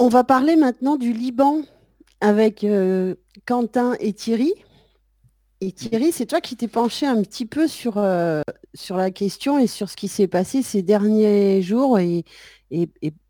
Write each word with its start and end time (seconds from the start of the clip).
On 0.00 0.08
va 0.08 0.22
parler 0.22 0.54
maintenant 0.54 0.94
du 0.94 1.12
Liban 1.12 1.62
avec 2.20 2.62
euh, 2.62 3.16
Quentin 3.46 3.96
et 3.98 4.12
Thierry. 4.12 4.52
Et 5.60 5.72
Thierry, 5.72 6.12
c'est 6.12 6.26
toi 6.26 6.40
qui 6.40 6.56
t'es 6.56 6.68
penché 6.68 7.04
un 7.04 7.20
petit 7.20 7.46
peu 7.46 7.66
sur, 7.66 7.98
euh, 7.98 8.42
la 8.90 9.10
question 9.10 9.58
et 9.58 9.66
sur 9.66 9.90
ce 9.90 9.96
qui 9.96 10.06
s'est 10.06 10.28
passé 10.28 10.62
ces 10.62 10.82
derniers 10.82 11.62
jours 11.62 11.98
et, 11.98 12.24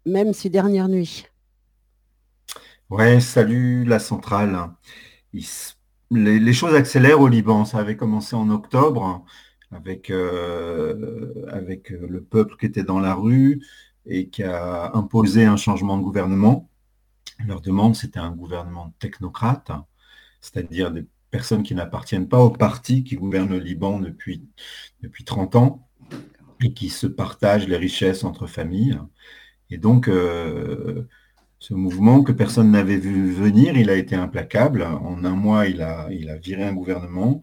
même 0.04 0.34
ces 0.34 0.50
dernières 0.50 0.88
nuits. 0.88 1.24
Ouais, 2.90 3.18
salut 3.20 3.84
la 3.86 3.98
centrale. 3.98 4.68
les, 6.10 6.52
choses 6.52 6.74
accélèrent 6.74 7.22
au 7.22 7.28
Liban. 7.28 7.64
Ça 7.64 7.78
avait 7.78 7.96
commencé 7.96 8.36
en 8.36 8.50
octobre 8.50 9.24
avec, 9.70 10.10
euh, 10.10 11.32
avec 11.48 11.88
le 11.88 12.22
peuple 12.22 12.56
qui 12.60 12.66
était 12.66 12.84
dans 12.84 13.00
la 13.00 13.14
rue 13.14 13.62
et 14.06 14.28
qui 14.28 14.42
a 14.42 14.94
imposé 14.94 15.44
un 15.44 15.56
changement 15.56 15.98
de 15.98 16.02
gouvernement. 16.02 16.68
Leur 17.46 17.60
demande, 17.60 17.94
c'était 17.94 18.18
un 18.18 18.32
gouvernement 18.32 18.94
technocrate, 18.98 19.70
c'est-à-dire 20.40 20.90
des 20.90 21.06
personnes 21.30 21.62
qui 21.62 21.74
n'appartiennent 21.74 22.28
pas 22.28 22.40
au 22.40 22.50
parti 22.50 23.04
qui 23.04 23.16
gouverne 23.16 23.50
le 23.50 23.58
Liban 23.58 24.00
depuis, 24.00 24.42
depuis 25.02 25.24
30 25.24 25.56
ans 25.56 25.88
et 26.62 26.72
qui 26.72 26.88
se 26.88 27.06
partagent 27.06 27.68
les 27.68 27.76
richesses 27.76 28.24
entre 28.24 28.46
familles. 28.46 28.98
Et 29.70 29.78
donc, 29.78 30.08
euh, 30.08 31.06
ce 31.58 31.74
mouvement 31.74 32.22
que 32.22 32.32
personne 32.32 32.70
n'avait 32.70 32.96
vu 32.96 33.32
venir, 33.32 33.76
il 33.76 33.90
a 33.90 33.94
été 33.96 34.16
implacable. 34.16 34.82
En 34.82 35.24
un 35.24 35.36
mois, 35.36 35.66
il 35.66 35.82
a, 35.82 36.08
il 36.10 36.30
a 36.30 36.36
viré 36.36 36.64
un 36.64 36.72
gouvernement, 36.72 37.42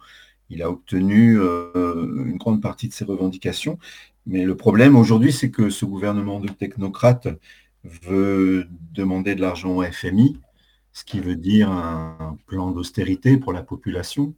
il 0.49 0.61
a 0.61 0.69
obtenu 0.69 1.39
euh, 1.39 2.25
une 2.25 2.37
grande 2.37 2.61
partie 2.61 2.87
de 2.87 2.93
ses 2.93 3.05
revendications. 3.05 3.77
Mais 4.25 4.43
le 4.43 4.55
problème 4.55 4.95
aujourd'hui, 4.95 5.31
c'est 5.31 5.51
que 5.51 5.69
ce 5.69 5.85
gouvernement 5.85 6.39
de 6.39 6.47
technocrates 6.47 7.27
veut 7.83 8.67
demander 8.93 9.35
de 9.35 9.41
l'argent 9.41 9.75
au 9.75 9.83
FMI, 9.83 10.39
ce 10.93 11.03
qui 11.03 11.19
veut 11.19 11.35
dire 11.35 11.69
un 11.71 12.37
plan 12.47 12.71
d'austérité 12.71 13.37
pour 13.37 13.53
la 13.53 13.61
population. 13.61 14.33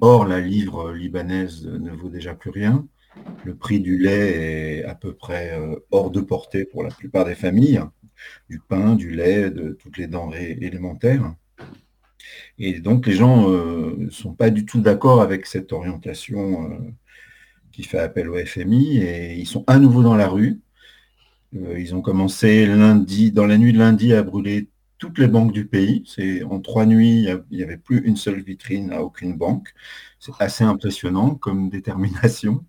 Or, 0.00 0.26
la 0.26 0.40
livre 0.40 0.92
libanaise 0.92 1.66
ne 1.66 1.90
vaut 1.90 2.08
déjà 2.08 2.34
plus 2.34 2.50
rien. 2.50 2.86
Le 3.44 3.54
prix 3.54 3.80
du 3.80 3.98
lait 3.98 4.78
est 4.78 4.84
à 4.84 4.94
peu 4.94 5.12
près 5.12 5.52
euh, 5.58 5.76
hors 5.90 6.10
de 6.10 6.20
portée 6.20 6.64
pour 6.64 6.82
la 6.82 6.90
plupart 6.90 7.24
des 7.24 7.34
familles, 7.34 7.82
du 8.48 8.58
pain, 8.58 8.94
du 8.94 9.10
lait, 9.10 9.50
de 9.50 9.72
toutes 9.72 9.98
les 9.98 10.06
denrées 10.06 10.58
élémentaires. 10.60 11.34
Et 12.58 12.80
donc 12.80 13.06
les 13.06 13.14
gens 13.14 13.48
ne 13.48 13.54
euh, 13.54 14.10
sont 14.10 14.34
pas 14.34 14.50
du 14.50 14.64
tout 14.64 14.80
d'accord 14.80 15.20
avec 15.20 15.46
cette 15.46 15.72
orientation 15.72 16.70
euh, 16.70 16.78
qui 17.72 17.82
fait 17.84 17.98
appel 17.98 18.28
au 18.28 18.36
FMI 18.36 18.98
et 18.98 19.34
ils 19.34 19.46
sont 19.46 19.64
à 19.66 19.78
nouveau 19.78 20.02
dans 20.02 20.16
la 20.16 20.28
rue. 20.28 20.60
ils 21.52 21.94
ont 21.94 22.02
commencé 22.02 22.66
lundi, 22.66 23.32
dans 23.32 23.46
la 23.46 23.58
nuit 23.58 23.72
de 23.72 23.78
lundi, 23.78 24.12
à 24.14 24.22
brûler 24.22 24.68
toutes 24.98 25.18
les 25.18 25.26
banques 25.26 25.52
du 25.52 25.66
pays. 25.66 26.04
C'est 26.06 26.44
en 26.44 26.60
trois 26.60 26.86
nuits, 26.86 27.26
il 27.50 27.56
n'y 27.56 27.62
avait 27.64 27.76
plus 27.76 28.00
une 28.06 28.16
seule 28.16 28.40
vitrine 28.40 28.92
à 28.92 29.02
aucune 29.02 29.36
banque. 29.36 29.74
C'est 30.20 30.32
assez 30.38 30.64
impressionnant 30.64 31.34
comme 31.34 31.70
détermination. 31.76 32.64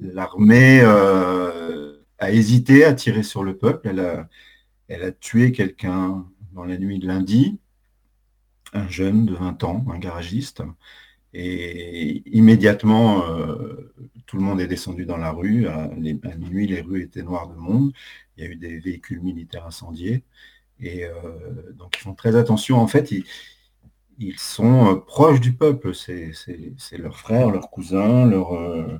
L'armée 0.00 0.80
euh, 0.82 1.98
a 2.18 2.32
hésité 2.32 2.84
à 2.84 2.94
tirer 2.94 3.22
sur 3.22 3.44
le 3.44 3.56
peuple. 3.56 3.88
Elle 4.88 5.02
a 5.04 5.12
tué 5.12 5.52
quelqu'un 5.52 6.26
dans 6.52 6.64
la 6.64 6.76
nuit 6.76 6.98
de 6.98 7.06
lundi, 7.06 7.60
un 8.72 8.88
jeune 8.88 9.26
de 9.26 9.34
20 9.34 9.62
ans, 9.64 9.84
un 9.92 9.98
garagiste. 9.98 10.62
Et 11.34 12.22
immédiatement, 12.36 13.28
euh, 13.28 13.92
tout 14.26 14.36
le 14.36 14.42
monde 14.42 14.60
est 14.60 14.68
descendu 14.68 15.04
dans 15.04 15.16
la 15.16 15.32
rue. 15.32 15.66
À, 15.66 15.84
à, 15.84 16.34
minuit, 16.36 16.66
les 16.66 16.80
rues 16.80 17.02
étaient 17.02 17.22
noires 17.22 17.48
de 17.48 17.56
monde. 17.56 17.92
Il 18.36 18.44
y 18.44 18.46
a 18.46 18.50
eu 18.50 18.56
des 18.56 18.78
véhicules 18.78 19.20
militaires 19.20 19.66
incendiés. 19.66 20.24
Et 20.80 21.04
euh, 21.04 21.72
donc, 21.72 21.96
ils 21.96 22.00
font 22.00 22.14
très 22.14 22.36
attention. 22.36 22.78
En 22.78 22.86
fait, 22.86 23.12
ils, 24.18 24.38
sont 24.38 24.92
euh, 24.92 24.96
proches 24.96 25.40
du 25.40 25.52
peuple. 25.54 25.94
C'est 25.94 26.32
leurs 26.98 27.18
frères, 27.18 27.50
leurs 27.50 27.70
cousins, 27.70 28.26
leurs 28.26 28.54
euh, 28.54 28.98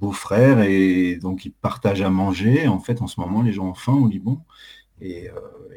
beaux-frères. 0.00 0.60
Et 0.60 1.16
donc, 1.16 1.44
ils 1.44 1.52
partagent 1.52 2.02
à 2.02 2.10
manger. 2.10 2.68
En 2.68 2.80
fait, 2.80 3.02
en 3.02 3.06
ce 3.06 3.20
moment, 3.20 3.42
les 3.42 3.52
gens 3.52 3.68
ont 3.68 3.74
faim 3.74 3.94
au 3.94 4.08
Liban. 4.08 4.44
Et, 5.00 5.28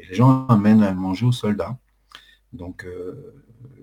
les 0.08 0.14
gens 0.14 0.46
amènent 0.48 0.82
à 0.82 0.92
manger 0.92 1.26
aux 1.26 1.32
soldats. 1.32 1.78
Donc, 2.52 2.86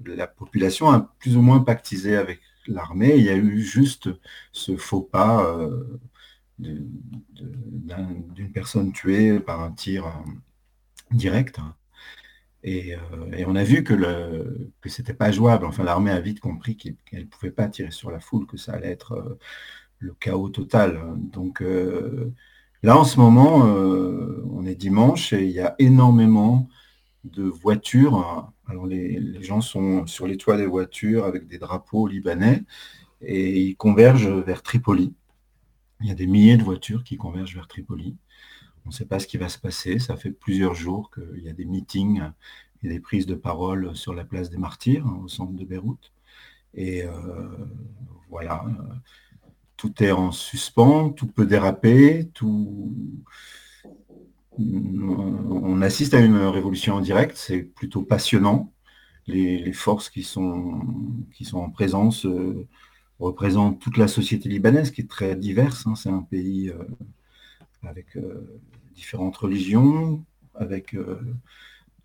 la 0.06 0.28
population 0.28 0.90
a 0.92 1.14
plus 1.20 1.38
ou 1.38 1.42
moins 1.42 1.60
pactisé 1.60 2.16
avec 2.18 2.40
l'armée. 2.68 3.16
Il 3.18 3.24
y 3.24 3.30
a 3.30 3.36
eu 3.36 3.62
juste 3.62 4.10
ce 4.52 4.78
faux 4.78 5.02
pas 5.02 5.56
d'une 6.60 8.52
personne 8.54 8.92
tuée 8.94 9.40
par 9.40 9.62
un 9.62 9.72
tir 9.72 10.06
direct. 11.12 11.60
Et, 12.64 12.96
euh, 12.96 13.00
et, 13.36 13.46
on 13.46 13.56
a 13.56 13.64
vu 13.64 13.84
que, 13.84 13.94
le, 13.94 14.72
que 14.82 15.12
pas 15.14 15.32
jouable. 15.32 15.66
Enfin, 15.66 15.84
l'armée 15.84 16.12
a 16.12 16.20
vite 16.20 16.40
compris 16.40 16.78
qu'elle 16.78 16.96
ne 17.14 17.24
pouvait 17.26 17.52
pas 17.52 17.68
tirer 17.68 17.92
sur 17.92 18.12
la 18.12 18.20
foule, 18.20 18.46
que 18.46 18.58
ça 18.58 18.74
allait 18.74 18.92
être 18.92 19.14
euh, 19.14 19.40
le 20.00 20.14
chaos 20.14 20.50
total. 20.50 21.02
Donc 21.18 21.62
euh, 21.62 22.32
là, 22.84 22.98
en 22.98 23.04
ce 23.04 23.20
moment, 23.20 23.58
on 23.58 24.66
est 24.66 24.76
dimanche 24.76 25.34
et 25.34 25.44
il 25.46 25.52
y 25.52 25.60
a 25.60 25.76
énormément 25.80 26.70
de 27.24 27.44
voitures. 27.44 28.52
Alors 28.68 28.88
les, 28.88 29.42
gens 29.42 29.62
sont 29.62 30.06
sur 30.08 30.28
les 30.28 30.38
toits 30.38 30.58
des 30.58 30.66
voitures 30.66 31.26
avec 31.26 31.48
des 31.48 31.60
drapeaux 31.60 32.08
libanais 32.08 32.64
et 33.22 33.60
ils 33.62 33.76
convergent 33.76 34.30
vers 34.30 34.64
Tripoli. 34.64 35.14
Il 36.02 36.08
y 36.08 36.12
a 36.12 36.16
des 36.16 36.28
milliers 36.28 36.58
de 36.58 36.64
voitures 36.64 37.04
qui 37.04 37.18
convergent 37.18 37.56
vers 37.56 37.68
Tripoli. 37.68 38.18
On 38.86 38.90
ne 38.90 38.94
sait 38.94 39.06
pas 39.06 39.20
ce 39.20 39.28
qui 39.28 39.38
va 39.38 39.50
se 39.50 39.60
passer. 39.60 40.00
Ça 40.00 40.16
fait 40.16 40.32
plusieurs 40.32 40.74
jours 40.74 41.12
qu'il 41.12 41.44
y 41.44 41.50
a 41.50 41.54
des 41.54 41.66
meetings 41.66 42.24
et 42.84 42.90
des 42.90 43.00
prises 43.00 43.28
de 43.28 43.36
parole 43.36 43.96
sur 43.96 44.14
la 44.14 44.24
place 44.24 44.50
des 44.50 44.58
martyrs, 44.58 45.06
hein, 45.06 45.22
au 45.24 45.28
centre 45.28 45.54
de 45.54 45.64
Beyrouth. 45.64 46.12
Et 46.74 47.04
euh, 47.04 47.12
voilà, 48.30 48.66
tout 49.78 50.02
est 50.04 50.12
en 50.12 50.32
suspens, 50.32 51.10
tout 51.10 51.28
peut 51.28 51.46
déraper, 51.46 52.30
tout... 52.34 52.96
On 54.58 55.82
assiste 55.82 56.14
à 56.14 56.20
une 56.20 56.38
révolution 56.38 56.96
en 56.96 57.02
direct, 57.02 57.38
c'est 57.38 57.62
plutôt 57.62 58.02
passionnant. 58.02 58.72
Les, 59.28 59.72
forces 59.72 60.10
qui 60.10 60.24
sont, 60.24 60.82
en 61.54 61.70
présence 61.70 62.26
euh, 62.26 62.68
représentent 63.20 63.80
toute 63.80 63.98
la 63.98 64.08
société 64.08 64.50
libanaise 64.50 64.92
qui 64.92 65.02
est 65.02 65.10
très 65.10 65.36
diverse. 65.36 65.88
Hein. 65.88 65.96
C'est 65.96 66.10
un 66.10 66.24
pays 66.24 66.70
euh, 66.70 66.84
avec 67.84 68.18
différentes 68.94 69.38
religions, 69.38 70.26
avec, 70.56 70.94
euh, 70.96 71.20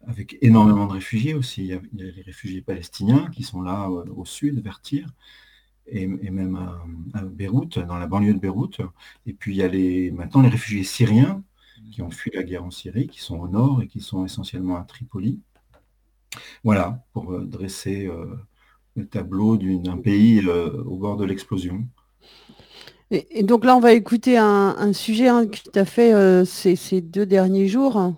avec 0.06 0.38
énormément 0.40 0.86
de 0.86 0.92
réfugiés 0.92 1.34
aussi. 1.34 1.62
Il 1.62 1.66
y, 1.66 1.72
a, 1.74 1.80
les 1.92 2.22
réfugiés 2.22 2.62
palestiniens 2.62 3.28
qui 3.30 3.42
sont 3.42 3.62
là 3.62 3.88
euh, 3.88 4.04
au 4.16 4.24
sud, 4.24 4.62
vers 4.62 4.80
Tyr, 4.80 5.08
et, 5.86 6.06
même 6.06 6.56
à, 7.14 7.22
Beyrouth, 7.22 7.78
dans 7.78 7.98
la 7.98 8.06
banlieue 8.06 8.34
de 8.34 8.40
Beyrouth. 8.40 8.80
Et 9.26 9.32
puis 9.32 9.54
il 9.54 9.58
y 9.58 9.62
a 9.62 10.12
maintenant 10.12 10.42
les 10.42 10.48
réfugiés 10.48 10.82
syriens 10.82 11.42
qui 11.92 12.02
ont 12.02 12.10
fui 12.10 12.30
la 12.34 12.42
guerre 12.42 12.64
en 12.64 12.70
Syrie, 12.70 13.06
qui 13.06 13.20
sont 13.20 13.38
au 13.38 13.48
nord 13.48 13.82
et 13.82 13.86
qui 13.86 14.00
sont 14.00 14.24
essentiellement 14.24 14.76
à 14.76 14.84
Tripoli. 14.84 15.40
Voilà, 16.64 17.04
pour 17.12 17.32
euh, 17.32 17.44
dresser 17.44 18.10
le 18.94 19.06
tableau 19.06 19.56
d'un 19.56 19.98
pays 19.98 20.46
au 20.48 20.96
bord 20.96 21.16
de 21.16 21.24
l'explosion. 21.24 21.86
Et, 23.10 23.44
donc 23.44 23.64
là, 23.64 23.76
on 23.76 23.80
va 23.80 23.92
écouter 23.92 24.36
un, 24.36 24.92
sujet 24.92 25.28
hein, 25.28 25.46
qui 25.46 25.62
t'a 25.62 25.84
fait 25.84 26.12
euh, 26.12 26.44
ces, 26.44 27.00
deux 27.00 27.26
derniers 27.26 27.68
jours. 27.68 28.14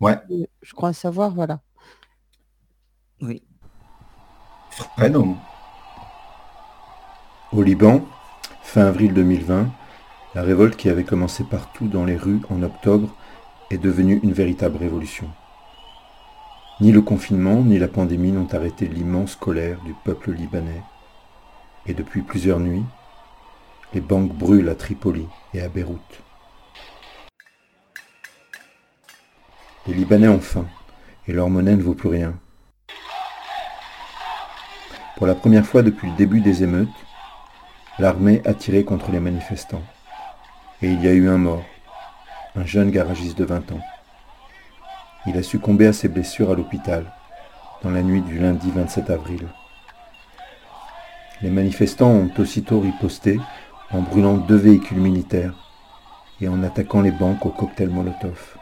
Ouais. 0.00 0.18
Je 0.62 0.74
crois 0.74 0.92
savoir, 0.92 1.34
voilà. 1.34 1.60
Oui. 3.22 3.42
Au 7.52 7.62
Liban, 7.62 8.04
fin 8.62 8.82
avril 8.82 9.14
2020, 9.14 9.68
la 10.34 10.42
révolte 10.42 10.76
qui 10.76 10.88
avait 10.88 11.04
commencé 11.04 11.42
partout 11.42 11.88
dans 11.88 12.04
les 12.04 12.16
rues 12.16 12.40
en 12.50 12.62
octobre 12.62 13.14
est 13.70 13.78
devenue 13.78 14.20
une 14.22 14.32
véritable 14.32 14.76
révolution. 14.76 15.28
Ni 16.80 16.92
le 16.92 17.02
confinement 17.02 17.62
ni 17.62 17.78
la 17.78 17.88
pandémie 17.88 18.32
n'ont 18.32 18.48
arrêté 18.52 18.86
l'immense 18.86 19.34
colère 19.34 19.80
du 19.82 19.92
peuple 20.04 20.30
libanais. 20.30 20.82
Et 21.86 21.94
depuis 21.94 22.22
plusieurs 22.22 22.60
nuits, 22.60 22.84
les 23.92 24.00
banques 24.00 24.32
brûlent 24.32 24.68
à 24.68 24.74
Tripoli 24.76 25.26
et 25.52 25.62
à 25.62 25.68
Beyrouth. 25.68 26.22
Les 29.86 29.94
Libanais 29.94 30.28
ont 30.28 30.40
faim 30.40 30.66
et 31.26 31.32
leur 31.32 31.50
monnaie 31.50 31.74
ne 31.74 31.82
vaut 31.82 31.94
plus 31.94 32.08
rien. 32.08 32.34
Pour 35.16 35.26
la 35.26 35.34
première 35.34 35.66
fois 35.66 35.82
depuis 35.82 36.08
le 36.08 36.16
début 36.16 36.40
des 36.40 36.62
émeutes, 36.62 36.88
l'armée 37.98 38.42
a 38.44 38.54
tiré 38.54 38.84
contre 38.84 39.10
les 39.10 39.20
manifestants. 39.20 39.82
Et 40.82 40.88
il 40.88 41.04
y 41.04 41.08
a 41.08 41.12
eu 41.12 41.28
un 41.28 41.36
mort, 41.36 41.64
un 42.56 42.64
jeune 42.64 42.90
garagiste 42.90 43.36
de 43.36 43.44
20 43.44 43.72
ans. 43.72 43.80
Il 45.26 45.36
a 45.36 45.42
succombé 45.42 45.86
à 45.86 45.92
ses 45.92 46.08
blessures 46.08 46.50
à 46.50 46.54
l'hôpital 46.54 47.12
dans 47.82 47.90
la 47.90 48.02
nuit 48.02 48.22
du 48.22 48.38
lundi 48.38 48.70
27 48.70 49.10
avril. 49.10 49.46
Les 51.42 51.50
manifestants 51.50 52.10
ont 52.10 52.30
aussitôt 52.38 52.80
riposté 52.80 53.38
en 53.90 54.00
brûlant 54.00 54.38
deux 54.38 54.56
véhicules 54.56 55.00
militaires 55.00 55.54
et 56.40 56.48
en 56.48 56.62
attaquant 56.62 57.02
les 57.02 57.10
banques 57.10 57.44
au 57.44 57.50
cocktail 57.50 57.90
Molotov. 57.90 58.56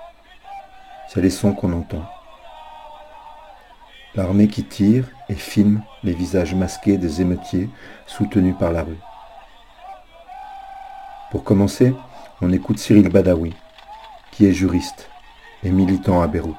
C'est 1.09 1.21
les 1.21 1.31
sons 1.31 1.53
qu'on 1.53 1.73
entend. 1.73 2.05
L'armée 4.17 4.49
qui 4.49 4.65
tire 4.65 5.05
et 5.29 5.35
filme 5.35 5.83
les 6.03 6.15
visages 6.15 6.55
masqués 6.55 6.99
des 6.99 7.21
émeutiers 7.21 7.71
soutenus 8.07 8.57
par 8.59 8.73
la 8.73 8.83
rue. 8.83 8.99
Pour 11.31 11.45
commencer, 11.45 11.95
on 12.41 12.53
écoute 12.53 12.79
Cyril 12.79 13.09
Badawi, 13.09 13.53
qui 14.31 14.47
est 14.47 14.53
juriste 14.53 15.09
et 15.65 15.71
militant 15.71 16.23
à 16.23 16.29
Beyrouth. 16.29 16.55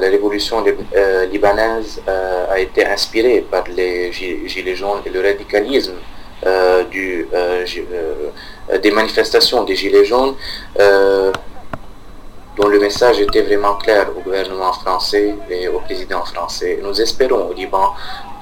La 0.00 0.10
révolution 0.10 0.62
euh, 0.94 1.26
libanaise 1.26 2.02
euh, 2.06 2.52
a 2.52 2.58
été 2.60 2.84
inspirée 2.84 3.44
par 3.50 3.64
les 3.68 4.12
gilets 4.12 4.76
jaunes 4.76 5.00
et 5.06 5.10
le 5.10 5.20
radicalisme 5.20 5.94
euh, 6.44 6.84
des 8.82 8.90
manifestations 8.90 9.64
des 9.64 9.74
gilets 9.74 10.04
jaunes 10.04 10.34
dont 12.56 12.68
le 12.68 12.78
message 12.78 13.20
était 13.20 13.42
vraiment 13.42 13.74
clair 13.74 14.08
au 14.16 14.20
gouvernement 14.20 14.72
français 14.72 15.34
et 15.50 15.68
au 15.68 15.80
président 15.80 16.24
français. 16.24 16.78
Nous 16.82 17.00
espérons 17.00 17.50
au 17.50 17.52
Liban 17.52 17.92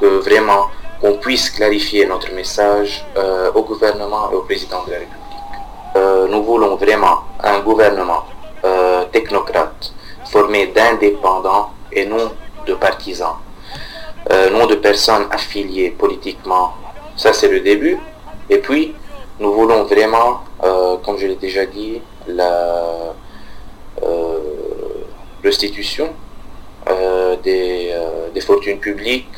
que 0.00 0.06
vraiment 0.06 0.68
qu'on 1.00 1.14
puisse 1.14 1.50
clarifier 1.50 2.06
notre 2.06 2.32
message 2.32 3.04
au 3.54 3.62
gouvernement 3.62 4.30
et 4.32 4.36
au 4.36 4.42
président 4.42 4.84
de 4.84 4.92
la 4.92 4.98
République. 4.98 6.30
nous 6.32 6.42
voulons 6.44 6.76
vraiment 6.76 7.24
un 7.42 7.58
gouvernement 7.60 8.24
technocrate 9.12 9.92
formé 10.24 10.66
d'indépendants 10.68 11.70
et 11.92 12.06
non 12.06 12.32
de 12.66 12.74
partisans, 12.74 13.36
euh, 14.30 14.50
non 14.50 14.66
de 14.66 14.74
personnes 14.74 15.26
affiliées 15.30 15.90
politiquement. 15.90 16.72
Ça, 17.16 17.32
c'est 17.32 17.48
le 17.48 17.60
début. 17.60 17.98
Et 18.50 18.58
puis, 18.58 18.94
nous 19.38 19.52
voulons 19.52 19.84
vraiment, 19.84 20.40
euh, 20.64 20.96
comme 21.04 21.18
je 21.18 21.26
l'ai 21.26 21.36
déjà 21.36 21.66
dit, 21.66 22.00
la 22.26 22.44
euh, 22.44 23.12
restitution 25.44 26.14
des, 27.42 27.94
des, 28.32 28.40
fortunes 28.40 28.78
publiques 28.78 29.36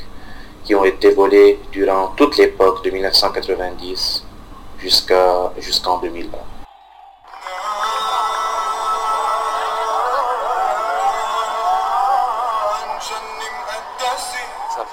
qui 0.65 0.75
ont 0.75 0.85
été 0.85 1.11
volées 1.11 1.59
durant 1.73 2.09
toute 2.17 2.37
l'époque 2.39 2.85
de 2.85 2.91
1990 2.91 4.25
jusqu'à 4.79 5.53
jusqu'en 5.59 5.99
2020. 5.99 6.39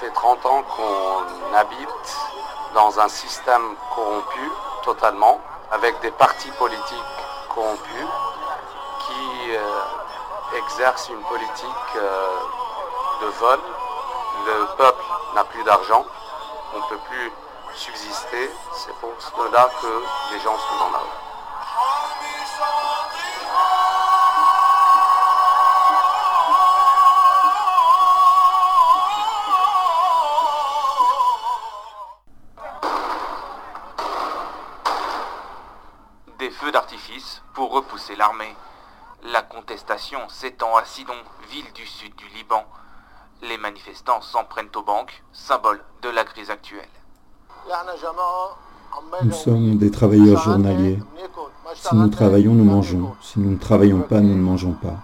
fait 0.00 0.10
30 0.10 0.46
ans 0.46 0.62
qu'on 0.76 1.54
habite 1.56 2.16
dans 2.74 2.98
un 2.98 3.08
système 3.08 3.62
corrompu 3.94 4.50
totalement, 4.84 5.40
avec 5.70 5.94
des 6.02 6.10
partis 6.10 6.50
politiques 6.58 6.98
corrompus 7.54 8.08
exercent 10.54 11.08
une 11.08 11.22
politique 11.22 11.96
euh, 11.96 12.38
de 13.22 13.26
vol. 13.38 13.60
Le 14.46 14.76
peuple 14.76 15.04
n'a 15.34 15.44
plus 15.44 15.64
d'argent, 15.64 16.04
on 16.74 16.78
ne 16.78 16.84
peut 16.88 17.00
plus 17.08 17.32
subsister. 17.74 18.50
C'est 18.72 18.94
pour 18.96 19.12
cela 19.18 19.68
que 19.80 20.02
les 20.32 20.40
gens 20.40 20.56
sont 20.56 20.78
dans 20.78 20.90
la 20.90 20.98
rue. 20.98 21.24
d'artifice 36.70 37.42
pour 37.54 37.72
repousser 37.72 38.16
l'armée. 38.16 38.54
La 39.32 39.40
contestation 39.40 40.18
s'étend 40.28 40.76
à 40.76 40.84
Sidon, 40.84 41.14
ville 41.50 41.72
du 41.74 41.86
sud 41.86 42.14
du 42.14 42.28
Liban. 42.36 42.62
Les 43.40 43.56
manifestants 43.56 44.20
s'en 44.20 44.44
prennent 44.44 44.68
aux 44.76 44.82
banques, 44.82 45.22
symbole 45.32 45.80
de 46.02 46.10
la 46.10 46.24
crise 46.24 46.50
actuelle. 46.50 46.88
Nous 49.22 49.32
sommes 49.32 49.78
des 49.78 49.90
travailleurs 49.90 50.42
journaliers. 50.42 50.98
Si 51.74 51.94
nous 51.94 52.08
travaillons, 52.08 52.52
nous 52.52 52.64
mangeons. 52.64 53.16
Si 53.22 53.40
nous 53.40 53.52
ne 53.52 53.58
travaillons 53.58 54.02
pas, 54.02 54.20
nous 54.20 54.34
ne 54.36 54.42
mangeons 54.42 54.74
pas. 54.74 54.96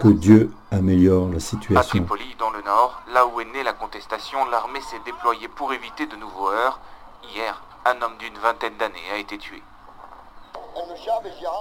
Que 0.00 0.08
Dieu 0.08 0.52
améliore 0.70 1.30
la 1.30 1.40
situation. 1.40 1.80
À 1.80 1.82
Tripoli, 1.82 2.36
dans 2.38 2.50
le 2.50 2.62
nord, 2.62 3.02
là 3.12 3.26
où 3.26 3.40
est 3.40 3.44
née 3.44 3.64
la 3.64 3.72
contestation, 3.72 4.44
l'armée 4.46 4.80
s'est 4.82 5.00
déployée 5.04 5.48
pour 5.48 5.72
éviter 5.72 6.06
de 6.06 6.14
nouveaux 6.14 6.50
heurts. 6.50 6.78
Hier, 7.34 7.60
un 7.84 8.00
homme 8.02 8.16
d'une 8.18 8.38
vingtaine 8.38 8.76
d'années 8.76 9.10
a 9.12 9.16
été 9.16 9.36
tué. 9.36 9.62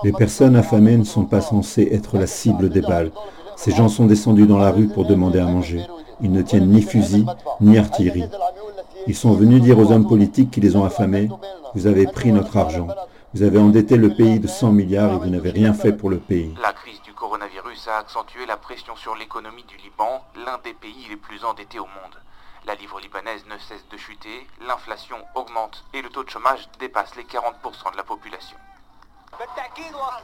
Les 0.04 0.12
personnes 0.12 0.56
affamées 0.56 0.98
ne 0.98 1.04
sont 1.04 1.25
pas 1.25 1.42
censées 1.42 1.89
être 1.92 2.18
la 2.18 2.27
cible 2.27 2.69
des 2.69 2.81
balles. 2.81 3.12
Ces 3.56 3.71
gens 3.71 3.89
sont 3.89 4.06
descendus 4.06 4.45
dans 4.45 4.59
la 4.59 4.71
rue 4.71 4.88
pour 4.88 5.06
demander 5.06 5.39
à 5.39 5.45
manger. 5.45 5.86
Ils 6.21 6.31
ne 6.31 6.42
tiennent 6.42 6.69
ni 6.69 6.81
fusil, 6.81 7.25
ni 7.62 7.77
artillerie. 7.77 8.30
Ils 9.07 9.15
sont 9.15 9.33
venus 9.33 9.62
dire 9.62 9.80
aux 9.80 9.92
hommes 9.92 10.07
politiques 10.07 10.51
qui 10.51 10.62
les 10.62 10.75
ont 10.75 10.83
affamés, 10.83 11.30
vous 11.74 11.88
avez 11.88 12.06
pris 12.06 12.31
notre 12.31 12.57
argent. 12.57 12.88
Vous 13.33 13.44
avez 13.44 13.59
endetté 13.59 13.98
le 13.98 14.13
pays 14.13 14.39
de 14.39 14.48
100 14.48 14.71
milliards 14.71 15.13
et 15.13 15.18
vous 15.18 15.30
n'avez 15.30 15.51
rien 15.51 15.74
fait 15.74 15.94
pour 15.94 16.09
le 16.09 16.18
pays. 16.18 16.54
La 16.62 16.74
crise 16.74 17.01
du 17.04 17.13
coronavirus 17.13 17.88
a 17.88 18.00
accentué 18.00 18.45
la 18.45 18.57
pression 18.57 18.95
sur 18.95 19.15
l'économie 19.15 19.65
du 19.68 19.77
Liban, 19.77 20.24
l'un 20.45 20.57
des 20.63 20.74
pays 20.74 21.06
les 21.09 21.18
plus 21.18 21.44
endettés 21.45 21.80
au 21.80 21.86
monde. 21.86 22.15
La 22.65 22.75
livre 22.75 23.00
libanaise 23.00 23.45
ne 23.45 23.57
cesse 23.59 23.86
de 23.92 23.98
chuter, 23.98 24.48
l'inflation 24.68 25.18
augmente 25.36 25.83
et 25.94 26.01
le 26.01 26.09
taux 26.09 26.24
de 26.24 26.30
chômage 26.30 26.68
dépasse 26.80 27.15
les 27.15 27.24
40% 27.24 27.92
de 27.92 27.98
la 27.98 28.04
population. 28.04 28.57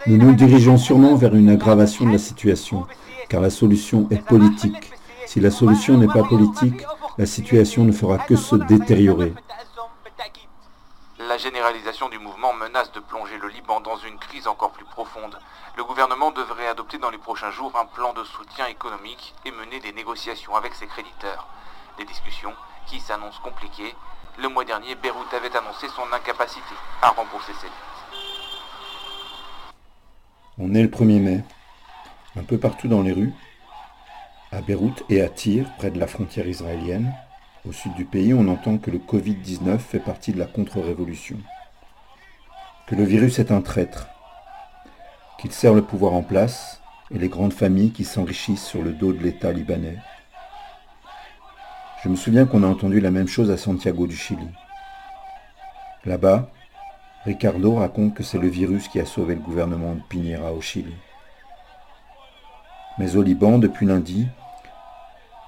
Nous 0.08 0.18
nous 0.18 0.34
dirigeons 0.34 0.78
sûrement 0.78 1.16
vers 1.16 1.36
une 1.36 1.50
aggravation 1.50 2.06
de 2.06 2.12
la 2.12 2.18
situation, 2.18 2.88
car 3.30 3.42
la 3.42 3.50
solution 3.50 4.08
est 4.12 4.24
politique. 4.26 4.92
Si 5.26 5.40
la 5.40 5.52
solution 5.52 5.98
n'est 5.98 6.08
pas 6.08 6.24
politique, 6.24 6.84
la 7.18 7.26
situation 7.26 7.84
ne 7.84 7.92
fera 7.92 8.18
que 8.18 8.36
se 8.36 8.56
détériorer. 8.56 9.34
La 11.20 11.38
généralisation 11.38 12.10
du 12.10 12.20
mouvement 12.20 12.54
menace 12.54 12.92
de 12.92 13.00
plonger 13.00 13.38
le 13.38 13.48
Liban 13.48 13.82
dans 13.82 13.98
une 13.98 14.18
crise 14.18 14.48
encore 14.48 14.72
plus 14.72 14.86
profonde. 14.86 15.38
Le 15.78 15.84
gouvernement 15.84 16.32
devrait 16.32 16.68
adopter 16.68 16.98
dans 16.98 17.10
les 17.10 17.18
prochains 17.18 17.52
jours 17.52 17.72
un 17.80 17.86
plan 17.86 18.14
de 18.14 18.24
soutien 18.24 18.68
économique 18.68 19.34
et 19.46 19.52
mener 19.52 19.80
des 19.80 19.94
négociations 19.94 20.56
avec 20.56 20.74
ses 20.74 20.88
créditeurs. 20.88 21.48
Des 21.98 22.06
discussions 22.06 22.54
qui 22.88 23.00
s'annoncent 23.00 23.42
compliquées. 23.42 23.96
Le 24.38 24.50
mois 24.50 24.66
dernier, 24.66 24.96
Beyrouth 24.96 25.34
avait 25.34 25.56
annoncé 25.56 25.88
son 25.90 26.12
incapacité 26.12 26.76
à 27.02 27.10
rembourser 27.10 27.54
ses 27.54 27.68
dettes. 27.68 27.93
On 30.60 30.76
est 30.76 30.84
le 30.84 30.88
1er 30.88 31.20
mai. 31.20 31.44
Un 32.36 32.44
peu 32.44 32.60
partout 32.60 32.88
dans 32.88 33.02
les 33.02 33.12
rues, 33.12 33.34
à 34.52 34.62
Beyrouth 34.62 35.04
et 35.10 35.22
à 35.22 35.30
Tyr, 35.30 35.66
près 35.80 35.90
de 35.90 36.00
la 36.00 36.06
frontière 36.06 36.48
israélienne, 36.48 37.12
au 37.68 37.72
sud 37.72 37.96
du 37.96 38.06
pays, 38.06 38.36
on 38.36 38.48
entend 38.48 38.78
que 38.78 38.92
le 38.92 39.00
Covid-19 39.00 39.80
fait 39.80 40.00
partie 40.00 40.32
de 40.32 40.38
la 40.38 40.46
contre-révolution. 40.46 41.38
Que 42.86 42.94
le 42.94 43.04
virus 43.04 43.40
est 43.40 43.52
un 43.52 43.62
traître, 43.62 44.10
qu'il 45.40 45.52
sert 45.52 45.74
le 45.74 45.82
pouvoir 45.82 46.14
en 46.14 46.22
place 46.22 46.82
et 47.10 47.18
les 47.18 47.30
grandes 47.30 47.54
familles 47.54 47.92
qui 47.92 48.04
s'enrichissent 48.04 48.66
sur 48.66 48.84
le 48.84 48.92
dos 48.92 49.12
de 49.12 49.24
l'État 49.24 49.52
libanais. 49.52 49.98
Je 52.04 52.10
me 52.10 52.16
souviens 52.16 52.46
qu'on 52.46 52.62
a 52.62 52.68
entendu 52.68 53.00
la 53.00 53.12
même 53.12 53.28
chose 53.28 53.50
à 53.50 53.58
Santiago 53.58 54.06
du 54.06 54.16
Chili. 54.16 54.48
Là-bas, 56.06 56.52
Ricardo 57.26 57.76
raconte 57.76 58.16
que 58.16 58.24
c'est 58.24 58.38
le 58.38 58.50
virus 58.50 58.90
qui 58.90 59.00
a 59.00 59.06
sauvé 59.06 59.36
le 59.36 59.40
gouvernement 59.40 59.96
de 59.96 60.02
Piñera 60.10 60.52
au 60.52 60.60
Chili. 60.60 60.94
Mais 62.98 63.16
au 63.16 63.22
Liban, 63.22 63.60
depuis 63.60 63.86
lundi, 63.86 64.28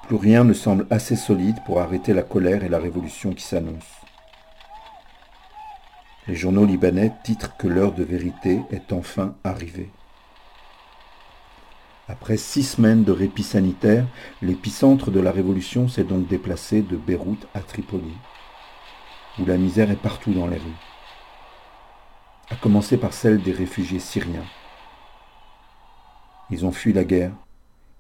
plus 0.07 0.15
rien 0.15 0.45
ne 0.45 0.53
semble 0.53 0.87
assez 0.89 1.17
solide 1.17 1.57
pour 1.65 1.81
arrêter 1.81 2.13
la 2.13 2.21
colère 2.21 2.63
et 2.63 2.69
la 2.69 2.79
révolution 2.79 3.33
qui 3.33 3.43
s'annoncent. 3.43 4.05
Les 6.27 6.35
journaux 6.35 6.65
libanais 6.65 7.11
titrent 7.23 7.57
que 7.57 7.67
l'heure 7.67 7.91
de 7.91 8.05
vérité 8.05 8.61
est 8.71 8.93
enfin 8.93 9.35
arrivée. 9.43 9.91
Après 12.07 12.37
six 12.37 12.63
semaines 12.63 13.03
de 13.03 13.11
répit 13.11 13.43
sanitaire, 13.43 14.05
l'épicentre 14.41 15.11
de 15.11 15.19
la 15.19 15.31
révolution 15.31 15.89
s'est 15.89 16.05
donc 16.05 16.25
déplacé 16.27 16.81
de 16.81 16.95
Beyrouth 16.95 17.47
à 17.53 17.59
Tripoli, 17.59 18.13
où 19.39 19.45
la 19.45 19.57
misère 19.57 19.91
est 19.91 20.01
partout 20.01 20.31
dans 20.31 20.47
les 20.47 20.57
rues 20.57 20.84
à 22.49 22.55
commencer 22.55 22.97
par 22.97 23.13
celle 23.13 23.41
des 23.41 23.51
réfugiés 23.51 23.99
syriens. 23.99 24.45
Ils 26.51 26.65
ont 26.65 26.71
fui 26.71 26.93
la 26.93 27.03
guerre, 27.03 27.31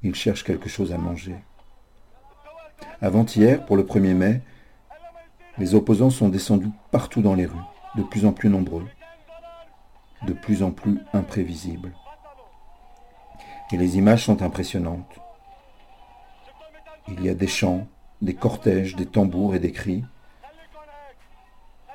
ils 0.03 0.15
cherchent 0.15 0.43
quelque 0.43 0.69
chose 0.69 0.93
à 0.93 0.97
manger. 0.97 1.35
Avant-hier, 3.01 3.65
pour 3.65 3.75
le 3.75 3.83
1er 3.83 4.13
mai, 4.13 4.41
les 5.57 5.73
opposants 5.73 6.09
sont 6.09 6.29
descendus 6.29 6.69
partout 6.91 7.21
dans 7.21 7.33
les 7.33 7.45
rues, 7.45 7.57
de 7.95 8.03
plus 8.03 8.25
en 8.25 8.33
plus 8.33 8.49
nombreux, 8.49 8.85
de 10.27 10.33
plus 10.33 10.61
en 10.61 10.71
plus 10.71 10.99
imprévisibles. 11.13 11.93
Et 13.71 13.77
les 13.77 13.97
images 13.97 14.25
sont 14.25 14.43
impressionnantes. 14.43 15.19
Il 17.07 17.23
y 17.23 17.29
a 17.29 17.33
des 17.33 17.47
champs, 17.47 17.87
des 18.21 18.35
cortèges, 18.35 18.95
des 18.95 19.05
tambours 19.05 19.55
et 19.55 19.59
des 19.59 19.71
cris. 19.71 20.03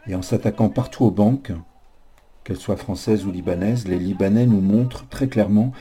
Et 0.06 0.14
en 0.14 0.22
s'attaquant 0.22 0.68
partout 0.68 1.04
aux 1.04 1.10
banques, 1.10 1.52
qu'elles 2.44 2.56
soient 2.56 2.76
françaises 2.76 3.26
ou 3.26 3.30
libanaises, 3.30 3.86
les 3.86 3.98
Libanais 3.98 4.46
nous 4.46 4.60
montrent 4.60 5.06
très 5.08 5.28
clairement 5.28 5.72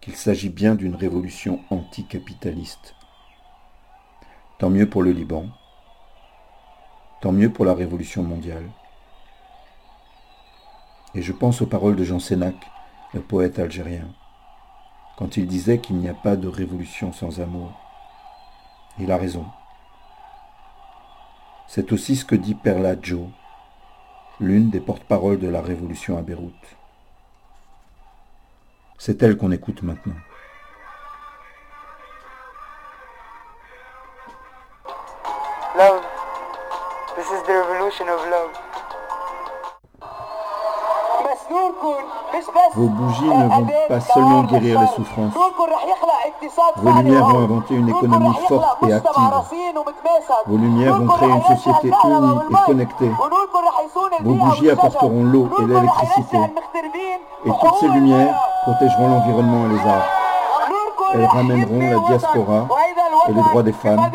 qu'il 0.00 0.16
s'agit 0.16 0.48
bien 0.48 0.74
d'une 0.74 0.96
révolution 0.96 1.60
anticapitaliste. 1.70 2.94
Tant 4.58 4.70
mieux 4.70 4.88
pour 4.88 5.02
le 5.02 5.12
Liban, 5.12 5.46
tant 7.20 7.32
mieux 7.32 7.52
pour 7.52 7.64
la 7.64 7.74
révolution 7.74 8.22
mondiale. 8.22 8.68
Et 11.14 11.22
je 11.22 11.32
pense 11.32 11.62
aux 11.62 11.66
paroles 11.66 11.96
de 11.96 12.04
Jean 12.04 12.18
Sénac, 12.18 12.56
le 13.14 13.20
poète 13.20 13.58
algérien, 13.58 14.08
quand 15.16 15.36
il 15.36 15.46
disait 15.46 15.78
qu'il 15.78 15.96
n'y 15.96 16.08
a 16.08 16.14
pas 16.14 16.36
de 16.36 16.48
révolution 16.48 17.12
sans 17.12 17.40
amour. 17.40 17.72
Il 18.98 19.12
a 19.12 19.16
raison. 19.16 19.46
C'est 21.68 21.92
aussi 21.92 22.16
ce 22.16 22.24
que 22.24 22.34
dit 22.34 22.54
Perla 22.54 22.96
Joe, 23.00 23.28
l'une 24.42 24.70
des 24.70 24.80
porte-paroles 24.80 25.38
de 25.38 25.48
la 25.48 25.62
révolution 25.62 26.18
à 26.18 26.22
Beyrouth. 26.22 26.52
C'est 28.98 29.22
elle 29.22 29.36
qu'on 29.36 29.52
écoute 29.52 29.82
maintenant. 29.82 30.16
Love. 35.76 36.02
This 37.16 37.26
is 37.26 37.42
the 37.46 37.52
revolution 37.52 38.08
of. 38.08 38.71
Vos 42.74 42.86
bougies 42.88 43.24
ne 43.24 43.48
vont 43.48 43.66
pas 43.88 44.00
seulement 44.00 44.42
guérir 44.44 44.80
les 44.80 44.86
souffrances. 44.88 45.34
Vos 46.76 46.92
lumières 46.92 47.26
vont 47.26 47.38
inventer 47.38 47.74
une 47.74 47.88
économie 47.88 48.34
forte 48.48 48.78
et 48.88 48.92
active. 48.92 49.22
Vos 50.46 50.56
lumières 50.56 50.94
vont 50.94 51.06
créer 51.06 51.28
une 51.28 51.42
société 51.42 51.88
unie 51.88 52.38
et 52.50 52.66
connectée. 52.66 53.10
Vos 54.22 54.34
bougies 54.34 54.70
apporteront 54.70 55.24
l'eau 55.24 55.48
et 55.60 55.66
l'électricité. 55.66 56.38
Et 57.44 57.50
toutes 57.50 57.76
ces 57.80 57.88
lumières 57.88 58.34
protégeront 58.62 59.08
l'environnement 59.08 59.66
et 59.66 59.68
les 59.74 59.80
arts. 59.80 60.08
Elles 61.14 61.26
ramèneront 61.26 61.80
la 61.80 62.08
diaspora 62.08 62.66
et 63.28 63.32
les 63.32 63.42
droits 63.42 63.62
des 63.62 63.72
femmes. 63.72 64.10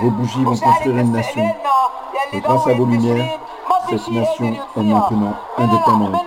Vos 0.00 0.10
bougies 0.10 0.44
vont 0.44 0.56
construire 0.56 0.98
une 0.98 1.12
nation. 1.12 1.44
Et 2.32 2.40
grâce 2.40 2.66
à 2.66 2.74
vos 2.74 2.86
lumières, 2.86 3.40
cette 3.88 4.08
nation 4.08 4.54
est 4.76 4.82
maintenant 4.82 5.34
indépendante. 5.56 6.24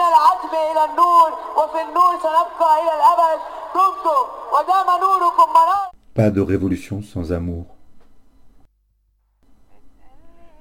Pas 6.13 6.29
de 6.29 6.41
révolution 6.41 7.01
sans 7.01 7.31
amour. 7.31 7.65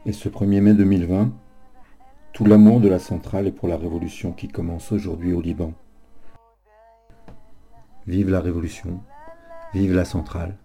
Et 0.07 0.12
ce 0.12 0.28
1er 0.28 0.61
mai 0.61 0.75
2020, 0.75 1.31
tout 2.33 2.45
l'amour 2.45 2.81
de 2.81 2.88
la 2.88 2.99
centrale 2.99 3.47
est 3.47 3.52
pour 3.52 3.69
la 3.69 3.76
révolution 3.76 4.33
qui 4.33 4.49
commence 4.49 4.90
aujourd'hui 4.92 5.33
au 5.33 5.40
Liban. 5.40 5.73
Vive 8.07 8.31
la 8.31 8.40
révolution, 8.40 9.00
vive 9.75 9.95
la 9.95 10.04
centrale. 10.04 10.57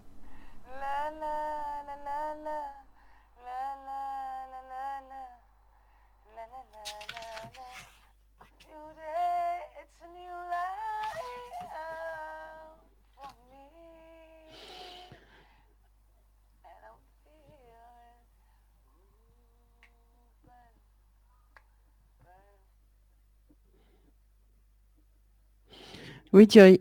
Oui, 26.32 26.46
Thierry. 26.46 26.80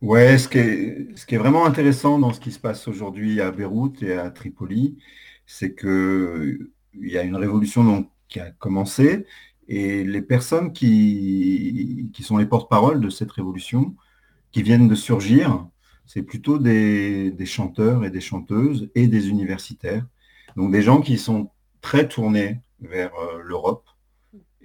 Ouais, 0.00 0.36
ce 0.38 0.48
qui, 0.48 0.58
est, 0.58 1.38
vraiment 1.38 1.64
intéressant 1.64 2.18
dans 2.18 2.32
ce 2.32 2.40
qui 2.40 2.50
se 2.50 2.58
passe 2.58 2.88
aujourd'hui 2.88 3.40
à 3.40 3.50
Beyrouth 3.50 4.02
et 4.02 4.14
à 4.14 4.30
Tripoli, 4.30 4.98
c'est 5.46 5.74
qu'il 5.74 6.68
y 6.94 7.16
a 7.18 7.22
une 7.22 7.36
révolution 7.36 8.10
qui 8.28 8.40
a 8.40 8.50
commencé 8.50 9.26
et 9.68 10.04
les 10.04 10.22
personnes 10.22 10.72
qui, 10.72 12.10
sont 12.20 12.36
les 12.36 12.46
porte-parole 12.46 13.00
de 13.00 13.10
cette 13.10 13.30
révolution, 13.30 13.94
qui 14.50 14.62
viennent 14.62 14.88
de 14.88 14.94
surgir, 14.94 15.66
c'est 16.06 16.22
plutôt 16.22 16.58
des, 16.58 17.34
chanteurs 17.46 18.04
et 18.04 18.10
des 18.10 18.20
chanteuses 18.20 18.90
et 18.94 19.06
des 19.06 19.28
universitaires. 19.28 20.04
Donc 20.56 20.72
des 20.72 20.82
gens 20.82 21.00
qui 21.00 21.16
sont 21.16 21.50
très 21.80 22.08
tournés 22.08 22.60
vers 22.80 23.12
euh, 23.14 23.40
l'Europe 23.42 23.88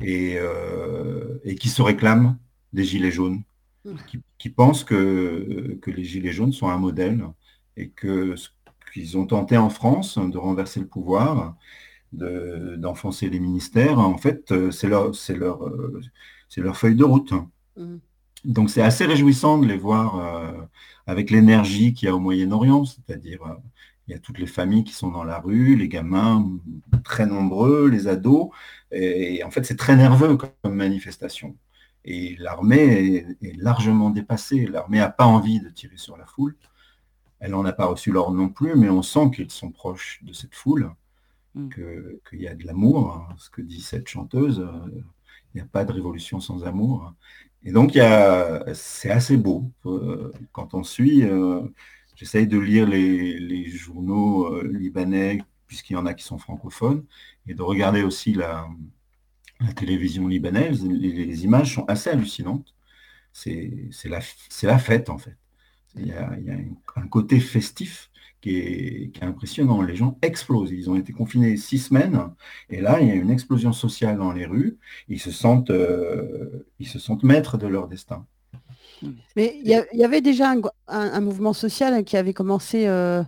euh, 0.02 1.40
et 1.44 1.56
qui 1.56 1.70
se 1.70 1.82
réclament 1.82 2.38
des 2.74 2.84
Gilets 2.84 3.12
jaunes 3.12 3.44
qui, 4.38 4.50
pensent 4.50 4.84
que, 4.84 5.78
que, 5.82 5.92
les 5.92 6.04
Gilets 6.04 6.32
jaunes 6.32 6.54
sont 6.54 6.70
un 6.70 6.78
modèle 6.78 7.26
et 7.76 7.90
que 7.90 8.36
ce 8.36 8.50
qu'ils 8.94 9.18
ont 9.18 9.26
tenté 9.26 9.58
en 9.58 9.70
France 9.70 10.18
de 10.18 10.38
renverser 10.38 10.80
le 10.80 10.88
pouvoir, 10.88 11.56
d'enfoncer 12.12 13.30
les 13.30 13.40
ministères, 13.40 14.00
en 14.00 14.18
fait, 14.18 14.72
c'est 14.72 14.88
leur, 14.88 15.12
leur, 15.30 15.72
leur 16.58 16.78
feuille 16.78 16.96
de 16.96 17.04
route. 17.04 17.34
Mmh. 17.76 17.98
Donc 18.46 18.70
c'est 18.70 18.82
assez 18.82 19.06
réjouissant 19.06 19.58
de 19.58 19.68
les 19.68 19.78
voir 19.78 20.20
euh, 20.20 20.62
avec 21.06 21.32
l'énergie 21.32 21.94
qu'il 21.94 22.08
y 22.08 22.10
a 22.10 22.16
au 22.16 22.20
Moyen-Orient, 22.20 22.86
c'est-à-dire 22.86 23.44
euh, 23.44 23.56
il 24.08 24.14
y 24.14 24.16
a 24.16 24.20
toutes 24.20 24.40
les 24.40 24.48
familles 24.48 24.86
qui 24.86 24.94
sont 24.94 25.12
dans 25.12 25.24
la 25.24 25.40
rue, 25.40 25.76
les 25.76 25.90
gamins 25.90 26.50
très 27.04 27.26
nombreux, 27.26 27.90
les 27.90 28.08
ados, 28.08 28.50
et 28.92 29.44
en 29.44 29.52
fait 29.52 29.66
c'est 29.66 29.76
très 29.76 29.98
nerveux 29.98 30.38
comme 30.38 30.74
manifestation. 30.74 31.58
Et 32.10 32.38
l'armée 32.40 33.26
est, 33.42 33.58
largement 33.58 34.10
dépassée. 34.10 34.66
L'armée 34.66 35.00
n'a 35.00 35.10
pas 35.10 35.26
envie 35.26 35.60
de 35.60 35.70
tirer 35.70 35.98
sur 35.98 36.16
la 36.16 36.26
foule. 36.26 36.56
Elle 37.42 37.52
n'en 37.52 37.66
a 37.66 37.74
pas 37.74 37.86
reçu 37.86 38.14
l'ordre 38.14 38.34
non 38.34 38.48
plus, 38.48 38.76
mais 38.76 38.90
on 38.90 39.02
sent 39.02 39.30
qu'ils 39.36 39.52
sont 39.52 39.72
proches 39.72 40.24
de 40.24 40.32
cette 40.32 40.56
foule, 40.56 40.90
mm. 41.54 41.70
qu'il 42.30 42.42
y 42.42 42.48
a 42.48 42.56
de 42.56 42.66
l'amour. 42.66 43.12
Hein, 43.12 43.36
ce 43.38 43.50
que 43.50 43.62
dit 43.62 43.82
cette 43.82 44.08
chanteuse, 44.08 44.62
euh, 44.62 44.90
il 45.54 45.58
n'y 45.58 45.62
a 45.62 45.66
pas 45.66 45.84
de 45.84 45.92
révolution 45.92 46.40
sans 46.40 46.64
amour. 46.64 47.14
Et 47.64 47.74
donc, 47.74 48.00
c'est 48.74 49.12
assez 49.12 49.36
beau. 49.36 49.70
Euh, 49.86 50.32
quand 50.54 50.74
on 50.76 50.84
suit, 50.84 51.26
euh, 51.26 51.62
j'essaye 52.16 52.48
de 52.48 52.58
lire 52.58 52.88
les, 52.88 53.68
journaux 53.68 54.62
libanais, 54.62 55.42
puisqu'il 55.68 55.94
y 55.94 55.98
en 55.98 56.06
a 56.06 56.14
qui 56.14 56.24
sont 56.24 56.38
francophones, 56.38 57.04
et 57.48 57.54
de 57.54 57.62
regarder 57.62 58.04
aussi 58.04 58.34
la, 58.34 58.66
la 59.60 59.74
télévision 59.74 60.28
libanaise, 60.28 60.86
les, 60.86 61.44
images 61.44 61.76
sont 61.76 61.86
assez 61.86 62.10
hallucinantes. 62.10 62.74
C'est 63.34 63.90
la, 64.06 64.20
la, 64.64 64.80
fête, 64.80 65.10
en 65.10 65.18
fait. 65.18 65.38
Il 65.96 66.08
y 66.08 66.12
a, 66.12 66.30
un 66.96 67.08
côté 67.08 67.40
festif 67.40 68.10
qui 68.42 68.58
est, 68.58 69.24
impressionnant. 69.24 69.82
Les 69.82 69.96
gens 69.96 70.18
explosent. 70.22 70.72
Ils 70.72 70.90
ont 70.90 70.96
été 70.96 71.14
confinés 71.14 71.58
six 71.58 71.80
semaines, 71.80 72.30
et 72.70 72.82
là, 72.82 73.00
il 73.02 73.08
y 73.08 73.12
a 73.12 73.16
une 73.16 73.32
explosion 73.32 73.74
sociale 73.74 74.18
dans 74.18 74.32
les 74.32 74.46
rues. 74.46 74.78
Ils 75.08 75.20
se 75.20 75.32
sentent, 75.32 75.70
euh, 75.70 76.68
ils 76.80 76.88
se 76.88 77.00
sentent 77.00 77.24
maîtres 77.24 77.58
de 77.58 77.68
leur 77.68 77.88
destin. 77.88 78.26
Mais 79.36 79.60
il 79.64 79.68
y, 79.68 80.04
avait 80.04 80.22
déjà 80.22 80.56
un, 80.88 81.22
mouvement 81.22 81.54
social 81.54 82.04
qui 82.04 82.18
avait 82.18 82.34
commencé 82.34 82.88
euh, 82.88 83.22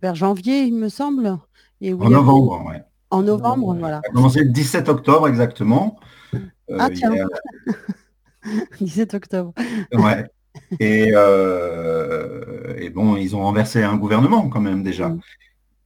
vers 0.00 0.16
janvier, 0.16 0.62
il 0.62 0.74
me 0.74 0.88
semble. 0.88 1.38
Et 1.80 1.92
en 1.92 2.10
novembre, 2.10 2.64
oui. 2.66 2.76
En 3.12 3.22
novembre, 3.22 3.76
voilà. 3.78 4.00
Ça 4.02 4.10
a 4.10 4.14
commencé 4.14 4.40
le 4.40 4.48
17 4.48 4.88
octobre 4.88 5.28
exactement. 5.28 6.00
Euh, 6.34 6.78
ah 6.78 6.88
tiens. 6.88 7.12
17 8.80 9.12
octobre. 9.14 9.52
Ouais. 9.92 10.24
Euh, 10.80 12.74
et, 12.78 12.88
bon, 12.88 13.16
ils 13.16 13.36
ont 13.36 13.42
renversé 13.42 13.82
un 13.82 13.96
gouvernement 13.98 14.48
quand 14.48 14.62
même 14.62 14.82
déjà, 14.82 15.10
mm. 15.10 15.20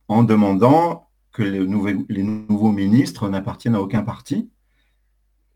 en 0.07 0.23
demandant 0.23 1.09
que 1.33 1.43
les, 1.43 1.67
les 2.09 2.23
nouveaux 2.23 2.71
ministres 2.71 3.29
n'appartiennent 3.29 3.75
à 3.75 3.81
aucun 3.83 4.03
parti. 4.03 4.49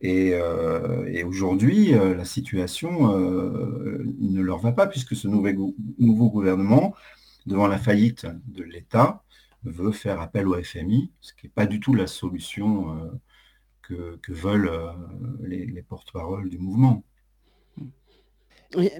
Et, 0.00 0.32
euh, 0.34 1.24
aujourd'hui, 1.24 1.92
la 1.92 2.24
situation 2.24 3.16
ne 3.16 4.40
leur 4.40 4.58
va 4.58 4.72
pas, 4.72 4.88
puisque 4.88 5.14
ce 5.14 5.28
nouveau 5.28 6.30
gouvernement, 6.30 6.96
devant 7.46 7.68
la 7.68 7.78
faillite 7.78 8.26
de 8.48 8.64
l'État, 8.64 9.22
veut 9.64 9.92
faire 9.92 10.20
appel 10.20 10.48
au 10.48 10.62
FMI, 10.62 11.10
ce 11.20 11.32
qui 11.34 11.46
n'est 11.46 11.52
pas 11.54 11.66
du 11.66 11.80
tout 11.80 11.94
la 11.94 12.06
solution 12.06 12.96
euh, 13.90 14.16
que, 14.22 14.32
veulent 14.32 14.68
euh, 14.68 14.92
les, 15.42 15.82
porte-paroles 15.82 16.48
du 16.48 16.58
mouvement. 16.58 17.02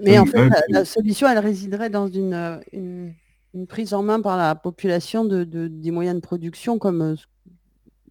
mais 0.03 0.19
en 0.19 0.25
fait, 0.25 0.49
la, 0.69 0.85
solution, 0.85 1.27
elle 1.29 1.39
résiderait 1.39 1.89
dans 1.89 2.07
une, 2.07 2.61
une, 2.73 3.67
prise 3.67 3.93
en 3.93 4.03
main 4.03 4.21
par 4.21 4.37
la 4.37 4.55
population 4.55 5.25
de, 5.25 5.43
des 5.43 5.91
moyens 5.91 6.15
de 6.15 6.21
production, 6.21 6.77
comme 6.77 7.01
euh, 7.01 7.15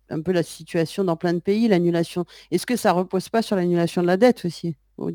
un 0.08 0.22
peu 0.22 0.32
la 0.32 0.42
situation 0.42 1.04
dans 1.04 1.16
plein 1.16 1.34
de 1.34 1.38
pays, 1.38 1.68
l'annulation. 1.68 2.24
Est-ce 2.50 2.66
que 2.66 2.76
ça 2.76 2.92
ne 2.92 2.98
repose 2.98 3.28
pas 3.28 3.42
sur 3.42 3.56
l'annulation 3.56 4.02
de 4.02 4.06
la 4.06 4.16
dette 4.16 4.44
aussi, 4.44 4.74
au, 4.96 5.10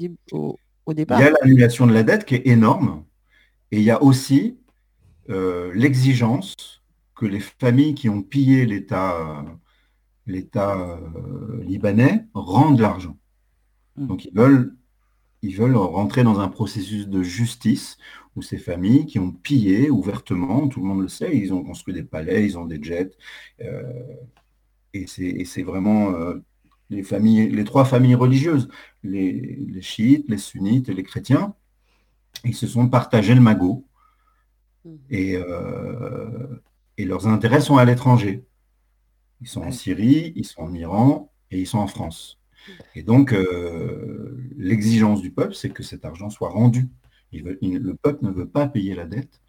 au, 0.86 0.94
départ? 0.94 1.20
Il 1.20 1.24
y 1.24 1.28
a 1.28 1.32
l'annulation 1.42 1.88
de 1.88 1.94
la 1.94 2.04
dette 2.04 2.26
qui 2.26 2.36
est 2.36 2.48
énorme, 2.48 3.04
et 3.72 3.78
il 3.78 3.84
y 3.84 3.92
a 3.92 4.02
aussi 4.02 4.58
l'exigence 5.28 6.54
que 7.16 7.26
les 7.26 7.40
familles 7.40 7.96
qui 7.96 8.10
ont 8.10 8.22
pillé 8.22 8.66
l'État 8.66 9.46
l'État 10.28 11.00
libanais 11.62 12.26
rendent 12.34 12.80
l'argent. 12.80 13.18
Hmm. 13.96 14.08
Donc 14.08 14.26
ils 14.26 14.34
veulent, 14.34 14.76
ils 15.42 15.56
veulent 15.56 15.76
rentrer 15.76 16.24
dans 16.24 16.40
un 16.40 16.48
processus 16.48 17.08
de 17.08 17.22
justice 17.22 17.98
où 18.36 18.42
ces 18.42 18.58
familles 18.58 19.06
qui 19.06 19.20
ont 19.20 19.32
pillé 19.32 19.90
ouvertement, 19.90 20.68
tout 20.68 20.82
le 20.82 20.88
monde 20.88 21.02
le 21.02 21.08
sait, 21.08 21.38
ils 21.38 21.54
ont 21.54 21.64
construit 21.64 21.94
des 21.94 22.04
palais, 22.04 22.44
ils 22.44 22.58
ont 22.58 22.66
des 22.66 22.82
jets, 22.82 23.12
et 24.94 25.06
c'est 25.08 25.64
vraiment 25.64 26.12
les, 26.90 27.04
familles, 27.04 27.50
les 27.50 27.64
trois 27.64 27.86
familles 27.86 28.16
religieuses, 28.16 28.70
les, 29.04 29.82
chiites, 29.82 30.30
les 30.30 30.38
sunnites 30.38 30.90
et 30.90 30.94
les 30.94 31.04
chrétiens, 31.04 31.56
ils 32.44 32.56
se 32.56 32.68
sont 32.68 32.88
partagés 32.90 33.36
le 33.36 33.42
magot. 33.42 33.86
Mhm. 34.84 35.00
Et, 35.10 35.36
euh, 35.36 36.62
et 36.98 37.06
leurs 37.06 37.28
intérêts 37.28 37.62
sont 37.62 37.78
à 37.78 37.86
l'étranger. 37.86 38.46
Ils 39.42 39.48
sont 39.48 39.62
en 39.62 39.72
Syrie, 39.72 40.34
ils 40.36 40.46
sont 40.46 40.62
en 40.62 40.74
Iran 40.74 41.32
et 41.52 41.60
ils 41.60 41.68
sont 41.68 41.80
en 41.80 41.88
France. 41.88 42.40
Et 42.96 43.04
donc, 43.04 43.34
euh, 43.34 44.38
l'exigence 44.58 45.22
du 45.22 45.32
peuple, 45.32 45.54
c'est 45.54 45.70
que 45.70 45.84
cet 45.84 46.06
argent 46.06 46.30
soit 46.30 46.50
rendu. 46.50 46.90
le 47.32 47.94
peuple 47.94 48.26
ne 48.26 48.32
veut 48.32 48.48
pas 48.48 48.68
payer 48.68 48.96
la 48.96 49.06
dette. 49.06 49.42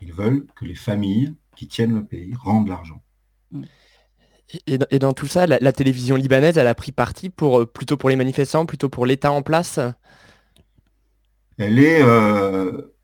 Ils 0.00 0.12
veulent 0.12 0.46
que 0.54 0.64
les 0.64 0.74
familles 0.74 1.34
qui 1.56 1.66
tiennent 1.66 1.94
le 1.94 2.04
pays 2.04 2.34
rendent 2.34 2.68
l'argent. 2.68 3.02
Et, 4.66 4.98
dans 4.98 5.12
tout 5.12 5.26
ça, 5.26 5.46
la, 5.46 5.72
télévision 5.72 6.16
libanaise, 6.16 6.56
elle 6.56 6.66
a 6.66 6.74
pris 6.74 6.92
parti 6.92 7.28
pour, 7.28 7.60
euh, 7.60 7.66
plutôt 7.66 7.96
pour 7.96 8.08
les 8.08 8.16
manifestants, 8.16 8.64
plutôt 8.64 8.88
pour 8.88 9.04
l'État 9.04 9.30
en 9.30 9.42
place? 9.42 9.78
Elle 11.58 11.78
est, 11.78 12.02
euh, 12.02 12.94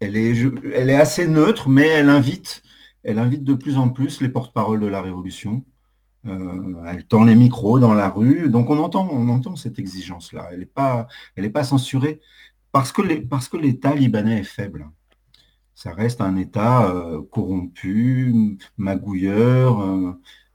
elle, 0.00 0.16
est, 0.16 0.34
elle 0.74 0.90
est 0.90 0.96
assez 0.96 1.28
neutre, 1.28 1.68
mais 1.68 1.86
elle 1.86 2.08
invite, 2.08 2.62
elle 3.02 3.18
invite 3.18 3.44
de 3.44 3.54
plus 3.54 3.76
en 3.76 3.88
plus 3.88 4.20
les 4.20 4.28
porte-paroles 4.28 4.80
de 4.80 4.86
la 4.86 5.02
Révolution. 5.02 5.64
Euh, 6.26 6.84
elle 6.86 7.06
tend 7.06 7.24
les 7.24 7.34
micros 7.34 7.78
dans 7.78 7.94
la 7.94 8.08
rue. 8.08 8.48
Donc 8.50 8.70
on 8.70 8.78
entend, 8.78 9.08
on 9.10 9.28
entend 9.28 9.56
cette 9.56 9.78
exigence-là. 9.78 10.48
Elle 10.52 10.60
n'est 10.60 10.66
pas, 10.66 11.08
elle 11.36 11.50
pas 11.52 11.64
censurée 11.64 12.20
parce 12.72 12.92
que 12.92 13.56
l'État 13.56 13.94
libanais 13.94 14.40
est 14.40 14.44
faible 14.44 14.90
ça 15.74 15.94
reste 15.94 16.20
un 16.20 16.36
État 16.36 16.92
corrompu, 17.30 18.58
magouilleur, 18.76 19.80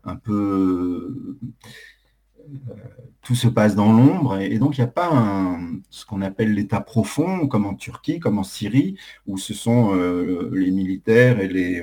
un 0.06 0.16
peu 0.16 1.38
euh, 2.40 2.60
tout 3.22 3.36
se 3.36 3.48
passe 3.48 3.76
dans 3.76 3.92
l'ombre 3.92 4.38
et, 4.38 4.60
donc 4.60 4.78
il 4.78 4.82
n'y 4.82 4.86
a 4.86 4.92
pas 4.92 5.58
ce 5.90 6.06
qu'on 6.06 6.22
appelle 6.22 6.54
l'état 6.54 6.80
profond 6.80 7.48
comme 7.48 7.66
en 7.66 7.74
Turquie, 7.74 8.20
comme 8.20 8.38
en 8.38 8.44
Syrie, 8.44 8.98
où 9.26 9.38
ce 9.38 9.54
sont 9.54 9.96
euh, 9.96 10.52
les 10.54 10.72
militaires 10.72 11.40
et 11.40 11.48
les, 11.48 11.82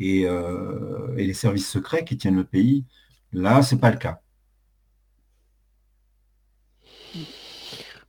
euh, 0.00 1.14
et, 1.16 1.26
les 1.26 1.34
services 1.34 1.68
secrets 1.68 2.04
qui 2.04 2.16
tiennent 2.16 2.36
le 2.36 2.44
pays. 2.44 2.84
Là, 3.32 3.62
ce 3.62 3.74
n'est 3.74 3.80
pas 3.80 3.90
le 3.90 3.98
cas. 3.98 4.20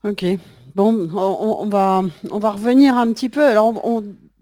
Ok. 0.03 0.25
Bon, 0.75 1.10
on, 1.13 1.67
va, 1.67 2.03
on 2.31 2.39
va 2.39 2.51
revenir 2.51 2.96
un 2.96 3.12
petit 3.12 3.29
peu. 3.29 3.46
Alors, 3.46 3.74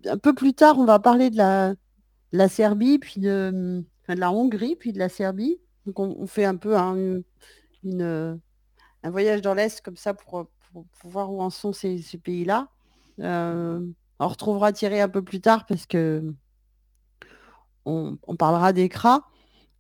un 0.06 0.18
peu 0.18 0.34
plus 0.34 0.54
tard, 0.54 0.78
on 0.78 0.86
va 0.86 1.00
parler 1.00 1.30
de 1.30 1.38
la, 1.38 2.50
Serbie, 2.50 3.00
puis 3.00 3.22
de, 3.22 3.84
la 4.08 4.32
Hongrie, 4.32 4.76
puis 4.76 4.94
de 4.94 5.00
la 5.00 5.10
Serbie. 5.10 5.60
Donc 5.86 6.00
on, 6.00 6.28
fait 6.28 6.44
un 6.44 6.58
peu 6.58 6.76
un, 6.78 7.22
une, 7.84 8.40
un 9.04 9.10
voyage 9.10 9.42
dans 9.42 9.54
l'Est 9.54 9.82
comme 9.82 9.96
ça 9.96 10.14
pour, 10.14 10.48
pour, 10.74 10.86
voir 11.10 11.32
où 11.32 11.42
en 11.42 11.50
sont 11.50 11.74
ces, 11.74 12.02
pays-là. 12.24 12.70
Euh, 13.20 13.80
on 14.20 14.28
retrouvera 14.28 14.74
Thierry 14.74 15.00
un 15.00 15.10
peu 15.10 15.24
plus 15.24 15.42
tard 15.42 15.66
parce 15.66 15.86
que 15.86 16.34
on, 17.88 18.36
parlera 18.36 18.74
des 18.74 18.90
CRA. 18.90 19.28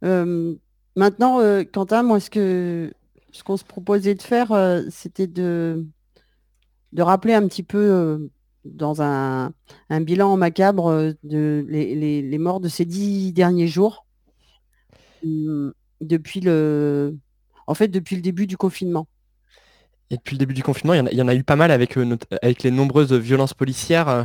Euh, 0.03 0.55
maintenant, 0.95 1.39
euh, 1.39 1.63
Quentin, 1.63 2.03
moi, 2.03 2.19
ce 2.19 2.29
que 2.29 2.91
ce 3.31 3.43
qu'on 3.43 3.57
se 3.57 3.63
proposait 3.63 4.15
de 4.15 4.21
faire, 4.21 4.49
c'était 4.89 5.27
de, 5.27 5.85
de 6.93 7.01
rappeler 7.01 7.33
un 7.33 7.47
petit 7.47 7.61
peu 7.63 8.29
dans 8.65 9.01
un, 9.01 9.51
bilan 9.89 10.37
macabre 10.37 11.13
de 11.23 11.65
les, 11.67 12.37
morts 12.37 12.59
de 12.59 12.69
ces 12.69 12.85
dix 12.85 13.33
derniers 13.33 13.67
jours. 13.67 14.05
Mmh, 15.23 15.71
depuis 16.01 16.39
le 16.39 17.17
en 17.67 17.73
fait, 17.73 17.89
depuis 17.89 18.15
le 18.15 18.21
début 18.21 18.47
du 18.47 18.57
confinement. 18.57 19.07
Et 20.09 20.15
depuis 20.15 20.35
le 20.35 20.39
début 20.39 20.53
du 20.53 20.63
confinement, 20.63 20.93
il 20.93 21.13
y 21.13 21.21
en 21.21 21.27
a, 21.27 21.35
eu 21.35 21.43
pas 21.43 21.57
mal 21.57 21.69
avec, 21.69 21.97
euh, 21.97 22.17
avec 22.41 22.63
les 22.63 22.71
nombreuses 22.71 23.11
violences 23.11 23.53
policières, 23.53 24.07
euh, 24.07 24.23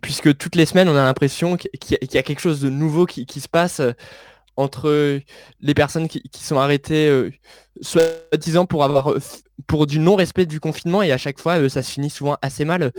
puisque 0.00 0.36
toutes 0.36 0.54
les 0.54 0.66
semaines, 0.66 0.88
on 0.88 0.96
a 0.96 1.04
l'impression 1.04 1.56
qu'il 1.56 1.98
y, 2.12 2.18
a 2.18 2.22
quelque 2.22 2.40
chose 2.40 2.60
de 2.60 2.70
nouveau 2.70 3.06
qui, 3.06 3.40
se 3.40 3.48
passe 3.48 3.80
euh, 3.80 3.92
entre 4.56 5.20
les 5.60 5.74
personnes 5.74 6.08
qui, 6.08 6.22
sont 6.34 6.58
arrêtées, 6.58 7.30
soi-disant 7.80 8.66
pour 8.66 8.84
avoir 8.84 9.14
pour 9.66 9.86
du 9.86 9.98
non-respect 9.98 10.46
du 10.46 10.60
confinement, 10.60 11.02
et 11.02 11.12
à 11.12 11.18
chaque 11.18 11.40
fois, 11.40 11.68
ça 11.68 11.82
se 11.82 11.90
finit 11.90 12.10
souvent 12.10 12.36
assez 12.42 12.64
mal 12.64 12.92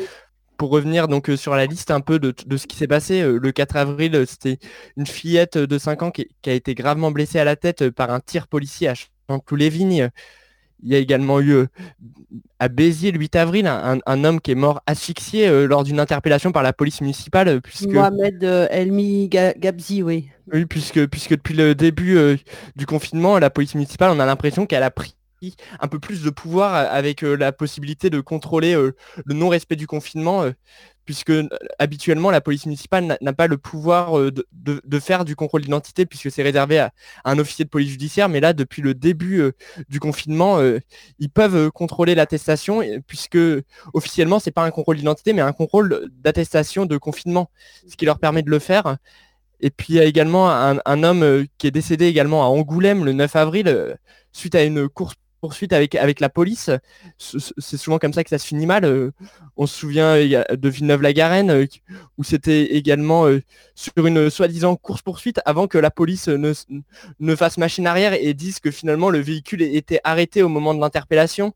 pour 0.58 0.70
revenir 0.70 1.08
donc 1.08 1.30
euh, 1.30 1.38
sur 1.38 1.56
la 1.56 1.66
liste 1.66 1.92
un 1.92 2.00
peu 2.00 2.20
de, 2.20 2.34
ce 2.56 2.68
qui 2.68 2.78
s'est 2.78 2.88
passé, 2.88 3.22
euh, 3.22 3.38
le 3.38 3.52
4 3.52 3.76
avril, 3.76 4.16
euh, 4.16 4.26
c'était 4.26 4.60
une 4.98 5.06
fillette 5.06 5.58
de 5.58 5.78
5 5.78 6.04
ans 6.04 6.12
qui, 6.12 6.28
a 6.46 6.52
été 6.52 6.74
gravement 6.76 7.12
blessée 7.12 7.40
à 7.40 7.44
la 7.44 7.56
tête 7.56 7.90
par 7.90 8.12
un 8.12 8.20
tir 8.20 8.48
policier 8.48 8.88
à 8.88 8.94
Chanteloup-les-Vignes. 9.30 10.10
Il 10.82 10.92
y 10.92 10.96
a 10.96 10.98
également 10.98 11.40
eu 11.40 11.66
à 12.60 12.68
Béziers 12.68 13.12
le 13.12 13.20
8 13.20 13.36
avril 13.36 13.68
un, 13.68 14.24
homme 14.24 14.42
qui 14.42 14.52
est 14.52 14.56
mort 14.56 14.82
asphyxié 14.88 15.66
lors 15.68 15.84
d'une 15.84 16.00
interpellation 16.00 16.52
par 16.52 16.64
la 16.64 16.74
police 16.74 17.02
municipale. 17.02 17.62
Puisque... 17.62 17.90
Mohamed 17.90 18.44
Elmi 18.70 19.30
Gabzi, 19.30 20.04
oui. 20.04 20.30
Oui, 20.52 20.66
puisque, 20.66 21.06
puisque 21.08 21.32
depuis 21.32 21.54
le 21.54 21.76
début 21.76 22.18
du 22.76 22.86
confinement, 22.86 23.40
la 23.40 23.50
police 23.50 23.76
municipale, 23.76 24.12
on 24.12 24.20
a 24.20 24.26
l'impression 24.26 24.66
qu'elle 24.66 24.84
a 24.84 24.92
pris 24.92 25.16
un 25.80 25.88
peu 25.88 26.00
plus 26.00 26.24
de 26.24 26.30
pouvoir 26.30 26.74
avec 26.74 27.24
euh, 27.24 27.36
la 27.36 27.52
possibilité 27.52 28.10
de 28.10 28.20
contrôler 28.20 28.76
euh, 28.76 28.96
le 29.26 29.34
non-respect 29.34 29.76
du 29.76 29.88
confinement, 29.88 30.44
euh, 30.44 30.52
puisque 31.06 31.34
habituellement 31.80 32.32
la 32.32 32.40
police 32.40 32.66
municipale 32.66 33.18
n'a 33.20 33.34
pas 33.34 33.48
le 33.48 33.58
pouvoir 33.58 34.14
de, 34.32 35.00
faire 35.00 35.26
du 35.26 35.36
contrôle 35.36 35.62
d'identité, 35.62 36.06
puisque 36.06 36.32
c'est 36.32 36.44
réservé 36.44 36.80
à, 36.80 36.94
un 37.26 37.40
officier 37.40 37.66
de 37.66 37.70
police 37.70 37.90
judiciaire, 37.90 38.30
mais 38.30 38.40
là, 38.40 38.54
depuis 38.54 38.82
le 38.82 38.94
début 38.94 39.52
du 39.90 40.00
confinement, 40.00 40.62
ils 41.20 41.30
peuvent 41.30 41.72
contrôler 41.72 42.16
l'attestation, 42.16 42.82
puisque 43.06 43.38
officiellement, 43.94 44.40
c'est 44.40 44.52
pas 44.52 44.64
un 44.64 44.72
contrôle 44.72 44.96
d'identité, 44.96 45.34
mais 45.34 45.42
un 45.42 45.52
contrôle 45.52 46.10
d'attestation 46.20 46.86
de 46.86 46.96
confinement, 46.96 47.52
ce 47.86 47.98
qui 47.98 48.06
leur 48.06 48.18
permet 48.18 48.42
de 48.42 48.50
le 48.50 48.60
faire. 48.60 48.96
Et 49.60 49.72
puis 49.72 49.88
il 49.90 49.96
y 49.98 50.00
a 50.00 50.06
également 50.06 50.50
un, 50.50 50.78
un 50.86 51.04
homme 51.04 51.46
qui 51.58 51.68
est 51.68 51.72
décédé 51.72 52.06
également 52.06 52.44
à 52.44 52.48
Angoulême 52.48 53.04
le 53.04 53.12
9 53.12 53.36
avril 53.36 53.98
suite 54.32 54.56
à 54.56 54.64
une 54.64 54.90
course 54.90 55.16
poursuite 55.44 55.74
avec, 55.74 55.96
avec 55.96 56.22
la 56.22 56.30
police. 56.30 56.70
C'est 57.18 57.76
souvent 57.76 58.00
comme 58.00 58.14
ça 58.14 58.24
que 58.24 58.30
ça 58.30 58.38
se 58.38 58.48
finit 58.48 58.66
mal. 58.66 58.86
Euh, 58.86 59.12
on 59.58 59.68
se 59.68 59.78
souvient 59.78 60.16
de 60.16 60.70
Villeneuve-la-Garenne, 60.70 61.52
euh, 61.52 61.66
où 62.18 62.24
c'était 62.24 62.76
également 62.76 63.28
euh, 63.28 63.42
sur 63.76 64.08
une 64.08 64.30
soi-disant 64.30 64.78
course-poursuite 64.78 65.42
avant 65.44 65.68
que 65.68 65.78
la 65.78 65.92
police 65.92 66.30
ne, 66.30 66.54
ne, 67.20 67.36
fasse 67.36 67.58
machine 67.58 67.86
arrière 67.88 68.14
et 68.14 68.34
dise 68.34 68.62
que 68.62 68.72
finalement 68.72 69.10
le 69.10 69.20
véhicule 69.20 69.64
était 69.64 70.00
arrêté 70.06 70.44
au 70.44 70.48
moment 70.48 70.74
de 70.74 70.80
l'interpellation. 70.80 71.54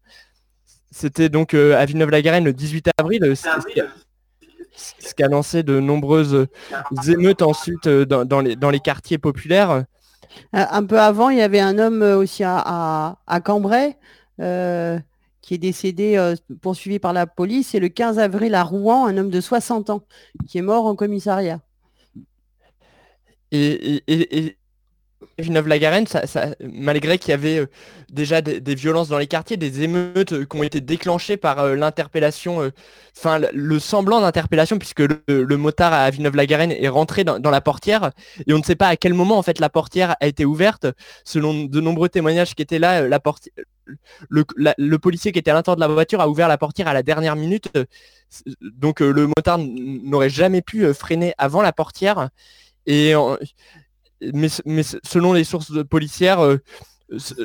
C'était 0.92 1.30
donc 1.30 1.54
à 1.54 1.86
Villeneuve-la-Garenne 1.86 2.44
le 2.44 2.52
18 2.52 2.90
avril. 2.98 3.36
Ce 4.76 5.14
qui 5.16 5.24
a 5.24 5.28
lancé 5.30 5.64
de 5.64 5.80
nombreuses 5.80 6.48
émeutes 7.08 7.42
ensuite 7.42 7.88
dans, 7.88 8.42
les, 8.42 8.58
dans 8.58 8.70
les 8.70 8.82
quartiers 8.82 9.18
populaires. 9.18 9.86
Euh, 10.56 10.66
un 10.70 10.86
peu 10.86 11.00
avant, 11.00 11.30
il 11.30 11.38
y 11.38 11.42
avait 11.42 11.60
un 11.60 11.78
homme 11.78 12.02
euh, 12.02 12.18
aussi 12.18 12.44
à, 12.46 13.18
Cambrai 13.44 13.98
euh, 14.40 15.00
qui 15.42 15.56
est 15.56 15.58
décédé 15.58 16.34
poursuivi 16.62 17.00
par 17.00 17.14
la 17.14 17.28
police. 17.28 17.76
Et 17.76 17.80
le 17.80 17.90
15 17.90 18.20
avril 18.20 18.56
à 18.56 18.64
Rouen, 18.64 19.08
un 19.08 19.18
homme 19.18 19.30
de 19.30 19.42
60 19.42 19.90
ans 19.90 20.04
qui 20.48 20.58
est 20.58 20.62
mort 20.62 20.86
en 20.86 20.96
commissariat. 20.96 21.62
Villeneuve-la-Garenne, 25.40 26.06
malgré 26.62 27.18
qu'il 27.18 27.32
y 27.32 27.34
avait 27.34 27.60
euh, 27.60 27.68
déjà 28.10 28.42
des, 28.42 28.76
violences 28.76 29.10
dans 29.10 29.18
les 29.18 29.28
quartiers, 29.28 29.58
des 29.58 29.82
émeutes 29.82 30.34
euh, 30.34 30.46
qui 30.46 30.58
ont 30.58 30.64
été 30.64 30.80
déclenchées 30.80 31.38
par 31.38 31.60
euh, 31.60 31.76
l'interpellation, 31.76 32.72
enfin 33.18 33.40
le, 33.52 33.80
semblant 33.80 34.22
d'interpellation, 34.22 34.78
puisque 34.78 35.02
le, 35.02 35.58
motard 35.58 35.94
à 35.94 36.10
Villeneuve-la-Garenne 36.10 36.72
est 36.72 36.88
rentré 36.88 37.24
dans, 37.24 37.40
la 37.40 37.62
portière, 37.62 38.12
et 38.46 38.54
on 38.54 38.60
ne 38.60 38.64
sait 38.64 38.76
pas 38.76 38.88
à 38.88 38.96
quel 38.96 39.14
moment 39.14 39.38
en 39.38 39.44
fait 39.44 39.60
la 39.60 39.70
portière 39.70 40.16
a 40.20 40.28
été 40.28 40.46
ouverte. 40.46 40.86
Selon 41.24 41.66
de 41.66 41.82
nombreux 41.82 42.10
témoignages 42.10 42.54
qui 42.54 42.62
étaient 42.62 42.80
là, 42.80 43.08
la 43.08 43.20
le, 44.30 44.46
le, 44.78 45.00
policier 45.00 45.32
qui 45.32 45.40
était 45.40 45.52
à 45.52 45.54
l'intérieur 45.54 45.78
de 45.78 45.82
la 45.82 45.88
voiture 45.88 46.22
a 46.22 46.30
ouvert 46.30 46.48
la 46.48 46.58
portière 46.58 46.88
à 46.88 46.94
la 46.94 47.04
dernière 47.04 47.36
minute, 47.36 47.70
donc 48.62 49.00
le 49.00 49.28
motard 49.28 49.58
n'aurait 49.60 50.30
jamais 50.30 50.62
pu 50.62 50.94
freiner 50.94 51.34
avant 51.38 51.62
la 51.62 51.74
portière. 51.74 52.30
Et 52.86 53.14
mais, 54.22 54.48
selon 55.04 55.34
les 55.34 55.44
sources 55.44 55.84
policières, 55.90 56.40
euh, 56.40 56.58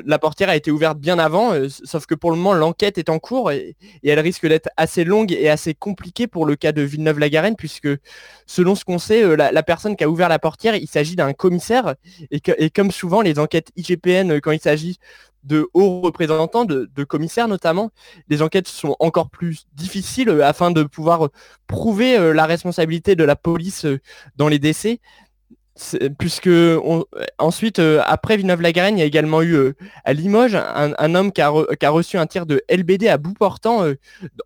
la 0.04 0.18
portière 0.18 0.48
a 0.48 0.56
été 0.56 0.72
ouverte 0.72 0.98
bien 0.98 1.20
avant, 1.20 1.52
sauf 1.68 2.06
que 2.06 2.16
pour 2.16 2.32
le 2.32 2.36
moment 2.36 2.52
l'enquête 2.52 2.98
est 2.98 3.08
en 3.08 3.20
cours 3.20 3.52
et, 3.52 3.76
elle 4.04 4.18
risque 4.18 4.44
d'être 4.44 4.68
assez 4.76 5.04
longue 5.04 5.30
et 5.30 5.48
assez 5.48 5.72
compliquée 5.72 6.26
pour 6.26 6.46
le 6.46 6.56
cas 6.56 6.72
de 6.72 6.82
Villeneuve-la-Garenne, 6.82 7.54
puisque 7.54 7.88
selon 8.44 8.74
ce 8.74 8.84
qu'on 8.84 8.98
sait, 8.98 9.36
la, 9.36 9.62
personne 9.62 9.94
qui 9.94 10.02
a 10.02 10.08
ouvert 10.08 10.28
la 10.28 10.40
portière, 10.40 10.74
il 10.74 10.88
s'agit 10.88 11.14
d'un 11.14 11.32
commissaire, 11.32 11.94
et, 12.32 12.70
comme 12.70 12.90
souvent 12.90 13.20
les 13.20 13.38
enquêtes 13.38 13.70
IGPN, 13.76 14.40
quand 14.40 14.50
il 14.50 14.60
s'agit 14.60 14.98
de 15.44 15.68
hauts 15.74 16.00
représentants, 16.00 16.64
de, 16.64 17.04
commissaires 17.04 17.48
notamment, 17.48 17.90
les 18.28 18.42
enquêtes 18.42 18.68
sont 18.68 18.96
encore 19.00 19.30
plus 19.30 19.66
difficiles 19.74 20.28
euh, 20.28 20.46
afin 20.46 20.70
de 20.70 20.82
pouvoir 20.84 21.26
euh, 21.26 21.28
prouver 21.66 22.16
euh, 22.16 22.32
la 22.32 22.46
responsabilité 22.46 23.16
de 23.16 23.24
la 23.24 23.36
police 23.36 23.86
dans 24.36 24.48
les 24.48 24.58
décès. 24.58 25.00
Puisque 26.18 26.50
ensuite, 27.38 27.80
après 28.04 28.36
Villeneuve-la-Garenne, 28.36 28.98
il 28.98 29.00
y 29.00 29.02
a 29.02 29.06
également 29.06 29.42
eu 29.42 29.72
à 30.04 30.12
Limoges 30.12 30.54
un, 30.54 31.14
homme 31.14 31.32
qui 31.32 31.40
a, 31.40 31.48
reçu 31.90 32.18
un 32.18 32.26
tir 32.26 32.44
de 32.44 32.62
LBD 32.68 33.08
à 33.08 33.16
bout 33.16 33.32
portant, 33.32 33.82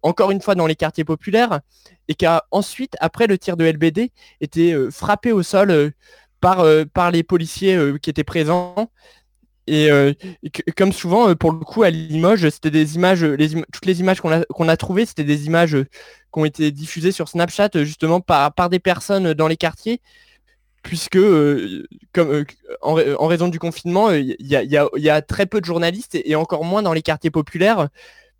encore 0.02 0.30
une 0.30 0.40
fois 0.40 0.54
dans 0.54 0.68
les 0.68 0.76
quartiers 0.76 1.04
populaires, 1.04 1.60
et 2.06 2.14
qui 2.14 2.26
a 2.26 2.44
ensuite, 2.52 2.94
après 3.00 3.26
le 3.26 3.38
tir 3.38 3.56
de 3.56 3.64
LBD, 3.64 4.12
été 4.40 4.76
frappé 4.92 5.32
au 5.32 5.42
sol 5.42 5.92
par, 6.40 6.64
par 6.94 7.10
les 7.10 7.24
policiers 7.24 7.76
qui 8.00 8.10
étaient 8.10 8.22
présents. 8.22 8.88
Et, 9.66 9.90
euh, 9.90 10.12
comme 10.76 10.92
souvent, 10.92 11.28
euh, 11.28 11.34
pour 11.34 11.52
le 11.52 11.58
coup, 11.58 11.82
à 11.82 11.90
Limoges, 11.90 12.48
c'était 12.50 12.70
des 12.70 12.94
images, 12.94 13.24
les 13.24 13.48
toutes 13.72 13.86
les 13.86 14.00
images 14.00 14.20
qu'on 14.20 14.30
a, 14.32 14.72
a 14.72 14.76
trouvées, 14.76 15.06
c'était 15.06 15.24
des 15.24 15.46
images 15.46 15.74
euh, 15.74 15.84
qui 16.32 16.40
ont 16.40 16.44
été 16.44 16.70
diffusées 16.70 17.12
sur 17.12 17.28
Snapchat 17.28 17.70
justement 17.82 18.20
par, 18.20 18.54
par 18.54 18.70
des 18.70 18.78
personnes 18.78 19.34
dans 19.34 19.48
les 19.48 19.56
quartiers, 19.56 20.00
puisque 20.86 21.18
comme, 22.12 22.44
en, 22.80 23.26
raison 23.26 23.48
du 23.48 23.58
confinement, 23.58 24.12
il 24.12 24.36
y, 24.38 25.08
a, 25.08 25.22
très 25.22 25.46
peu 25.46 25.60
de 25.60 25.64
journalistes 25.64 26.14
et, 26.14 26.36
encore 26.36 26.64
moins 26.64 26.80
dans 26.80 26.92
les 26.92 27.02
quartiers 27.02 27.32
populaires, 27.32 27.88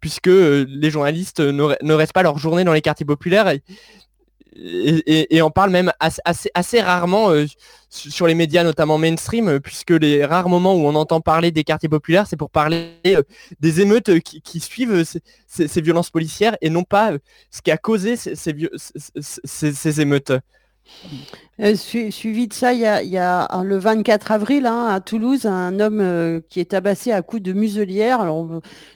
puisque 0.00 0.28
les 0.28 0.90
journalistes 0.90 1.40
ne, 1.40 1.92
restent 1.92 2.12
pas 2.12 2.22
leur 2.22 2.38
journée 2.38 2.62
dans 2.62 2.72
les 2.72 2.82
quartiers 2.82 3.04
populaires. 3.04 3.48
Et, 3.48 5.36
et, 5.36 5.42
on 5.42 5.50
parle 5.50 5.70
même 5.70 5.92
assez, 5.98 6.80
rarement 6.80 7.30
euh, 7.30 7.46
sur 7.90 8.28
les 8.28 8.34
médias, 8.34 8.62
notamment 8.62 8.96
mainstream, 8.96 9.48
euh, 9.48 9.58
puisque 9.58 9.90
les 9.90 10.24
rares 10.24 10.48
moments 10.48 10.74
où 10.76 10.86
on 10.86 10.94
entend 10.94 11.20
parler 11.20 11.50
des 11.50 11.64
quartiers 11.64 11.88
populaires, 11.88 12.28
c'est 12.28 12.36
pour 12.36 12.50
parler 12.50 12.92
euh, 13.08 13.22
des 13.58 13.80
émeutes 13.80 14.20
qui, 14.20 14.60
suivent 14.60 15.02
ces, 15.48 15.80
violences 15.80 16.10
policières 16.10 16.56
et 16.60 16.70
non 16.70 16.84
pas 16.84 17.10
ce 17.50 17.60
qui 17.60 17.72
a 17.72 17.76
causé 17.76 18.14
ces 18.16 20.00
émeutes. 20.00 20.32
Euh, 21.60 21.74
suivi 21.74 22.48
de 22.48 22.52
ça, 22.52 22.74
il 22.74 22.80
y 22.80 23.18
a, 23.18 23.62
le 23.62 23.78
24 23.78 24.30
avril 24.32 24.66
hein, 24.66 24.88
à 24.88 25.00
Toulouse, 25.00 25.46
un 25.46 25.80
homme 25.80 26.00
euh, 26.00 26.40
qui 26.50 26.60
est 26.60 26.72
tabassé 26.72 27.12
à 27.12 27.22
coups 27.22 27.42
de 27.42 27.52
muselière. 27.52 28.26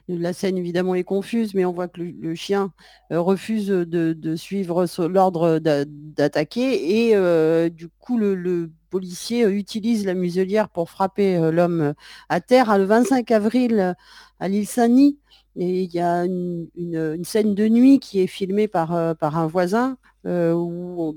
La 0.08 0.32
scène 0.32 0.58
évidemment 0.58 0.94
est 0.94 1.04
confuse, 1.04 1.54
mais 1.54 1.64
on 1.64 1.72
voit 1.72 1.88
que 1.88 2.02
le, 2.02 2.34
chien 2.34 2.72
euh, 3.12 3.20
refuse 3.20 3.68
de, 3.68 4.36
suivre 4.36 4.86
l'ordre 5.08 5.58
d'attaquer 5.58 7.08
et 7.08 7.70
du 7.70 7.88
coup 7.88 8.18
le, 8.18 8.70
policier 8.90 9.44
utilise 9.44 10.04
la 10.04 10.14
muselière 10.14 10.68
pour 10.68 10.90
frapper 10.90 11.38
l'homme 11.52 11.94
à 12.28 12.40
terre. 12.40 12.76
Le 12.76 12.84
25 12.84 13.30
avril 13.30 13.94
à 14.40 14.48
l'île 14.48 14.66
Saint-Denis, 14.66 15.16
et 15.60 15.82
il 15.82 15.94
y 15.94 16.00
a 16.00 16.24
une, 16.24 17.24
scène 17.24 17.54
de 17.54 17.68
nuit 17.68 18.00
qui 18.00 18.20
est 18.20 18.26
filmée 18.26 18.66
par, 18.66 19.16
par 19.16 19.38
un 19.38 19.46
voisin 19.46 19.96
euh, 20.26 20.52
où 20.52 21.14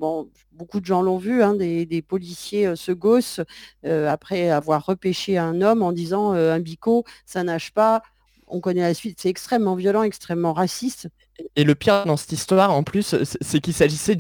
beaucoup 0.54 0.80
de 0.80 0.86
gens 0.86 1.02
l'ont 1.02 1.18
vu, 1.18 1.44
hein, 1.44 1.56
des, 1.56 2.02
policiers 2.02 2.68
euh, 2.68 2.76
se 2.78 2.94
gossent 2.94 3.42
euh, 3.86 4.10
après 4.10 4.50
avoir 4.50 4.86
repêché 4.86 5.38
un 5.38 5.62
homme 5.62 5.82
en 5.82 5.92
disant 5.92 6.32
un 6.32 6.60
bico, 6.60 7.04
ça 7.26 7.44
nage 7.44 7.74
pas. 7.74 8.02
On 8.48 8.62
connaît 8.62 8.82
la 8.82 8.94
suite, 8.94 9.20
c'est 9.20 9.30
extrêmement 9.30 9.76
violent, 9.76 10.04
extrêmement 10.04 10.54
raciste. 10.54 11.10
Et 11.56 11.64
le 11.64 11.74
pire 11.74 12.06
dans 12.06 12.16
cette 12.16 12.32
histoire, 12.32 12.72
en 12.72 12.84
plus, 12.84 13.16
c'est 13.42 13.60
qu'il 13.60 13.74
s'agissait 13.74 14.16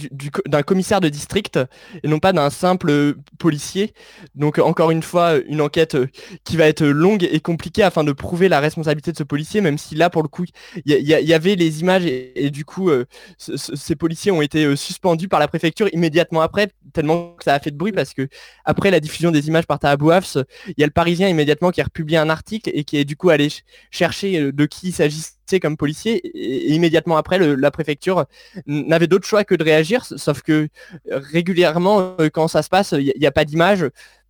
d'un 0.47 0.63
commissaire 0.63 0.99
de 0.99 1.09
district 1.09 1.59
et 2.03 2.07
non 2.07 2.17
pas 2.17 2.33
d'un 2.33 2.49
simple 2.49 2.89
euh, 2.89 3.13
policier. 3.37 3.93
Donc 4.33 4.57
encore 4.57 4.89
une 4.89 5.03
fois, 5.03 5.35
une 5.47 5.61
enquête 5.61 5.93
euh, 5.93 6.07
qui 6.43 6.57
va 6.57 6.67
être 6.67 6.83
longue 6.83 7.23
et 7.23 7.39
compliquée 7.39 7.83
afin 7.83 8.03
de 8.03 8.11
prouver 8.13 8.49
la 8.49 8.59
responsabilité 8.59 9.11
de 9.11 9.17
ce 9.17 9.23
policier, 9.23 9.61
même 9.61 9.77
si 9.77 9.93
là, 9.93 10.09
pour 10.09 10.23
le 10.23 10.27
coup, 10.27 10.45
il 10.85 10.91
y, 10.91 11.33
avait 11.33 11.55
les 11.55 11.81
images 11.81 12.05
et, 12.05 12.49
du 12.49 12.65
coup, 12.65 12.89
euh, 12.89 13.05
ces 13.37 13.95
policiers 13.95 14.31
ont 14.31 14.41
été 14.41 14.75
suspendus 14.75 15.27
par 15.27 15.39
la 15.39 15.47
préfecture 15.47 15.87
immédiatement 15.93 16.41
après, 16.41 16.69
tellement 16.93 17.33
que 17.33 17.43
ça 17.43 17.53
a 17.53 17.59
fait 17.59 17.71
de 17.71 17.77
bruit 17.77 17.91
parce 17.91 18.13
que 18.13 18.27
après 18.65 18.89
la 18.89 18.99
diffusion 18.99 19.29
des 19.31 19.47
images 19.47 19.65
par 19.65 19.79
Tahabou 19.79 20.11
il 20.11 20.73
y 20.77 20.83
a 20.83 20.85
le 20.85 20.91
Parisien 20.91 21.27
immédiatement 21.27 21.71
qui 21.71 21.81
a 21.81 21.83
republié 21.83 22.17
un 22.17 22.29
article 22.29 22.71
et 22.73 22.83
qui 22.83 22.97
est 22.97 23.05
du 23.05 23.15
coup 23.15 23.29
allé 23.29 23.49
chercher 23.91 24.51
de 24.51 24.65
qui 24.65 24.89
il 24.89 24.93
s'agissait 24.93 25.33
comme 25.61 25.77
policier 25.77 26.21
et, 26.25 26.73
immédiatement 26.73 27.17
après 27.17 27.37
la 27.39 27.71
préfecture 27.71 28.25
n'avait 28.65 29.07
d'autre 29.07 29.27
choix 29.27 29.43
que 29.43 29.55
de 29.55 29.63
réagir 29.63 30.05
sauf 30.05 30.41
que 30.41 30.67
régulièrement 31.09 32.15
euh, 32.19 32.29
quand 32.29 32.47
ça 32.47 32.63
se 32.63 32.69
passe 32.69 32.93
il 32.97 33.13
n'y 33.19 33.27
a, 33.27 33.31
pas 33.31 33.45
d'image 33.45 33.85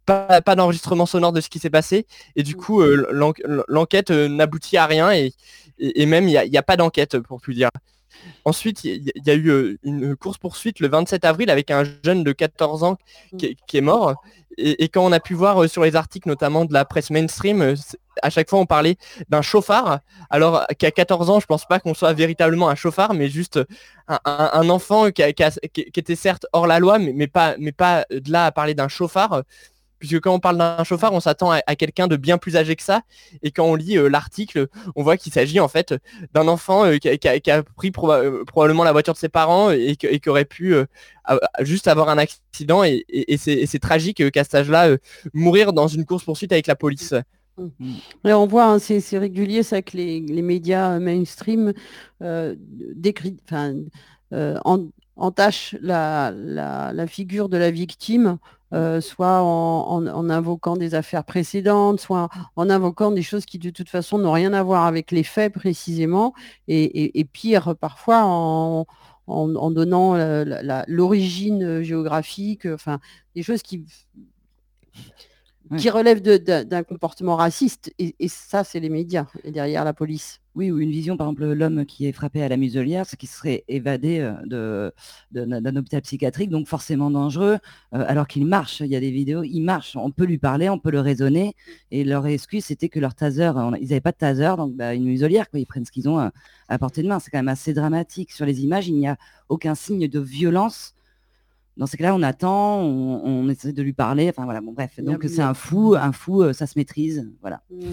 pas, 0.06 0.42
d'enregistrement 0.42 1.06
sonore 1.06 1.32
de 1.32 1.40
ce 1.40 1.50
qui 1.50 1.60
s'est 1.60 1.70
passé 1.70 2.06
et 2.36 2.44
du 2.44 2.56
coup 2.56 2.82
euh, 2.82 3.08
l'enquête 3.68 4.12
euh, 4.12 4.28
n'aboutit 4.28 4.78
à 4.78 4.86
rien 4.86 5.12
et, 5.12 5.34
même 6.06 6.28
il 6.28 6.50
n'y 6.50 6.58
a, 6.58 6.64
pas 6.64 6.78
d'enquête 6.78 7.20
pour 7.20 7.42
plus 7.42 7.54
dire 7.54 7.70
Ensuite, 8.46 8.84
il 8.84 9.12
y, 9.26 9.30
a 9.30 9.36
eu 9.36 9.78
une 9.84 10.16
course-poursuite 10.16 10.80
le 10.80 10.88
27 10.88 11.26
avril 11.26 11.50
avec 11.50 11.72
un 11.72 11.84
jeune 12.04 12.24
de 12.24 12.32
14 12.32 12.84
ans 12.84 12.98
qui, 13.38 13.58
est 13.74 13.82
mort. 13.82 14.16
Et, 14.58 14.88
quand 14.90 15.04
on 15.04 15.12
a 15.12 15.20
pu 15.20 15.34
voir 15.34 15.68
sur 15.70 15.84
les 15.84 15.96
articles, 15.96 16.28
notamment 16.28 16.66
de 16.66 16.74
la 16.74 16.86
presse 16.86 17.10
mainstream, 17.10 17.76
à 18.22 18.30
chaque 18.30 18.50
fois 18.50 18.60
on 18.60 18.66
parlait 18.66 18.98
d'un 19.30 19.42
chauffard. 19.42 20.00
Alors 20.30 20.66
qu'à 20.78 20.92
14 20.92 21.30
ans, 21.30 21.40
je 21.40 21.46
pense 21.46 21.66
pas 21.66 21.80
qu'on 21.80 21.94
soit 21.94 22.14
véritablement 22.14 22.70
un 22.70 22.76
chauffard, 22.76 23.14
mais 23.14 23.30
juste 23.30 23.60
un, 24.08 24.70
enfant 24.70 25.10
qui, 25.12 25.22
était 25.24 26.16
certes 26.16 26.46
hors 26.54 26.68
la 26.68 26.80
loi, 26.80 27.00
mais, 27.00 27.28
pas, 27.28 27.56
mais 27.58 27.72
pas 27.72 28.06
de 28.12 28.32
là 28.32 28.46
à 28.46 28.52
parler 28.52 28.74
d'un 28.74 28.90
chauffard 28.90 29.44
puisque 30.04 30.20
quand 30.20 30.34
on 30.34 30.40
parle 30.42 30.58
d'un 30.58 30.84
chauffard, 30.84 31.14
on 31.14 31.22
s'attend 31.22 31.52
à, 31.52 31.76
quelqu'un 31.78 32.10
de 32.10 32.18
bien 32.18 32.38
plus 32.38 32.58
âgé 32.58 32.76
que 32.76 32.84
ça. 32.84 33.04
Et 33.42 33.52
quand 33.52 33.64
on 33.64 33.74
lit 33.74 33.98
euh, 33.98 34.10
l'article, 34.10 34.68
on 34.98 35.02
voit 35.04 35.16
qu'il 35.16 35.32
s'agit 35.32 35.62
en 35.62 35.70
fait 35.70 35.96
d'un 36.34 36.50
enfant 36.50 36.84
euh, 36.84 36.98
qui, 36.98 37.08
a, 37.08 37.64
pris 37.64 37.94
euh, 38.04 38.44
probablement 38.44 38.84
la 38.84 38.92
voiture 38.92 39.14
de 39.14 39.18
ses 39.18 39.30
parents 39.30 39.72
et, 39.72 39.96
qui 39.96 40.30
aurait 40.30 40.44
pu 40.44 40.76
juste 41.62 41.88
avoir 41.88 42.10
un 42.10 42.18
accident. 42.18 42.84
Et, 42.84 43.06
c'est 43.38 43.80
tragique 43.80 44.30
qu'à 44.32 44.44
cet 44.44 44.56
âge-là, 44.56 44.90
mourir 45.34 45.72
dans 45.72 45.88
une 45.88 46.04
course-poursuite 46.04 46.52
avec 46.52 46.68
la 46.68 46.76
police. 46.76 47.14
Mmh. 47.58 47.94
on 48.26 48.46
voit, 48.46 48.66
hein, 48.66 48.80
c'est 48.80 49.18
régulier 49.18 49.64
ça 49.64 49.82
que 49.82 49.96
les, 49.96 50.20
médias 50.42 51.00
mainstream 51.00 51.72
entachent 55.16 55.76
la, 55.82 56.34
figure 57.08 57.50
de 57.50 57.58
la 57.58 57.72
victime 57.72 58.38
euh, 58.74 59.02
soit 59.02 59.42
en, 59.44 60.30
invoquant 60.30 60.76
des 60.76 60.96
affaires 60.96 61.24
précédentes, 61.24 62.00
soit 62.00 62.30
en 62.56 62.70
invoquant 62.70 63.12
des 63.12 63.22
choses 63.22 63.46
qui 63.46 63.60
de 63.60 63.70
toute 63.70 63.90
façon 63.90 64.18
n'ont 64.18 64.32
rien 64.32 64.52
à 64.54 64.64
voir 64.64 64.86
avec 64.86 65.12
les 65.12 65.24
faits 65.24 65.54
précisément, 65.54 66.34
et, 66.68 67.28
pire 67.32 67.76
parfois 67.76 68.24
en, 68.24 68.86
donnant 69.28 70.16
l'origine 70.88 71.84
géographique, 71.84 72.66
enfin 72.66 73.00
des 73.36 73.44
choses 73.44 73.62
qui 73.62 73.86
qui 75.78 75.90
relèvent 75.90 76.22
d'un 76.22 76.84
comportement 76.84 77.36
raciste. 77.36 77.94
Et, 78.00 78.16
ça, 78.28 78.64
c'est 78.64 78.80
les 78.80 78.90
médias, 78.90 79.28
et 79.44 79.52
derrière 79.52 79.84
la 79.84 79.94
police. 79.94 80.40
Oui, 80.56 80.70
ou 80.70 80.80
une 80.80 80.92
vision, 80.92 81.18
par 81.18 81.28
exemple, 81.28 81.52
l'homme 81.54 81.86
qui 81.86 82.06
est 82.06 82.12
frappé 82.12 82.44
à 82.44 82.48
la 82.48 82.58
muselière, 82.58 83.08
ce 83.08 83.16
qui 83.16 83.26
serait 83.26 83.64
évadé 83.68 84.20
euh, 84.20 84.92
d'un 85.32 85.76
hôpital 85.76 86.02
psychiatrique, 86.02 86.52
donc 86.52 86.68
forcément 86.68 87.10
dangereux, 87.10 87.58
euh, 87.94 88.06
alors 88.08 88.28
qu'il 88.28 88.46
marche. 88.46 88.82
Il 88.82 88.88
y 88.88 88.96
a 88.96 89.00
des 89.00 89.10
vidéos, 89.10 89.44
il 89.44 89.62
marche. 89.62 89.96
On 89.96 90.12
peut 90.12 90.26
lui 90.26 90.38
parler, 90.38 90.70
on 90.70 90.78
peut 90.78 90.92
le 90.92 91.00
raisonner. 91.00 91.56
Et 91.90 92.04
leur 92.04 92.28
excuse, 92.28 92.66
c'était 92.66 92.90
que 92.90 93.00
leur 93.00 93.16
taser, 93.16 93.52
ils 93.82 93.88
n'avaient 93.88 94.02
pas 94.02 94.12
de 94.12 94.18
taser, 94.18 94.54
donc 94.58 94.76
bah, 94.76 94.94
une 94.94 95.06
muselière, 95.06 95.50
quoi. 95.50 95.60
ils 95.60 95.66
prennent 95.66 95.86
ce 95.86 95.92
qu'ils 95.92 96.08
ont 96.08 96.20
à 96.20 96.80
portée 96.80 97.02
de 97.02 97.08
main. 97.08 97.20
C'est 97.20 97.32
quand 97.32 97.40
même 97.40 97.48
assez 97.48 97.74
dramatique. 97.74 98.32
Sur 98.32 98.46
les 98.46 98.64
images, 98.64 98.88
il 98.88 98.96
n'y 98.96 99.08
a 99.08 99.18
aucun 99.50 99.74
signe 99.74 100.08
de 100.08 100.20
violence 100.20 100.93
dans 101.78 101.88
ces 101.88 101.98
cas-là, 101.98 102.16
on 102.16 102.22
attend, 102.22 102.82
on, 102.82 103.50
essaie 103.50 103.74
de 103.74 103.82
lui 103.82 103.94
parler. 103.94 104.30
Enfin 104.30 104.46
voilà, 104.46 104.62
bon 104.62 104.74
bref. 104.74 105.00
Donc 105.00 105.26
c'est 105.28 105.42
un 105.42 105.54
fou, 105.54 105.96
un 105.96 106.12
fou, 106.12 106.44
euh, 106.44 106.54
ça 106.54 106.68
se 106.68 106.78
maîtrise. 106.78 107.30
Voilà. 107.42 107.62
Mmh. 107.72 107.92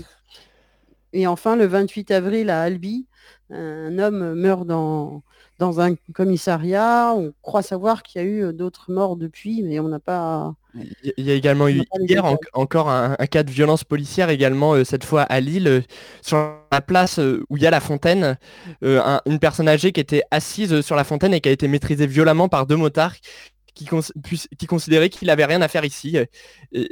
Et 1.12 1.26
enfin, 1.26 1.56
le 1.56 1.66
28 1.66 2.10
avril 2.10 2.50
à 2.50 2.62
Albi, 2.62 3.06
un 3.50 3.98
homme 3.98 4.34
meurt 4.34 4.66
dans, 4.66 5.22
dans 5.58 5.80
un 5.80 5.94
commissariat. 6.12 7.14
On 7.16 7.32
croit 7.42 7.62
savoir 7.62 8.02
qu'il 8.02 8.20
y 8.20 8.24
a 8.24 8.28
eu 8.28 8.44
euh, 8.44 8.52
d'autres 8.52 8.92
morts 8.92 9.16
depuis, 9.16 9.62
mais 9.62 9.80
on 9.80 9.88
n'a 9.88 9.98
pas. 9.98 10.54
Il 11.16 11.24
y 11.24 11.32
a 11.32 11.34
également 11.34 11.66
eu 11.66 11.82
hier 12.00 12.24
encore 12.52 12.90
un, 12.90 13.16
cas 13.28 13.42
de 13.42 13.50
violence 13.50 13.82
policière 13.82 14.28
également, 14.28 14.74
euh, 14.74 14.84
cette 14.84 15.04
fois 15.04 15.22
à 15.22 15.40
Lille, 15.40 15.82
sur 16.22 16.36
la 16.70 16.80
place 16.80 17.18
où 17.18 17.56
il 17.56 17.62
y 17.62 17.66
a 17.66 17.70
la 17.70 17.80
fontaine. 17.80 18.36
une 18.82 19.38
personne 19.40 19.68
âgée 19.68 19.90
qui 19.90 20.00
était 20.00 20.22
assise 20.30 20.82
sur 20.82 20.94
la 20.94 21.02
fontaine 21.02 21.34
et 21.34 21.40
qui 21.40 21.48
a 21.48 21.52
été 21.52 21.66
maîtrisée 21.66 22.06
violemment 22.06 22.48
par 22.48 22.66
deux 22.66 22.76
motards 22.76 23.16
qui, 23.74 23.88
qui 24.58 24.66
considérait 24.66 25.08
qu'il 25.10 25.28
n'avait 25.28 25.44
rien 25.44 25.62
à 25.62 25.68
faire 25.68 25.84
ici. 25.84 26.18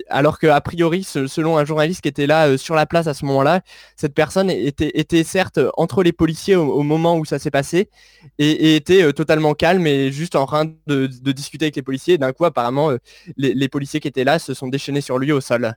alors 0.09 0.39
qu'a 0.39 0.61
priori, 0.61 1.05
selon 1.05 1.59
un 1.59 1.65
journaliste 1.65 2.01
qui 2.01 2.09
était 2.09 2.27
là 2.27 2.57
sur 2.57 2.75
la 2.75 2.87
place 2.87 3.07
à 3.07 3.15
ce 3.15 3.25
moment-là, 3.27 3.63
cette 3.97 4.15
personne 4.15 4.51
était, 4.51 4.93
était 4.95 5.25
certes 5.25 5.61
entre 5.77 6.03
les 6.03 6.13
policiers 6.13 6.57
au, 6.57 6.83
moment 6.83 7.17
où 7.17 7.25
ça 7.25 7.39
s'est 7.39 7.51
passé 7.51 7.91
et, 8.39 8.77
était 8.77 9.13
totalement 9.13 9.55
calme 9.55 9.87
et 9.87 10.13
juste 10.13 10.37
en 10.37 10.47
train 10.47 10.67
de, 10.87 11.07
discuter 11.33 11.67
avec 11.67 11.77
les 11.77 11.83
policiers. 11.83 12.19
D'un 12.19 12.33
coup, 12.33 12.45
apparemment, 12.45 12.91
les, 13.37 13.69
policiers 13.69 14.01
qui 14.01 14.09
étaient 14.09 14.25
là 14.25 14.39
se 14.39 14.55
sont 14.55 14.69
déchaînés 14.69 15.01
sur 15.01 15.19
lui 15.19 15.33
au 15.33 15.41
sol. 15.41 15.75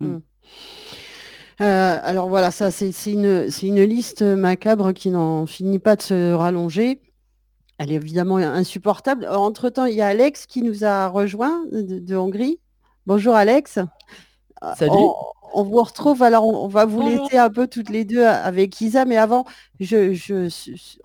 Mm. 0.00 0.18
Euh, 1.60 1.98
alors 2.02 2.28
voilà, 2.28 2.52
ça 2.52 2.70
c'est 2.70 2.92
une, 3.06 3.48
une, 3.62 3.82
liste 3.82 4.22
macabre 4.22 4.92
qui 4.92 5.10
n'en 5.10 5.44
finit 5.46 5.80
pas 5.80 5.96
de 5.96 6.02
se 6.02 6.32
rallonger. 6.32 7.00
Elle 7.78 7.92
est 7.92 7.96
évidemment 7.96 8.36
insupportable. 8.36 9.26
Entre-temps, 9.28 9.84
il 9.84 9.94
y 9.94 10.02
a 10.02 10.08
Alex 10.08 10.46
qui 10.46 10.62
nous 10.62 10.84
a 10.84 11.06
rejoint 11.06 11.64
de, 11.70 12.16
Hongrie. 12.16 12.58
Bonjour 13.06 13.34
Alex. 13.36 13.78
Euh, 13.78 14.74
Salut. 14.76 14.92
On, 15.54 15.62
vous 15.62 15.82
retrouve, 15.82 16.22
alors 16.24 16.44
on, 16.44 16.68
va 16.68 16.84
vous 16.84 17.00
laisser 17.00 17.38
un 17.38 17.48
peu 17.48 17.68
toutes 17.68 17.88
les 17.88 18.04
deux 18.04 18.24
avec 18.24 18.80
Isa, 18.80 19.04
mais 19.04 19.16
avant, 19.16 19.46
je, 19.80 20.12
je 20.12 20.50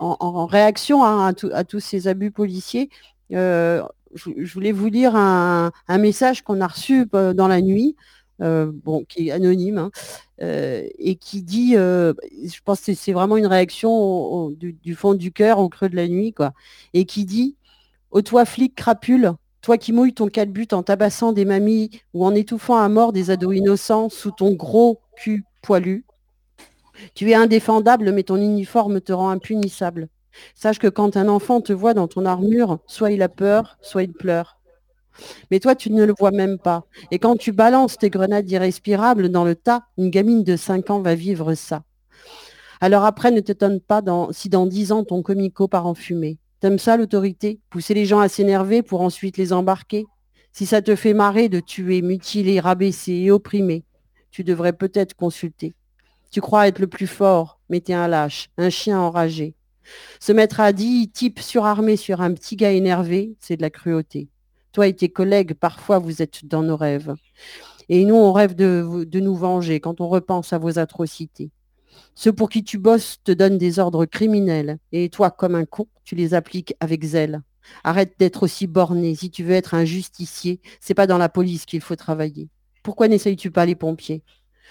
en, 0.00 0.46
réaction 0.46 1.02
à, 1.02 1.32
tous 1.32 1.80
ces 1.80 2.08
abus 2.08 2.30
policiers, 2.30 2.90
euh, 3.32 3.82
je, 4.14 4.52
voulais 4.52 4.72
vous 4.72 4.88
lire 4.88 5.16
un 5.16 5.70
message 5.88 6.42
qu'on 6.42 6.60
a 6.60 6.66
reçu 6.66 7.06
dans 7.06 7.48
la 7.48 7.60
nuit. 7.62 7.96
Euh, 8.42 8.72
bon, 8.72 9.04
qui 9.04 9.28
est 9.28 9.30
anonyme, 9.30 9.78
hein, 9.78 9.90
euh, 10.42 10.88
et 10.98 11.14
qui 11.14 11.42
dit, 11.42 11.76
euh, 11.76 12.14
je 12.44 12.58
pense 12.64 12.80
que 12.80 12.92
c'est 12.92 13.12
vraiment 13.12 13.36
une 13.36 13.46
réaction 13.46 14.50
du, 14.50 14.94
fond 14.96 15.14
du 15.14 15.30
cœur, 15.30 15.60
au 15.60 15.68
creux 15.68 15.88
de 15.88 15.94
la 15.94 16.08
nuit, 16.08 16.32
quoi, 16.32 16.52
et 16.94 17.04
qui 17.04 17.24
dit, 17.24 17.54
ô 18.10 18.22
toi 18.22 18.44
flic 18.44 18.74
crapule, 18.74 19.34
toi 19.60 19.78
qui 19.78 19.92
mouilles 19.92 20.14
ton 20.14 20.26
calbut 20.26 20.66
en 20.72 20.82
tabassant 20.82 21.32
des 21.32 21.44
mamies 21.44 21.90
ou 22.12 22.26
en 22.26 22.34
étouffant 22.34 22.76
à 22.76 22.88
mort 22.88 23.12
des 23.12 23.30
ados 23.30 23.56
innocents 23.56 24.08
sous 24.08 24.32
ton 24.32 24.52
gros 24.52 25.00
cul 25.16 25.44
poilu, 25.62 26.04
tu 27.14 27.30
es 27.30 27.34
indéfendable, 27.34 28.10
mais 28.10 28.24
ton 28.24 28.36
uniforme 28.36 29.00
te 29.00 29.12
rend 29.12 29.30
impunissable. 29.30 30.08
Sache 30.56 30.80
que 30.80 30.88
quand 30.88 31.16
un 31.16 31.28
enfant 31.28 31.60
te 31.60 31.72
voit 31.72 31.94
dans 31.94 32.08
ton 32.08 32.26
armure, 32.26 32.78
soit 32.88 33.12
il 33.12 33.22
a 33.22 33.28
peur, 33.28 33.78
soit 33.80 34.02
il 34.02 34.12
pleure. 34.12 34.58
Mais 35.50 35.60
toi, 35.60 35.74
tu 35.74 35.90
ne 35.90 36.04
le 36.04 36.14
vois 36.18 36.30
même 36.30 36.58
pas. 36.58 36.84
Et 37.10 37.18
quand 37.18 37.36
tu 37.36 37.52
balances 37.52 37.98
tes 37.98 38.10
grenades 38.10 38.50
irrespirables 38.50 39.28
dans 39.28 39.44
le 39.44 39.54
tas, 39.54 39.84
une 39.98 40.10
gamine 40.10 40.44
de 40.44 40.56
5 40.56 40.90
ans 40.90 41.00
va 41.00 41.14
vivre 41.14 41.54
ça. 41.54 41.84
Alors 42.80 43.04
après, 43.04 43.30
ne 43.30 43.40
t'étonne 43.40 43.80
pas 43.80 44.02
si 44.32 44.48
dans 44.48 44.66
10 44.66 44.92
ans, 44.92 45.04
ton 45.04 45.22
comico 45.22 45.68
part 45.68 45.86
en 45.86 45.94
fumée. 45.94 46.38
T'aimes 46.60 46.78
ça, 46.78 46.96
l'autorité? 46.96 47.60
Pousser 47.70 47.94
les 47.94 48.06
gens 48.06 48.20
à 48.20 48.28
s'énerver 48.28 48.82
pour 48.82 49.00
ensuite 49.00 49.36
les 49.36 49.52
embarquer? 49.52 50.06
Si 50.52 50.66
ça 50.66 50.82
te 50.82 50.94
fait 50.94 51.14
marrer 51.14 51.48
de 51.48 51.60
tuer, 51.60 52.00
mutiler, 52.00 52.60
rabaisser 52.60 53.12
et 53.12 53.30
opprimer, 53.30 53.84
tu 54.30 54.44
devrais 54.44 54.72
peut-être 54.72 55.14
consulter. 55.14 55.74
Tu 56.30 56.40
crois 56.40 56.68
être 56.68 56.78
le 56.78 56.86
plus 56.86 57.06
fort, 57.06 57.60
mais 57.68 57.80
t'es 57.80 57.92
un 57.92 58.08
lâche, 58.08 58.48
un 58.56 58.70
chien 58.70 59.00
enragé. 59.00 59.54
Se 60.20 60.32
mettre 60.32 60.60
à 60.60 60.72
10 60.72 61.10
types 61.10 61.40
surarmés 61.40 61.96
sur 61.96 62.20
un 62.20 62.32
petit 62.32 62.56
gars 62.56 62.72
énervé, 62.72 63.36
c'est 63.40 63.56
de 63.56 63.62
la 63.62 63.70
cruauté. 63.70 64.28
Toi 64.74 64.88
et 64.88 64.92
tes 64.92 65.08
collègues, 65.08 65.54
parfois, 65.54 66.00
vous 66.00 66.20
êtes 66.20 66.44
dans 66.46 66.64
nos 66.64 66.76
rêves. 66.76 67.14
Et 67.88 68.04
nous, 68.04 68.16
on 68.16 68.32
rêve 68.32 68.56
de, 68.56 69.06
nous 69.20 69.36
venger 69.36 69.78
quand 69.78 70.00
on 70.00 70.08
repense 70.08 70.52
à 70.52 70.58
vos 70.58 70.80
atrocités. 70.80 71.52
Ceux 72.16 72.32
pour 72.32 72.48
qui 72.48 72.64
tu 72.64 72.78
bosses 72.78 73.18
te 73.22 73.30
donnent 73.30 73.56
des 73.56 73.78
ordres 73.78 74.04
criminels. 74.04 74.78
Et 74.90 75.10
toi, 75.10 75.30
comme 75.30 75.54
un 75.54 75.64
con, 75.64 75.86
tu 76.02 76.16
les 76.16 76.34
appliques 76.34 76.74
avec 76.80 77.04
zèle. 77.04 77.40
Arrête 77.84 78.14
d'être 78.18 78.42
aussi 78.42 78.66
borné. 78.66 79.14
Si 79.14 79.30
tu 79.30 79.44
veux 79.44 79.54
être 79.54 79.74
un 79.74 79.84
justicier, 79.84 80.60
c'est 80.80 80.92
pas 80.92 81.06
dans 81.06 81.18
la 81.18 81.28
police 81.28 81.66
qu'il 81.66 81.80
faut 81.80 81.94
travailler. 81.94 82.48
Pourquoi 82.82 83.06
n'essayes-tu 83.06 83.52
pas 83.52 83.66
les 83.66 83.76
pompiers? 83.76 84.24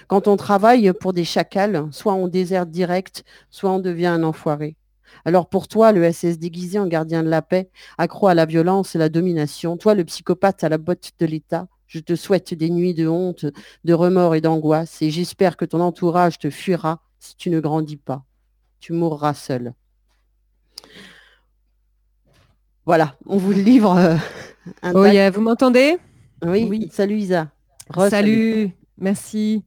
Quand 0.08 0.28
on 0.28 0.36
travaille 0.36 0.92
pour 1.00 1.14
des 1.14 1.24
chacals, 1.24 1.88
soit 1.92 2.14
on 2.14 2.28
déserte 2.28 2.70
direct, 2.70 3.24
soit 3.50 3.72
on 3.72 3.80
devient 3.80 4.08
un 4.08 4.24
enfoiré. 4.24 4.76
Alors 5.26 5.48
pour 5.50 5.68
toi, 5.68 5.92
le 5.92 6.12
SS 6.12 6.40
déguisé 6.40 6.80
en 6.80 6.88
gardien 6.88 7.24
de 7.24 7.30
la 7.30 7.42
paix, 7.42 7.70
accro 7.98 8.28
à 8.28 8.34
la 8.34 8.46
violence 8.46 8.96
et 8.96 8.98
la 8.98 9.10
domination, 9.10 9.78
toi 9.78 9.94
le 9.94 10.04
psychopathe 10.04 10.64
à 10.64 10.70
la 10.70 10.78
botte 10.78 11.12
de 11.20 11.26
l'État, 11.26 11.68
je 11.88 12.00
te 12.00 12.16
souhaite 12.16 12.54
des 12.54 12.70
nuits 12.70 12.94
de 12.94 13.08
honte, 13.08 13.46
de 13.84 13.94
remords 13.94 14.36
et 14.36 14.42
d'angoisse, 14.42 15.02
et 15.02 15.12
j'espère 15.12 15.58
que 15.58 15.66
ton 15.66 15.80
entourage 15.80 16.40
te 16.40 16.50
fuira 16.50 17.02
si 17.20 17.36
tu 17.36 17.50
ne 17.50 17.60
grandis 17.60 17.98
pas. 17.98 18.24
Tu 18.80 18.94
mourras 18.94 19.34
seul. 19.34 19.74
Voilà, 22.86 23.16
on 23.28 23.38
vous 23.38 23.52
le 23.52 23.62
livre. 23.62 23.96
Euh, 23.96 24.18
oh 24.94 25.32
vous 25.34 25.42
m'entendez? 25.42 25.98
Oui, 26.46 26.68
oui, 26.70 26.90
salut 26.92 27.18
Isa. 27.18 27.50
salut, 28.10 28.72
merci. 28.98 29.64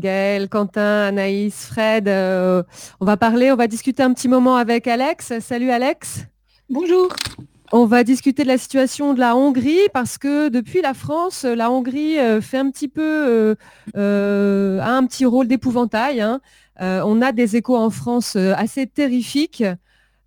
Gaël, 0.00 0.48
Quentin, 0.48 1.02
Anaïs, 1.02 1.66
Fred. 1.66 2.08
Euh, 2.08 2.62
on 3.00 3.04
va 3.04 3.16
parler, 3.16 3.52
on 3.52 3.56
va 3.56 3.68
discuter 3.68 4.02
un 4.02 4.12
petit 4.12 4.28
moment 4.28 4.56
avec 4.56 4.88
Alex. 4.88 5.32
Salut 5.40 5.70
Alex. 5.70 6.24
Bonjour. 6.68 7.08
On 7.72 7.84
va 7.84 8.02
discuter 8.02 8.42
de 8.42 8.48
la 8.48 8.58
situation 8.58 9.14
de 9.14 9.20
la 9.20 9.36
Hongrie 9.36 9.88
parce 9.94 10.18
que 10.18 10.48
depuis 10.48 10.82
la 10.82 10.94
France, 10.94 11.44
la 11.44 11.70
Hongrie 11.70 12.18
euh, 12.18 12.40
fait 12.40 12.58
un 12.58 12.70
petit 12.70 12.88
peu, 12.88 13.54
euh, 13.96 14.80
a 14.80 14.96
un 14.96 15.06
petit 15.06 15.24
rôle 15.24 15.46
d'épouvantail. 15.46 16.20
Hein. 16.20 16.40
on 16.80 17.22
a 17.22 17.30
des 17.30 17.56
échos 17.56 17.76
en 17.76 17.90
France 17.90 18.34
assez 18.34 18.86
terrifiques 18.86 19.64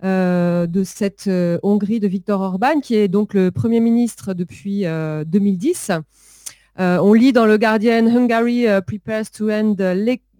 de 0.04 0.84
cette 0.86 1.30
Hongrie 1.64 2.00
de 2.00 2.08
Viktor 2.08 2.40
Orban, 2.40 2.80
qui 2.82 2.96
est 2.96 3.08
donc 3.08 3.34
le 3.34 3.52
Premier 3.52 3.80
ministre 3.80 4.34
depuis 4.34 4.84
2010. 4.84 5.92
Euh, 6.80 6.98
on 6.98 7.14
lit 7.14 7.34
dans 7.34 7.46
le 7.46 7.58
Guardian, 7.58 8.08
Hungary 8.08 8.66
uh, 8.66 8.82
prepares 8.82 9.30
to 9.30 9.50
end 9.50 9.76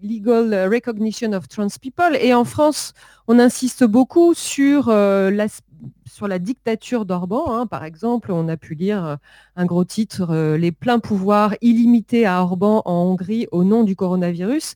legal 0.02 0.68
recognition 0.68 1.32
of 1.34 1.48
trans 1.48 1.78
people. 1.80 2.18
Et 2.20 2.34
en 2.34 2.44
France, 2.44 2.94
on 3.28 3.38
insiste 3.40 3.84
beaucoup 3.84 4.34
sur, 4.34 4.90
euh, 4.90 5.30
la, 5.30 5.46
sur 6.08 6.28
la 6.28 6.40
dictature 6.40 7.06
d'Orban. 7.06 7.54
Hein. 7.54 7.68
Par 7.68 7.84
exemple, 7.84 8.32
on 8.32 8.48
a 8.48 8.58
pu 8.58 8.74
lire 8.74 9.06
euh, 9.06 9.16
un 9.56 9.66
gros 9.66 9.86
titre, 9.86 10.56
Les 10.56 10.72
pleins 10.72 11.00
pouvoirs 11.00 11.56
illimités 11.62 12.26
à 12.26 12.42
Orban 12.42 12.82
en 12.86 13.04
Hongrie 13.04 13.48
au 13.52 13.64
nom 13.64 13.84
du 13.84 13.96
coronavirus. 13.96 14.76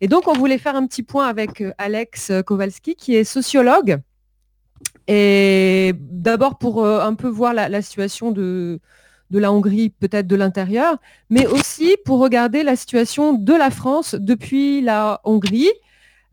Et 0.00 0.08
donc, 0.08 0.26
on 0.26 0.34
voulait 0.34 0.58
faire 0.58 0.74
un 0.74 0.86
petit 0.86 1.04
point 1.04 1.26
avec 1.26 1.62
Alex 1.78 2.32
Kowalski, 2.44 2.96
qui 2.96 3.14
est 3.14 3.24
sociologue. 3.24 3.98
Et 5.06 5.94
d'abord 5.98 6.58
pour 6.58 6.84
un 6.84 7.14
peu 7.14 7.28
voir 7.28 7.54
la 7.54 7.80
situation 7.80 8.30
de, 8.30 8.80
de 9.30 9.38
la 9.38 9.52
Hongrie, 9.52 9.90
peut-être 9.90 10.26
de 10.26 10.36
l'intérieur, 10.36 10.98
mais 11.30 11.46
aussi 11.46 11.96
pour 12.04 12.18
regarder 12.18 12.62
la 12.62 12.76
situation 12.76 13.32
de 13.32 13.52
la 13.52 13.70
France 13.70 14.14
depuis 14.14 14.80
la 14.80 15.20
Hongrie. 15.24 15.70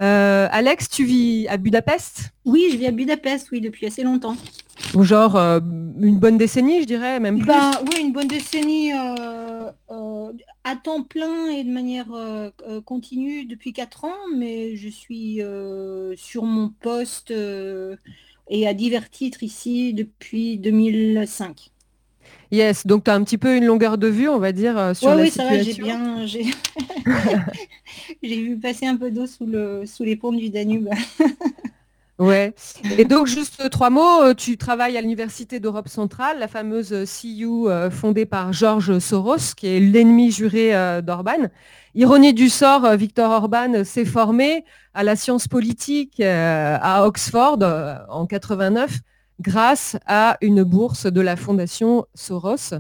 Euh, 0.02 0.48
Alex, 0.52 0.90
tu 0.90 1.06
vis 1.06 1.48
à 1.48 1.58
Budapest? 1.58 2.34
Oui, 2.46 2.70
je 2.72 2.78
vis 2.78 2.88
à 2.88 2.92
Budapest, 2.92 3.50
oui, 3.52 3.62
depuis 3.62 3.86
assez 3.86 4.04
longtemps. 4.04 4.36
Genre 5.00 5.36
euh, 5.36 5.60
une 5.60 6.18
bonne 6.18 6.38
décennie, 6.38 6.82
je 6.82 6.88
dirais, 6.88 7.20
même 7.20 7.38
plus. 7.38 7.48
Ben, 7.48 7.72
oui, 7.88 8.02
une 8.02 8.12
bonne 8.12 8.28
décennie 8.28 8.92
euh, 8.92 10.32
à 10.64 10.76
temps 10.76 11.04
plein 11.04 11.48
et 11.48 11.64
de 11.64 11.72
manière 11.72 12.08
continue 12.86 13.46
depuis 13.46 13.72
4 13.72 14.06
ans, 14.06 14.18
mais 14.36 14.76
je 14.76 14.90
suis 14.90 15.42
sur 16.16 16.44
mon 16.44 16.70
poste 16.70 17.32
et 18.50 18.68
à 18.68 18.74
divers 18.74 19.10
titres 19.10 19.44
ici 19.44 19.94
depuis 19.94 20.58
2005. 20.58 21.72
Yes, 22.54 22.86
donc 22.86 23.06
tu 23.06 23.10
as 23.10 23.16
un 23.16 23.24
petit 23.24 23.40
peu 23.40 23.58
une 23.58 23.66
longueur 23.66 23.98
de 23.98 24.06
vue, 24.06 24.30
on 24.30 24.38
va 24.38 24.52
dire, 24.52 24.78
euh, 24.78 24.94
sur 24.94 25.10
la 25.10 25.24
oui, 25.24 25.32
situation. 25.32 25.84
Oui, 25.84 25.90
ça 25.90 26.20
va, 26.20 26.26
j'ai 26.28 26.44
bien... 26.44 27.44
j'ai 28.22 28.44
vu 28.44 28.58
passer 28.60 28.86
un 28.86 28.96
peu 28.96 29.10
d'eau 29.10 29.26
sous, 29.26 29.48
le... 29.48 29.88
sous 29.88 30.04
les 30.04 30.16
pompes 30.16 30.38
du 30.38 30.52
Danube. 30.52 30.88
ouais. 32.20 32.54
Et 32.96 33.06
donc, 33.06 33.26
juste 33.26 33.68
trois 33.72 33.90
mots, 33.90 34.22
euh, 34.22 34.34
tu 34.36 34.56
travailles 34.58 34.96
à 34.98 35.02
l'Université 35.02 35.60
d'Europe 35.60 35.88
centrale, 35.88 36.38
la 36.38 36.48
fameuse 36.48 36.94
CU 37.20 37.48
euh, 37.66 37.90
fondée 37.90 38.28
par 38.28 38.54
Georges 38.54 39.00
Soros, 39.00 39.56
qui 39.58 39.66
est 39.66 39.80
l'ennemi 39.80 40.30
juré 40.30 40.74
d'Orban. 41.02 41.50
Ironie 41.96 42.36
du 42.36 42.50
sort, 42.50 42.96
Victor 42.98 43.32
Orban 43.32 43.84
s'est 43.84 44.06
formé 44.06 44.64
à 44.94 45.02
la 45.02 45.16
science 45.16 45.48
politique 45.48 46.22
à 46.22 47.08
Oxford 47.08 47.58
en 48.10 48.28
89 48.28 49.00
grâce 49.40 49.98
à 50.06 50.38
une 50.42 50.64
bourse 50.64 51.06
de 51.06 51.22
la 51.22 51.36
fondation 51.36 52.06
Soros. 52.14 52.74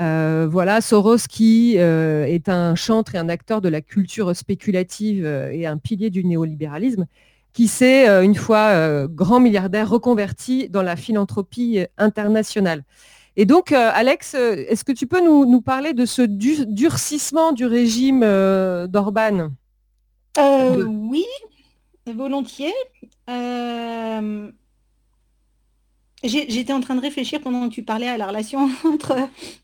Euh, 0.00 0.46
voilà, 0.50 0.80
Soros 0.80 1.26
qui 1.28 1.74
euh, 1.78 2.24
est 2.24 2.48
un 2.48 2.74
chantre 2.76 3.16
et 3.16 3.18
un 3.18 3.28
acteur 3.28 3.60
de 3.60 3.68
la 3.68 3.80
culture 3.80 4.34
spéculative 4.36 5.24
euh, 5.24 5.50
et 5.50 5.66
un 5.66 5.76
pilier 5.76 6.10
du 6.10 6.24
néolibéralisme, 6.24 7.06
qui 7.52 7.66
s'est, 7.66 8.06
une 8.22 8.36
fois 8.36 9.08
grand 9.08 9.40
milliardaire, 9.40 9.90
reconverti 9.90 10.68
dans 10.68 10.82
la 10.82 10.94
philanthropie 10.94 11.80
internationale. 11.96 12.84
Et 13.36 13.46
donc, 13.46 13.72
Alex, 13.72 14.34
est-ce 14.34 14.84
que 14.84 14.92
tu 14.92 15.08
peux 15.08 15.20
nous, 15.24 15.60
parler 15.60 15.92
de 15.92 16.06
ce 16.06 16.22
durcissement 16.22 17.50
du 17.50 17.66
régime 17.66 18.20
d'Orban? 18.86 19.50
Oui, 20.36 21.24
volontiers. 22.06 22.74
J'étais 26.24 26.72
en 26.72 26.80
train 26.80 26.96
de 26.96 27.00
réfléchir 27.00 27.40
pendant 27.40 27.68
que 27.68 27.74
tu 27.74 27.84
parlais 27.84 28.08
à 28.08 28.16
la 28.16 28.26
relation 28.26 28.68
entre 28.84 29.16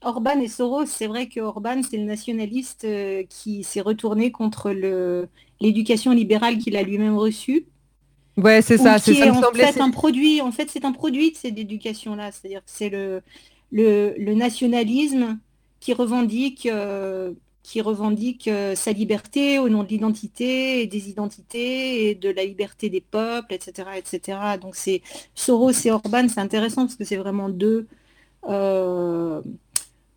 Orban 0.03 0.39
et 0.41 0.49
Soros. 0.49 0.87
C'est 0.87 1.09
vrai 1.09 1.29
que 1.29 1.41
Orban, 1.41 1.81
c'est 1.83 1.97
le 1.97 2.05
nationaliste 2.05 2.85
euh, 2.85 3.25
qui 3.29 3.65
s'est 3.65 3.81
retourné 3.81 4.31
contre 4.31 4.71
l'éducation 5.61 6.13
libérale 6.13 6.59
qu'il 6.59 6.77
a 6.77 6.83
lui-même 6.83 7.17
reçue. 7.17 7.67
Ouais, 8.37 8.63
c'est 8.63 8.79
ça. 8.79 8.99
C'est 8.99 9.29
en 9.29 9.53
fait 9.53 9.81
un 9.81 9.91
produit. 9.91 10.41
En 10.41 10.53
fait, 10.53 10.69
c'est 10.71 10.85
un 10.85 10.93
produit 10.93 11.33
de 11.33 11.37
cette 11.37 11.59
éducation-là. 11.59 12.31
C'est-à-dire 12.33 12.61
que 12.61 12.71
c'est 12.71 12.91
le, 12.91 13.23
le, 13.71 14.35
nationalisme 14.35 15.39
qui 15.81 15.93
revendique 15.93 16.67
euh, 16.67 17.33
qui 17.65 17.81
revendique 17.81 18.47
euh, 18.47 18.75
sa 18.77 18.93
liberté 18.93 19.59
au 19.59 19.69
nom 19.71 19.83
de 19.85 19.89
l'identité 19.89 20.83
et 20.83 20.87
des 20.87 21.09
identités 21.09 22.11
et 22.11 22.15
de 22.15 22.29
la 22.31 22.45
liberté 22.45 22.91
des 22.91 23.01
peuples, 23.01 23.55
etc. 23.55 23.89
etc. 23.97 24.39
Donc 24.61 24.77
c'est 24.77 25.03
Soros 25.35 25.73
et 25.85 25.91
Orban, 25.91 26.29
c'est 26.29 26.41
intéressant 26.41 26.83
parce 26.83 26.95
que 26.97 27.05
c'est 27.05 27.17
vraiment 27.17 27.49
deux, 27.49 27.89
euh, 28.49 29.41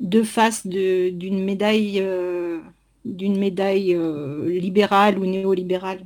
deux 0.01 0.23
faces 0.25 0.67
d'une 0.67 1.43
médaille, 1.43 2.01
euh, 2.01 2.59
d'une 3.05 3.39
médaille 3.39 3.97
libérale 4.45 5.17
ou 5.17 5.25
néolibérale. 5.25 6.01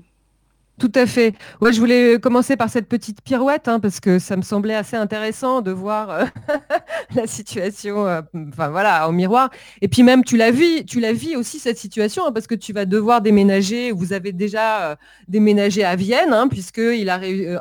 Tout 0.82 0.92
à 0.96 1.06
fait. 1.06 1.36
Ouais, 1.62 1.72
je 1.72 1.80
voulais 1.80 2.18
commencer 2.20 2.58
par 2.58 2.68
cette 2.68 2.88
petite 2.88 3.22
pirouette 3.22 3.68
hein, 3.68 3.80
parce 3.80 4.00
que 4.00 4.18
ça 4.18 4.36
me 4.36 4.42
semblait 4.42 4.74
assez 4.74 4.96
intéressant 4.96 5.62
de 5.62 5.70
voir 5.70 6.10
euh, 6.10 6.26
la 7.16 7.28
situation, 7.28 8.08
euh, 8.08 8.22
enfin 8.48 8.70
voilà, 8.70 9.08
en 9.08 9.12
miroir. 9.12 9.52
Et 9.82 9.88
puis 9.88 10.02
même, 10.02 10.24
tu 10.24 10.38
l'as 10.38 10.50
vu, 10.50 10.84
tu 10.84 11.00
l'as 11.00 11.14
vu 11.14 11.36
aussi 11.36 11.60
cette 11.60 11.78
situation 11.78 12.26
hein, 12.26 12.32
parce 12.32 12.48
que 12.48 12.56
tu 12.56 12.74
vas 12.74 12.86
devoir 12.86 13.22
déménager. 13.22 13.92
Vous 13.92 14.12
avez 14.12 14.32
déjà 14.32 14.90
euh, 14.90 14.96
déménagé 15.28 15.84
à 15.84 15.96
Vienne 15.96 16.34
hein, 16.34 16.48
puisque 16.48 16.82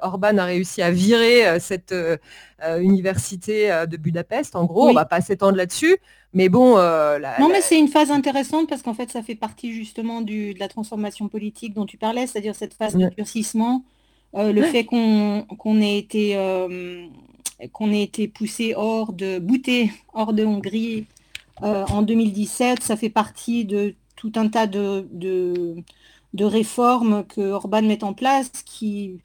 Orban 0.00 0.38
a 0.38 0.44
réussi 0.46 0.80
à 0.80 0.90
virer 0.90 1.60
cette 1.60 1.94
université 2.80 3.84
de 3.88 3.96
Budapest. 3.96 4.56
En 4.56 4.64
gros, 4.64 4.88
on 4.88 4.92
va 4.92 5.04
pas 5.04 5.20
s'étendre 5.20 5.56
là-dessus. 5.56 5.98
Mais 6.32 6.48
bon. 6.48 6.78
Euh, 6.78 7.18
non, 7.40 7.48
mais 7.48 7.60
c'est 7.60 7.78
une 7.78 7.88
phase 7.88 8.10
intéressante 8.10 8.68
parce 8.68 8.82
qu'en 8.82 8.94
fait, 8.94 9.10
ça 9.10 9.22
fait 9.22 9.34
partie 9.34 9.72
justement 9.72 10.20
de 10.20 10.58
la 10.58 10.68
transformation 10.68 11.28
politique 11.28 11.74
dont 11.74 11.86
tu 11.86 11.96
parlais, 11.96 12.26
c'est-à-dire 12.26 12.54
cette 12.54 12.74
phase 12.74 12.96
de 12.96 13.08
durcissement, 13.08 13.84
euh, 14.36 14.52
le 14.52 14.62
fait 14.62 14.84
qu'on 14.84 15.80
ait 15.80 15.98
été 15.98 16.36
euh, 16.36 17.06
qu'on 17.72 17.90
ait 17.90 18.02
été 18.02 18.28
poussé 18.28 18.74
hors 18.76 19.12
de 19.12 19.38
bouté 19.38 19.90
hors 20.14 20.32
de 20.32 20.44
Hongrie 20.44 21.06
en 21.62 22.00
2017, 22.00 22.82
ça 22.82 22.96
fait 22.96 23.10
partie 23.10 23.66
de 23.66 23.94
tout 24.16 24.32
un 24.36 24.48
tas 24.48 24.66
de, 24.66 25.06
de, 25.12 26.44
réformes 26.44 27.24
que 27.24 27.50
Orban 27.50 27.82
met 27.82 28.02
en 28.02 28.14
place 28.14 28.50
qui 28.64 29.18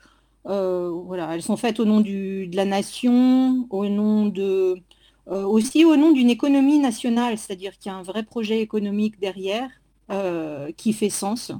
voilà, 0.46 1.34
elles 1.34 1.42
sont 1.42 1.58
faites 1.58 1.80
au 1.80 1.86
nom 1.86 2.02
du, 2.02 2.48
de 2.48 2.56
la 2.56 2.66
nation, 2.66 3.68
au 3.70 3.88
nom 3.88 4.26
de 4.28 4.82
euh, 5.28 5.44
aussi 5.44 5.86
au 5.86 5.96
nom 5.96 6.12
d'une 6.12 6.30
économie 6.30 6.78
nationale, 6.78 7.38
c'est-à-dire 7.38 7.78
qu'il 7.80 7.92
y 7.92 7.96
a 7.96 7.98
un 7.98 8.04
vrai 8.04 8.22
projet 8.22 8.62
économique 8.62 9.20
derrière 9.20 9.70
euh, 10.12 10.72
qui 10.78 10.94
fait 10.94 11.10
sens 11.10 11.52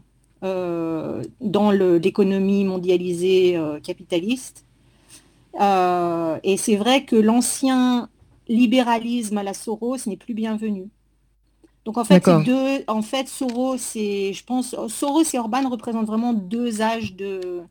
euh, 0.44 1.24
dans 1.42 1.72
l'économie 1.72 2.64
mondialisée 2.64 3.60
capitaliste. 3.82 4.66
et 5.60 6.58
c'est 6.58 6.76
vrai 6.76 7.06
que 7.06 7.16
l'ancien 7.16 8.10
libéralisme 8.48 9.40
à 9.40 9.44
la 9.44 9.56
Soros 9.56 9.98
n'est 10.06 10.18
plus 10.18 10.36
bienvenu. 10.36 10.90
Donc 11.86 11.98
en 11.98 12.04
fait, 12.04 12.24
deux, 12.46 12.84
en 12.88 13.02
fait, 13.02 13.28
Soros 13.28 13.78
et 13.96 14.34
je 14.34 14.44
pense 14.44 14.76
Soros 14.88 15.24
et 15.34 15.40
Orban 15.40 15.68
représentent 15.70 16.08
vraiment 16.08 16.34
deux 16.34 16.82
âges 16.82 17.16
de, 17.16 17.64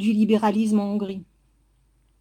du 0.00 0.12
libéralisme 0.12 0.80
en 0.80 0.94
Hongrie. 0.94 1.22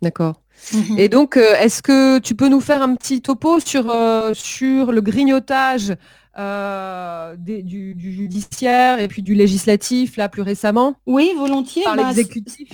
D'accord. 0.02 0.42
Mhm. 0.74 1.00
Et 1.00 1.10
donc, 1.10 1.38
euh, 1.38 1.56
est-ce 1.60 1.82
que 1.82 2.20
tu 2.20 2.36
peux 2.36 2.48
nous 2.48 2.62
faire 2.62 2.82
un 2.82 2.96
petit 2.96 3.22
topo 3.22 3.60
sur, 3.60 3.90
euh, 3.90 4.34
sur 4.34 4.92
le 4.92 5.02
grignotage 5.02 5.96
euh, 6.38 7.36
du, 7.36 7.96
judiciaire 7.98 9.00
et 9.00 9.10
puis 9.10 9.22
du 9.22 9.34
législatif, 9.34 10.16
là, 10.16 10.30
plus 10.30 10.42
récemment? 10.42 10.96
Oui, 11.06 11.32
volontiers. 11.38 11.84
Par 11.84 11.98
bah, 11.98 12.12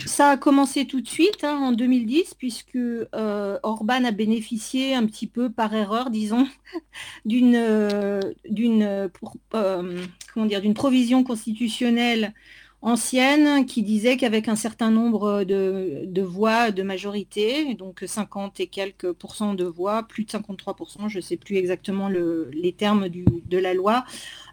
Ça 0.06 0.30
a 0.30 0.38
commencé 0.38 0.86
tout 0.86 1.02
de 1.02 1.08
suite, 1.08 1.44
hein, 1.44 1.58
en 1.62 1.72
2010, 1.72 2.36
puisque 2.38 2.78
Orban 3.13 4.04
a 4.04 4.12
bénéficié 4.12 4.94
un 4.94 5.06
petit 5.06 5.28
peu 5.28 5.50
par 5.50 5.74
erreur, 5.74 6.12
disons, 6.12 6.48
d'une 7.26 8.22
d'une 8.48 9.10
comment 9.52 10.46
dire, 10.46 10.62
d'une 10.62 10.76
provision 10.76 11.24
constitutionnelle 11.24 12.34
ancienne 12.82 13.66
qui 13.66 13.82
disait 13.82 14.16
qu'avec 14.18 14.48
un 14.48 14.56
certain 14.56 14.92
nombre 14.92 15.44
de, 15.44 16.22
voix 16.22 16.72
de 16.72 16.84
majorité, 16.84 17.74
donc 17.74 18.04
50 18.06 18.60
et 18.60 18.68
quelques 18.68 19.12
pourcents 19.12 19.56
de 19.56 19.66
voix, 19.66 20.04
plus 20.04 20.24
de 20.24 20.30
53%, 20.30 21.10
je 21.10 21.18
ne 21.18 21.22
sais 21.22 21.38
plus 21.38 21.56
exactement 21.56 22.10
les 22.10 22.74
termes 22.74 23.10
de 23.10 23.58
la 23.58 23.74
loi, 23.74 24.06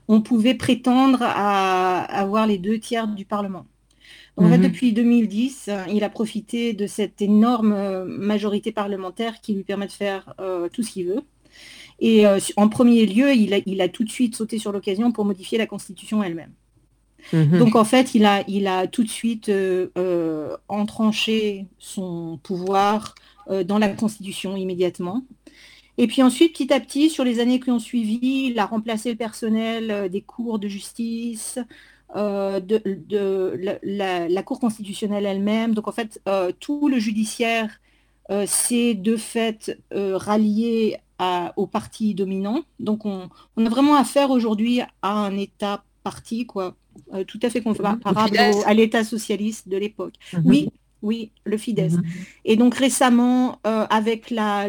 on 0.08 0.20
pouvait 0.20 0.54
prétendre 0.54 1.18
à 1.22 2.00
avoir 2.00 2.46
les 2.46 2.58
deux 2.58 2.78
tiers 2.78 3.06
du 3.06 3.24
Parlement. 3.24 3.66
en 4.36 4.48
fait, 4.48 4.58
mhm. 4.58 4.64
depuis 4.64 4.92
2010, 4.92 5.70
il 5.90 6.02
a 6.02 6.08
profité 6.08 6.72
de 6.72 6.86
cette 6.86 7.20
énorme 7.20 8.04
majorité 8.04 8.72
parlementaire 8.72 9.40
qui 9.40 9.54
lui 9.54 9.62
permet 9.62 9.86
de 9.86 9.92
faire 9.92 10.34
euh, 10.40 10.68
tout 10.72 10.82
ce 10.82 10.92
qu'il 10.92 11.06
veut. 11.06 11.22
Et 12.00 12.26
euh, 12.26 12.40
en 12.56 12.68
premier 12.68 13.06
lieu, 13.06 13.32
il 13.34 13.80
a 13.80 13.88
tout 13.88 14.04
de 14.04 14.10
suite 14.10 14.34
sauté 14.34 14.58
sur 14.58 14.72
l'occasion 14.72 15.12
pour 15.12 15.24
modifier 15.24 15.58
la 15.58 15.66
Constitution 15.66 16.22
elle-même. 16.22 16.52
Mhm. 17.32 17.58
Donc 17.58 17.76
en 17.76 17.84
fait, 17.84 18.14
il 18.14 18.26
a, 18.26 18.86
tout 18.86 19.02
de 19.02 19.08
suite 19.08 19.48
euh, 19.48 19.88
euh, 19.96 20.56
entranché 20.68 21.66
son 21.78 22.38
pouvoir 22.42 23.14
euh, 23.50 23.64
dans 23.64 23.78
la 23.78 23.88
Constitution 23.88 24.56
immédiatement. 24.56 25.24
Et 25.98 26.06
puis 26.06 26.22
ensuite, 26.22 26.52
petit 26.54 26.72
à 26.72 26.80
petit, 26.80 27.10
sur 27.10 27.24
les 27.24 27.38
années 27.38 27.60
qui 27.60 27.70
ont 27.70 27.78
suivi, 27.78 28.48
il 28.50 28.58
a 28.58 28.66
remplacé 28.66 29.10
le 29.10 29.16
personnel 29.16 30.08
des 30.10 30.22
cours 30.22 30.58
de 30.58 30.66
justice, 30.66 31.58
de, 32.14 33.78
la, 33.82 34.42
Cour 34.42 34.58
constitutionnelle 34.58 35.26
elle-même. 35.26 35.74
Donc 35.74 35.88
en 35.88 35.92
fait, 35.92 36.22
tout 36.60 36.88
le 36.88 36.98
judiciaire 36.98 37.78
s'est 38.46 38.94
de 38.94 39.16
fait 39.16 39.78
rallié 39.90 40.96
au 41.56 41.66
parti 41.66 42.14
dominant. 42.14 42.62
Donc 42.80 43.04
on, 43.04 43.28
on 43.58 43.66
a 43.66 43.68
vraiment 43.68 43.94
affaire 43.94 44.30
aujourd'hui 44.30 44.80
à 45.02 45.12
un 45.12 45.36
État 45.36 45.84
parti, 46.02 46.46
quoi, 46.46 46.74
euh, 47.14 47.24
tout 47.24 47.40
à 47.42 47.50
fait 47.50 47.60
comparable 47.60 48.02
à 48.36 48.74
l'État 48.74 49.04
socialiste 49.04 49.68
de 49.68 49.76
l'époque. 49.76 50.14
Mhm. 50.32 50.42
Oui, 50.44 50.68
oui, 51.02 51.30
le 51.44 51.56
Fidesz. 51.56 51.94
Mhm. 51.94 52.02
Et 52.44 52.56
donc 52.56 52.74
récemment, 52.74 53.58
euh, 53.66 53.86
avec 53.90 54.30
la, 54.30 54.68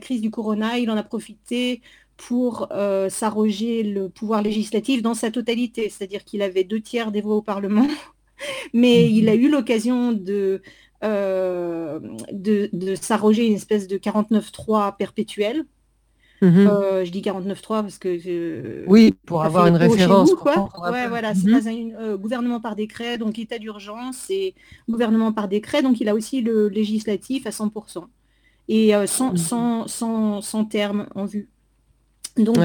crise 0.00 0.20
du 0.20 0.30
corona, 0.30 0.78
il 0.78 0.90
en 0.90 0.96
a 0.96 1.02
profité 1.02 1.80
pour 2.16 2.68
euh, 2.72 3.08
s'arroger 3.08 3.82
le 3.82 4.08
pouvoir 4.08 4.42
législatif 4.42 5.02
dans 5.02 5.14
sa 5.14 5.30
totalité, 5.30 5.88
c'est-à-dire 5.88 6.24
qu'il 6.24 6.42
avait 6.42 6.64
deux 6.64 6.80
tiers 6.80 7.10
des 7.10 7.20
voix 7.20 7.36
au 7.36 7.42
Parlement, 7.42 7.88
mais 8.72 9.10
il 9.10 9.28
a 9.28 9.34
mhm. 9.34 9.40
eu 9.40 9.50
l'occasion 9.50 10.12
de, 10.12 10.62
de, 11.02 12.70
de 12.72 12.94
s'arroger 12.94 13.46
une 13.46 13.54
espèce 13.54 13.88
de 13.88 13.98
49-3 13.98 14.96
perpétuel, 14.96 15.64
Mmh 16.42 16.66
euh, 16.66 17.04
je 17.04 17.12
dis 17.12 17.20
49.3 17.20 17.82
parce 17.82 17.98
que... 17.98 18.84
oui, 18.88 19.14
pour 19.26 19.44
avoir 19.44 19.68
une 19.68 19.76
référence. 19.76 20.32
ouais, 20.32 21.06
voilà, 21.06 21.36
c'est 21.36 21.48
un 21.48 21.90
euh, 22.00 22.16
gouvernement 22.16 22.60
par 22.60 22.74
décret, 22.74 23.16
donc 23.16 23.38
état 23.38 23.58
d'urgence 23.58 24.28
et 24.28 24.56
gouvernement 24.88 25.32
par 25.32 25.46
décret, 25.46 25.82
donc 25.82 26.00
il 26.00 26.08
a 26.08 26.14
aussi 26.16 26.42
le 26.42 26.68
législatif 26.68 27.46
à 27.46 27.50
100%. 27.50 28.06
Et 28.68 28.92
euh, 28.92 29.06
sans, 29.06 29.34
mmh 29.34 29.86
sans, 29.86 30.40
sans, 30.40 30.64
terme 30.64 31.06
en 31.14 31.26
vue. 31.26 31.48
Donc 32.36 32.56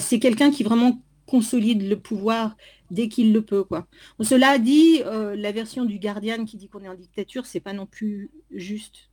c'est 0.00 0.20
quelqu'un 0.20 0.50
qui 0.50 0.64
vraiment 0.64 0.98
consolide 1.26 1.86
le 1.86 1.98
pouvoir 1.98 2.56
dès 2.90 3.08
qu'il 3.10 3.34
le 3.34 3.42
peut. 3.42 3.62
Quoi. 3.62 3.86
cela 4.22 4.58
dit, 4.58 5.02
la 5.04 5.52
version 5.52 5.84
du 5.84 5.98
Guardian 5.98 6.46
qui 6.46 6.56
dit 6.56 6.68
qu'on 6.68 6.80
est 6.80 6.88
en 6.88 6.94
dictature, 6.94 7.44
c'est 7.44 7.60
pas 7.60 7.74
non 7.74 7.84
plus 7.84 8.30
juste. 8.50 9.07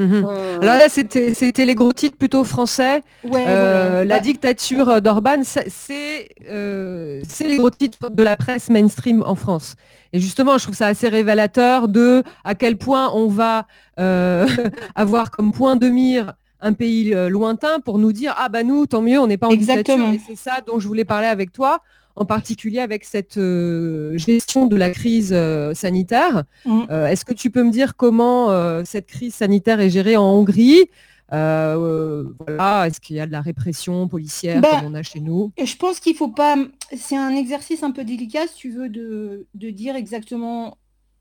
Mhm. 0.00 0.24
Euh, 0.26 0.58
Alors 0.62 0.76
là, 0.76 0.88
c'était 0.88 1.64
les 1.66 1.74
gros 1.74 1.92
titres 1.92 2.16
plutôt 2.16 2.42
français. 2.42 3.02
Euh, 3.26 4.02
la 4.04 4.16
bah 4.16 4.20
dictature 4.20 5.02
d'Orban, 5.02 5.42
euh, 5.42 7.20
c'est 7.28 7.46
les 7.46 7.56
gros 7.58 7.70
titres 7.70 8.10
de 8.10 8.22
la 8.22 8.36
presse 8.36 8.70
mainstream 8.70 9.22
en 9.26 9.34
France. 9.34 9.76
Et 10.14 10.18
justement, 10.18 10.56
je 10.56 10.64
trouve 10.64 10.74
ça 10.74 10.86
assez 10.86 11.08
révélateur 11.08 11.86
de 11.86 12.22
à 12.44 12.54
quel 12.54 12.78
point 12.78 13.10
on 13.14 13.28
va 13.28 13.66
avoir 14.94 15.30
comme 15.30 15.52
point 15.52 15.76
de 15.76 15.88
mire 15.90 16.32
un 16.62 16.72
pays 16.72 17.14
lointain 17.28 17.80
pour 17.80 17.98
nous 17.98 18.12
dire 18.12 18.34
ah 18.38 18.48
bah 18.48 18.62
nous 18.62 18.86
tant 18.86 19.02
mieux 19.02 19.18
on 19.18 19.26
n'est 19.26 19.36
pas 19.36 19.48
en 19.48 19.50
Exactement. 19.50 20.10
dictature 20.10 20.32
et 20.32 20.36
c'est 20.36 20.50
ça 20.50 20.60
dont 20.66 20.78
je 20.78 20.88
voulais 20.88 21.04
parler 21.04 21.26
avec 21.26 21.52
toi 21.52 21.82
en 22.16 22.24
particulier 22.24 22.80
avec 22.80 23.04
cette 23.04 23.38
euh, 23.38 24.16
gestion 24.18 24.66
de 24.66 24.76
la 24.76 24.90
crise 24.90 25.32
euh, 25.32 25.74
sanitaire. 25.74 26.44
Mm. 26.64 26.82
Euh, 26.90 27.06
est-ce 27.06 27.24
que 27.24 27.34
tu 27.34 27.50
peux 27.50 27.62
me 27.62 27.70
dire 27.70 27.96
comment 27.96 28.48
cette 28.84 29.06
crise 29.06 29.34
sanitaire 29.34 29.80
est 29.80 29.90
gérée 29.90 30.16
en 30.16 30.24
Hongrie? 30.24 30.86
Voilà, 31.30 32.86
Est-ce 32.86 33.00
qu'il 33.00 33.16
y 33.16 33.20
a 33.20 33.26
de 33.26 33.32
la 33.32 33.40
répression 33.40 34.08
policière 34.08 34.60
ben, 34.60 34.68
comme 34.68 34.92
on 34.92 34.94
a 34.94 35.02
chez 35.02 35.20
nous? 35.20 35.52
Je 35.62 35.76
pense 35.76 36.00
qu'il 36.00 36.16
faut 36.16 36.28
pas. 36.28 36.56
C'est 36.96 37.16
un 37.16 37.30
exercice 37.30 37.82
un 37.82 37.92
peu 37.92 38.04
délicat, 38.04 38.46
si 38.48 38.56
tu 38.56 38.70
veux, 38.70 38.88
de, 38.88 39.46
dire 39.54 39.94
exactement 39.94 40.76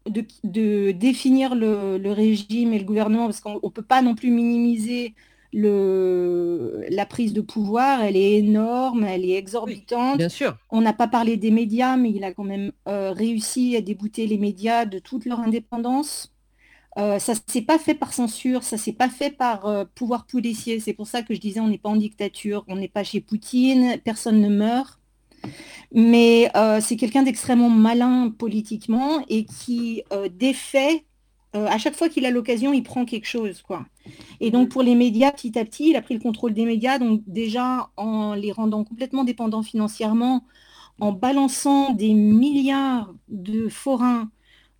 de, 0.08 0.92
définir 0.92 1.54
le, 1.54 2.12
régime 2.12 2.74
et 2.74 2.80
le 2.80 2.86
gouvernement, 2.86 3.26
parce 3.26 3.40
qu'on 3.40 3.60
ne 3.64 3.70
peut 3.70 3.84
pas 3.84 4.02
non 4.02 4.16
plus 4.16 4.32
minimiser 4.32 5.14
le, 5.52 6.86
la 6.89 7.06
prise 7.06 7.34
de 7.34 7.41
pouvoir, 7.41 8.02
elle 8.04 8.16
est 8.16 8.38
énorme, 8.38 9.04
elle 9.04 9.26
est 9.26 9.36
exorbitante. 9.36 10.18
bien 10.18 10.30
sûr. 10.30 10.58
On 10.70 10.82
n'a 10.82 10.93
pas 10.93 11.08
parlé 11.08 11.38
des 11.38 11.52
médias, 11.52 11.97
mais 11.97 12.12
il 12.12 12.24
a 12.24 12.34
quand 12.34 12.43
même 12.43 12.72
euh, 12.88 13.12
réussi 13.12 13.76
à 13.76 13.82
débouter 13.82 14.28
les 14.28 14.38
médias 14.38 14.86
de 14.86 15.00
toute 15.00 15.26
leur 15.26 15.39
indépendance. 15.39 16.34
Euh, 16.97 17.20
ça 17.20 17.34
s'est 17.47 17.62
pas 17.62 17.80
fait 17.80 17.93
par 17.93 18.14
censure, 18.14 18.64
ça 18.64 18.78
s'est 18.78 18.93
pas 18.93 19.10
fait 19.10 19.32
par 19.32 19.66
euh, 19.66 19.86
pouvoir 19.95 20.26
policier. 20.26 20.80
C'est 20.80 20.93
pour 20.93 21.08
ça 21.08 21.24
que 21.24 21.34
je 21.34 21.39
disais 21.39 21.60
on 21.60 21.68
n'est 21.68 21.78
pas 21.78 21.89
en 21.89 21.95
dictature, 21.95 22.66
on 22.68 22.76
n'est 22.76 22.88
pas 22.88 23.04
chez 23.04 23.22
Poutine, 23.22 23.97
personne 24.04 24.41
ne 24.41 24.50
meurt. 24.50 25.00
Mais 25.93 26.52
c'est 26.82 26.97
quelqu'un 26.97 27.24
d'extrêmement 27.24 27.70
malin 27.70 28.30
politiquement 28.38 29.24
et 29.30 29.45
qui 29.45 30.04
défait 30.38 31.06
à 31.54 31.78
chaque 31.78 31.95
fois 31.95 32.10
qu'il 32.10 32.26
a 32.26 32.32
l'occasion, 32.32 32.74
il 32.74 32.84
prend 32.84 33.06
quelque 33.06 33.28
chose. 33.28 33.62
Quoi. 33.62 33.86
Et 34.39 34.52
donc 34.52 34.70
pour 34.70 34.84
les 34.84 34.95
médias, 34.95 35.32
petit 35.32 35.58
à 35.58 35.66
petit, 35.66 35.89
il 35.89 35.95
a 35.95 36.02
pris 36.02 36.14
le 36.14 36.20
contrôle 36.20 36.54
des 36.54 36.66
médias, 36.66 37.00
donc 37.00 37.22
déjà 37.28 37.89
en 37.97 38.34
les 38.34 38.52
rendant 38.52 38.84
complètement 38.84 39.24
dépendants 39.24 39.64
financièrement, 39.64 40.45
en 41.00 41.12
balançant 41.12 41.93
des 41.93 42.14
milliards 42.14 43.14
de 43.30 43.70
forains 43.70 44.30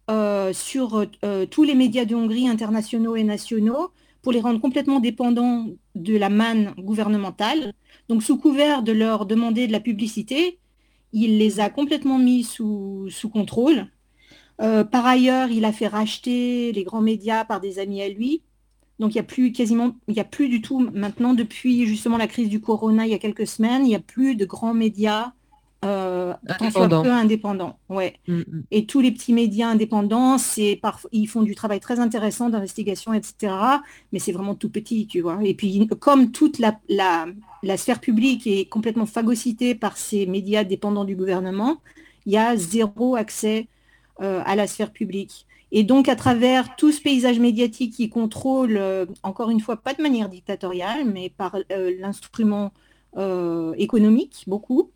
euh, 0.10 0.54
sur 0.54 1.06
euh, 1.24 1.46
tous 1.46 1.64
les 1.64 1.76
médias 1.76 2.06
de 2.06 2.16
Hongrie, 2.16 2.48
internationaux 2.48 3.16
et 3.16 3.24
nationaux, 3.24 3.92
pour 4.22 4.32
les 4.32 4.42
rendre 4.42 4.60
complètement 4.60 5.00
dépendants 5.00 5.68
de 5.96 6.18
la 6.18 6.30
manne 6.30 6.74
gouvernementale. 6.78 7.74
Donc 8.10 8.24
sous 8.24 8.38
couvert 8.38 8.84
de 8.84 8.92
leur 8.92 9.26
demander 9.26 9.68
de 9.68 9.72
la 9.72 9.80
publicité, 9.80 10.60
il 11.14 11.38
les 11.38 11.60
a 11.60 11.70
complètement 11.70 12.18
mis 12.18 12.44
sous, 12.44 13.08
sous 13.10 13.30
contrôle. 13.30 13.88
Euh, 14.62 14.84
par 14.84 15.06
ailleurs, 15.06 15.50
il 15.50 15.66
a 15.66 15.72
fait 15.72 15.88
racheter 15.88 16.72
les 16.72 16.84
grands 16.84 17.02
médias 17.02 17.46
par 17.46 17.62
des 17.62 17.80
amis 17.80 18.02
à 18.02 18.10
lui. 18.10 18.42
Donc 19.00 19.12
il 19.12 19.18
n'y 19.18 19.22
a 19.22 19.24
plus 19.24 19.54
quasiment, 19.54 19.96
il 20.10 20.16
n'y 20.16 20.20
a 20.20 20.26
plus 20.26 20.50
du 20.50 20.62
tout 20.62 20.80
maintenant, 20.94 21.34
depuis 21.34 21.86
justement 21.86 22.18
la 22.18 22.28
crise 22.28 22.50
du 22.50 22.60
corona 22.60 23.06
il 23.06 23.12
y 23.12 23.16
a 23.16 23.18
quelques 23.18 23.48
semaines, 23.48 23.86
il 23.86 23.90
n'y 23.90 23.96
a 23.96 24.02
plus 24.02 24.36
de 24.36 24.44
grands 24.44 24.74
médias 24.74 25.32
euh, 25.86 26.34
peu 26.60 27.10
indépendants. 27.10 27.78
Ouais. 27.88 28.16
Mm, 28.28 28.40
mm. 28.40 28.64
Et 28.72 28.86
tous 28.86 29.00
les 29.00 29.12
petits 29.12 29.32
médias 29.32 29.70
indépendants, 29.70 30.38
c'est 30.38 30.82
ils 31.14 31.28
font 31.28 31.42
du 31.42 31.56
travail 31.56 31.80
très 31.80 32.02
intéressant 32.02 32.50
d'investigation, 32.50 33.14
etc. 33.14 33.54
Mais 34.12 34.20
c'est 34.20 34.34
vraiment 34.34 34.56
tout 34.56 34.70
petit, 34.70 35.08
tu 35.08 35.22
vois. 35.22 35.40
Et 35.44 35.54
puis, 35.54 35.88
comme 36.00 36.32
toute 36.32 36.60
la, 36.60 36.78
la, 36.90 37.78
sphère 37.78 38.02
publique 38.02 38.46
est 38.46 38.66
complètement 38.66 39.06
phagocytée 39.06 39.74
par 39.74 39.96
ces 39.96 40.26
médias 40.26 40.66
dépendants 40.66 41.06
du 41.06 41.16
gouvernement, 41.16 41.78
il 42.26 42.34
y 42.34 42.38
a 42.38 42.58
zéro 42.58 43.16
accès 43.16 43.70
à 44.20 44.56
la 44.56 44.68
sphère 44.68 44.92
publique. 44.92 45.46
Et 45.72 45.84
donc, 45.84 46.10
à 46.10 46.16
travers 46.16 46.76
tout 46.76 46.92
ce 46.92 47.02
paysage 47.02 47.40
médiatique 47.40 47.94
qui 47.94 48.10
contrôle, 48.10 48.78
euh, 48.78 49.06
encore 49.24 49.50
une 49.52 49.60
fois, 49.60 49.78
pas 49.78 49.94
de 49.94 50.02
manière 50.02 50.30
dictatoriale, 50.30 51.06
mais 51.06 51.30
par 51.30 51.56
euh, 51.72 51.94
l'instrument 52.00 52.72
économique, 53.78 54.44
beaucoup, 54.46 54.92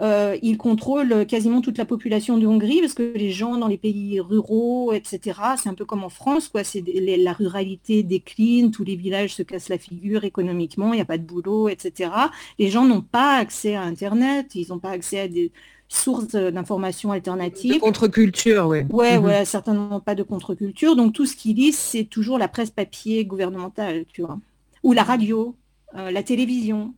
euh, 0.00 0.36
il 0.42 0.56
contrôle 0.56 1.26
quasiment 1.26 1.60
toute 1.60 1.78
la 1.78 1.84
population 1.84 2.36
de 2.38 2.46
Hongrie 2.46 2.80
parce 2.80 2.94
que 2.94 3.12
les 3.14 3.30
gens 3.30 3.58
dans 3.58 3.68
les 3.68 3.76
pays 3.76 4.18
ruraux, 4.18 4.92
etc., 4.92 5.38
c'est 5.56 5.68
un 5.68 5.74
peu 5.74 5.84
comme 5.84 6.02
en 6.02 6.08
France, 6.08 6.48
quoi. 6.48 6.62
La 6.96 7.32
ruralité 7.32 8.02
décline, 8.02 8.70
tous 8.70 8.82
les 8.82 8.96
villages 8.96 9.34
se 9.34 9.42
cassent 9.42 9.68
la 9.68 9.78
figure 9.78 10.24
économiquement, 10.24 10.92
il 10.92 10.96
n'y 10.96 11.02
a 11.02 11.04
pas 11.04 11.18
de 11.18 11.22
boulot, 11.22 11.68
etc. 11.68 12.10
Les 12.58 12.70
gens 12.70 12.86
n'ont 12.86 13.02
pas 13.02 13.36
accès 13.36 13.74
à 13.76 13.82
Internet, 13.82 14.54
ils 14.54 14.68
n'ont 14.70 14.78
pas 14.78 14.90
accès 14.90 15.20
à 15.20 15.28
des 15.28 15.52
sources 15.94 16.34
d'informations 16.34 17.12
alternatives. 17.12 17.78
contre-culture, 17.78 18.66
oui. 18.66 18.82
Ouais, 18.90 19.18
mhm. 19.18 19.24
ouais, 19.24 19.44
certainement 19.44 20.00
pas 20.00 20.14
de 20.14 20.22
contre-culture. 20.22 20.96
Donc 20.96 21.12
tout 21.12 21.26
ce 21.26 21.36
qu'ils 21.36 21.56
lisent, 21.56 21.78
c'est 21.78 22.04
toujours 22.04 22.38
la 22.38 22.48
presse 22.48 22.70
papier 22.70 23.24
gouvernementale, 23.24 24.04
tu 24.12 24.22
vois, 24.22 24.38
ou 24.82 24.92
la 24.92 25.02
radio, 25.02 25.56
euh, 25.96 26.10
la 26.10 26.22
télévision. 26.22 26.94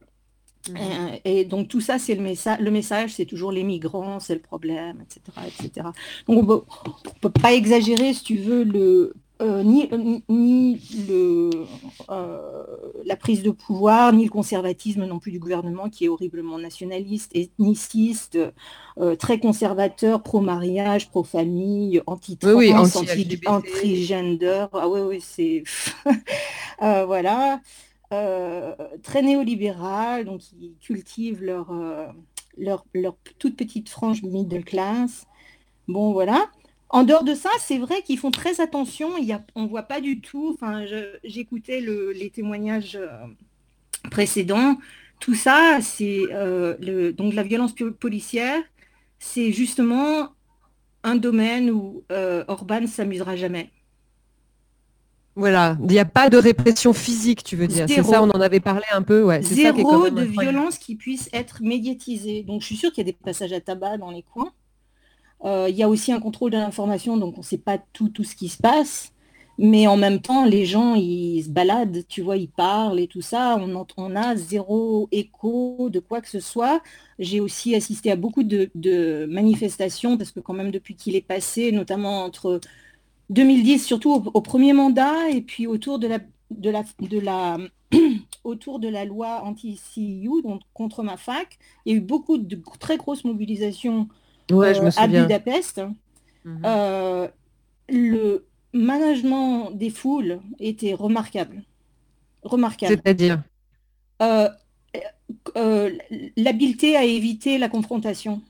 Mhm. 0.68 0.76
Euh, 0.76 1.16
et, 1.24 1.44
donc 1.44 1.68
tout 1.68 1.80
ça, 1.80 1.98
c'est 1.98 2.14
le, 2.14 2.22
message. 2.22 2.58
le 2.60 2.70
message, 2.70 3.14
c'est 3.14 3.26
toujours 3.26 3.52
les 3.52 3.62
migrants, 3.62 4.18
c'est 4.18 4.34
le 4.34 4.40
problème, 4.40 5.02
etc. 5.02 5.46
etc. 5.46 5.88
Donc 6.26 6.48
on 6.48 6.54
ne 6.54 7.18
peut 7.20 7.30
pas 7.30 7.52
exagérer, 7.52 8.14
si 8.14 8.24
tu 8.24 8.36
veux, 8.36 8.64
le, 8.64 9.14
euh, 9.42 9.62
ni, 9.62 9.88
ni 10.28 10.80
le, 11.08 11.50
euh, 12.10 12.64
la 13.04 13.16
prise 13.16 13.42
de 13.42 13.50
pouvoir, 13.50 14.12
ni 14.12 14.24
le 14.24 14.30
conservatisme 14.30 15.04
non 15.04 15.18
plus 15.18 15.32
du 15.32 15.38
gouvernement 15.38 15.88
qui 15.90 16.06
est 16.06 16.08
horriblement 16.08 16.58
nationaliste, 16.58 17.32
ethniciste, 17.34 18.38
très 19.18 19.38
conservateur, 19.38 20.22
pro-mariage, 20.22 21.10
pro-famille, 21.10 22.02
anti-trans, 22.06 22.54
oui, 22.54 22.72
anti-gender. 22.72 24.66
ah 24.72 24.88
oui, 24.88 25.00
oui, 25.00 25.20
c'est... 25.20 25.64
voilà. 26.80 27.60
Euh, 28.12 28.74
très 29.02 29.22
néolibéral, 29.22 30.26
donc 30.26 30.40
ils 30.60 30.76
cultivent 30.80 31.42
leur, 31.42 31.72
euh, 31.72 32.06
leur, 32.56 32.86
leur, 32.94 33.16
toute 33.38 33.56
petite 33.56 33.88
frange 33.88 34.22
middle 34.22 34.64
class. 34.64 35.26
Bon, 35.88 36.12
voilà. 36.12 36.46
En 36.88 37.02
dehors 37.02 37.24
de 37.24 37.34
ça, 37.34 37.50
c'est 37.60 37.78
vrai 37.78 38.02
qu'ils 38.02 38.18
font 38.18 38.30
très 38.30 38.60
attention. 38.60 39.16
Il 39.18 39.24
y 39.24 39.32
a, 39.32 39.44
on 39.54 39.64
ne 39.64 39.68
voit 39.68 39.82
pas 39.82 40.00
du 40.00 40.20
tout. 40.20 40.52
Enfin, 40.54 40.84
j'écoutais 41.24 41.80
le, 41.80 42.12
les 42.12 42.30
témoignages 42.30 42.96
euh, 42.96 43.08
précédents. 44.10 44.78
Tout 45.18 45.34
ça, 45.34 45.78
c'est 45.80 46.22
le, 46.30 47.10
donc 47.10 47.34
la 47.34 47.42
violence 47.42 47.74
policière. 47.98 48.62
C'est 49.18 49.50
justement 49.50 50.28
un 51.02 51.16
domaine 51.16 51.70
où 51.70 52.04
Orban 52.48 52.86
s'amusera 52.86 53.34
jamais. 53.34 53.70
Voilà, 55.36 55.76
il 55.82 55.88
n'y 55.88 55.98
a 55.98 56.06
pas 56.06 56.30
de 56.30 56.38
répression 56.38 56.94
physique, 56.94 57.44
tu 57.44 57.56
veux 57.56 57.66
dire. 57.66 57.86
C'est 57.88 58.02
ça, 58.02 58.22
on 58.22 58.30
en 58.30 58.40
avait 58.40 58.58
parlé 58.58 58.84
un 58.90 59.02
peu. 59.02 59.22
Ouais. 59.22 59.42
Zéro 59.42 60.08
de 60.08 60.22
violence 60.22 60.78
qui 60.78 60.96
puisse 60.96 61.28
être 61.30 61.62
médiatisée. 61.62 62.42
Donc 62.42 62.62
je 62.62 62.66
suis 62.66 62.76
sûre 62.76 62.90
qu'il 62.90 63.06
y 63.06 63.10
a 63.10 63.12
des 63.12 63.18
passages 63.22 63.52
à 63.52 63.60
tabac 63.60 63.98
dans 63.98 64.10
les 64.10 64.22
coins. 64.22 64.52
Euh, 65.44 65.66
il 65.68 65.76
y 65.76 65.82
a 65.82 65.88
aussi 65.88 66.12
un 66.12 66.20
contrôle 66.20 66.50
de 66.50 66.56
l'information, 66.56 67.16
donc 67.16 67.34
on 67.36 67.40
ne 67.40 67.44
sait 67.44 67.58
pas 67.58 67.78
tout, 67.92 68.10
ce 68.22 68.34
qui 68.34 68.48
se 68.48 68.58
passe. 68.58 69.12
Mais 69.58 69.86
en 69.86 69.96
même 69.96 70.20
temps, 70.20 70.44
les 70.44 70.66
gens, 70.66 70.94
ils 70.94 71.44
se 71.44 71.48
baladent, 71.48 72.04
tu 72.08 72.20
vois, 72.20 72.36
ils 72.36 72.48
parlent 72.48 73.00
et 73.00 73.06
tout 73.06 73.22
ça. 73.22 73.56
On, 73.58 73.86
on 73.96 74.16
a 74.16 74.36
zéro 74.36 75.08
écho 75.12 75.88
de 75.90 75.98
quoi 75.98 76.20
que 76.20 76.28
ce 76.28 76.40
soit. 76.40 76.82
J'ai 77.18 77.40
aussi 77.40 77.74
assisté 77.74 78.10
à 78.10 78.16
beaucoup 78.16 78.42
de, 78.42 79.26
manifestations, 79.28 80.18
parce 80.18 80.30
que 80.30 80.40
quand 80.40 80.52
même 80.52 80.70
depuis 80.70 80.94
qu'il 80.94 81.16
est 81.16 81.22
passé, 81.22 81.72
notamment 81.72 82.24
entre 82.24 82.60
2010, 83.30 83.84
surtout 83.84 84.12
au, 84.12 84.40
premier 84.42 84.72
mandat, 84.74 85.30
et 85.30 85.40
puis 85.42 85.66
autour 85.66 85.98
de 85.98 86.06
la, 86.08 86.18
autour 88.44 88.78
de 88.78 88.88
la 88.88 89.04
loi 89.06 89.42
anti-CIU, 89.42 90.42
donc 90.42 90.60
contre 90.74 91.02
ma 91.02 91.16
fac, 91.16 91.58
il 91.86 91.92
y 91.92 91.94
a 91.94 91.98
eu 91.98 92.02
beaucoup 92.02 92.36
de 92.36 92.60
très 92.78 92.98
grosses 92.98 93.24
mobilisations 93.24 94.08
euh, 94.52 94.90
à 94.96 95.06
Budapest. 95.06 95.82
Mhm. 96.44 96.62
Euh, 96.64 97.28
le 97.88 98.46
management 98.72 99.70
des 99.72 99.90
foules 99.90 100.40
était 100.58 100.94
remarquable. 100.94 101.62
Remarquable. 102.42 102.94
C'est-à-dire 102.94 103.42
euh, 104.22 104.48
L'habileté 106.36 106.96
à 106.96 107.04
éviter 107.04 107.58
la 107.58 107.68
confrontation. 107.68 108.42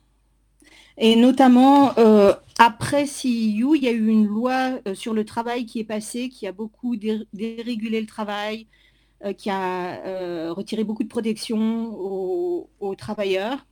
Et 0.99 1.17
notamment, 1.17 1.97
euh, 1.99 2.33
après 2.59 3.07
CIU, 3.07 3.77
il 3.77 3.85
y 3.85 3.89
a 3.89 3.93
eu 3.93 4.07
une 4.07 4.27
loi 4.27 4.79
euh, 4.87 4.95
sur 4.95 5.13
le 5.13 5.25
travail 5.25 5.67
qui 5.67 5.81
est 5.81 5.85
passée, 5.85 6.29
qui 6.29 6.47
a 6.47 6.53
beaucoup 6.53 6.97
dérégulé 6.97 8.01
le 8.01 8.07
travail, 8.07 8.67
euh, 9.25 9.33
qui 9.35 9.51
a 9.51 10.53
retiré 10.53 10.85
beaucoup 10.85 11.03
de 11.03 11.09
protection 11.09 11.95
aux, 11.95 12.95
travailleurs. 12.97 13.67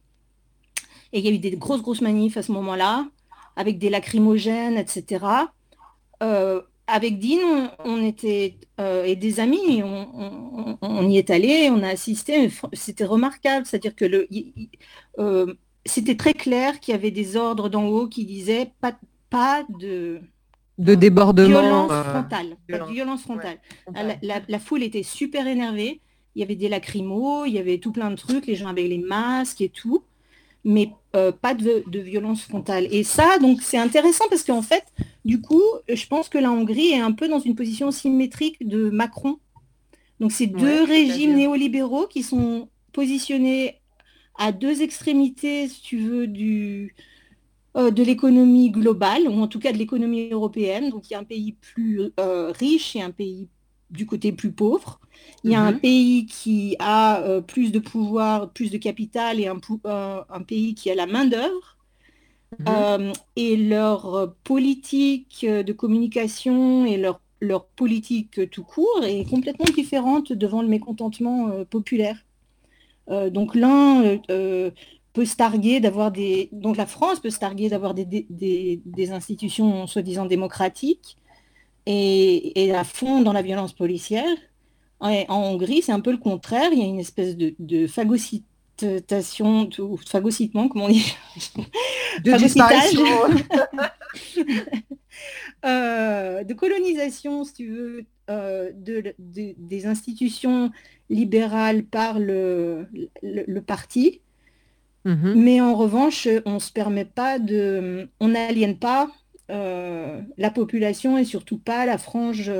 Et 1.14 1.20
il 1.20 1.24
y 1.24 1.28
a 1.28 1.32
eu 1.32 1.38
des 1.38 1.52
grosses, 1.52 1.80
grosses 1.80 2.02
manifs 2.02 2.36
à 2.36 2.42
ce 2.42 2.52
moment-là, 2.52 3.06
avec 3.56 3.78
des 3.78 3.88
lacrymogènes, 3.88 4.76
etc. 4.76 5.24
avec 6.20 7.18
Dean, 7.18 7.70
on, 7.84 8.04
était, 8.04 8.56
et 8.78 9.16
des 9.16 9.40
amis, 9.40 9.82
on, 9.82 11.08
y 11.08 11.16
est 11.16 11.30
allé, 11.30 11.70
on 11.70 11.82
a 11.82 11.88
assisté, 11.88 12.50
c'était 12.72 13.04
remarquable, 13.04 13.64
c'est-à-dire 13.64 13.94
que 13.94 14.04
le, 14.04 14.26
c'était 15.86 16.16
très 16.16 16.34
clair 16.34 16.80
qu'il 16.80 16.92
y 16.92 16.94
avait 16.96 17.10
des 17.10 17.36
ordres 17.36 17.68
d'en 17.68 17.86
haut 17.86 18.08
qui 18.08 18.24
disaient 18.24 18.72
pas, 18.80 18.98
pas 19.30 19.64
de, 19.80 20.20
de 20.78 20.94
débordement. 20.94 21.48
Violence 21.48 21.90
euh, 21.92 22.04
frontale. 22.04 22.56
violence. 22.90 23.22
frontale. 23.22 23.58
la, 24.22 24.58
foule 24.58 24.82
était 24.82 25.02
super 25.02 25.46
énervée. 25.46 26.00
Il 26.34 26.40
y 26.40 26.42
avait 26.42 26.56
des 26.56 26.68
lacrymos, 26.68 27.46
il 27.46 27.52
y 27.52 27.58
avait 27.58 27.78
tout 27.78 27.92
plein 27.92 28.10
de 28.10 28.16
trucs, 28.16 28.46
les 28.46 28.56
gens 28.56 28.68
avaient 28.68 28.88
les 28.88 28.98
masques 28.98 29.60
et 29.60 29.68
tout, 29.68 30.02
mais 30.64 30.90
euh, 31.14 31.30
pas 31.30 31.54
de, 31.54 31.84
violence 31.86 32.42
frontale. 32.42 32.88
Et 32.90 33.04
ça, 33.04 33.38
donc, 33.38 33.62
c'est 33.62 33.78
intéressant 33.78 34.24
parce 34.28 34.42
qu'en 34.42 34.62
fait, 34.62 34.84
du 35.24 35.40
coup, 35.40 35.62
je 35.88 36.06
pense 36.06 36.28
que 36.28 36.38
la 36.38 36.50
Hongrie 36.50 36.92
est 36.92 37.00
un 37.00 37.12
peu 37.12 37.28
dans 37.28 37.40
une 37.40 37.54
position 37.54 37.90
symétrique 37.90 38.66
de 38.66 38.90
Macron. 38.90 39.38
Donc, 40.20 40.32
c'est 40.32 40.46
deux 40.46 40.84
régimes 40.84 41.34
néolibéraux 41.34 42.06
qui 42.06 42.22
sont 42.22 42.68
positionnés 42.92 43.80
à 44.36 44.52
deux 44.52 44.82
extrémités, 44.82 45.68
si 45.68 45.82
tu 45.82 45.98
veux, 45.98 46.26
du, 46.26 46.94
de 47.76 48.02
l'économie 48.02 48.70
globale, 48.70 49.28
ou 49.28 49.40
en 49.40 49.48
tout 49.48 49.60
cas 49.60 49.72
de 49.72 49.78
l'économie 49.78 50.30
européenne. 50.30 50.90
Donc 50.90 51.08
il 51.08 51.12
y 51.12 51.16
a 51.16 51.20
un 51.20 51.24
pays 51.24 51.52
plus 51.52 52.10
riche 52.18 52.96
et 52.96 53.02
un 53.02 53.10
pays 53.10 53.48
du 53.94 54.06
côté 54.06 54.32
plus 54.32 54.52
pauvre. 54.52 55.00
Il 55.42 55.50
y 55.50 55.54
a 55.54 55.62
un 55.62 55.72
mhm. 55.72 55.80
pays 55.80 56.26
qui 56.26 56.76
a 56.78 57.40
plus 57.46 57.70
de 57.70 57.78
pouvoir, 57.78 58.50
plus 58.50 58.70
de 58.70 58.78
capital 58.78 59.40
et 59.40 59.46
un, 59.46 59.60
un 59.84 60.42
pays 60.42 60.74
qui 60.74 60.90
a 60.90 60.94
la 60.94 61.06
main-d'œuvre. 61.06 61.70
Mhm. 62.60 63.12
et 63.34 63.56
leur 63.56 64.32
politique 64.44 65.44
de 65.44 65.72
communication 65.72 66.86
et 66.86 66.96
leur 66.96 67.20
leur 67.44 67.66
politique 67.66 68.50
tout 68.50 68.64
court 68.64 69.04
est 69.04 69.28
complètement 69.28 69.72
différente 69.74 70.32
devant 70.32 70.62
le 70.62 70.68
mécontentement 70.68 71.48
euh, 71.48 71.64
populaire. 71.64 72.16
Euh, 73.10 73.30
donc 73.30 73.54
l'un 73.54 74.18
euh, 74.30 74.70
peut 75.12 75.24
se 75.26 75.36
targuer 75.36 75.80
d'avoir 75.80 76.10
des... 76.10 76.48
Donc 76.52 76.76
la 76.76 76.86
France 76.86 77.20
peut 77.20 77.30
se 77.30 77.38
targuer 77.38 77.68
d'avoir 77.68 77.94
des, 77.94 78.04
des, 78.04 79.12
institutions 79.12 79.86
soi-disant 79.86 80.26
démocratiques 80.26 81.16
et, 81.86 82.72
à 82.74 82.84
fond 82.84 83.22
dans 83.22 83.32
la 83.32 83.42
violence 83.42 83.72
policière. 83.72 84.36
en 85.00 85.26
Hongrie, 85.28 85.82
c'est 85.82 85.92
un 85.92 86.00
peu 86.00 86.12
le 86.12 86.18
contraire. 86.18 86.70
Il 86.72 86.78
y 86.78 86.82
a 86.82 86.86
une 86.86 87.00
espèce 87.00 87.36
de, 87.36 87.54
de 87.58 87.86
phagocytation, 87.86 89.68
ou 89.78 89.96
phagocytement, 89.96 90.68
comment 90.68 90.86
on 90.86 90.88
dit? 90.88 91.14
De 92.24 92.30
Euh, 95.64 96.44
de 96.44 96.52
colonisation, 96.52 97.44
si 97.44 97.54
tu 97.54 97.68
veux, 97.68 98.04
euh, 98.28 98.70
de, 98.74 99.14
des 99.18 99.86
institutions 99.86 100.70
libérales 101.08 101.84
par 101.84 102.18
le, 102.18 102.86
le, 103.22 103.60
parti. 103.60 104.20
Mhm. 105.06 105.34
Mais 105.36 105.62
en 105.62 105.74
revanche, 105.74 106.28
on 106.44 106.58
se 106.58 106.70
permet 106.70 107.06
pas 107.06 107.38
de, 107.38 108.10
on 108.20 108.28
n'aliène 108.28 108.76
pas 108.76 109.10
la 109.48 110.50
population 110.54 111.18
et 111.18 111.24
surtout 111.24 111.58
pas 111.58 111.86
la 111.86 111.98
frange 111.98 112.50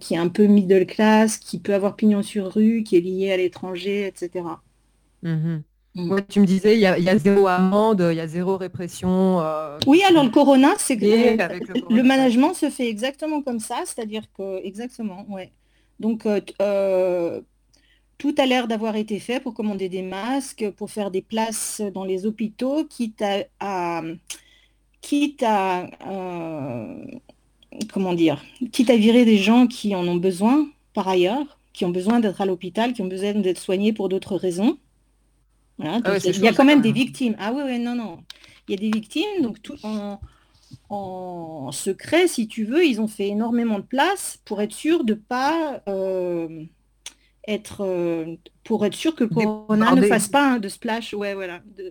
qui 0.00 0.14
est 0.14 0.18
un 0.18 0.28
peu 0.28 0.46
middle 0.46 0.86
class, 0.86 1.38
qui 1.38 1.58
peut 1.58 1.74
avoir 1.74 1.96
pignon 1.96 2.22
sur 2.22 2.52
rue, 2.52 2.82
qui 2.82 2.96
est 2.96 3.00
liée 3.00 3.32
à 3.32 3.36
l'étranger, 3.36 4.06
etc. 4.06 4.44
Mm. 5.22 5.58
tu 6.28 6.40
me 6.40 6.46
disais, 6.46 6.74
il 6.74 6.80
y, 6.80 6.86
a, 6.86 7.18
zéro 7.18 7.46
amende, 7.48 8.06
il 8.10 8.16
y 8.16 8.20
a 8.20 8.26
zéro 8.26 8.56
répression. 8.56 9.40
Euh, 9.40 9.78
oui, 9.86 10.02
alors 10.08 10.24
le 10.24 10.30
Corona, 10.30 10.74
c'est 10.78 10.96
que 10.96 11.04
le, 11.04 12.02
management 12.02 12.54
se 12.54 12.70
fait 12.70 12.88
exactement 12.88 13.42
comme 13.42 13.60
ça, 13.60 13.82
c'est-à-dire 13.84 14.22
que, 14.36 14.64
exactement, 14.64 15.26
ouais. 15.28 15.52
Donc, 15.98 16.26
euh, 16.26 16.40
euh, 16.62 17.40
tout 18.16 18.34
a 18.38 18.46
l'air 18.46 18.68
d'avoir 18.68 18.96
été 18.96 19.18
fait 19.18 19.40
pour 19.40 19.54
commander 19.54 19.88
des 19.88 20.02
masques, 20.02 20.70
pour 20.76 20.90
faire 20.90 21.10
des 21.10 21.22
places 21.22 21.82
dans 21.94 22.04
les 22.04 22.26
hôpitaux, 22.26 22.84
quitte 22.84 23.22
à, 23.60 24.02
quitte 25.00 25.42
à 25.42 25.86
comment 27.92 28.14
dire, 28.14 28.42
quitte 28.72 28.90
à 28.90 28.96
virer 28.96 29.24
des 29.24 29.38
gens 29.38 29.66
qui 29.66 29.94
en 29.94 30.06
ont 30.08 30.16
besoin 30.16 30.68
par 30.94 31.08
ailleurs, 31.08 31.58
qui 31.72 31.84
ont 31.84 31.90
besoin 31.90 32.20
d'être 32.20 32.40
à 32.40 32.46
l'hôpital, 32.46 32.92
qui 32.92 33.02
ont 33.02 33.06
besoin 33.06 33.34
d'être 33.34 33.58
soignés 33.58 33.92
pour 33.92 34.08
d'autres 34.08 34.36
raisons. 34.36 34.78
Ah 35.80 36.00
il 36.24 36.40
y 36.40 36.48
a 36.48 36.52
quand 36.52 36.64
même 36.64 36.80
des 36.80 36.92
victimes. 36.92 37.36
Ah 37.38 37.52
oui, 37.54 37.78
non, 37.78 37.94
non. 37.94 38.18
Il 38.66 38.72
y 38.72 38.74
a 38.74 38.90
des 38.90 38.98
victimes, 38.98 39.42
donc 39.42 39.62
tout 39.62 39.76
en, 39.84 40.18
en, 40.88 41.70
secret, 41.70 42.26
si 42.26 42.48
tu 42.48 42.64
veux, 42.64 42.84
ils 42.84 43.00
ont 43.00 43.06
fait 43.06 43.28
énormément 43.28 43.78
de 43.78 43.84
place 43.84 44.40
pour 44.44 44.60
être 44.60 44.72
sûr 44.72 45.04
de 45.04 45.14
pas 45.14 45.80
euh, 45.88 46.64
être 47.46 47.82
euh, 47.82 48.34
pour 48.64 48.84
être 48.84 48.94
sûr 48.94 49.14
que 49.14 49.24
le 49.24 49.30
corona 49.30 49.94
ne 49.94 50.02
fasse 50.02 50.28
pas 50.28 50.58
de 50.58 50.68
splash, 50.68 51.14
ouais, 51.14 51.34
voilà, 51.34 51.60
euh, 51.78 51.90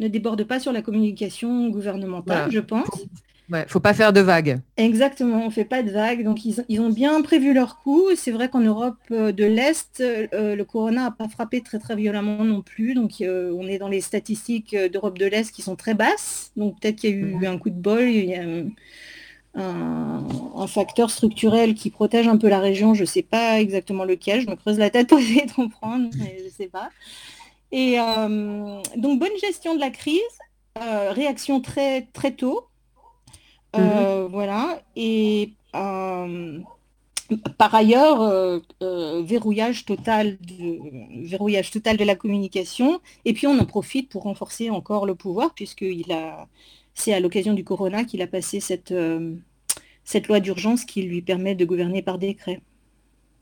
ne 0.00 0.08
déborde 0.08 0.44
pas 0.44 0.60
sur 0.60 0.72
la 0.72 0.82
communication 0.82 1.68
gouvernementale, 1.68 2.50
je 2.50 2.60
pense. 2.60 3.06
Ouais, 3.50 3.64
faut 3.66 3.80
pas 3.80 3.94
faire 3.94 4.12
de 4.12 4.20
vagues. 4.20 4.60
Exactement, 4.76 5.46
on 5.46 5.50
fait 5.50 5.64
pas 5.64 5.82
de 5.82 5.90
vagues. 5.90 6.22
Donc 6.22 6.44
ils, 6.44 6.80
ont 6.80 6.90
bien 6.90 7.22
prévu 7.22 7.54
leur 7.54 7.78
coup. 7.78 8.08
C'est 8.14 8.30
vrai 8.30 8.50
qu'en 8.50 8.60
Europe 8.60 8.98
euh, 9.10 9.32
de 9.32 9.44
l'Est, 9.44 10.00
euh, 10.00 10.54
le 10.54 10.64
corona 10.64 11.04
n'a 11.04 11.10
pas 11.10 11.28
frappé 11.28 11.62
très 11.62 11.78
très 11.78 11.96
violemment 11.96 12.44
non 12.44 12.60
plus. 12.60 12.92
Donc 12.92 13.22
euh, 13.22 13.50
on 13.58 13.66
est 13.66 13.78
dans 13.78 13.88
les 13.88 14.02
statistiques 14.02 14.76
d'Europe 14.76 15.18
de 15.18 15.24
l'Est 15.24 15.50
qui 15.50 15.62
sont 15.62 15.76
très 15.76 15.94
basses. 15.94 16.52
Donc 16.56 16.78
peut-être 16.78 16.96
qu'il 16.96 17.10
y 17.10 17.12
a 17.14 17.16
eu 17.16 17.46
un 17.46 17.56
coup 17.56 17.70
de 17.70 17.80
bol, 17.80 18.02
il 18.02 18.26
y 18.26 18.34
a 18.34 18.42
un, 18.42 18.66
facteur 20.66 21.10
structurel 21.10 21.74
qui 21.74 21.88
protège 21.88 22.28
un 22.28 22.36
peu 22.36 22.48
la 22.48 22.60
région. 22.60 22.92
Je 22.92 23.00
ne 23.00 23.06
sais 23.06 23.22
pas 23.22 23.60
exactement 23.60 24.04
lequel. 24.04 24.42
Je 24.42 24.50
me 24.50 24.56
creuse 24.56 24.78
la 24.78 24.90
tête 24.90 25.08
pour 25.08 25.18
essayer 25.18 25.46
de 25.46 25.52
comprendre, 25.52 26.10
mais 26.18 26.36
je 26.40 26.44
ne 26.44 26.50
sais 26.50 26.68
pas. 26.68 26.90
Et 27.70 27.96
donc 28.96 29.18
bonne 29.20 29.36
gestion 29.40 29.74
de 29.74 29.80
la 29.80 29.90
crise, 29.90 30.20
réaction 30.76 31.60
très 31.60 32.02
très 32.12 32.32
tôt. 32.32 32.68
Mhm. 33.76 33.82
Euh, 33.82 34.28
voilà. 34.28 34.82
Et 34.96 35.52
euh, 35.74 36.58
par 37.58 37.74
ailleurs, 37.74 38.22
euh, 38.22 38.60
verrouillage, 39.22 39.84
total 39.84 40.38
de, 40.40 41.26
verrouillage 41.28 41.70
total 41.70 41.96
de 41.96 42.04
la 42.04 42.14
communication. 42.14 43.00
Et 43.24 43.32
puis 43.32 43.46
on 43.46 43.58
en 43.58 43.66
profite 43.66 44.08
pour 44.08 44.22
renforcer 44.22 44.70
encore 44.70 45.06
le 45.06 45.14
pouvoir, 45.14 45.54
puisqu'il 45.54 46.10
a, 46.12 46.48
c'est 46.94 47.12
à 47.12 47.20
l'occasion 47.20 47.54
du 47.54 47.64
corona 47.64 48.04
qu'il 48.04 48.22
a 48.22 48.26
passé 48.26 48.60
cette, 48.60 48.94
cette 50.04 50.28
loi 50.28 50.40
d'urgence 50.40 50.84
qui 50.84 51.02
lui 51.02 51.22
permet 51.22 51.54
de 51.54 51.64
gouverner 51.64 52.02
par 52.02 52.18
décret. 52.18 52.60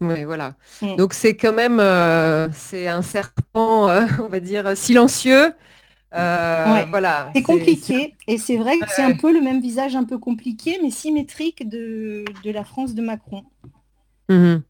Oui, 0.01 0.25
voilà. 0.25 0.55
Mm. 0.83 0.97
Donc 0.97 1.15
c'est 1.15 1.37
quand 1.37 1.53
même 1.53 1.81
c'est 2.53 2.89
un 2.89 3.03
serpent, 3.03 3.89
on 4.21 4.29
va 4.29 4.41
dire, 4.41 4.77
silencieux 4.77 5.55
euh, 6.15 6.85
voilà, 6.89 7.31
c'est 7.35 7.43
compliqué 7.43 8.15
et 8.27 8.39
c'est 8.39 8.57
vrai 8.57 8.79
que 8.79 8.87
c'est 8.89 9.03
un 9.03 9.15
peu 9.15 9.33
le 9.33 9.41
même 9.41 9.61
visage 9.61 9.97
un 9.97 10.05
peu 10.05 10.19
compliqué 10.19 10.79
mais 10.83 10.91
symétrique 10.91 11.69
de, 11.69 12.25
la 12.45 12.65
France 12.65 12.95
de 12.95 13.03
Macron. 13.03 13.45
Mhm. 14.29 14.63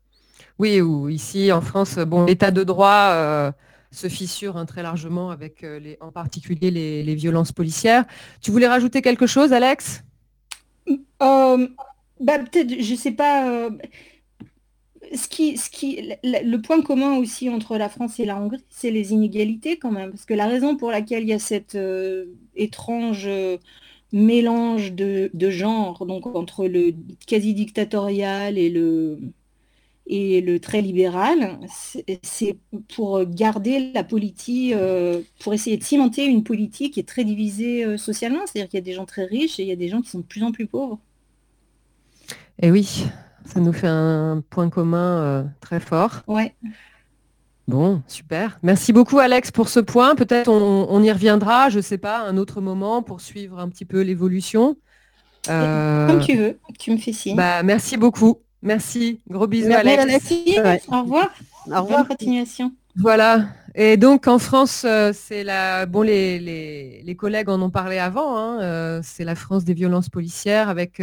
Oui, 0.59 0.81
ou 0.81 1.09
ici 1.09 1.53
en 1.53 1.61
France, 1.61 1.99
bon, 1.99 2.25
l'état 2.25 2.51
de 2.51 2.65
droit 2.65 3.11
euh, 3.13 3.53
se 3.93 4.09
fissure 4.09 4.57
hein, 4.57 4.65
très 4.65 4.83
largement 4.83 5.31
avec 5.31 5.63
euh, 5.63 5.79
les, 5.79 5.99
en 6.01 6.11
particulier 6.11 6.71
les, 6.71 7.15
violences 7.15 7.53
policières. 7.53 8.07
Tu 8.41 8.51
voulais 8.51 8.67
rajouter 8.67 9.03
quelque 9.03 9.27
chose, 9.27 9.53
Alex? 9.53 10.03
Bah, 11.21 12.39
Peut-être, 12.39 12.81
je 12.81 12.95
sais 12.95 13.13
pas 13.13 13.69
ce 15.15 15.29
qui, 15.29 15.57
ce 15.57 15.71
qui, 15.71 16.13
le 16.23 16.57
point 16.59 16.83
commun 16.83 17.17
aussi 17.19 17.49
entre 17.49 17.77
la 17.77 17.89
France 17.89 18.19
et 18.21 18.25
la 18.25 18.41
Hongrie, 18.41 18.65
c'est 18.71 18.91
les 18.91 19.13
inégalités 19.13 19.79
quand 19.79 19.91
même. 19.91 20.11
Parce 20.11 20.25
que 20.25 20.35
la 20.35 20.47
raison 20.47 20.77
pour 20.77 20.91
laquelle 20.91 21.23
il 21.23 21.29
y 21.29 21.33
a 21.33 21.39
cette 21.39 21.75
euh, 21.75 22.27
étrange 22.55 23.27
euh, 23.27 23.59
mélange 24.13 24.93
de, 24.93 25.31
de 25.35 25.51
genres, 25.51 26.07
donc 26.07 26.27
entre 26.27 26.67
le 26.67 26.95
quasi 27.27 27.55
dictatorial 27.55 28.59
et 28.59 28.71
le, 28.71 29.19
et 30.07 30.41
le 30.41 30.61
très 30.61 30.83
libéral, 30.83 31.59
c'est 32.23 32.57
pour 32.95 33.25
garder 33.25 33.93
la 33.93 34.05
politique, 34.05 34.73
euh, 34.75 35.23
pour 35.41 35.55
essayer 35.55 35.77
de 35.77 35.85
cimenter 35.85 36.25
une 36.27 36.45
politique 36.45 36.95
qui 36.95 37.01
est 37.01 37.09
très 37.09 37.25
divisée 37.25 37.99
socialement. 37.99 38.47
C'est-à-dire 38.47 38.69
qu'il 38.69 38.79
y 38.79 38.83
a 38.83 38.85
des 38.85 38.93
gens 38.93 39.07
très 39.07 39.25
riches 39.25 39.59
et 39.59 39.63
il 39.63 39.69
y 39.69 39.73
a 39.73 39.77
des 39.77 39.89
gens 39.89 40.03
qui 40.03 40.11
sont 40.11 40.21
de 40.21 40.25
plus 40.25 40.43
en 40.43 40.53
plus 40.53 40.67
pauvres. 40.67 40.99
Et 42.63 42.71
oui, 42.71 43.05
ça 43.47 43.61
nous 43.61 43.73
fait 43.73 43.87
un 43.87 44.43
point 44.51 44.69
commun 44.69 45.19
euh, 45.19 45.43
très 45.61 45.81
fort. 45.81 46.23
Ouais. 46.27 46.55
Bon, 47.69 48.03
super. 48.07 48.59
Merci 48.63 48.93
beaucoup 48.93 49.19
Alex 49.19 49.51
pour 49.51 49.69
ce 49.69 49.81
point. 49.81 50.15
Peut-être 50.15 50.49
on, 50.49 51.03
y 51.03 51.11
reviendra, 51.11 51.69
je 51.69 51.79
ne 51.79 51.83
sais 51.83 51.99
pas, 51.99 52.21
un 52.21 52.37
autre 52.37 52.61
moment 52.61 53.03
pour 53.03 53.21
suivre 53.21 53.59
un 53.59 53.69
petit 53.69 53.85
peu 53.85 54.03
l'évolution. 54.03 54.77
Euh, 55.49 56.07
Comme 56.07 56.21
tu 56.21 56.37
veux, 56.37 56.59
tu 56.79 56.93
me 56.93 56.97
fais 56.97 57.13
signe. 57.13 57.37
Bah, 57.37 57.63
merci 57.63 57.97
beaucoup. 57.97 58.39
Merci. 58.63 59.21
Gros 59.29 59.47
bisous 59.47 59.73
Alex. 59.73 60.05
Merci. 60.07 60.59
Au 60.89 61.03
revoir. 61.03 61.31
Au 61.67 61.83
revoir. 61.83 62.07
continuation. 62.07 62.73
Voilà. 62.97 63.47
Et 63.75 63.97
donc 63.97 64.27
en 64.27 64.39
France, 64.39 64.85
euh, 64.87 65.13
c'est 65.13 65.45
la 65.45 65.87
bon 65.87 66.03
les, 66.03 66.39
les, 66.39 67.17
collègues 67.17 67.49
en 67.49 67.61
ont 67.61 67.71
parlé 67.71 67.99
avant. 67.99 68.37
Hein, 68.37 69.01
c'est 69.03 69.25
la 69.25 69.35
France 69.35 69.65
des 69.65 69.75
violences 69.75 70.09
policières 70.09 70.69
avec 70.69 71.01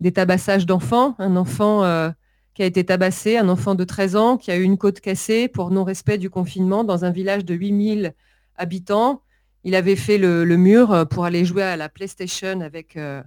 des 0.00 0.12
tabassages 0.12 0.66
d'enfants. 0.66 1.14
Un 1.18 1.36
enfant 1.36 1.84
euh, 1.84 2.10
qui 2.54 2.62
a 2.62 2.66
été 2.66 2.84
tabassé, 2.84 3.36
un 3.36 3.48
enfant 3.48 3.74
de 3.74 3.84
13 3.84 4.16
ans 4.16 4.36
qui 4.36 4.50
a 4.50 4.56
eu 4.56 4.62
une 4.62 4.78
côte 4.78 5.00
cassée 5.00 5.48
pour 5.48 5.70
non-respect 5.70 6.18
du 6.18 6.30
confinement 6.30 6.84
dans 6.84 7.04
un 7.04 7.10
village 7.10 7.44
de 7.44 7.54
8000 7.54 8.14
habitants. 8.56 9.22
Il 9.64 9.74
avait 9.74 9.96
fait 9.96 10.18
le, 10.18 10.44
mur 10.56 10.92
euh, 10.92 11.04
pour 11.04 11.24
aller 11.24 11.44
jouer 11.44 11.62
à 11.62 11.76
la 11.76 11.88
PlayStation 11.88 12.60
avec, 12.60 12.96
euh, 12.96 13.22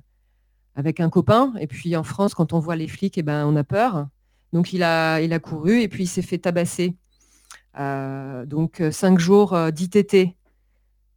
avec 0.75 0.99
un 0.99 1.09
copain. 1.09 1.53
Et 1.59 1.67
puis 1.67 1.95
en 1.95 2.03
France, 2.03 2.33
quand 2.33 2.53
on 2.53 2.59
voit 2.59 2.75
les 2.75 2.87
flics, 2.87 3.17
eh 3.17 3.23
ben, 3.23 3.45
on 3.45 3.55
a 3.55 3.63
peur. 3.63 4.07
Donc 4.51 4.73
il 4.73 4.83
a, 4.83 5.21
il 5.21 5.33
a 5.33 5.39
couru 5.39 5.81
et 5.81 5.87
puis 5.87 6.03
il 6.03 6.07
s'est 6.07 6.21
fait 6.21 6.37
tabasser. 6.37 6.95
donc 7.75 8.83
cinq 8.91 9.17
jours 9.17 9.57
d'ITT. 9.71 10.35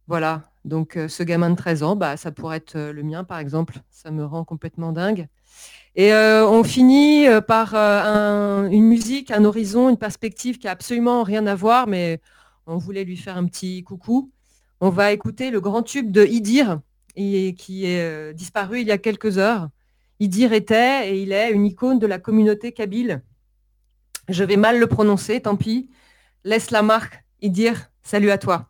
Voilà. 0.07 0.43
Donc 0.65 0.97
ce 1.07 1.21
gamin 1.21 1.51
de 1.51 1.55
13 1.55 1.83
ans, 1.83 1.95
bah, 1.95 2.17
ça 2.17 2.31
pourrait 2.31 2.57
être 2.57 2.79
le 2.79 3.03
mien 3.03 3.23
par 3.23 3.37
exemple. 3.37 3.79
Ça 3.91 4.09
me 4.09 4.25
rend 4.25 4.43
complètement 4.43 4.91
dingue. 4.91 5.27
Et 5.97 6.13
euh, 6.13 6.47
on 6.47 6.63
finit 6.63 7.27
euh, 7.27 7.41
par 7.41 7.73
euh, 7.73 8.69
une 8.69 8.83
musique, 8.83 9.31
un 9.31 9.43
horizon, 9.43 9.89
une 9.89 9.97
perspective 9.97 10.59
qui 10.59 10.67
a 10.67 10.71
absolument 10.71 11.23
rien 11.23 11.47
à 11.47 11.55
voir, 11.55 11.87
mais 11.87 12.21
on 12.67 12.77
voulait 12.77 13.03
lui 13.03 13.17
faire 13.17 13.35
un 13.35 13.47
petit 13.47 13.83
coucou. 13.83 14.31
On 14.79 14.91
va 14.91 15.11
écouter 15.11 15.49
le 15.49 15.59
grand 15.59 15.81
tube 15.81 16.11
de 16.11 16.23
Idir, 16.23 16.81
qui 17.15 17.85
est 17.85 18.33
disparu 18.35 18.81
il 18.81 18.87
y 18.87 18.91
a 18.91 18.99
quelques 18.99 19.39
heures. 19.39 19.69
Idir 20.19 20.53
était 20.53 21.09
et 21.09 21.23
il 21.23 21.31
est 21.31 21.51
une 21.51 21.65
icône 21.65 21.97
de 21.97 22.05
la 22.05 22.19
communauté 22.19 22.73
kabyle. 22.73 23.23
Je 24.29 24.43
vais 24.43 24.57
mal 24.57 24.79
le 24.79 24.85
prononcer, 24.85 25.41
tant 25.41 25.55
pis. 25.55 25.89
Laisse 26.43 26.69
la 26.69 26.83
marque, 26.83 27.23
Idir, 27.41 27.89
salut 28.03 28.29
à 28.29 28.37
toi. 28.37 28.69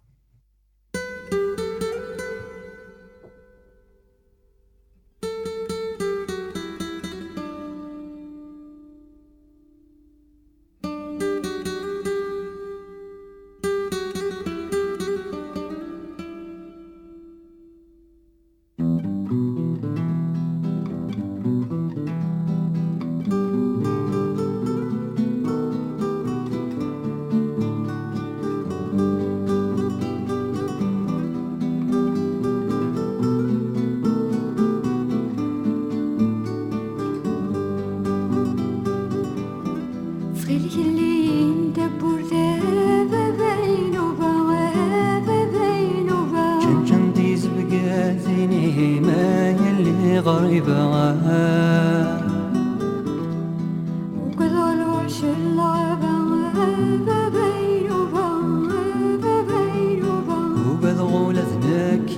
وبلغوا 60.67 61.33
لذنك 61.33 62.11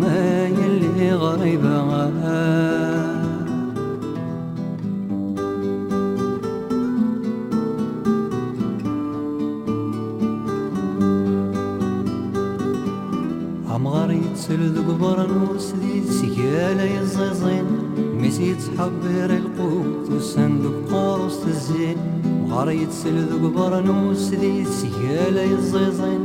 ما 0.00 0.46
يلي 0.46 1.14
غريبة. 1.14 1.82
عم 13.70 13.88
غريت 13.88 14.36
سلد 14.36 14.78
قبر 14.78 15.26
نور 15.26 15.58
سديد 15.58 16.04
سكالة 16.04 16.82
يزيزين 16.82 17.71
نسيت 18.42 18.78
حبر 18.78 19.30
القوت 19.36 20.10
وسندق 20.10 20.90
قارص 20.90 21.44
الزين 21.46 21.96
وغريت 22.50 22.80
يتسل 22.80 23.18
ذو 23.18 23.50
برنوس 23.50 24.30
ذي 24.30 24.64
سيالة 24.64 25.44
الزيزين 25.44 26.20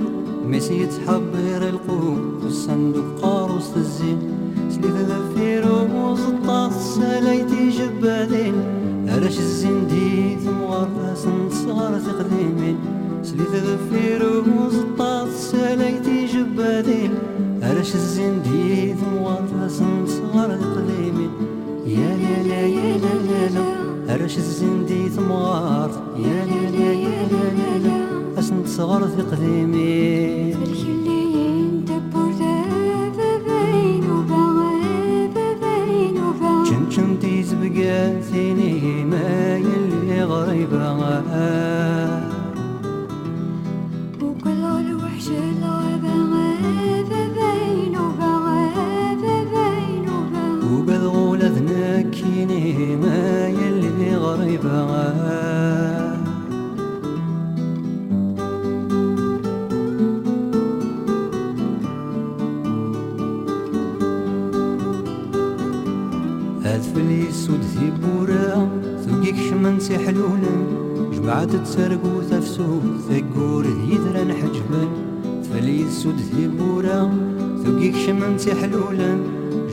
نسيت 0.50 0.94
حبر 1.08 1.70
القوت 1.70 2.44
وسندق 2.46 3.22
قارص 3.22 3.76
الزين 3.76 4.20
سليف 4.70 4.96
ذا 4.96 5.20
في 5.36 5.60
رموز 5.60 6.20
الطاس 6.20 6.74
ساليتي 6.96 7.70
جبال 7.70 8.17
تفقدين 29.18 29.67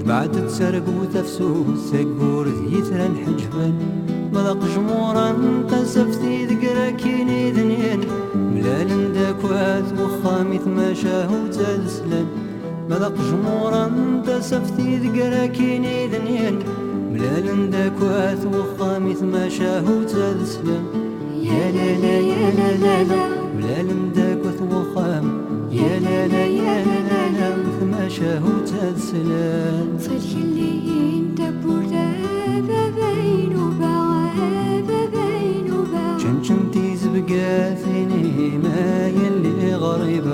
بعد 0.06 0.46
تسرق 0.46 0.84
وتفسوس 0.88 1.78
سقور 1.92 2.48
ثيثرا 2.50 3.08
حجفا 3.26 3.72
ملق 4.32 4.58
جمورا 4.74 5.32
قسف 5.70 6.10
ثيد 6.10 6.64
قراكيني 6.64 7.50
ذنين 7.50 8.00
ملال 8.34 9.12
داكوات 9.12 9.84
وخامث 10.00 10.66
ما 10.66 10.94
شاهو 10.94 11.46
تسلن 11.50 12.26
ملق 12.90 13.14
جمورا 13.30 13.90
قسف 14.26 14.76
ثيد 14.76 15.16
عيني 37.94 38.58
ما 38.58 39.08
يلي 39.08 39.74
غريب 39.74 40.26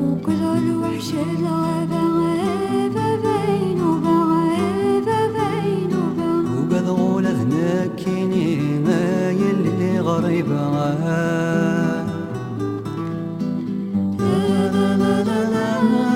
وكل 0.00 0.42
الوحش 0.42 1.14
الغابة 1.14 2.00
غابة 2.18 3.16
بين 3.24 3.80
وبغابة 3.82 5.18
بين 5.36 5.90
وبغ 6.58 6.90
غول 6.90 7.24
ذناكيني 7.24 8.56
ما 8.86 9.30
يلي 9.30 10.00
غريب 10.00 10.48
لا 14.18 14.68
لا 14.74 14.96
لا 14.96 15.22
لا 15.22 15.40
لا 15.50 16.13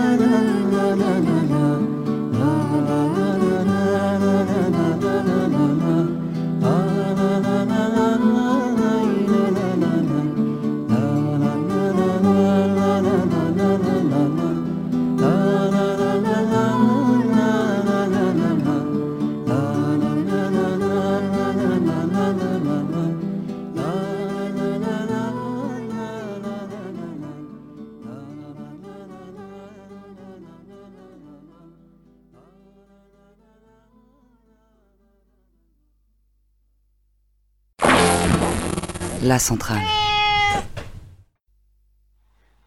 la 39.29 39.39
centrale. 39.39 39.85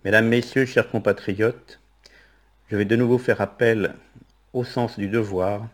Mesdames, 0.05 0.27
Messieurs, 0.27 0.67
chers 0.67 0.91
compatriotes, 0.91 1.79
je 2.69 2.75
vais 2.75 2.85
de 2.85 2.95
nouveau 2.95 3.17
faire 3.17 3.41
appel 3.41 3.95
au 4.53 4.63
sens 4.63 4.99
du 4.99 5.07
devoir 5.07 5.67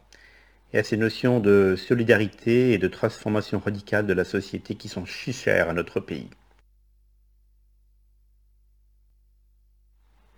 et 0.71 0.79
à 0.79 0.83
ces 0.83 0.95
notions 0.95 1.41
de 1.41 1.75
solidarité 1.75 2.71
et 2.71 2.77
de 2.77 2.87
transformation 2.87 3.59
radicale 3.59 4.07
de 4.07 4.13
la 4.13 4.23
société 4.23 4.75
qui 4.75 4.87
sont 4.87 5.05
si 5.05 5.33
chères 5.33 5.69
à 5.69 5.73
notre 5.73 5.99
pays. 5.99 6.29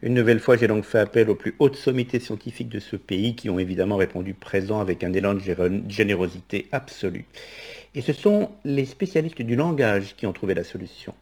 Une 0.01 0.15
nouvelle 0.15 0.39
fois, 0.39 0.57
j'ai 0.57 0.67
donc 0.67 0.83
fait 0.83 0.99
appel 0.99 1.29
aux 1.29 1.35
plus 1.35 1.55
hautes 1.59 1.75
sommités 1.75 2.19
scientifiques 2.19 2.69
de 2.69 2.79
ce 2.79 2.95
pays 2.95 3.35
qui 3.35 3.51
ont 3.51 3.59
évidemment 3.59 3.97
répondu 3.97 4.33
présent 4.33 4.79
avec 4.79 5.03
un 5.03 5.13
élan 5.13 5.35
de 5.35 5.41
générosité 5.89 6.67
absolue. 6.71 7.25
Et 7.95 8.01
ce 8.01 8.13
sont 8.13 8.51
les 8.63 8.85
spécialistes 8.85 9.41
du 9.41 9.55
langage 9.55 10.15
qui 10.15 10.25
ont 10.25 10.33
trouvé 10.33 10.53
la 10.53 10.63
solution. 10.63 11.13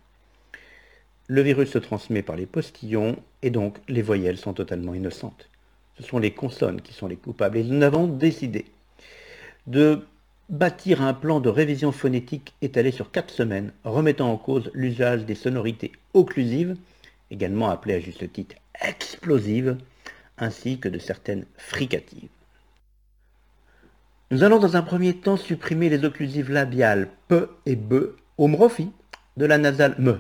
Le 1.28 1.42
virus 1.42 1.72
se 1.72 1.78
transmet 1.78 2.22
par 2.22 2.36
les 2.36 2.46
postillons 2.46 3.18
et 3.42 3.50
donc 3.50 3.78
les 3.88 4.02
voyelles 4.02 4.38
sont 4.38 4.54
totalement 4.54 4.94
innocentes. 4.94 5.50
Ce 5.98 6.04
sont 6.04 6.20
les 6.20 6.32
consonnes 6.32 6.82
qui 6.82 6.94
sont 6.94 7.08
les 7.08 7.16
coupables 7.16 7.58
et 7.58 7.64
nous 7.64 7.82
avons 7.82 8.08
décidé 8.08 8.66
de 9.66 10.06
bâtir 10.50 11.02
un 11.02 11.14
plan 11.14 11.40
de 11.40 11.50
révision 11.50 11.92
phonétique 11.92 12.54
étalé 12.62 12.92
sur 12.92 13.12
quatre 13.12 13.34
semaines, 13.34 13.74
remettant 13.84 14.32
en 14.32 14.38
cause 14.38 14.72
l'usage 14.74 15.26
des 15.26 15.36
sonorités 15.36 15.92
occlusives, 16.14 16.78
également 17.32 17.70
appelées 17.70 17.96
à 17.96 18.00
juste 18.00 18.32
titre 18.32 18.56
explosives, 18.82 19.78
ainsi 20.38 20.80
que 20.80 20.88
de 20.88 21.00
certaines 21.00 21.46
fricatives. 21.58 22.30
Nous 24.30 24.44
allons 24.44 24.60
dans 24.60 24.76
un 24.76 24.82
premier 24.82 25.14
temps 25.14 25.38
supprimer 25.38 25.88
les 25.88 26.04
occlusives 26.04 26.52
labiales 26.52 27.08
P 27.30 27.38
et 27.66 27.78
B 27.78 27.94
mrofi 28.38 28.90
de 29.38 29.46
la 29.46 29.58
nasale 29.58 29.96
me. 30.00 30.18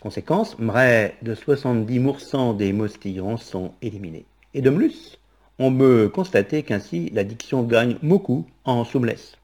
Conséquence, 0.00 0.56
mray 0.60 1.12
de 1.22 1.34
70% 1.34 2.56
des 2.56 2.72
mostillons 2.72 3.36
sont 3.36 3.72
éliminés. 3.82 4.26
Et 4.54 4.62
de 4.62 4.70
plus, 4.70 5.18
on 5.58 5.76
peut 5.76 6.08
constater 6.08 6.62
qu'ainsi 6.62 7.10
la 7.12 7.24
diction 7.24 7.64
gagne 7.64 7.96
beaucoup 8.00 8.46
en 8.64 8.84
souplesse. 8.84 9.36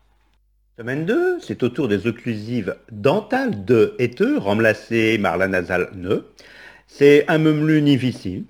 Semaine 0.78 1.05
2, 1.05 1.41
c'est 1.41 1.64
au 1.64 1.68
tour 1.68 1.89
des 1.89 2.07
occlusives 2.07 2.76
dentales 2.93 3.64
de 3.64 3.97
et 3.99 4.11
te, 4.11 4.39
remplacées 4.39 5.18
par 5.18 5.39
la 5.39 5.49
nasale 5.49 5.91
ne. 5.97 6.22
C'est 6.87 7.24
un 7.26 7.41
plus 7.41 7.83
difficile. 7.83 8.45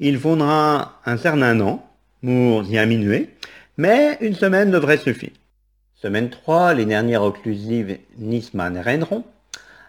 Il 0.00 0.18
faudra 0.18 1.00
un 1.06 1.16
certain 1.16 1.58
temps 1.58 1.90
pour 2.22 2.62
y 2.64 2.78
diminuer, 2.78 3.30
mais 3.76 4.16
une 4.20 4.34
semaine 4.34 4.70
devrait 4.70 4.96
suffire. 4.96 5.32
Semaine 5.94 6.30
3, 6.30 6.74
les 6.74 6.84
dernières 6.84 7.22
occlusives 7.22 7.98
Nisman 8.18 8.78
reindront, 8.78 9.24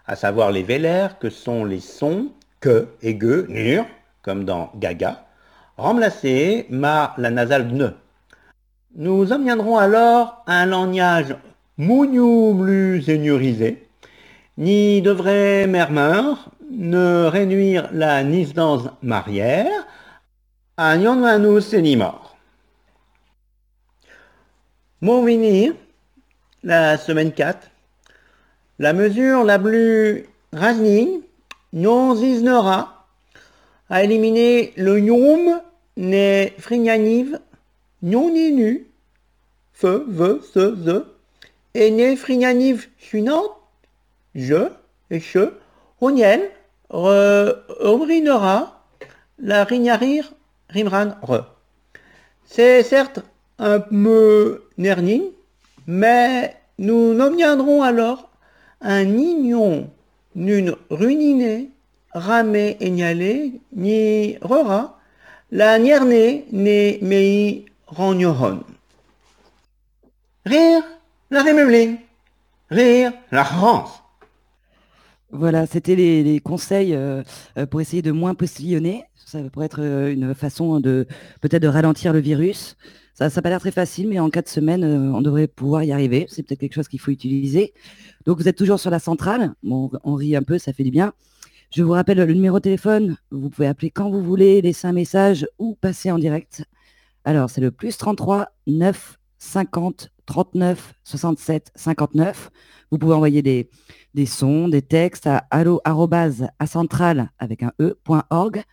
à 0.06 0.16
savoir 0.16 0.52
les 0.52 0.64
vélaires 0.64 1.20
que 1.20 1.30
sont 1.30 1.66
les 1.66 1.80
sons 1.80 2.30
que 2.60 2.88
et 3.02 3.18
ge, 3.20 3.46
nur, 3.50 3.86
comme 4.24 4.46
dans 4.46 4.72
gaga, 4.76 5.26
remplacés 5.78 6.66
par 6.82 7.14
la 7.18 7.30
nasale 7.30 7.68
ne. 7.68 7.90
Nous 8.96 9.32
obtiendrons 9.32 9.78
alors 9.78 10.44
un 10.48 10.66
langage 10.66 11.36
mougnou 11.78 12.58
plus 12.64 13.04
ni 14.58 15.02
devrait 15.02 15.68
murmure 15.68 16.50
ne 16.72 17.26
réduire 17.26 17.90
la 17.94 18.24
nisdance 18.24 18.90
marière 19.04 19.86
à 20.78 20.98
Nyanmanus 20.98 21.74
et 21.74 21.82
mort. 25.02 25.16
Mon 25.16 25.26
venir, 25.26 25.74
la 26.64 26.98
semaine 26.98 27.32
4, 27.32 27.70
la 28.80 28.94
mesure 28.94 29.44
la 29.44 29.60
plus 29.60 30.26
rasnie 30.54 31.24
non 31.74 32.16
zisnera 32.16 33.06
à 33.90 34.04
éliminer 34.04 34.74
le 34.76 35.00
yom 35.00 35.62
ne 35.98 36.48
frignanive 36.60 37.40
non 38.02 38.32
nu, 38.32 38.88
fe, 39.74 40.04
ve, 40.08 40.42
se, 40.54 40.76
ze, 40.86 41.06
et 41.74 41.90
ne 41.92 42.16
frignanive 42.16 42.88
suinante, 43.00 43.52
je, 44.36 44.70
et 45.10 45.20
che, 45.20 45.54
oniel, 46.00 46.52
omrinera, 46.90 48.84
la 49.40 49.64
rignarir, 49.64 50.32
rimran, 50.70 51.16
re. 51.24 51.46
C'est 52.46 52.84
certes 52.84 53.20
un 53.60 53.80
peu 53.80 54.67
nerning, 54.78 55.24
mais 55.86 56.56
nous 56.78 57.14
n'obtiendrons 57.14 57.84
alors 57.84 58.30
un 58.82 59.18
ignon 59.18 59.90
d'une 60.36 60.76
runinée, 60.90 61.70
ramé 62.14 62.78
et 62.80 62.90
ni 62.90 64.38
rera, 64.42 65.00
la 65.52 65.80
nierne 65.80 66.10
ne 66.52 67.04
mei 67.04 67.66
rognohon. 67.88 68.64
Rire 70.46 70.84
la 71.32 71.44
République, 71.44 72.00
rire 72.70 73.12
la 73.32 73.44
France. 73.44 74.04
Voilà, 75.32 75.66
c'était 75.68 75.96
les, 75.96 76.40
conseils 76.40 76.96
euh, 76.96 77.22
euh, 77.58 77.66
pour 77.66 77.82
essayer 77.82 78.02
de 78.02 78.12
moins 78.12 78.34
postillonner. 78.34 79.04
Ça 79.16 79.40
pourrait 79.52 79.66
être 79.66 79.82
euh, 79.82 80.14
une 80.14 80.34
façon 80.34 80.80
de 80.80 81.06
peut-être 81.42 81.62
de 81.62 81.68
ralentir 81.68 82.14
le 82.14 82.20
virus. 82.20 82.78
Ça 83.18 83.30
n'a 83.36 83.42
pas 83.42 83.50
l'air 83.50 83.60
très 83.60 83.72
facile, 83.72 84.08
mais 84.10 84.20
en 84.20 84.30
quatre 84.30 84.48
semaines, 84.48 84.86
on 84.86 85.22
devrait 85.22 85.48
pouvoir 85.48 85.84
y 85.84 85.92
arriver. 85.92 86.28
C'est 86.30 86.44
peut-être 86.44 86.60
quelque 86.60 86.76
chose 86.76 86.88
qu'il 86.88 87.00
faut 87.00 87.10
utiliser. 87.10 87.74
Donc 88.28 88.38
vous 88.38 88.48
êtes 88.48 88.56
toujours 88.56 88.80
sur 88.80 88.92
la 88.92 89.00
centrale. 89.00 89.56
Bon, 89.64 89.90
on 90.04 90.14
rit 90.14 90.36
un 90.36 90.44
peu, 90.44 90.60
ça 90.60 90.72
fait 90.72 90.84
du 90.84 90.92
bien. 90.92 91.14
Je 91.76 91.82
vous 91.82 91.94
rappelle 91.94 92.20
le 92.20 92.32
numéro 92.32 92.60
de 92.60 92.64
téléphone. 92.64 93.18
Vous 93.32 93.50
pouvez 93.50 93.66
appeler 93.68 93.90
quand 93.90 94.12
vous 94.12 94.24
voulez, 94.24 94.62
laisser 94.62 94.86
un 94.86 94.94
message 94.94 95.48
ou 95.58 95.74
passer 95.74 96.12
en 96.12 96.20
direct. 96.20 96.64
Alors, 97.26 97.50
c'est 97.50 97.60
le 97.60 97.72
plus 97.72 97.98
33 97.98 98.50
9 98.68 99.18
50 99.40 100.12
39 100.28 100.94
67 101.04 101.72
59. 101.74 102.52
Vous 102.92 103.00
pouvez 103.00 103.16
envoyer 103.16 103.42
des, 103.42 103.72
des 104.14 104.28
sons, 104.28 104.68
des 104.68 104.84
textes 104.84 105.26
à 105.26 105.38
allo 105.50 105.82
centrale 106.68 107.32
avec 107.40 107.64
un 107.64 107.72
e.org. 107.82 108.64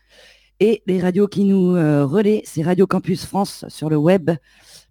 Et 0.61 0.83
les 0.87 1.01
radios 1.01 1.27
qui 1.27 1.45
nous 1.45 1.77
euh, 1.77 2.07
relaient, 2.07 2.43
c'est 2.45 2.63
Radio 2.63 2.87
Campus 2.87 3.25
France 3.27 3.65
sur 3.69 3.91
le 3.91 3.97
web, 3.97 4.31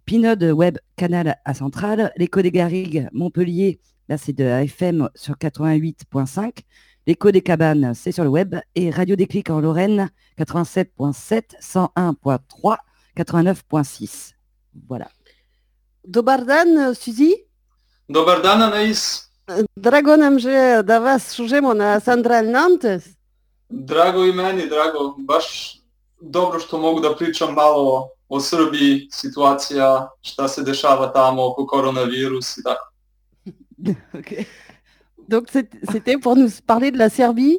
Pinode 0.04 0.42
Web 0.42 0.78
Canal 0.96 1.36
à 1.44 1.54
Centrale, 1.54 2.12
l'Écho 2.16 2.42
des 2.42 2.50
Garrigues 2.50 3.08
Montpellier, 3.12 3.80
là 4.08 4.18
c'est 4.18 4.34
de 4.34 4.44
AFM 4.44 5.08
sur 5.14 5.34
88.5, 5.36 6.58
l'Écho 7.06 7.30
des 7.30 7.40
Cabanes, 7.40 7.94
c'est 7.94 8.12
sur 8.12 8.24
le 8.24 8.30
web, 8.30 8.56
et 8.74 8.90
Radio 8.90 9.16
Déclic 9.16 9.48
en 9.48 9.60
Lorraine, 9.60 10.10
87.7, 10.38 11.58
101.3, 11.62 12.76
89.6. 13.16 14.32
Voilà. 14.86 15.08
Dobardan, 16.06 16.92
Suzy? 16.94 17.34
Dobardan, 18.10 18.60
Anaïs? 18.60 19.30
Drago 19.76 20.16
nam 20.16 20.38
že 20.38 20.82
da 20.82 20.98
vas 20.98 21.22
služemo 21.22 21.74
na 21.74 22.00
Central 22.00 22.46
Nantes. 22.46 23.13
Drago 23.76 24.24
i 24.24 24.32
meni, 24.32 24.68
drago. 24.68 25.14
Baš 25.18 25.78
dobro 26.20 26.58
što 26.60 26.78
mogu 26.78 27.00
da 27.00 27.16
pričam 27.16 27.54
malo 27.54 28.08
o 28.28 28.40
Srbiji, 28.40 29.08
situacija, 29.12 30.08
šta 30.22 30.48
se 30.48 30.62
dešava 30.62 31.12
tamo 31.12 31.46
oko 31.46 31.66
coronavirus 31.74 32.56
i 32.58 32.62
tako. 32.62 32.92
ok. 34.18 34.46
Donc 35.28 35.48
c'était 35.92 36.20
pour 36.20 36.36
nous 36.36 36.60
parler 36.66 36.90
de 36.90 36.98
la 36.98 37.08
Serbie 37.08 37.58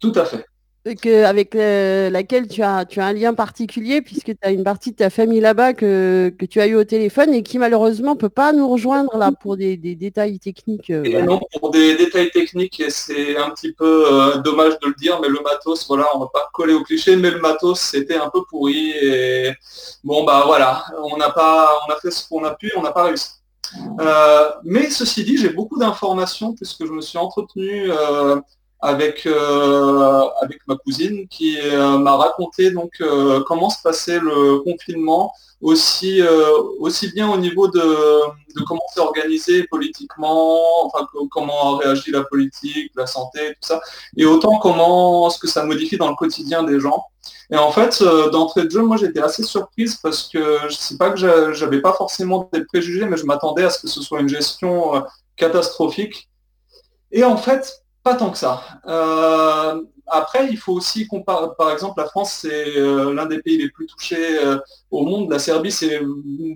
Tout 0.00 0.12
à 0.16 0.24
fait. 0.24 0.44
Que, 0.92 1.24
avec 1.24 1.54
euh, 1.54 2.10
laquelle 2.10 2.46
tu 2.46 2.62
as, 2.62 2.84
tu 2.84 3.00
as 3.00 3.06
un 3.06 3.12
lien 3.14 3.32
particulier 3.32 4.02
puisque 4.02 4.26
tu 4.26 4.38
as 4.42 4.50
une 4.50 4.64
partie 4.64 4.90
de 4.90 4.96
ta 4.96 5.08
famille 5.08 5.40
là-bas 5.40 5.72
que, 5.72 6.32
que, 6.38 6.44
tu 6.44 6.60
as 6.60 6.66
eu 6.66 6.74
au 6.74 6.84
téléphone 6.84 7.32
et 7.32 7.42
qui 7.42 7.58
malheureusement 7.58 8.14
ne 8.14 8.18
peut 8.18 8.28
pas 8.28 8.52
nous 8.52 8.68
rejoindre 8.68 9.16
là 9.16 9.32
pour 9.32 9.56
des, 9.56 9.78
des 9.78 9.94
détails 9.94 10.38
techniques. 10.38 10.90
Euh, 10.90 11.22
non, 11.22 11.40
pour 11.58 11.70
des 11.70 11.96
détails 11.96 12.30
techniques, 12.30 12.82
c'est 12.90 13.36
un 13.36 13.50
petit 13.50 13.72
peu 13.72 14.04
euh, 14.12 14.38
dommage 14.42 14.78
de 14.80 14.88
le 14.88 14.94
dire, 14.94 15.18
mais 15.22 15.28
le 15.28 15.40
matos, 15.42 15.86
voilà, 15.88 16.06
on 16.14 16.18
va 16.18 16.28
pas 16.32 16.50
coller 16.52 16.74
au 16.74 16.82
cliché, 16.82 17.16
mais 17.16 17.30
le 17.30 17.40
matos 17.40 17.80
c'était 17.80 18.16
un 18.16 18.28
peu 18.28 18.42
pourri 18.44 18.90
et 18.90 19.52
bon 20.02 20.24
bah 20.24 20.42
voilà, 20.44 20.84
on 21.02 21.16
n'a 21.16 21.30
pas 21.30 21.70
on 21.88 21.92
a 21.92 21.96
fait 21.96 22.10
ce 22.10 22.28
qu'on 22.28 22.44
a 22.44 22.54
pu, 22.54 22.70
on 22.76 22.82
n'a 22.82 22.92
pas 22.92 23.04
réussi. 23.04 23.30
mais 24.64 24.90
ceci 24.90 25.24
dit, 25.24 25.38
j'ai 25.38 25.48
beaucoup 25.48 25.78
d'informations 25.78 26.52
puisque 26.52 26.84
je 26.84 26.92
me 26.92 27.00
suis 27.00 27.16
entretenu 27.16 27.90
avec, 28.84 29.24
euh, 29.24 30.24
avec 30.42 30.58
ma 30.66 30.76
cousine 30.76 31.26
qui 31.28 31.58
euh, 31.58 31.96
m'a 31.96 32.16
raconté 32.16 32.70
donc 32.70 32.92
euh, 33.00 33.42
comment 33.46 33.70
se 33.70 33.80
passait 33.82 34.20
le 34.20 34.58
confinement, 34.58 35.32
aussi, 35.62 36.20
aussi 36.78 37.10
bien 37.12 37.30
au 37.30 37.38
niveau 37.38 37.68
de, 37.68 37.80
comment 38.66 38.82
c'est 38.92 39.00
organisé 39.00 39.64
politiquement, 39.64 40.58
enfin 40.84 41.06
comment 41.30 41.78
réagit 41.78 42.10
la 42.10 42.22
politique, 42.24 42.92
la 42.94 43.06
santé, 43.06 43.40
tout 43.54 43.68
ça, 43.68 43.80
et 44.14 44.26
autant 44.26 44.58
comment 44.58 45.30
ce 45.30 45.38
que 45.38 45.46
ça 45.46 45.64
modifie 45.64 45.96
dans 45.96 46.10
le 46.10 46.16
quotidien 46.16 46.64
des 46.64 46.80
gens. 46.80 47.02
Et 47.50 47.56
en 47.56 47.72
fait, 47.72 48.04
d'entrée 48.30 48.64
de 48.64 48.70
jeu, 48.70 48.82
moi 48.82 48.98
j'étais 48.98 49.20
assez 49.20 49.42
surprise 49.42 49.96
parce 50.02 50.28
que 50.28 50.58
je 50.68 50.74
sais 50.74 50.98
pas 50.98 51.08
que 51.08 51.16
j'avais 51.54 51.80
pas 51.80 51.94
forcément 51.94 52.50
des 52.52 52.62
préjugés, 52.66 53.06
mais 53.06 53.16
je 53.16 53.24
m'attendais 53.24 53.64
à 53.64 53.70
ce 53.70 53.80
que 53.80 53.88
ce 53.88 54.02
soit 54.02 54.20
une 54.20 54.28
gestion 54.28 55.02
catastrophique. 55.36 56.28
Et 57.10 57.24
en 57.24 57.38
fait, 57.38 57.83
pas 58.04 58.14
tant 58.14 58.30
que 58.30 58.38
ça. 58.38 58.62
Euh, 58.86 59.82
après, 60.06 60.46
il 60.50 60.58
faut 60.58 60.74
aussi 60.74 61.08
comparer. 61.08 61.48
Par 61.56 61.72
exemple, 61.72 62.00
la 62.00 62.06
France, 62.06 62.32
c'est 62.42 62.76
euh, 62.76 63.14
l'un 63.14 63.24
des 63.24 63.40
pays 63.40 63.56
les 63.56 63.70
plus 63.70 63.86
touchés 63.86 64.38
euh, 64.44 64.58
au 64.90 65.04
monde. 65.06 65.30
La 65.30 65.38
Serbie, 65.38 65.72
c'est 65.72 66.02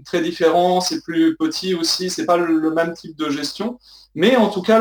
très 0.05 0.21
différent, 0.21 0.83
c'est 0.83 1.03
plus 1.03 1.37
petit 1.37 1.75
aussi, 1.75 2.11
c'est 2.11 2.27
pas 2.27 2.37
le, 2.37 2.71
même 2.71 2.93
type 2.93 3.17
de 3.17 3.31
gestion. 3.31 3.79
Mais 4.15 4.37
en 4.37 4.51
tout 4.51 4.63
cas, 4.63 4.79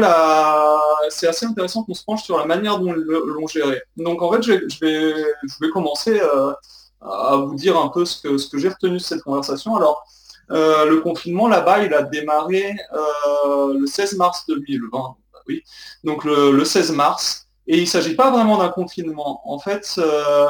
c'est 1.09 1.27
assez 1.27 1.45
intéressant 1.45 1.83
qu'on 1.83 1.93
se 1.93 2.03
penche 2.03 2.23
sur 2.23 2.37
la 2.37 2.45
manière 2.45 2.79
dont 2.79 2.91
l'on 2.91 3.47
gérait. 3.47 3.83
Donc 3.95 4.21
en 4.21 4.31
fait, 4.31 4.41
je, 4.41 4.51
vais, 4.51 5.13
je 5.43 5.55
vais 5.61 5.69
commencer 5.69 6.19
à 7.01 7.35
vous 7.35 7.55
dire 7.55 7.77
un 7.77 7.89
peu 7.89 8.03
ce 8.03 8.21
que, 8.21 8.37
ce 8.37 8.49
que 8.49 8.57
j'ai 8.57 8.69
retenu 8.69 8.93
de 8.93 8.97
cette 8.97 9.21
conversation. 9.21 9.75
Alors, 9.75 10.03
le 10.49 10.97
confinement 11.01 11.47
là-bas, 11.47 11.83
il 11.83 11.93
a 11.93 12.03
démarré 12.03 12.75
le 13.45 13.85
16 13.85 14.17
mars 14.17 14.45
2020. 14.47 15.15
Donc 16.03 16.23
le 16.25 16.63
16 16.63 16.91
mars. 16.91 17.47
Et 17.67 17.77
il 17.77 17.81
ne 17.81 17.85
s'agit 17.85 18.15
pas 18.15 18.31
vraiment 18.31 18.57
d'un 18.57 18.69
confinement. 18.69 19.41
En 19.45 19.59
fait, 19.59 19.95
euh, 19.97 20.47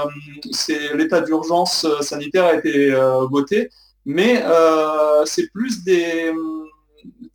c'est 0.51 0.95
l'état 0.95 1.21
d'urgence 1.21 1.83
euh, 1.83 2.01
sanitaire 2.01 2.45
a 2.45 2.53
été 2.53 2.93
euh, 2.93 3.25
voté, 3.25 3.69
mais 4.05 4.43
c'est 5.25 5.51
plus 5.51 5.83
des, 5.83 6.31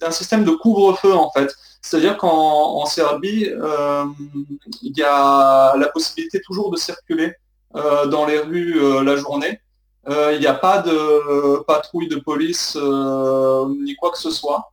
d'un 0.01 0.11
système 0.11 0.45
de 0.45 0.53
couvre-feu 0.53 1.13
en 1.13 1.31
fait. 1.33 1.55
C'est-à-dire 1.83 2.17
qu'en 2.17 2.87
Serbie, 2.87 3.51
il 4.83 4.97
y 4.97 5.03
a 5.03 5.77
la 5.77 5.89
possibilité 5.89 6.41
toujours 6.41 6.71
de 6.71 6.79
circuler 6.79 7.35
dans 7.75 8.25
les 8.25 8.39
rues 8.39 9.05
la 9.05 9.17
journée. 9.17 9.61
Il 10.09 10.39
n'y 10.41 10.47
a 10.47 10.55
pas 10.55 10.79
de 10.79 11.63
patrouille 11.65 12.09
de 12.09 12.17
police 12.17 12.79
ni 13.85 13.95
quoi 13.97 14.11
que 14.11 14.19
ce 14.19 14.31
soit. 14.31 14.72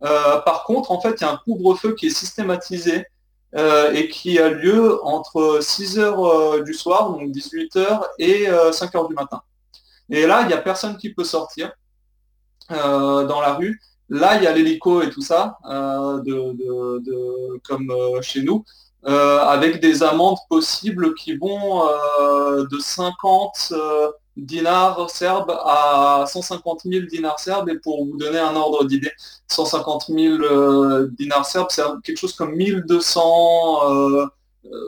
Par 0.00 0.64
contre, 0.64 0.90
en 0.90 1.00
fait, 1.00 1.14
il 1.20 1.22
y 1.22 1.24
a 1.24 1.32
un 1.32 1.40
couvre-feu 1.44 1.94
qui 1.94 2.06
est 2.06 2.10
systématisé 2.10 3.06
euh, 3.54 3.92
et 3.94 4.08
qui 4.08 4.38
a 4.38 4.50
lieu 4.50 5.02
entre 5.04 5.60
6h 5.60 6.00
euh, 6.00 6.62
du 6.62 6.74
soir, 6.74 7.10
donc 7.12 7.30
18h, 7.30 8.02
et 8.18 8.44
5h 8.46 9.04
euh, 9.04 9.08
du 9.08 9.14
matin. 9.14 9.40
Et 10.10 10.26
là, 10.26 10.42
il 10.42 10.48
n'y 10.48 10.52
a 10.52 10.58
personne 10.58 10.98
qui 10.98 11.14
peut 11.14 11.24
sortir 11.24 11.72
dans 12.68 13.40
la 13.40 13.54
rue. 13.54 13.80
Là, 14.10 14.36
il 14.36 14.42
y 14.42 14.46
a 14.46 14.52
l'hélico 14.52 15.00
et 15.00 15.08
tout 15.08 15.22
ça, 15.22 15.56
comme 17.64 18.20
chez 18.20 18.42
nous, 18.42 18.62
avec 19.04 19.80
des 19.80 20.02
amendes 20.02 20.36
possibles 20.50 21.14
qui 21.14 21.36
vont 21.36 21.86
de 22.70 22.78
50 22.78 23.72
dinars 24.38 25.10
serbes 25.10 25.50
à 25.64 26.24
150 26.26 26.82
000 26.84 27.06
dinars 27.06 27.38
serbes. 27.40 27.68
Et 27.68 27.78
pour 27.78 28.04
vous 28.04 28.16
donner 28.16 28.38
un 28.38 28.54
ordre 28.54 28.84
d'idée, 28.84 29.12
150 29.48 30.06
000 30.08 30.42
euh, 30.42 31.08
dinars 31.18 31.46
serbes, 31.46 31.68
c'est 31.70 31.82
quelque 32.04 32.18
chose 32.18 32.34
comme 32.34 32.54
1200 32.54 33.20
euh, 33.90 34.26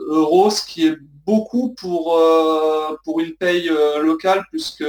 euros, 0.07 0.49
ce 0.49 0.65
qui 0.65 0.87
est 0.87 0.97
beaucoup 1.31 1.73
pour, 1.75 2.17
euh, 2.17 2.97
pour 3.05 3.21
une 3.21 3.33
paye 3.33 3.71
locale, 4.01 4.43
puisque 4.51 4.83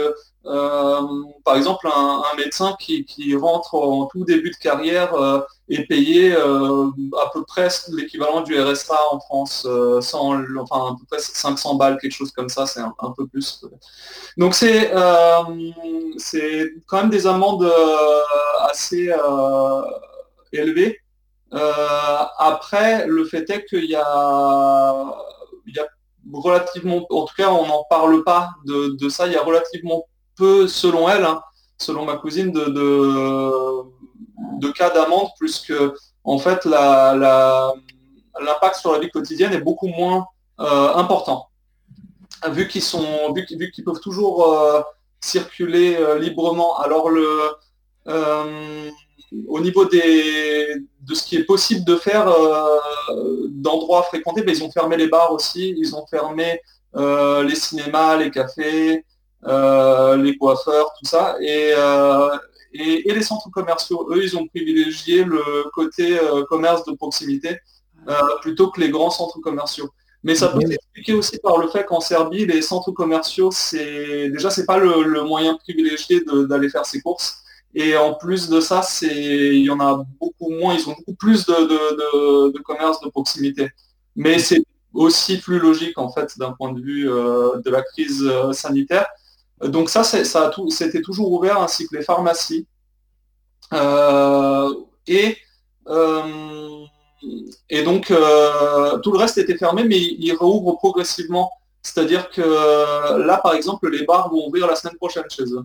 par 1.45 1.57
exemple 1.57 1.87
un, 1.95 2.23
médecin 2.37 2.75
qui, 2.81 3.37
rentre 3.37 3.77
en 3.77 4.07
tout 4.07 4.25
début 4.25 4.51
de 4.51 4.57
carrière 4.57 5.15
est 5.69 5.87
payé 5.87 6.35
à 6.35 7.31
peu 7.33 7.45
près 7.45 7.69
l'équivalent 7.91 8.41
du 8.41 8.61
RSA 8.61 8.99
en 9.13 9.21
France, 9.21 9.69
sans, 10.01 10.35
enfin 10.59 10.95
à 10.95 10.97
peu 10.99 11.05
près 11.09 11.21
500 11.21 11.77
balles, 11.77 11.97
quelque 12.01 12.13
chose 12.13 12.33
comme 12.33 12.49
ça, 12.49 12.67
c'est 12.67 12.81
un, 12.81 13.13
peu 13.17 13.29
plus. 13.29 13.65
Donc 14.37 14.55
c'est 14.57 14.91
quand 16.89 17.01
même 17.01 17.11
des 17.11 17.27
amendes 17.29 17.73
assez 18.69 19.13
élevées. 20.53 20.99
après, 22.39 23.07
le 23.07 23.25
fait 23.25 23.49
est 23.49 23.65
qu'il 23.67 23.85
y 23.85 23.97
y 25.67 25.79
a 25.79 25.87
relativement, 26.33 27.07
en 27.11 27.25
tout 27.25 27.35
cas, 27.37 27.51
on 27.51 27.67
n'en 27.67 27.85
parle 27.89 28.23
pas 28.25 28.51
de, 28.65 29.09
ça. 29.09 29.27
Il 29.27 29.33
y 29.33 29.37
a 29.37 29.43
relativement 29.43 30.05
peu, 30.37 30.69
selon 30.69 31.09
elle, 31.09 31.25
hein, 31.25 31.43
selon 31.79 32.05
ma 32.05 32.17
cousine, 32.17 32.53
de, 32.53 33.83
cas 34.73 34.91
d'amende, 34.91 35.29
puisque 35.39 35.75
en 36.25 36.39
fait, 36.39 36.65
l'impact 36.65 37.75
la, 38.41 38.75
sur 38.75 38.93
la 38.93 38.99
vie 38.99 39.11
quotidienne 39.11 39.53
est 39.53 39.61
beaucoup 39.61 39.89
moins 39.89 40.27
euh, 40.61 40.95
important. 40.95 41.49
Vu 42.51 42.67
qu'ils 42.69 42.83
sont, 42.83 43.33
vu, 43.35 43.45
qu'ils 43.47 43.85
peuvent 43.85 44.01
toujours 44.01 44.53
euh, 44.53 44.81
circuler 45.21 45.97
euh, 45.97 46.19
librement. 46.19 46.79
Alors 46.79 47.09
le 47.11 47.51
au 49.49 49.61
niveau 49.61 49.85
des, 49.87 50.77
de 51.01 51.15
ce 51.15 51.23
qui 51.25 51.37
est 51.37 51.45
possible 51.45 51.85
de 51.85 51.97
faire 51.97 52.33
d'endroits 53.49 54.03
fréquentés, 54.03 54.43
ben, 54.43 54.55
ils 54.55 54.63
ont 54.63 54.71
fermé 54.71 54.97
les 54.97 55.09
bars 55.09 55.33
aussi, 55.33 55.75
ils 55.77 55.95
ont 55.95 56.07
fermé 56.07 56.61
les 56.95 57.55
cinémas, 57.55 58.17
les 58.17 58.31
cafés, 58.31 59.05
euh, 59.47 60.17
les 60.17 60.37
coiffeurs, 60.37 60.95
tout 60.99 61.09
ça. 61.09 61.37
Euh, 61.41 62.39
et, 62.73 63.11
et, 63.11 63.15
les 63.15 63.23
centres 63.23 63.51
commerciaux, 63.51 64.09
eux, 64.13 64.23
ils 64.23 64.37
ont 64.37 64.47
privilégié 64.47 65.25
le 65.25 65.69
côté 65.73 66.19
euh, 66.19 66.45
commerce 66.45 66.85
de 66.85 66.93
proximité 66.93 67.59
plutôt 68.41 68.69
que 68.71 68.81
les 68.81 68.91
grands 68.91 69.11
centres 69.11 69.39
commerciaux. 69.41 69.89
Mais 70.25 70.35
ça 70.35 70.49
peut 70.49 70.61
s'expliquer 70.61 71.15
aussi 71.15 71.39
par 71.39 71.59
le 71.59 71.69
fait 71.69 71.85
qu'en 71.85 72.01
Serbie, 72.01 72.47
les 72.47 72.63
centres 72.63 72.91
commerciaux, 72.91 73.51
c'est 73.53 74.29
déjà 74.31 74.51
c'est 74.51 74.67
pas 74.67 74.79
le, 74.79 75.23
moyen 75.23 75.57
privilégié 75.57 76.21
d'aller 76.49 76.69
faire 76.69 76.85
ses 76.85 77.01
courses. 77.01 77.42
Et 77.75 77.97
en 77.97 78.15
plus 78.15 78.49
de 78.49 78.61
ça, 78.61 78.83
il 79.03 79.65
y 79.65 79.71
en 79.71 79.81
a 79.81 80.05
beaucoup 80.21 80.51
moins, 80.51 80.75
ils 80.75 80.89
ont 80.89 80.95
beaucoup 80.99 81.15
plus 81.15 81.47
de, 81.47 81.55
de, 81.55 82.53
de 82.53 82.59
commerce 82.59 83.01
de 83.01 83.09
proximité. 83.09 83.71
Mais 84.15 84.39
c'est 84.39 84.63
aussi 84.93 85.39
plus 85.39 85.59
logique 85.59 85.97
en 85.97 86.11
fait 86.13 86.39
d'un 86.39 86.53
point 86.53 86.73
de 86.73 86.81
vue 86.81 87.05
de 87.07 87.71
la 87.71 87.83
crise 87.83 88.31
sanitaire. 88.53 89.07
Donc 89.63 89.89
ça, 89.89 90.03
c'était 90.05 91.03
toujours 91.03 91.33
ouvert, 91.33 91.61
ainsi 91.61 91.87
que 91.87 91.97
les 91.97 92.03
pharmacies. 92.03 92.67
Euh, 93.73 94.75
et, 95.07 95.37
euh, 95.89 96.85
donc, 97.85 98.11
euh, 98.11 98.99
tout 98.99 99.13
le 99.13 99.19
reste 99.19 99.39
était 99.39 99.57
fermé, 99.57 99.85
mais 99.85 99.99
il 99.99 100.33
réouvre 100.33 100.77
progressivement. 100.77 101.51
C'est-à-dire 101.83 102.31
que 102.31 102.43
là, 103.19 103.39
par 103.43 103.55
exemple, 103.55 103.89
les 103.91 104.05
bars 104.05 104.31
vont 104.31 104.47
ouvrir 104.49 104.67
la 104.67 104.75
semaine 104.77 104.97
prochaine 104.97 105.25
chez 105.29 105.45
eux. 105.45 105.65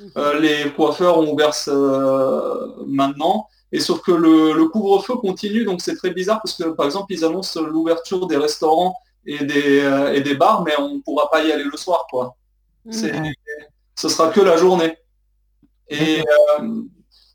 Mhm. 0.00 0.40
les 0.40 0.72
coiffeurs 0.72 1.18
ont 1.18 1.32
ouvert 1.32 1.52
maintenant. 2.86 3.48
Et 3.70 3.80
sauf 3.80 4.00
que 4.00 4.12
le, 4.12 4.66
couvre-feu 4.68 5.16
continue, 5.16 5.64
donc 5.64 5.80
c'est 5.82 5.96
très 5.96 6.10
bizarre 6.10 6.40
parce 6.42 6.54
que, 6.54 6.70
par 6.70 6.86
exemple, 6.86 7.12
ils 7.12 7.24
annoncent 7.24 7.60
l'ouverture 7.60 8.26
des 8.26 8.36
restaurants 8.36 8.96
et 9.26 9.44
des, 9.44 10.10
et 10.14 10.20
des 10.22 10.34
bars, 10.34 10.62
mais 10.62 10.72
on 10.78 10.94
ne 10.96 11.00
pourra 11.00 11.28
pas 11.30 11.44
y 11.44 11.52
aller 11.52 11.64
le 11.64 11.76
soir, 11.76 12.06
quoi. 12.10 12.34
Ce 12.90 14.08
sera 14.08 14.28
que 14.30 14.40
la 14.40 14.56
journée. 14.56 14.96
Et, 15.88 16.20
euh, 16.60 16.82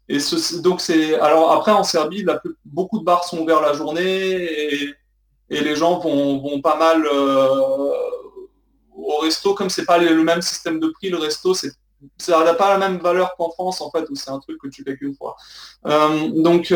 et 0.07 0.17
donc 0.61 0.79
c'est. 0.81 1.15
Alors 1.19 1.51
après 1.51 1.71
en 1.71 1.83
Serbie, 1.83 2.25
beaucoup 2.63 2.99
de 2.99 3.03
bars 3.03 3.23
sont 3.23 3.39
ouverts 3.39 3.61
la 3.61 3.73
journée 3.73 4.03
et, 4.03 4.95
les 5.49 5.75
gens 5.75 5.99
vont, 5.99 6.61
pas 6.61 6.77
mal 6.77 7.05
euh, 7.05 7.91
au 8.95 9.17
resto, 9.21 9.53
comme 9.53 9.69
c'est 9.69 9.85
pas 9.85 9.99
le 9.99 10.23
même 10.23 10.41
système 10.41 10.79
de 10.79 10.87
prix, 10.87 11.09
le 11.09 11.17
resto, 11.17 11.53
c'est 11.53 11.71
ça 12.17 12.43
n'a 12.43 12.53
pas 12.53 12.69
la 12.69 12.77
même 12.77 12.99
valeur 12.99 13.35
qu'en 13.37 13.51
France 13.51 13.81
en 13.81 13.89
fait, 13.91 14.05
où 14.09 14.15
c'est 14.15 14.29
un 14.29 14.39
truc 14.39 14.59
que 14.61 14.67
tu 14.67 14.83
fais 14.83 14.95
qu'une 14.97 15.15
fois. 15.15 15.35
Euh, 15.85 16.29
donc 16.35 16.73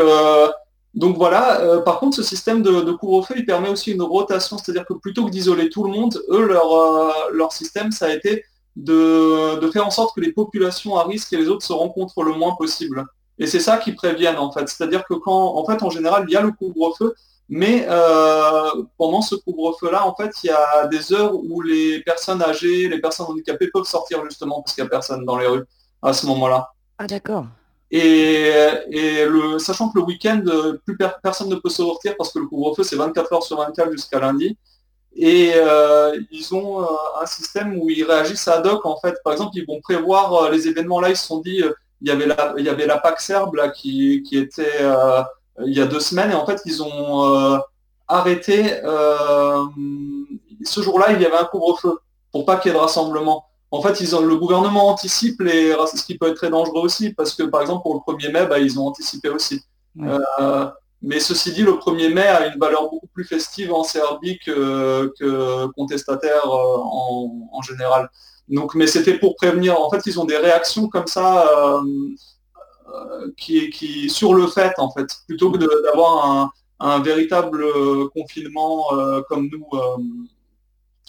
donc 0.94 1.16
voilà, 1.16 1.82
par 1.86 2.00
contre, 2.00 2.16
ce 2.16 2.24
système 2.24 2.64
de, 2.64 2.92
couvre-feu, 2.92 3.36
il 3.38 3.46
permet 3.46 3.70
aussi 3.70 3.92
une 3.92 4.02
rotation, 4.02 4.58
c'est-à-dire 4.58 4.86
que 4.86 4.96
plutôt 4.96 5.26
que 5.26 5.30
d'isoler 5.30 5.70
tout 5.70 5.84
le 5.84 5.92
monde, 5.92 6.20
eux, 6.30 6.48
leur, 6.48 7.32
leur 7.32 7.52
système, 7.52 7.92
ça 7.92 8.08
a 8.08 8.14
été 8.14 8.46
de, 8.78 9.70
faire 9.72 9.86
en 9.86 9.92
sorte 9.92 10.16
que 10.16 10.22
les 10.22 10.32
populations 10.32 10.98
à 10.98 11.04
risque 11.04 11.34
et 11.34 11.38
les 11.38 11.50
autres 11.50 11.66
se 11.66 11.74
rencontrent 11.74 12.24
le 12.24 12.34
moins 12.34 12.56
possible. 12.56 13.06
Et 13.40 13.48
c'est 13.48 13.60
ça 13.60 13.78
qui 13.78 13.92
préviennent 13.92 14.38
en 14.38 14.52
fait. 14.52 14.68
C'est-à-dire 14.68 15.04
que 15.06 15.14
quand, 15.14 15.56
en 15.56 15.66
fait, 15.66 15.84
en 15.84 15.90
général, 15.90 16.26
il 16.28 16.34
y 16.34 16.36
a 16.36 16.42
le 16.42 16.52
couvre-feu, 16.52 17.14
mais 17.50 17.86
euh, 17.88 18.84
pendant 18.98 19.22
ce 19.22 19.36
couvre-feu-là, 19.36 20.06
en 20.06 20.14
fait, 20.16 20.32
il 20.44 20.48
y 20.48 20.50
a 20.50 20.88
des 20.88 21.14
heures 21.14 21.34
où 21.34 21.62
les 21.62 22.02
personnes 22.02 22.42
âgées, 22.42 22.90
les 22.90 23.00
personnes 23.00 23.28
handicapées 23.28 23.70
peuvent 23.74 23.86
sortir 23.86 24.24
justement 24.26 24.62
parce 24.62 24.76
qu'il 24.76 24.84
n'y 24.84 24.88
a 24.88 24.90
personne 24.90 25.24
dans 25.24 25.38
les 25.38 25.48
rues 25.48 25.64
à 26.02 26.12
ce 26.12 26.26
moment-là. 26.26 26.70
Ah 26.98 27.08
d'accord. 27.08 27.46
Et, 27.90 28.52
le, 28.92 29.60
sachant 29.60 29.90
que 29.90 30.00
le 30.00 30.04
week-end, 30.04 30.44
plus 30.86 30.98
personne 31.24 31.48
ne 31.48 31.56
peut 31.56 31.70
sortir 31.70 32.16
parce 32.18 32.34
que 32.34 32.40
le 32.40 32.48
couvre-feu, 32.48 32.84
c'est 32.84 32.98
24 32.98 33.34
heures 33.34 33.44
sur 33.44 33.58
24 33.58 33.92
jusqu'à 33.92 34.20
lundi. 34.20 34.58
Et 35.16 35.54
euh, 35.56 36.20
ils 36.30 36.54
ont 36.54 36.84
euh, 36.84 36.86
un 37.22 37.26
système 37.26 37.80
où 37.80 37.90
ils 37.90 38.04
réagissent 38.04 38.48
ad 38.50 38.68
hoc. 38.68 38.86
En 38.86 39.00
fait, 39.00 39.16
par 39.24 39.34
exemple, 39.34 39.52
ils 39.56 39.66
vont 39.66 39.80
prévoir 39.80 40.52
les 40.52 40.68
événements 40.68 41.00
là. 41.00 41.10
Ils 41.10 41.18
se 41.18 41.26
sont 41.26 41.40
dit, 41.40 41.64
il 42.02 42.08
y 42.08 42.12
avait 42.12 42.28
la, 42.28 42.54
il 42.58 42.66
y 42.66 42.70
avait 42.70 42.86
la 42.86 42.98
PAC 42.98 43.22
serbe 43.22 43.56
là 43.56 43.70
qui, 43.70 44.22
était 44.34 44.84
il 45.66 45.74
y 45.74 45.82
a 45.82 45.86
deux 45.86 46.00
semaines. 46.00 46.32
Et 46.32 46.36
en 46.36 46.46
fait, 46.46 46.62
ils 46.66 46.84
ont 46.84 47.60
arrêté. 48.08 48.80
ce 50.64 50.82
jour-là, 50.82 51.14
il 51.14 51.22
y 51.22 51.26
avait 51.26 51.38
un 51.38 51.46
couvre-feu 51.46 52.00
pour 52.32 52.46
pas 52.46 52.58
qu'il 52.58 52.72
y 52.72 52.76
ait 52.76 52.78
de 52.78 52.82
rassemblement. 52.82 53.46
En 53.72 53.82
fait, 53.82 54.00
ils 54.00 54.16
ont, 54.16 54.22
le 54.22 54.36
gouvernement 54.38 54.88
anticipe 54.88 55.42
les, 55.42 55.74
ce 55.74 56.04
qui 56.04 56.18
peut 56.18 56.28
être 56.28 56.36
très 56.36 56.50
dangereux 56.50 56.82
aussi, 56.82 57.14
parce 57.14 57.34
que 57.34 57.44
par 57.44 57.62
exemple 57.62 57.84
pour 57.84 57.96
le 57.96 58.14
1er 58.14 58.32
mai, 58.32 58.46
bah, 58.46 58.60
ils 58.60 58.80
ont 58.80 58.88
anticipé 58.88 59.30
aussi. 59.30 59.62
Mais 61.02 61.20
ceci 61.20 61.54
dit, 61.54 61.62
le 61.62 61.74
1er 61.74 62.12
mai 62.12 62.28
a 62.28 62.48
une 62.48 62.60
valeur 62.60 62.90
beaucoup 62.90 63.08
plus 63.08 63.24
festive 63.24 63.72
en 63.72 63.84
Serbie 63.84 64.40
que, 64.40 65.14
contestataire 65.76 66.50
en, 66.50 67.62
général. 67.62 68.10
Donc, 68.48 68.76
mais 68.76 68.88
c'était 68.88 69.20
pour 69.20 69.36
prévenir. 69.36 69.80
En 69.80 69.90
fait, 69.90 70.06
ils 70.06 70.20
ont 70.20 70.26
des 70.26 70.38
réactions 70.38 70.88
comme 70.88 71.08
ça 71.08 71.82
qui, 73.36 73.70
qui 73.70 74.10
sur 74.10 74.34
le 74.34 74.48
fait, 74.48 74.74
en 74.78 74.92
fait, 74.92 75.08
plutôt 75.28 75.52
que 75.52 75.58
d'avoir 75.84 76.52
un, 76.80 77.00
véritable 77.02 77.66
confinement 78.12 78.86
comme 79.28 79.50
nous, 79.52 79.68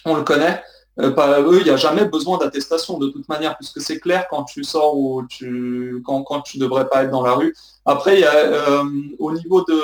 on 0.04 0.16
le 0.16 0.22
connaît. 0.22 0.62
Euh, 1.00 1.42
eux, 1.50 1.58
il 1.60 1.64
n'y 1.64 1.70
a 1.70 1.76
jamais 1.76 2.04
besoin 2.04 2.38
d'attestation 2.38 2.98
de 2.98 3.08
toute 3.08 3.28
manière, 3.28 3.56
puisque 3.56 3.80
c'est 3.80 4.00
clair 4.00 4.26
quand 4.28 4.44
tu 4.44 4.64
sors 4.64 4.96
ou 4.96 5.24
tu, 5.28 6.02
quand, 6.04 6.22
quand 6.24 6.40
tu 6.40 6.58
ne 6.58 6.64
devrais 6.64 6.88
pas 6.88 7.04
être 7.04 7.10
dans 7.10 7.22
la 7.22 7.34
rue. 7.34 7.54
Après, 7.84 8.20
y 8.20 8.24
a, 8.24 8.34
euh, 8.34 8.84
au 9.20 9.32
niveau 9.32 9.62
de, 9.62 9.80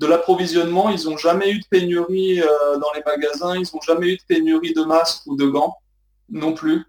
de 0.00 0.06
l'approvisionnement, 0.06 0.90
ils 0.90 1.04
n'ont 1.04 1.16
jamais 1.16 1.50
eu 1.50 1.60
de 1.60 1.66
pénurie 1.70 2.40
euh, 2.40 2.78
dans 2.78 2.92
les 2.94 3.02
magasins, 3.06 3.54
ils 3.56 3.68
n'ont 3.72 3.80
jamais 3.80 4.08
eu 4.08 4.16
de 4.16 4.22
pénurie 4.26 4.74
de 4.74 4.82
masques 4.82 5.22
ou 5.26 5.36
de 5.36 5.46
gants 5.46 5.76
non 6.30 6.52
plus. 6.52 6.84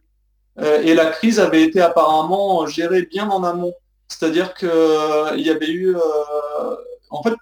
et 0.57 0.93
la 0.93 1.07
crise 1.07 1.39
avait 1.41 1.61
été 1.61 1.81
apparemment 1.81 2.65
gérée 2.65 3.03
bien 3.03 3.29
en 3.29 3.43
amont. 3.43 3.73
C'est-à-dire 4.07 4.53
qu'il 4.53 4.69
y 5.41 5.49
avait 5.49 5.71
eu... 5.71 5.95
en 7.09 7.23
fait, 7.23 7.33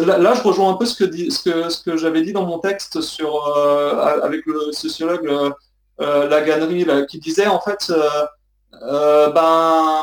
Là, 0.00 0.34
je 0.34 0.42
rejoins 0.42 0.70
un 0.70 0.76
peu 0.76 0.86
ce 0.86 0.94
que, 0.94 1.30
ce 1.30 1.42
que, 1.42 1.68
ce 1.68 1.82
que 1.82 1.96
j'avais 1.96 2.22
dit 2.22 2.32
dans 2.32 2.46
mon 2.46 2.58
texte 2.58 3.00
sur, 3.00 3.46
euh, 3.48 4.20
avec 4.22 4.46
le 4.46 4.72
sociologue 4.72 5.26
euh, 5.26 5.50
euh 6.00 6.28
Laganerie, 6.28 6.86
qui 7.08 7.18
disait 7.18 7.48
en 7.48 7.60
fait, 7.60 7.92
euh, 8.80 9.30
ben, 9.32 10.02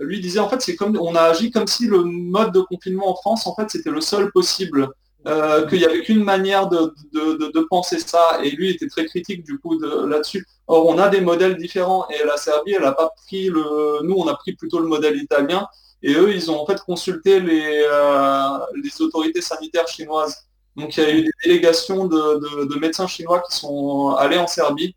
lui 0.00 0.20
disait 0.20 0.40
en 0.40 0.48
fait, 0.48 0.62
c'est 0.62 0.76
comme 0.76 0.98
on 0.98 1.14
a 1.14 1.22
agi 1.22 1.50
comme 1.50 1.66
si 1.66 1.86
le 1.86 2.02
mode 2.02 2.52
de 2.52 2.60
confinement 2.60 3.10
en 3.10 3.14
France, 3.14 3.46
en 3.46 3.54
fait, 3.54 3.70
c'était 3.70 3.90
le 3.90 4.00
seul 4.00 4.32
possible. 4.32 4.88
Qu'il 5.24 5.78
n'y 5.78 5.84
avait 5.84 6.02
qu'une 6.02 6.24
manière 6.24 6.68
de, 6.68 6.94
de, 7.12 7.66
penser 7.70 7.98
ça, 7.98 8.40
et 8.42 8.50
lui 8.50 8.70
était 8.70 8.88
très 8.88 9.06
critique 9.06 9.44
du 9.44 9.58
coup 9.58 9.78
là-dessus. 9.80 10.46
Or, 10.66 10.86
on 10.86 10.98
a 10.98 11.08
des 11.08 11.20
modèles 11.20 11.56
différents, 11.56 12.08
et 12.08 12.24
la 12.24 12.36
Serbie, 12.36 12.72
elle 12.72 12.82
n'a 12.82 12.92
pas 12.92 13.10
pris 13.26 13.48
le. 13.48 14.02
Nous, 14.02 14.14
on 14.14 14.26
a 14.26 14.34
pris 14.34 14.54
plutôt 14.54 14.78
le 14.80 14.86
modèle 14.86 15.16
italien, 15.16 15.68
et 16.02 16.14
eux, 16.14 16.34
ils 16.34 16.50
ont 16.50 16.60
en 16.60 16.66
fait 16.66 16.80
consulté 16.80 17.40
les, 17.40 17.84
euh, 17.88 18.58
les 18.82 19.00
autorités 19.00 19.40
sanitaires 19.40 19.86
chinoises. 19.86 20.36
Donc 20.76 20.96
il 20.96 21.02
y 21.02 21.06
a 21.06 21.10
eu 21.10 21.22
des 21.22 21.30
délégations 21.44 22.06
de, 22.06 22.78
médecins 22.78 23.06
chinois 23.06 23.42
qui 23.48 23.56
sont 23.56 24.10
allés 24.16 24.38
en 24.38 24.46
Serbie 24.46 24.96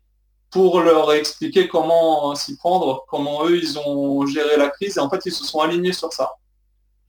pour 0.50 0.80
leur 0.80 1.12
expliquer 1.12 1.68
comment 1.68 2.34
s'y 2.34 2.56
prendre, 2.56 3.04
comment 3.08 3.46
eux, 3.46 3.58
ils 3.58 3.78
ont 3.78 4.24
géré 4.26 4.56
la 4.56 4.70
crise. 4.70 4.96
Et 4.96 5.00
en 5.00 5.10
fait, 5.10 5.20
ils 5.26 5.32
se 5.32 5.44
sont 5.44 5.60
alignés 5.60 5.92
sur 5.92 6.12
ça. 6.12 6.32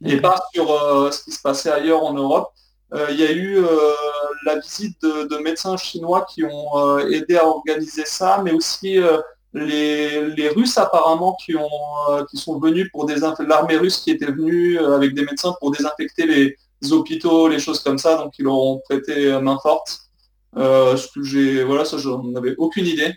Et 0.05 0.17
pas 0.17 0.39
sur 0.53 0.71
euh, 0.71 1.11
ce 1.11 1.23
qui 1.23 1.31
se 1.31 1.41
passait 1.41 1.71
ailleurs 1.71 2.03
en 2.03 2.13
Europe. 2.13 2.51
Euh, 2.93 3.07
il 3.09 3.19
y 3.19 3.25
a 3.25 3.31
eu 3.31 3.61
la 4.45 4.59
visite 4.59 5.01
de, 5.01 5.27
de, 5.27 5.37
médecins 5.37 5.75
chinois 5.75 6.25
qui 6.29 6.43
ont 6.43 6.99
aidé 6.99 7.35
à 7.35 7.45
organiser 7.45 8.05
ça, 8.05 8.41
mais 8.43 8.51
aussi 8.51 8.99
les, 9.53 10.49
Russes 10.49 10.77
apparemment 10.77 11.35
qui, 11.43 11.55
ont, 11.55 11.69
euh, 12.09 12.25
qui 12.29 12.37
sont 12.37 12.59
venus 12.59 12.89
pour 12.91 13.05
désinfecter, 13.05 13.45
l'armée 13.47 13.77
russe 13.77 13.97
qui 13.97 14.11
était 14.11 14.31
venue 14.31 14.79
euh, 14.79 14.95
avec 14.95 15.13
des 15.13 15.25
médecins 15.25 15.55
pour 15.59 15.71
désinfecter 15.71 16.25
les, 16.25 16.57
hôpitaux, 16.91 17.47
les 17.47 17.59
choses 17.59 17.79
comme 17.79 17.97
ça, 17.97 18.17
donc 18.17 18.37
ils 18.37 18.43
leur 18.43 18.53
ont 18.53 18.81
prêté 18.87 19.31
main 19.41 19.57
forte. 19.61 19.97
Euh, 20.55 20.95
ce 20.95 21.07
que 21.07 21.23
j'ai, 21.23 21.63
voilà, 21.63 21.85
ça 21.85 21.97
j'en 21.97 22.35
avais 22.35 22.55
aucune 22.57 22.85
idée. 22.85 23.13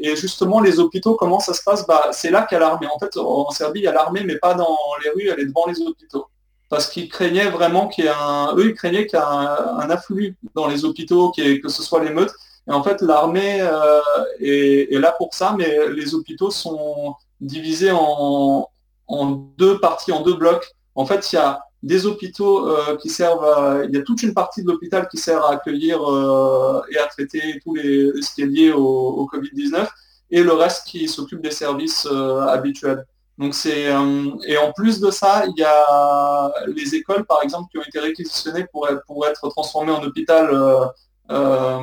et 0.00 0.16
justement, 0.16 0.60
les 0.60 0.78
hôpitaux, 0.78 1.16
comment 1.16 1.40
ça 1.40 1.52
se 1.52 1.62
passe? 1.64 1.84
Bah, 1.86 2.10
C'est 2.12 2.30
là 2.30 2.42
qu'il 2.42 2.56
y 2.56 2.60
a 2.60 2.60
l'armée. 2.60 2.86
En 2.86 2.98
fait, 2.98 3.16
en 3.16 3.50
Serbie, 3.50 3.80
il 3.80 3.84
y 3.84 3.88
a 3.88 3.92
l'armée, 3.92 4.22
mais 4.24 4.36
pas 4.36 4.54
dans 4.54 4.78
les 5.02 5.10
rues, 5.10 5.28
elle 5.32 5.40
est 5.40 5.46
devant 5.46 5.66
les 5.66 5.80
hôpitaux. 5.82 6.26
Parce 6.70 6.88
qu'ils 6.88 7.08
craignaient 7.08 7.50
vraiment 7.50 7.88
qu'il 7.88 8.04
y 8.04 8.06
ait 8.06 8.12
un. 8.16 8.54
Eux, 8.56 8.70
ils 8.70 8.74
craignaient 8.74 9.06
qu'il 9.06 9.18
y 9.18 9.22
ait 9.22 9.24
un, 9.24 9.90
afflux 9.90 10.36
dans 10.54 10.68
les 10.68 10.84
hôpitaux, 10.84 11.32
que 11.32 11.68
ce 11.68 11.82
soit 11.82 12.02
les 12.02 12.10
meutes. 12.10 12.32
Et 12.68 12.72
en 12.72 12.82
fait, 12.84 13.02
l'armée 13.02 13.60
euh, 13.60 14.00
est, 14.40 14.98
là 15.00 15.12
pour 15.18 15.34
ça, 15.34 15.54
mais 15.58 15.88
les 15.92 16.14
hôpitaux 16.14 16.50
sont 16.50 17.16
divisés 17.40 17.90
en, 17.92 18.68
deux 19.58 19.80
parties, 19.80 20.12
en 20.12 20.22
deux 20.22 20.34
blocs. 20.34 20.70
En 20.94 21.04
fait, 21.04 21.32
il 21.32 21.36
y 21.36 21.38
a 21.38 21.60
des 21.82 22.06
hôpitaux 22.06 22.68
euh, 22.68 22.96
qui 22.98 23.08
servent 23.08 23.44
à, 23.44 23.84
il 23.84 23.94
y 23.94 23.98
a 23.98 24.02
toute 24.02 24.22
une 24.22 24.34
partie 24.34 24.62
de 24.62 24.68
l'hôpital 24.68 25.08
qui 25.08 25.16
sert 25.16 25.44
à 25.44 25.54
accueillir 25.54 26.00
euh, 26.08 26.82
et 26.92 26.98
à 26.98 27.06
traiter 27.06 27.60
les 27.74 28.12
ce 28.22 28.34
qui 28.34 28.42
est 28.42 28.46
lié 28.46 28.72
au, 28.72 29.28
Covid-19 29.32 29.88
et 30.30 30.42
le 30.44 30.52
reste 30.52 30.86
qui 30.86 31.08
s'occupe 31.08 31.40
des 31.40 31.50
services 31.50 32.06
habituels. 32.06 33.04
Donc 33.40 33.54
c'est 33.54 33.86
et 34.46 34.58
en 34.58 34.72
plus 34.72 35.00
de 35.00 35.10
ça, 35.10 35.44
il 35.48 35.58
y 35.58 35.64
a 35.64 36.52
les 36.68 36.94
écoles 36.94 37.24
par 37.24 37.42
exemple 37.42 37.68
qui 37.72 37.78
ont 37.78 37.82
été 37.82 37.98
réquisitionnées 37.98 38.66
pour 38.70 38.88
être, 38.88 39.02
pour 39.06 39.26
être 39.26 39.48
transformées 39.48 39.92
en 39.92 40.02
hôpital 40.04 40.90
euh, 41.30 41.78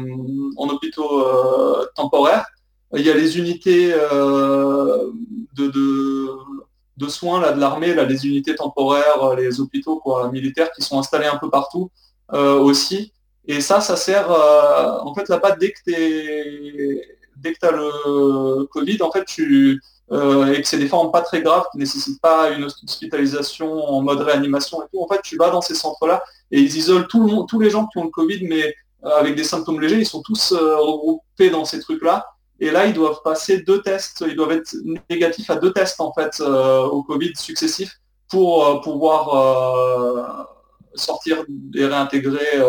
en 0.57 0.67
hôpitaux 0.67 1.21
euh, 1.21 1.85
temporaires. 1.95 2.45
Il 2.93 3.05
y 3.05 3.09
a 3.09 3.13
les 3.13 3.37
unités 3.37 3.93
euh, 3.93 5.09
de, 5.55 7.07
soins 7.07 7.39
là, 7.39 7.53
de 7.53 7.59
l'armée, 7.59 7.93
là, 7.93 8.03
les 8.03 8.27
unités 8.27 8.55
temporaires, 8.55 9.35
les 9.37 9.61
hôpitaux 9.61 10.01
militaires 10.33 10.69
qui 10.73 10.81
sont 10.81 10.99
installés 10.99 11.27
un 11.27 11.37
peu 11.37 11.49
partout 11.49 11.89
aussi. 12.33 13.13
Et 13.45 13.61
ça, 13.61 13.79
ça 13.79 13.95
sert, 13.95 14.29
en 14.29 15.13
fait, 15.13 15.29
là-bas, 15.29 15.55
dès 15.55 15.71
que 15.71 15.79
tu 15.85 17.65
as 17.65 17.71
le 17.71 18.65
Covid, 18.65 19.01
en 19.01 19.11
fait, 19.11 19.23
tu, 19.25 19.81
et 20.11 20.61
que 20.61 20.67
c'est 20.67 20.77
des 20.77 20.87
formes 20.87 21.11
pas 21.11 21.21
très 21.21 21.41
graves 21.41 21.65
qui 21.71 21.77
nécessitent 21.79 22.21
pas 22.21 22.51
une 22.51 22.63
hospitalisation 22.63 23.71
en 23.73 24.01
mode 24.01 24.21
réanimation 24.21 24.81
et 24.81 24.85
tout, 24.91 25.01
en 25.01 25.07
fait, 25.07 25.21
tu 25.21 25.35
vas 25.35 25.49
dans 25.49 25.61
ces 25.61 25.75
centres-là 25.75 26.23
et 26.51 26.61
ils 26.61 26.77
isolent 26.77 27.07
tout 27.07 27.19
le 27.19 27.27
monde, 27.27 27.47
tous 27.47 27.59
les 27.59 27.69
gens 27.69 27.87
qui 27.87 27.97
ont 27.97 28.05
le 28.05 28.09
Covid, 28.09 28.47
mais 28.47 28.73
euh, 29.05 29.09
avec 29.17 29.35
des 29.35 29.43
symptômes 29.43 29.79
légers, 29.79 29.99
ils 29.99 30.05
sont 30.05 30.21
tous 30.21 30.53
euh, 30.53 30.77
regroupés 30.77 31.49
dans 31.49 31.65
ces 31.65 31.79
trucs-là. 31.79 32.25
Et 32.59 32.71
là, 32.71 32.87
ils 32.87 32.93
doivent 32.93 33.21
passer 33.23 33.61
deux 33.61 33.81
tests, 33.81 34.23
ils 34.27 34.35
doivent 34.35 34.51
être 34.51 34.75
négatifs 35.09 35.49
à 35.51 35.57
deux 35.57 35.71
tests 35.71 36.01
en 36.01 36.11
fait 36.11 36.39
euh, 36.39 36.83
au 36.85 37.03
Covid 37.03 37.33
successifs 37.35 37.99
pour 38.29 38.81
pouvoir 38.81 40.47
sortir 40.95 41.45
et 41.75 41.85
réintégrer 41.85 42.59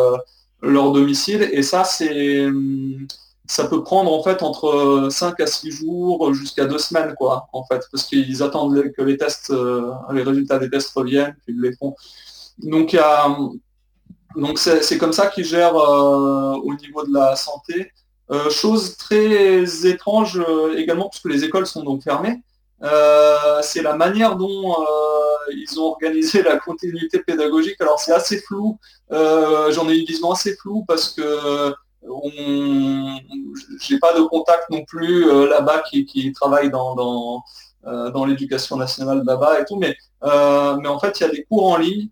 leur 0.63 0.93
domicile. 0.93 1.49
Et 1.53 1.63
ça, 1.63 1.83
c'est 1.83 2.47
ça 3.49 3.65
peut 3.67 3.83
prendre 3.83 4.13
en 4.13 4.23
fait 4.23 4.43
entre 4.43 5.09
5 5.11 5.41
à 5.41 5.47
6 5.47 5.71
jours 5.73 6.35
jusqu'à 6.35 6.67
2 6.67 6.79
semaines 6.79 7.15
quoi 7.17 7.49
en 7.53 7.65
fait 7.65 7.83
parce 7.91 8.05
qu'ils 8.05 8.43
attendent 8.43 8.93
que 8.93 9.03
les 9.03 9.17
tests 9.17 9.53
les 10.13 10.23
résultats 10.23 10.59
des 10.59 10.71
tests 10.71 10.91
reviennent 10.95 11.37
ils 11.49 11.61
les 11.61 11.75
font 11.75 11.95
donc 12.59 12.95
donc 14.37 14.59
c'est 14.59 14.99
comme 14.99 15.13
ça 15.13 15.29
qu'ils 15.29 15.45
gèrent 15.45 15.77
euh, 15.77 16.55
au 16.63 16.75
niveau 16.75 17.05
de 17.05 17.13
la 17.13 17.37
santé. 17.37 17.93
Euh, 18.31 18.51
chose 18.51 18.97
très 18.97 19.87
étrange 19.87 20.39
euh, 20.39 20.77
également, 20.77 21.09
puisque 21.09 21.29
les 21.29 21.45
écoles 21.45 21.67
sont 21.67 21.83
donc 21.83 22.03
fermées, 22.03 22.43
c'est 23.63 23.83
la 23.83 23.97
manière 23.97 24.37
dont 24.37 24.77
ils 25.51 25.81
ont 25.81 25.87
organisé 25.87 26.43
la 26.51 26.59
continuité 26.59 27.21
pédagogique. 27.21 27.81
Alors 27.81 27.99
c'est 27.99 28.13
assez 28.13 28.39
flou, 28.39 28.79
j'en 29.11 29.89
ai 29.89 29.97
une 29.97 30.07
vision 30.07 30.31
assez 30.31 30.55
floue 30.57 30.85
parce 30.87 31.09
que 31.11 31.73
je 32.03 33.93
n'ai 33.93 33.99
pas 33.99 34.15
de 34.15 34.23
contact 34.23 34.71
non 34.71 34.85
plus 34.85 35.27
là-bas 35.49 35.83
qui, 35.91 36.33
travaille 36.33 36.71
dans, 36.71 36.95
dans, 36.95 37.43
dans 37.85 38.25
l'éducation 38.25 38.77
nationale 38.77 39.23
là-bas 39.25 39.61
et 39.61 39.65
tout, 39.65 39.77
mais, 39.77 39.97
mais 40.23 40.89
en 40.89 40.99
fait 40.99 41.21
il 41.21 41.23
y 41.23 41.27
a 41.27 41.31
des 41.31 41.45
cours 41.45 41.67
en 41.67 41.77
ligne 41.77 42.09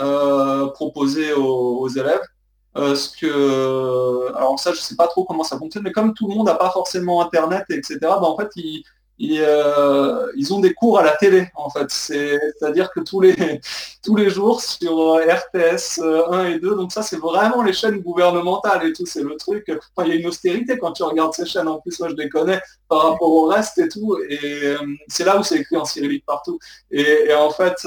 euh, 0.00 0.68
proposé 0.68 1.32
aux, 1.32 1.88
élèves. 1.88 2.20
Euh, 2.76 2.94
que, 3.20 4.32
alors 4.36 4.58
ça, 4.60 4.72
je 4.72 4.78
sais 4.78 4.94
pas 4.94 5.08
trop 5.08 5.24
comment 5.24 5.42
ça 5.42 5.58
fonctionne, 5.58 5.82
mais 5.82 5.90
comme 5.90 6.14
tout 6.14 6.28
le 6.28 6.36
monde 6.36 6.46
n'a 6.46 6.54
pas 6.54 6.70
forcément 6.70 7.20
Internet, 7.20 7.64
etc., 7.70 7.98
bah, 8.00 8.20
en 8.22 8.36
fait, 8.36 8.48
ils, 8.54 8.84
euh, 9.40 10.30
ils, 10.36 10.54
ont 10.54 10.60
des 10.60 10.72
cours 10.72 11.00
à 11.00 11.02
la 11.02 11.16
télé, 11.16 11.48
en 11.56 11.68
fait. 11.70 11.90
C'est-à-dire 11.90 12.92
que 12.92 13.00
tous 13.00 13.20
les, 13.20 13.60
tous 14.08 14.16
les 14.16 14.30
jours 14.30 14.62
sur 14.62 15.16
RTS 15.16 16.00
1 16.00 16.46
et 16.46 16.58
2, 16.58 16.76
donc 16.76 16.92
ça, 16.92 17.02
c'est 17.02 17.18
vraiment 17.18 17.62
les 17.62 17.74
chaînes 17.74 18.00
gouvernementales 18.00 18.86
et 18.86 18.94
tout, 18.94 19.04
c'est 19.04 19.22
le 19.22 19.36
truc. 19.36 19.66
il 19.68 20.08
y 20.08 20.12
a 20.12 20.14
une 20.14 20.26
austérité 20.26 20.78
quand 20.78 20.92
tu 20.92 21.02
regardes 21.02 21.34
ces 21.34 21.44
chaînes, 21.44 21.68
en 21.68 21.78
plus, 21.78 22.00
moi, 22.00 22.08
je 22.08 22.14
les 22.14 22.30
par 22.88 23.02
rapport 23.02 23.30
au 23.30 23.44
reste 23.44 23.76
et 23.76 23.88
tout, 23.90 24.16
et 24.30 24.76
c'est 25.08 25.24
là 25.24 25.38
où 25.38 25.42
c'est 25.42 25.58
écrit 25.58 25.76
en 25.76 25.84
cyrillique 25.84 26.24
partout. 26.24 26.58
Et, 26.90 27.34
en 27.34 27.50
fait, 27.50 27.86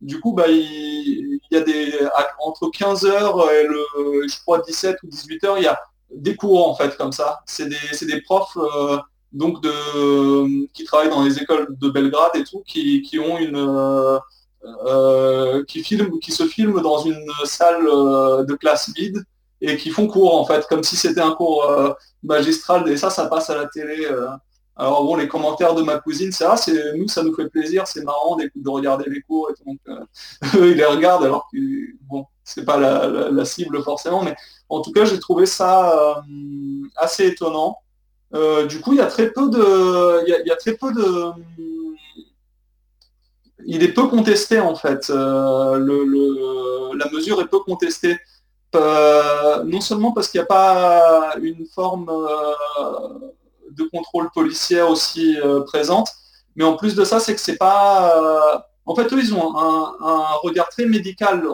du 0.00 0.18
coup, 0.18 0.32
bah, 0.32 0.48
il, 0.48 1.38
y 1.52 1.56
a 1.56 1.60
des 1.60 1.92
entre 2.40 2.68
15h 2.68 3.52
et 3.52 3.68
le, 3.68 4.26
je 4.26 4.40
crois 4.42 4.58
17 4.66 4.96
ou 5.04 5.06
18h, 5.06 5.54
il 5.58 5.62
y 5.62 5.68
a 5.68 5.78
des 6.12 6.34
cours 6.34 6.68
en 6.68 6.74
fait 6.74 6.96
comme 6.96 7.12
ça. 7.12 7.38
C'est 7.46 7.68
des, 7.68 8.20
profs 8.22 8.56
euh, 8.56 8.98
donc 9.30 9.62
de, 9.62 10.66
qui 10.72 10.82
travaillent 10.82 11.10
dans 11.10 11.22
les 11.22 11.38
écoles 11.38 11.68
de 11.70 11.88
Belgrade 11.88 12.32
et 12.34 12.42
tout, 12.42 12.64
qui, 12.66 13.20
ont 13.20 13.38
une 13.38 13.58
euh, 14.64 15.58
euh, 15.58 15.64
qui 15.64 15.84
filment, 15.84 16.18
qui 16.18 16.32
se 16.32 16.46
filment 16.46 16.80
dans 16.80 16.98
une 16.98 17.24
salle 17.44 17.84
de 17.84 18.54
classe 18.54 18.90
vide 18.94 19.24
et 19.60 19.76
qui 19.76 19.90
font 19.90 20.06
cours 20.08 20.36
en 20.36 20.44
fait, 20.44 20.66
comme 20.66 20.82
si 20.82 20.96
c'était 20.96 21.20
un 21.20 21.32
cours 21.32 21.70
magistral. 22.22 22.88
Et 22.88 22.96
ça, 22.96 23.10
ça 23.10 23.26
passe 23.26 23.50
à 23.50 23.56
la 23.56 23.66
télé 23.66 24.06
Alors 24.76 25.04
bon, 25.04 25.16
les 25.16 25.28
commentaires 25.28 25.74
de 25.74 25.82
ma 25.82 25.98
cousine, 25.98 26.32
c'est 26.32 26.44
ah, 26.44 26.56
c'est 26.56 26.96
nous, 26.96 27.08
ça 27.08 27.22
nous 27.22 27.34
fait 27.34 27.48
plaisir, 27.48 27.86
c'est 27.86 28.04
marrant 28.04 28.36
de 28.36 28.70
regarder 28.70 29.08
les 29.08 29.20
cours 29.22 29.50
et. 29.50 29.54
Donc, 29.64 29.78
eux, 30.56 30.70
ils 30.70 30.76
les 30.76 30.84
regardent 30.84 31.24
alors 31.24 31.48
que 31.52 31.58
bon, 32.08 32.26
c'est 32.44 32.64
pas 32.64 32.78
la, 32.78 33.44
cible 33.44 33.82
forcément, 33.82 34.22
mais 34.22 34.34
en 34.68 34.80
tout 34.80 34.92
cas, 34.92 35.04
j'ai 35.04 35.18
trouvé 35.18 35.46
ça 35.46 36.22
assez 36.96 37.26
étonnant. 37.26 37.78
du 38.68 38.80
coup, 38.80 38.92
il 38.92 38.98
y 38.98 39.02
a 39.02 39.06
très 39.06 39.30
peu 39.30 39.48
de, 39.50 40.24
il 40.26 40.46
y 40.46 40.50
a 40.50 40.56
très 40.56 40.74
peu 40.74 40.92
de 40.92 41.32
il 43.68 43.82
est 43.82 43.92
peu 43.92 44.08
contesté 44.08 44.58
en 44.58 44.74
fait. 44.74 45.10
Euh, 45.10 45.78
la 46.96 47.10
mesure 47.12 47.40
est 47.40 47.46
peu 47.46 47.60
contestée. 47.60 48.18
Euh, 48.74 49.62
non 49.64 49.80
seulement 49.80 50.12
parce 50.12 50.28
qu'il 50.28 50.40
n'y 50.40 50.44
a 50.44 50.46
pas 50.46 51.34
une 51.40 51.66
forme 51.66 52.08
euh, 52.10 53.28
de 53.70 53.84
contrôle 53.84 54.30
policier 54.34 54.82
aussi 54.82 55.36
présente, 55.66 56.08
mais 56.56 56.64
en 56.64 56.76
plus 56.76 56.94
de 56.94 57.04
ça, 57.04 57.20
c'est 57.20 57.34
que 57.34 57.40
c'est 57.40 57.56
pas. 57.56 58.64
en 58.86 58.94
fait, 58.94 59.12
eux, 59.12 59.20
ils 59.20 59.34
ont 59.34 59.56
un, 59.56 60.34
regard 60.42 60.68
très 60.70 60.86
médical 60.86 61.46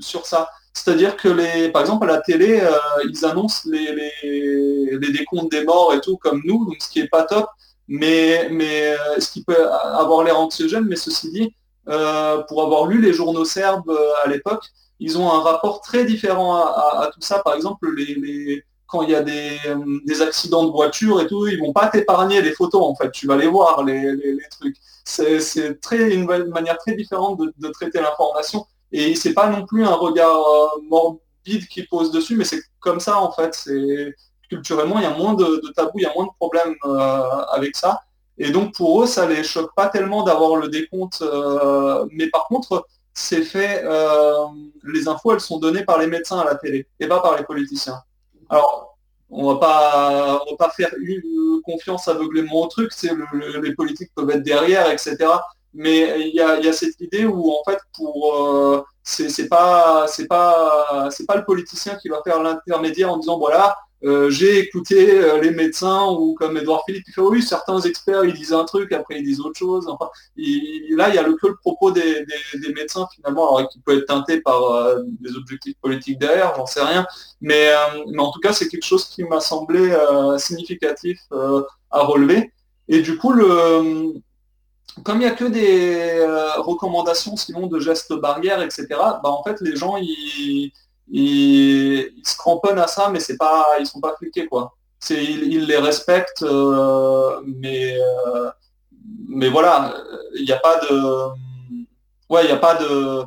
sur 0.00 0.26
ça. 0.26 0.48
C'est-à-dire 0.74 1.16
que 1.16 1.28
les, 1.28 1.70
par 1.70 1.80
exemple, 1.80 2.08
à 2.08 2.12
la 2.12 2.20
télé, 2.20 2.62
ils 3.08 3.24
annoncent 3.24 3.62
les, 3.70 4.12
les, 4.22 5.12
décomptes 5.12 5.50
des 5.50 5.64
morts 5.64 5.94
et 5.94 6.00
tout 6.02 6.18
comme 6.18 6.42
nous, 6.44 6.66
donc 6.66 6.76
ce 6.80 6.88
qui 6.90 7.00
est 7.00 7.08
pas 7.08 7.22
top 7.22 7.46
mais, 7.88 8.48
mais 8.50 8.92
euh, 8.92 9.20
ce 9.20 9.30
qui 9.30 9.44
peut 9.44 9.70
avoir 9.70 10.24
l'air 10.24 10.38
anxiogène, 10.38 10.84
mais 10.84 10.96
ceci 10.96 11.30
dit, 11.30 11.54
euh, 11.88 12.42
pour 12.48 12.62
avoir 12.62 12.86
lu 12.86 13.00
les 13.00 13.12
journaux 13.12 13.44
serbes 13.44 13.88
euh, 13.90 14.24
à 14.24 14.28
l'époque, 14.28 14.64
ils 14.98 15.18
ont 15.18 15.30
un 15.30 15.40
rapport 15.40 15.80
très 15.82 16.04
différent 16.04 16.56
à, 16.56 17.10
tout 17.12 17.20
ça. 17.20 17.40
Par 17.40 17.54
exemple, 17.54 17.94
les, 17.94 18.64
quand 18.86 19.02
il 19.02 19.10
y 19.10 19.14
a 19.14 19.22
des, 19.22 20.22
accidents 20.22 20.64
de 20.64 20.70
voiture 20.70 21.20
et 21.20 21.26
tout, 21.26 21.46
ils 21.46 21.60
vont 21.60 21.72
pas 21.72 21.88
t'épargner 21.88 22.40
les 22.40 22.52
photos 22.52 22.82
en 22.82 22.94
fait. 22.94 23.10
Tu 23.12 23.26
vas 23.26 23.36
les 23.36 23.46
voir 23.46 23.84
les, 23.84 24.38
trucs. 24.50 24.76
C'est 25.04 25.80
très 25.80 26.14
une 26.14 26.24
manière 26.24 26.78
très 26.78 26.94
différente 26.94 27.38
de, 27.38 27.68
traiter 27.68 28.00
l'information. 28.00 28.66
Et 28.90 29.14
c'est 29.14 29.34
pas 29.34 29.50
non 29.50 29.66
plus 29.66 29.84
un 29.84 29.94
regard 29.94 30.40
morbide 30.88 31.68
qui 31.68 31.82
pose 31.82 32.10
dessus, 32.10 32.36
mais 32.36 32.44
c'est 32.44 32.62
comme 32.80 33.00
ça 33.00 33.20
en 33.20 33.30
fait. 33.32 33.68
Culturellement, 34.48 34.98
il 34.98 35.02
y 35.02 35.06
a 35.06 35.16
moins 35.16 35.34
de, 35.34 35.72
tabous, 35.74 35.98
il 35.98 36.02
y 36.02 36.06
a 36.06 36.12
moins 36.14 36.26
de 36.26 36.30
problèmes 36.38 36.74
euh, 36.84 37.44
avec 37.52 37.76
ça. 37.76 38.00
Et 38.38 38.50
donc 38.50 38.74
pour 38.74 39.02
eux, 39.02 39.06
ça 39.06 39.26
les 39.26 39.42
choque 39.42 39.74
pas 39.74 39.88
tellement 39.88 40.22
d'avoir 40.22 40.56
le 40.56 40.68
décompte. 40.68 41.22
Euh, 41.22 42.06
mais 42.12 42.28
par 42.28 42.44
contre, 42.44 42.86
c'est 43.14 43.42
fait, 43.42 43.82
euh, 43.84 44.44
les 44.84 45.08
infos, 45.08 45.32
elles 45.32 45.40
sont 45.40 45.58
données 45.58 45.84
par 45.84 45.98
les 45.98 46.06
médecins 46.06 46.38
à 46.38 46.44
la 46.44 46.54
télé 46.54 46.86
et 47.00 47.08
pas 47.08 47.20
par 47.20 47.36
les 47.36 47.44
politiciens. 47.44 48.02
Alors, 48.48 48.96
on 49.30 49.54
va 49.54 49.58
pas, 49.58 50.44
va 50.48 50.56
pas 50.58 50.70
faire 50.70 50.90
une 51.00 51.60
confiance 51.64 52.06
aveuglément 52.08 52.62
au 52.62 52.66
truc, 52.66 52.92
c'est 52.92 53.10
les 53.60 53.74
politiques 53.74 54.10
peuvent 54.14 54.30
être 54.30 54.42
derrière, 54.42 54.90
etc. 54.90 55.16
Mais 55.74 56.28
il 56.28 56.34
y 56.34 56.40
a, 56.40 56.72
cette 56.72 57.00
idée 57.00 57.24
où 57.24 57.50
en 57.52 57.62
fait, 57.68 57.78
pour 57.94 58.86
c'est 59.02 59.48
pas 59.48 60.06
c'est 60.08 60.26
pas 60.26 61.08
c'est 61.10 61.26
pas 61.26 61.36
le 61.36 61.44
politicien 61.44 61.96
qui 61.96 62.08
va 62.08 62.20
faire 62.22 62.42
l'intermédiaire 62.42 63.12
en 63.12 63.18
disant 63.18 63.38
voilà 63.38 63.76
euh, 64.04 64.28
j'ai 64.30 64.58
écouté 64.58 65.10
euh, 65.10 65.40
les 65.40 65.50
médecins 65.50 66.06
ou 66.10 66.34
comme 66.34 66.56
Edouard 66.58 66.82
Philippe 66.86 67.04
qui 67.04 67.12
fait 67.12 67.22
oui, 67.22 67.42
certains 67.42 67.80
experts 67.80 68.24
ils 68.24 68.34
disent 68.34 68.52
un 68.52 68.64
truc, 68.64 68.92
après 68.92 69.18
ils 69.18 69.24
disent 69.24 69.40
autre 69.40 69.58
chose. 69.58 69.88
Enfin, 69.88 70.10
là, 70.36 71.08
il 71.08 71.14
y 71.14 71.18
a 71.18 71.22
le, 71.22 71.34
que 71.34 71.46
le 71.46 71.56
propos 71.56 71.90
des, 71.90 72.26
médecins 72.74 73.08
finalement, 73.14 73.56
alors 73.56 73.68
qui 73.70 73.80
peut 73.80 73.98
être 73.98 74.06
teinté 74.06 74.40
par 74.40 74.62
euh, 74.62 75.02
des 75.20 75.34
objectifs 75.36 75.76
politiques 75.80 76.18
derrière, 76.18 76.54
j'en 76.56 76.66
sais 76.66 76.82
rien. 76.82 77.06
Mais, 77.40 77.70
mais, 78.12 78.20
en 78.20 78.30
tout 78.30 78.40
cas, 78.40 78.52
c'est 78.52 78.68
quelque 78.68 78.84
chose 78.84 79.06
qui 79.06 79.24
m'a 79.24 79.40
semblé 79.40 79.94
significatif 80.38 81.18
à 81.90 82.02
relever. 82.02 82.52
Et 82.88 83.00
du 83.00 83.16
coup, 83.18 83.32
le, 83.32 84.12
comme 85.02 85.16
il 85.16 85.20
n'y 85.20 85.26
a 85.26 85.30
que 85.30 85.44
des 85.44 86.24
recommandations 86.58 87.36
sinon 87.36 87.66
de 87.66 87.78
gestes 87.80 88.14
barrières, 88.14 88.62
etc., 88.62 88.86
bah, 88.90 89.20
en 89.24 89.42
fait, 89.42 89.60
les 89.60 89.76
gens, 89.76 89.96
ils 89.96 90.72
ils, 91.08 92.12
se 92.24 92.36
cramponnent 92.36 92.78
à 92.78 92.86
ça, 92.86 93.08
mais 93.10 93.20
c'est 93.20 93.36
pas, 93.36 93.66
ils 93.80 93.86
sont 93.86 94.00
pas 94.00 94.14
fliqués 94.16 94.46
quoi. 94.46 94.74
Ils, 95.10 95.66
les 95.66 95.76
respectent, 95.76 96.42
euh, 96.42 97.40
mais 97.44 97.96
euh, 97.96 98.50
mais 99.28 99.48
voilà, 99.48 99.94
il 100.34 100.44
n'y 100.44 100.52
a 100.52 100.58
pas 100.58 100.80
de, 100.80 101.28
ouais, 102.30 102.44
il 102.44 102.50
a 102.50 102.56
pas 102.56 102.74
de. 102.74 103.24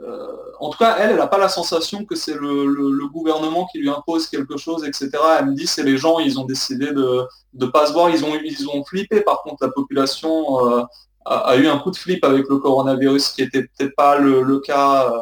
Euh, 0.00 0.36
en 0.58 0.70
tout 0.70 0.78
cas, 0.78 0.96
elle, 0.98 1.10
elle 1.10 1.16
n'a 1.16 1.26
pas 1.26 1.38
la 1.38 1.48
sensation 1.48 2.04
que 2.04 2.16
c'est 2.16 2.34
le, 2.34 3.06
gouvernement 3.08 3.66
qui 3.70 3.78
lui 3.78 3.90
impose 3.90 4.26
quelque 4.28 4.56
chose, 4.56 4.84
etc. 4.84 5.10
Elle 5.38 5.46
me 5.46 5.54
dit 5.54 5.66
c'est 5.66 5.82
les 5.82 5.98
gens, 5.98 6.18
ils 6.18 6.38
ont 6.38 6.44
décidé 6.44 6.92
de 6.92 7.26
ne 7.54 7.66
pas 7.66 7.86
se 7.86 7.92
voir, 7.92 8.10
ils 8.10 8.24
ont, 8.24 8.34
ils 8.42 8.68
ont 8.68 8.82
flippé. 8.84 9.20
Par 9.20 9.42
contre, 9.42 9.64
la 9.64 9.70
population 9.70 10.88
a, 11.26 11.56
eu 11.56 11.66
un 11.66 11.78
coup 11.78 11.90
de 11.90 11.96
flip 11.96 12.24
avec 12.24 12.48
le 12.48 12.58
coronavirus, 12.58 13.28
qui 13.28 13.42
n'était 13.42 13.62
peut-être 13.62 13.94
pas 13.94 14.18
le, 14.18 14.58
cas 14.60 15.12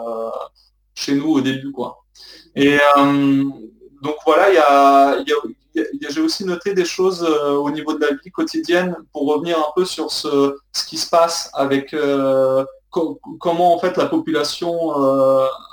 chez 0.99 1.15
nous 1.15 1.31
au 1.31 1.41
début. 1.41 1.71
Quoi. 1.71 2.05
Et 2.57 2.77
euh, 2.77 3.45
donc 4.03 4.17
voilà, 4.27 4.51
il 4.51 4.55
y 4.55 4.59
a, 4.59 5.85
j'ai 6.11 6.21
aussi 6.21 6.45
noté 6.45 6.75
des 6.75 6.85
choses 6.85 7.23
euh, 7.23 7.53
au 7.53 7.71
niveau 7.71 7.95
de 7.95 8.01
la 8.05 8.15
vie 8.15 8.31
quotidienne 8.33 8.97
pour 9.13 9.29
revenir 9.33 9.59
un 9.59 9.73
peu 9.77 9.85
sur 9.85 10.11
ce, 10.11 10.57
ce 10.73 10.85
qui 10.85 10.99
se 10.99 11.09
passe 11.09 11.51
avec 11.55 11.95
euh, 11.95 12.65
comment 12.91 13.77
en 13.77 13.79
fait 13.79 13.97
la 13.97 14.07
population 14.07 14.95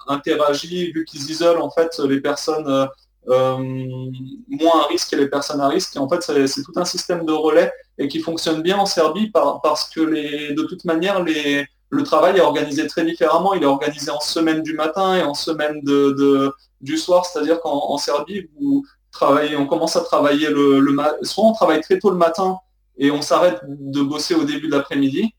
interagit 0.08 0.92
vu 0.92 1.06
qu'ils 1.06 1.32
isolent 1.32 1.64
en 1.64 1.72
fait 1.72 1.98
les 2.00 2.20
personnes 2.20 2.88
moins 3.26 4.82
à 4.84 4.88
risque 4.90 5.14
et 5.14 5.16
les 5.16 5.30
personnes 5.30 5.62
à 5.62 5.70
risque. 5.70 5.96
Et 5.96 6.00
en 6.00 6.08
fait, 6.08 6.22
c'est 6.22 6.62
tout 6.62 6.74
un 6.76 6.86
système 6.86 7.26
de 7.26 7.32
relais 7.32 7.72
et 7.98 8.08
qui 8.10 8.20
fonctionne 8.20 8.62
bien 8.62 8.78
en 8.78 8.86
Serbie 8.86 9.32
parce 9.32 9.90
que 9.90 10.02
les, 10.02 10.54
de 10.54 10.64
toute 10.64 10.84
manière, 10.84 11.24
les, 11.24 11.66
le 11.96 12.04
travail 12.04 12.38
est 12.38 12.42
organisé 12.42 12.86
très 12.88 13.06
différemment. 13.06 13.54
Il 13.54 13.64
est 13.64 13.68
organisé 13.68 14.12
en 14.12 14.20
semaine 14.20 14.62
du 14.62 14.74
matin 14.74 15.16
et 15.16 15.24
en 15.24 15.34
semaine 15.34 15.82
de, 15.84 16.54
du 16.82 16.98
soir, 16.98 17.26
c'est-à-dire 17.26 17.60
qu'en 17.62 17.98
Serbie, 17.98 18.50
vous 18.60 18.86
travaillez, 19.12 19.56
on 19.56 19.66
commence 19.66 19.96
à 19.96 20.02
travailler 20.02 20.50
le, 20.50 20.80
le 20.80 20.96
soit 21.24 21.46
on 21.46 21.54
travaille 21.54 21.82
très 21.82 22.00
tôt 22.00 22.10
le 22.10 22.18
matin 22.18 22.58
et 22.98 23.12
on 23.12 23.22
s'arrête 23.22 23.60
de 23.68 24.02
bosser 24.02 24.36
au 24.36 24.44
début 24.44 24.68
de 24.68 24.76
l'après-midi, 24.76 25.34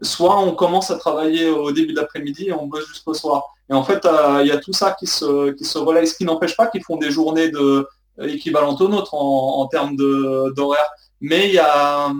soit 0.00 0.38
on 0.38 0.52
commence 0.54 0.90
à 0.90 0.96
travailler 0.96 1.48
au 1.48 1.72
début 1.72 1.92
de 1.92 2.00
l'après-midi 2.00 2.48
et 2.48 2.52
on 2.52 2.66
bosse 2.66 2.86
jusqu'au 2.86 3.14
soir. 3.14 3.44
Et 3.70 3.74
en 3.74 3.82
fait, 3.82 4.04
euh, 4.04 4.38
il 4.42 4.48
y 4.48 4.52
a 4.52 4.58
tout 4.58 4.72
ça 4.72 4.96
qui 4.98 5.06
se, 5.06 5.50
qui 5.52 5.64
se 5.64 5.78
relaye, 5.78 6.06
ce 6.06 6.16
qui 6.16 6.24
n'empêche 6.24 6.56
pas 6.56 6.68
qu'ils 6.68 6.84
font 6.84 6.96
des 6.96 7.10
journées 7.10 7.50
de, 7.50 7.86
équivalentes 8.22 8.80
aux 8.80 8.88
nôtres 8.88 9.14
en, 9.14 9.60
en 9.60 9.66
termes 9.66 9.96
d'horaire. 9.96 10.88
Mais 11.20 11.48
il 11.48 11.54
y 11.54 11.58
a, 11.58 12.10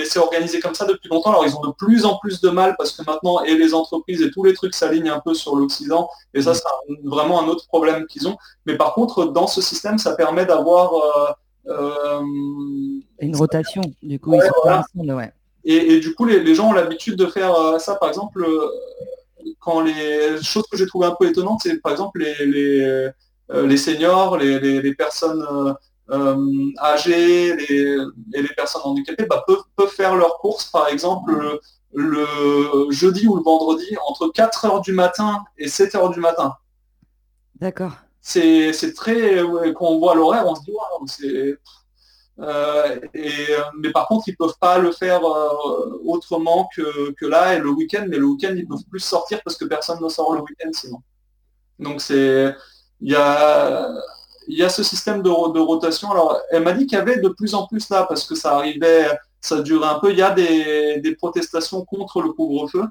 mais 0.00 0.06
c'est 0.06 0.18
organisé 0.18 0.60
comme 0.60 0.74
ça 0.74 0.86
depuis 0.86 1.08
longtemps. 1.08 1.30
Alors 1.30 1.46
ils 1.46 1.54
ont 1.54 1.60
de 1.60 1.72
plus 1.72 2.04
en 2.04 2.16
plus 2.18 2.40
de 2.40 2.48
mal 2.48 2.74
parce 2.78 2.92
que 2.92 3.02
maintenant, 3.04 3.42
et 3.42 3.54
les 3.54 3.74
entreprises 3.74 4.22
et 4.22 4.30
tous 4.30 4.44
les 4.44 4.54
trucs 4.54 4.74
s'alignent 4.74 5.10
un 5.10 5.20
peu 5.20 5.34
sur 5.34 5.56
l'Occident. 5.56 6.08
Et 6.32 6.42
ça, 6.42 6.54
c'est 6.54 6.62
vraiment 7.04 7.42
un 7.42 7.48
autre 7.48 7.66
problème 7.66 8.06
qu'ils 8.06 8.26
ont. 8.26 8.36
Mais 8.66 8.76
par 8.76 8.94
contre, 8.94 9.26
dans 9.26 9.46
ce 9.46 9.60
système, 9.60 9.98
ça 9.98 10.14
permet 10.14 10.46
d'avoir... 10.46 10.94
Euh, 10.94 11.32
euh, 11.68 12.22
Une 13.20 13.36
rotation, 13.36 13.82
du 14.02 14.18
coup. 14.18 14.34
Et, 15.64 16.00
du 16.00 16.14
coup, 16.14 16.24
les, 16.24 16.54
gens 16.54 16.70
ont 16.70 16.72
l'habitude 16.72 17.16
de 17.16 17.26
faire 17.26 17.54
euh, 17.54 17.78
ça. 17.78 17.96
Par 17.96 18.08
exemple, 18.08 18.46
quand 19.58 19.82
les 19.82 20.42
choses 20.42 20.64
que 20.70 20.78
j'ai 20.78 20.86
trouvé 20.86 21.06
un 21.06 21.14
peu 21.18 21.28
étonnantes, 21.28 21.60
c'est 21.62 21.78
par 21.82 21.92
exemple 21.92 22.20
les, 22.20 23.12
les, 23.66 23.76
seniors, 23.76 24.38
les, 24.38 24.94
personnes 24.94 25.44
euh, 26.10 26.70
âgés 26.78 27.48
et 27.68 27.96
les 28.32 28.54
personnes 28.56 28.82
handicapées 28.84 29.26
bah, 29.26 29.44
peuvent, 29.46 29.88
faire 29.88 30.16
leurs 30.16 30.38
courses, 30.38 30.66
par 30.66 30.88
exemple, 30.88 31.60
le, 31.92 32.90
jeudi 32.90 33.26
ou 33.26 33.36
le 33.36 33.42
vendredi, 33.42 33.96
entre 34.08 34.28
4 34.28 34.64
heures 34.64 34.80
du 34.80 34.92
matin 34.92 35.44
et 35.58 35.68
7 35.68 35.94
heures 35.94 36.10
du 36.10 36.20
matin. 36.20 36.54
D'accord. 37.56 37.92
C'est 38.20 38.72
très... 38.94 39.42
quand 39.74 39.86
on 39.86 39.98
voit 39.98 40.14
l'horaire, 40.14 40.46
on 40.46 40.54
se 40.54 40.62
dit, 40.62 40.72
waouh, 40.72 41.06
c'est... 41.06 41.58
Euh, 42.38 42.98
mais 43.78 43.90
par 43.92 44.08
contre, 44.08 44.28
ils 44.28 44.36
peuvent 44.36 44.56
pas 44.58 44.78
le 44.78 44.92
faire 44.92 45.24
euh, 45.24 46.00
autrement 46.06 46.68
que, 46.74 47.12
que, 47.12 47.26
là 47.26 47.54
et 47.54 47.58
le 47.58 47.68
week-end. 47.70 48.06
Mais 48.08 48.16
le 48.16 48.24
week-end, 48.24 48.54
ils 48.56 48.66
peuvent 48.66 48.84
plus 48.90 49.00
sortir 49.00 49.40
parce 49.44 49.56
que 49.56 49.66
personne 49.66 50.02
ne 50.02 50.08
sort 50.08 50.32
le 50.34 50.40
week-end 50.40 50.70
sinon. 50.72 51.02
Donc 51.78 52.00
c'est, 52.00 52.54
il 53.00 53.12
y 53.12 53.16
a, 53.16 53.90
il 54.48 54.58
y 54.58 54.62
a 54.62 54.68
ce 54.68 54.82
système 54.82 55.22
de, 55.22 55.30
rotation. 55.30 56.10
Alors, 56.10 56.40
elle 56.50 56.62
m'a 56.62 56.72
dit 56.72 56.86
qu'il 56.86 56.98
y 56.98 57.00
avait 57.00 57.20
de 57.20 57.28
plus 57.28 57.54
en 57.54 57.66
plus 57.66 57.88
là, 57.90 58.04
parce 58.08 58.24
que 58.24 58.34
ça 58.34 58.56
arrivait, 58.56 59.06
ça 59.40 59.60
durait 59.62 59.88
un 59.88 59.98
peu. 59.98 60.10
Il 60.10 60.18
y 60.18 60.22
a 60.22 60.30
des, 60.30 61.16
protestations 61.16 61.84
contre 61.84 62.22
le 62.22 62.32
couvre-feu. 62.32 62.84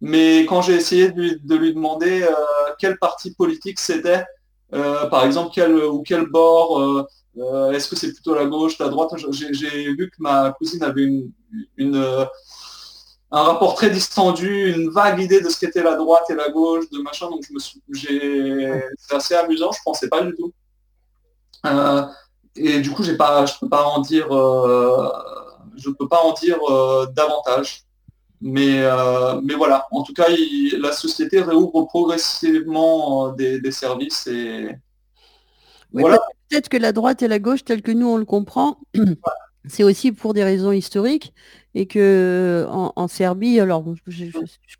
Mais 0.00 0.46
quand 0.46 0.62
j'ai 0.62 0.74
essayé 0.74 1.10
de 1.10 1.56
lui, 1.56 1.74
demander 1.74 2.22
euh, 2.22 2.32
quel 2.78 2.98
parti 2.98 3.32
politique 3.34 3.78
c'était, 3.78 4.24
euh, 4.72 5.06
par 5.06 5.26
exemple, 5.26 5.50
quel, 5.54 5.76
ou 5.76 6.02
quel 6.02 6.26
bord, 6.26 6.80
euh, 6.80 7.72
est-ce 7.72 7.88
que 7.88 7.96
c'est 7.96 8.12
plutôt 8.12 8.34
la 8.34 8.46
gauche, 8.46 8.78
la 8.78 8.88
droite, 8.88 9.10
j'ai 9.30 9.92
vu 9.92 10.10
que 10.10 10.16
ma 10.18 10.52
cousine 10.52 10.82
avait 10.82 11.04
une, 11.76 11.96
un 13.32 13.42
rapport 13.42 13.74
très 13.74 13.90
distendu, 13.90 14.72
une 14.72 14.90
vague 14.90 15.20
idée 15.20 15.40
de 15.40 15.48
ce 15.48 15.58
qu'était 15.58 15.82
la 15.82 15.96
droite 15.96 16.24
et 16.30 16.34
la 16.34 16.48
gauche, 16.50 16.88
de 16.90 16.98
machin. 16.98 17.28
Donc 17.30 17.44
je 17.46 17.52
me 17.52 17.58
suis, 17.58 17.80
c'est 18.98 19.14
assez 19.14 19.34
amusant. 19.34 19.70
Je 19.72 19.80
pensais 19.84 20.08
pas 20.08 20.22
du 20.22 20.34
tout. 20.34 20.52
Euh, 21.66 22.02
et 22.56 22.80
du 22.80 22.90
coup, 22.90 23.02
j'ai 23.02 23.16
pas, 23.16 23.46
je 23.46 23.54
peux 23.60 23.68
pas 23.68 23.84
en 23.84 24.00
dire, 24.00 24.26
je 24.30 25.90
peux 25.90 26.08
pas 26.08 26.20
en 26.22 26.32
dire 26.32 26.58
davantage. 27.14 27.84
Mais, 28.42 28.82
mais 29.42 29.54
voilà, 29.54 29.86
en 29.90 30.02
tout 30.02 30.14
cas, 30.14 30.26
la 30.78 30.92
société 30.92 31.40
réouvre 31.40 31.86
progressivement 31.86 33.32
des, 33.32 33.70
services 33.70 34.26
et 34.26 34.76
voilà. 35.92 36.18
Peut-être 36.48 36.68
que 36.68 36.76
la 36.76 36.92
droite 36.92 37.22
et 37.22 37.28
la 37.28 37.38
gauche, 37.38 37.64
telle 37.64 37.82
que 37.82 37.92
nous 37.92 38.08
on 38.08 38.16
le 38.16 38.24
comprend, 38.24 38.78
c'est 39.68 39.84
aussi 39.84 40.12
pour 40.12 40.34
des 40.34 40.42
raisons 40.42 40.72
historiques 40.72 41.32
et 41.74 41.86
que 41.86 42.66
en, 42.68 43.08
Serbie, 43.08 43.60
alors 43.60 43.84
je 44.06 44.24
ne 44.24 44.30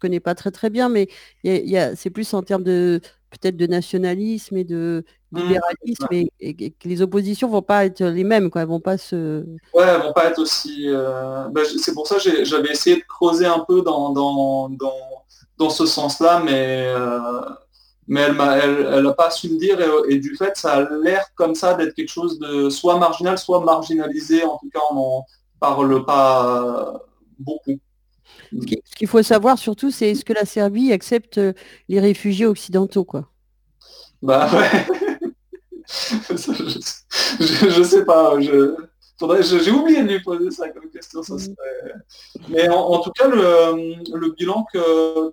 connais 0.00 0.20
pas 0.20 0.34
très 0.34 0.50
très 0.50 0.70
bien, 0.70 0.88
mais 0.88 1.08
c'est 1.44 2.10
plus 2.10 2.32
en 2.34 2.42
termes 2.42 2.64
de 2.64 3.00
peut-être 3.30 3.56
de 3.56 3.66
nationalisme 3.66 4.56
et 4.56 4.64
de 4.64 5.04
mmh, 5.32 5.38
libéralisme 5.40 6.06
et, 6.40 6.54
que 6.54 6.88
les 6.88 7.02
oppositions 7.02 7.48
vont 7.48 7.62
pas 7.62 7.84
être 7.84 8.02
les 8.02 8.24
mêmes, 8.24 8.50
quoi. 8.50 8.62
Elles 8.62 8.68
vont 8.68 8.80
pas 8.80 8.98
se. 8.98 9.44
Ouais, 9.74 9.84
elles 9.84 10.02
vont 10.02 10.12
pas 10.12 10.26
être 10.26 10.38
aussi. 10.38 10.84
Euh, 10.86 11.48
bah, 11.48 11.62
c'est 11.64 11.94
pour 11.94 12.06
ça 12.06 12.16
que 12.16 12.44
j'avais 12.44 12.70
essayé 12.70 12.96
de 12.96 13.02
creuser 13.02 13.46
un 13.46 13.64
peu 13.66 13.82
dans, 13.82 14.10
dans, 14.10 14.70
dans, 15.58 15.70
ce 15.70 15.86
sens-là, 15.86 16.42
mais 16.44 16.84
euh, 16.86 17.40
mais 18.08 18.22
elle 18.22 18.36
n'a 18.36 18.56
elle, 18.58 19.14
pas 19.16 19.30
su 19.30 19.50
me 19.50 19.58
dire 19.58 19.78
et, 20.08 20.18
du 20.18 20.34
fait 20.34 20.56
ça 20.56 20.72
a 20.72 20.88
l'air 21.02 21.26
comme 21.36 21.54
ça 21.54 21.74
d'être 21.74 21.94
quelque 21.94 22.10
chose 22.10 22.38
de 22.38 22.70
soit 22.70 22.98
marginal, 22.98 23.38
soit 23.38 23.60
marginalisé, 23.60 24.42
en 24.42 24.58
tout 24.58 24.68
cas 24.72 24.80
on 24.90 24.94
n'en 24.94 25.26
parle 25.60 26.04
pas 26.04 27.02
beaucoup. 27.38 27.78
Ce 28.52 28.96
qu'il 28.96 29.08
faut 29.08 29.22
savoir 29.22 29.58
surtout, 29.58 29.90
c'est 29.90 30.10
est-ce 30.10 30.24
que 30.24 30.32
la 30.32 30.44
Serbie 30.44 30.92
accepte 30.92 31.38
euh, 31.38 31.52
les 31.88 32.00
réfugiés 32.00 32.46
occidentaux, 32.46 33.04
quoi? 33.04 33.28
Bah 34.22 34.50
ouais. 34.52 34.86
Je, 37.40 37.82
sais 37.82 38.04
pas. 38.04 38.38
j'ai 38.40 39.70
oublié 39.70 40.02
de 40.02 40.08
lui 40.08 40.20
poser 40.20 40.50
ça 40.50 40.68
comme 40.68 40.88
question. 40.90 41.22
Ça 41.22 41.34
mm. 41.34 41.54
Mais 42.48 42.68
en, 42.68 42.98
tout 43.00 43.10
cas, 43.10 43.28
le, 43.28 44.30
bilan 44.32 44.66
que, 44.72 45.30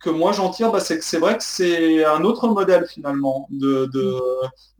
que, 0.00 0.10
moi 0.10 0.32
j'en 0.32 0.50
tire, 0.50 0.70
bah, 0.70 0.80
c'est 0.80 0.98
que 0.98 1.04
c'est 1.04 1.18
vrai 1.18 1.36
que 1.38 1.44
c'est 1.44 2.04
un 2.04 2.22
autre 2.24 2.48
modèle 2.48 2.86
finalement 2.86 3.46
de, 3.50 3.86
de, 3.86 4.18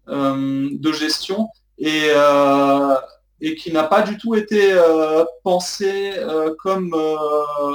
euh, 0.09 0.68
de 0.72 0.93
gestion. 0.93 1.48
Et, 1.78 2.10
euh, 2.14 2.94
et 3.40 3.56
qui 3.56 3.72
n'a 3.72 3.82
pas 3.84 4.02
du 4.02 4.18
tout 4.18 4.36
été 4.36 4.72
euh, 4.72 5.24
pensé 5.43 6.12
comme 6.59 6.94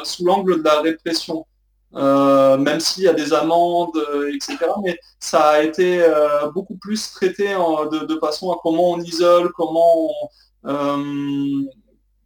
sous 0.03 0.25
l'angle 0.25 0.59
de 0.59 0.63
la 0.63 0.81
répression. 0.81 1.45
Même 1.93 2.79
s'il 2.79 3.03
y 3.03 3.07
a 3.07 3.13
des 3.13 3.33
amendes, 3.33 3.97
etc. 4.33 4.57
Mais 4.83 4.99
ça 5.19 5.49
a 5.49 5.61
été 5.61 6.05
beaucoup 6.53 6.75
plus 6.75 7.11
traité 7.11 7.47
de, 7.53 8.19
façon 8.19 8.51
à 8.51 8.57
comment 8.61 8.91
on 8.91 8.99
isole, 8.99 9.51
comment 9.53 10.09
on, 10.63 11.65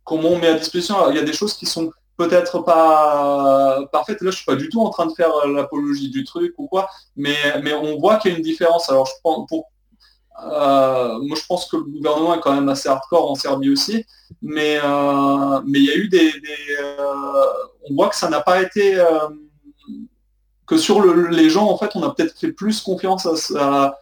comment 0.03 0.29
on 0.29 0.39
met 0.39 0.47
à 0.47 0.53
disposition. 0.55 1.09
il 1.09 1.15
y 1.15 1.19
a 1.19 1.23
des 1.23 1.33
choses 1.33 1.53
qui 1.53 1.65
sont 1.65 1.91
peut-être 2.17 2.59
pas 2.59 3.85
parfaites. 3.91 4.21
Là, 4.21 4.31
je 4.31 4.37
suis 4.37 4.45
pas 4.45 4.55
du 4.55 4.69
tout 4.69 4.81
en 4.81 4.89
train 4.89 5.05
de 5.05 5.13
faire 5.13 5.47
l'apologie 5.47 6.09
du 6.09 6.23
truc 6.23 6.53
ou 6.57 6.67
quoi, 6.67 6.87
mais, 7.15 7.35
mais 7.63 7.73
on 7.73 7.97
voit 7.97 8.17
qu'il 8.17 8.31
y 8.31 8.33
a 8.33 8.37
une 8.37 8.43
différence. 8.43 8.89
Alors, 8.89 9.05
je 9.05 9.13
prends, 9.23 9.45
pour 9.45 9.71
euh, 10.43 11.19
moi, 11.21 11.37
je 11.39 11.45
pense 11.45 11.67
que 11.67 11.77
le 11.77 11.83
gouvernement 11.83 12.35
est 12.35 12.39
quand 12.39 12.53
même 12.53 12.69
assez 12.69 12.89
hardcore 12.89 13.31
en 13.31 13.35
Serbie 13.35 13.69
aussi, 13.69 14.05
mais 14.41 14.79
euh, 14.83 15.61
mais 15.65 15.79
il 15.79 15.85
y 15.85 15.91
a 15.91 15.95
eu 15.95 16.07
des, 16.07 16.31
euh, 16.79 17.45
on 17.89 17.95
voit 17.95 18.09
que 18.09 18.15
ça 18.15 18.29
n'a 18.29 18.41
pas 18.41 18.61
été 18.61 18.97
que 20.71 20.77
sur 20.77 21.03
les 21.03 21.49
gens 21.49 21.67
en 21.69 21.77
fait, 21.77 21.91
on 21.95 22.03
a 22.03 22.15
peut-être 22.15 22.33
fait 22.39 22.53
plus 22.53 22.79
confiance 22.79 23.27
à, 23.57 23.99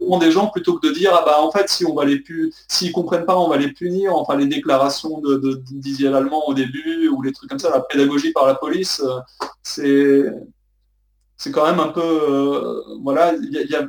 au 0.00 0.18
des 0.20 0.30
gens 0.30 0.46
plutôt 0.46 0.78
que 0.78 0.86
de 0.86 0.92
dire 0.92 1.10
ah 1.12 1.24
bah 1.26 1.40
en 1.40 1.50
fait 1.50 1.68
si 1.68 1.84
on 1.84 1.92
va 1.92 2.04
les 2.04 2.20
pu 2.20 2.52
s'ils 2.68 2.92
comprennent 2.92 3.26
pas, 3.26 3.36
on 3.36 3.48
va 3.48 3.56
les 3.56 3.72
punir. 3.72 4.14
Enfin 4.14 4.36
les 4.36 4.46
déclarations 4.46 5.18
de, 5.18 5.34
de 5.36 6.08
l'allemand 6.08 6.46
au 6.46 6.54
début 6.54 7.08
ou 7.08 7.20
les 7.20 7.32
trucs 7.32 7.50
comme 7.50 7.58
ça, 7.58 7.70
la 7.70 7.80
pédagogie 7.80 8.32
par 8.32 8.46
la 8.46 8.54
police, 8.54 9.02
c'est 9.64 10.24
c'est 11.36 11.50
quand 11.50 11.66
même 11.66 11.80
un 11.80 11.88
peu 11.88 12.84
voilà 13.02 13.34
il 13.34 13.68
y 13.68 13.74
a 13.74 13.84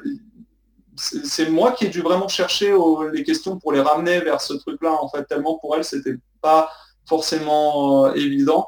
c'est 0.95 1.49
moi 1.49 1.73
qui 1.73 1.85
ai 1.85 1.89
dû 1.89 2.01
vraiment 2.01 2.27
chercher 2.27 2.75
les 3.13 3.23
questions 3.23 3.59
pour 3.59 3.71
les 3.71 3.81
ramener 3.81 4.19
vers 4.19 4.41
ce 4.41 4.53
truc-là, 4.53 4.97
en 5.01 5.07
fait, 5.07 5.23
tellement 5.23 5.57
pour 5.59 5.75
elle, 5.77 5.85
c'était 5.85 6.15
pas 6.41 6.69
forcément 7.05 8.07
euh, 8.07 8.13
évident. 8.15 8.67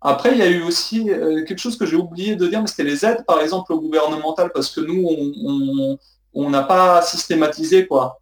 Après, 0.00 0.32
il 0.32 0.38
y 0.38 0.42
a 0.42 0.48
eu 0.48 0.62
aussi 0.62 1.10
euh, 1.10 1.44
quelque 1.44 1.58
chose 1.58 1.76
que 1.76 1.84
j'ai 1.84 1.96
oublié 1.96 2.36
de 2.36 2.46
dire, 2.46 2.60
mais 2.60 2.68
c'était 2.68 2.84
les 2.84 3.04
aides, 3.04 3.24
par 3.26 3.40
exemple, 3.40 3.74
gouvernementales, 3.74 4.50
parce 4.54 4.70
que 4.70 4.80
nous, 4.80 5.98
on 6.34 6.50
n'a 6.50 6.62
pas 6.62 7.02
systématisé, 7.02 7.86
quoi. 7.86 8.20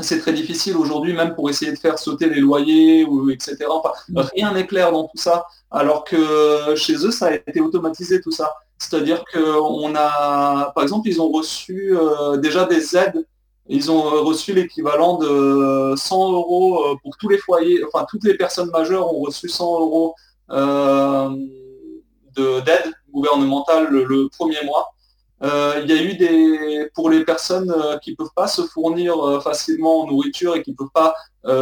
C'est 0.00 0.20
très 0.20 0.32
difficile 0.32 0.76
aujourd'hui, 0.76 1.12
même 1.12 1.34
pour 1.34 1.50
essayer 1.50 1.70
de 1.72 1.78
faire 1.78 1.98
sauter 1.98 2.28
les 2.28 2.40
loyers, 2.40 3.04
ou, 3.04 3.30
etc. 3.30 3.56
rien 4.34 4.52
n'est 4.52 4.66
clair 4.66 4.92
dans 4.92 5.04
tout 5.04 5.18
ça, 5.18 5.46
alors 5.70 6.04
que 6.04 6.74
chez 6.76 6.94
eux, 7.06 7.10
ça 7.10 7.26
a 7.26 7.34
été 7.34 7.60
automatisé, 7.60 8.20
tout 8.20 8.30
ça. 8.30 8.54
C'est-à-dire 8.82 9.24
qu'on 9.32 9.94
a, 9.94 10.72
par 10.74 10.82
exemple, 10.82 11.08
ils 11.08 11.20
ont 11.22 11.30
reçu 11.30 11.96
euh, 11.96 12.36
déjà 12.36 12.64
des 12.64 12.96
aides. 12.96 13.24
Ils 13.68 13.92
ont 13.92 14.02
reçu 14.24 14.52
l'équivalent 14.52 15.18
de 15.18 15.94
100 15.96 16.32
euros 16.32 16.84
euh, 16.84 16.96
pour 17.02 17.16
tous 17.16 17.28
les 17.28 17.38
foyers, 17.38 17.80
enfin 17.84 18.04
toutes 18.10 18.24
les 18.24 18.34
personnes 18.34 18.70
majeures 18.70 19.14
ont 19.14 19.20
reçu 19.20 19.48
100 19.48 19.80
euros 19.80 20.14
euh, 20.18 20.31
d'aide 22.36 22.92
gouvernementale 23.12 23.88
le, 23.90 24.28
premier 24.36 24.62
mois. 24.64 24.94
il 25.42 25.86
y 25.88 25.92
a 25.92 26.02
eu 26.02 26.14
des 26.16 26.88
pour 26.94 27.10
les 27.10 27.24
personnes 27.24 27.74
qui 28.02 28.10
ne 28.12 28.16
peuvent 28.16 28.34
pas 28.36 28.46
se 28.46 28.62
fournir 28.62 29.42
facilement 29.42 30.00
en 30.00 30.06
nourriture 30.06 30.54
et 30.56 30.62
qui 30.62 30.70
ne 30.72 30.76
peuvent 30.76 30.88
pas 30.94 31.14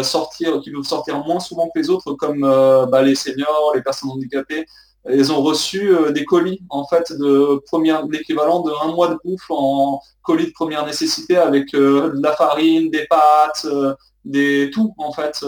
sortir, 0.03 0.61
qui 0.61 0.71
peuvent 0.71 0.83
sortir 0.83 1.19
moins 1.25 1.41
souvent 1.41 1.69
que 1.75 1.79
les 1.79 1.91
autres, 1.91 2.13
comme 2.15 2.41
bah, 2.41 3.03
les 3.03 3.15
seniors, 3.15 3.73
les 3.75 3.83
personnes 3.83 4.11
handicapées, 4.11 4.67
ils 5.09 5.33
ont 5.33 5.43
reçu 5.43 5.95
euh, 5.95 6.13
des 6.13 6.25
colis 6.25 6.61
en 6.69 6.87
fait 6.87 7.13
de 7.13 7.63
première 7.67 8.07
l'équivalent 8.07 8.61
de 8.61 8.71
un 8.83 8.93
mois 8.93 9.09
de 9.09 9.19
bouffe 9.25 9.51
en 9.51 10.01
colis 10.23 10.47
de 10.47 10.53
première 10.53 10.85
nécessité 10.85 11.37
avec 11.37 11.75
euh, 11.75 12.13
de 12.15 12.23
la 12.23 12.33
farine, 12.33 12.91
des 12.91 13.07
pâtes, 13.07 13.65
euh, 13.65 13.95
des 14.25 14.71
tout 14.73 14.95
en 14.99 15.13
fait. 15.13 15.45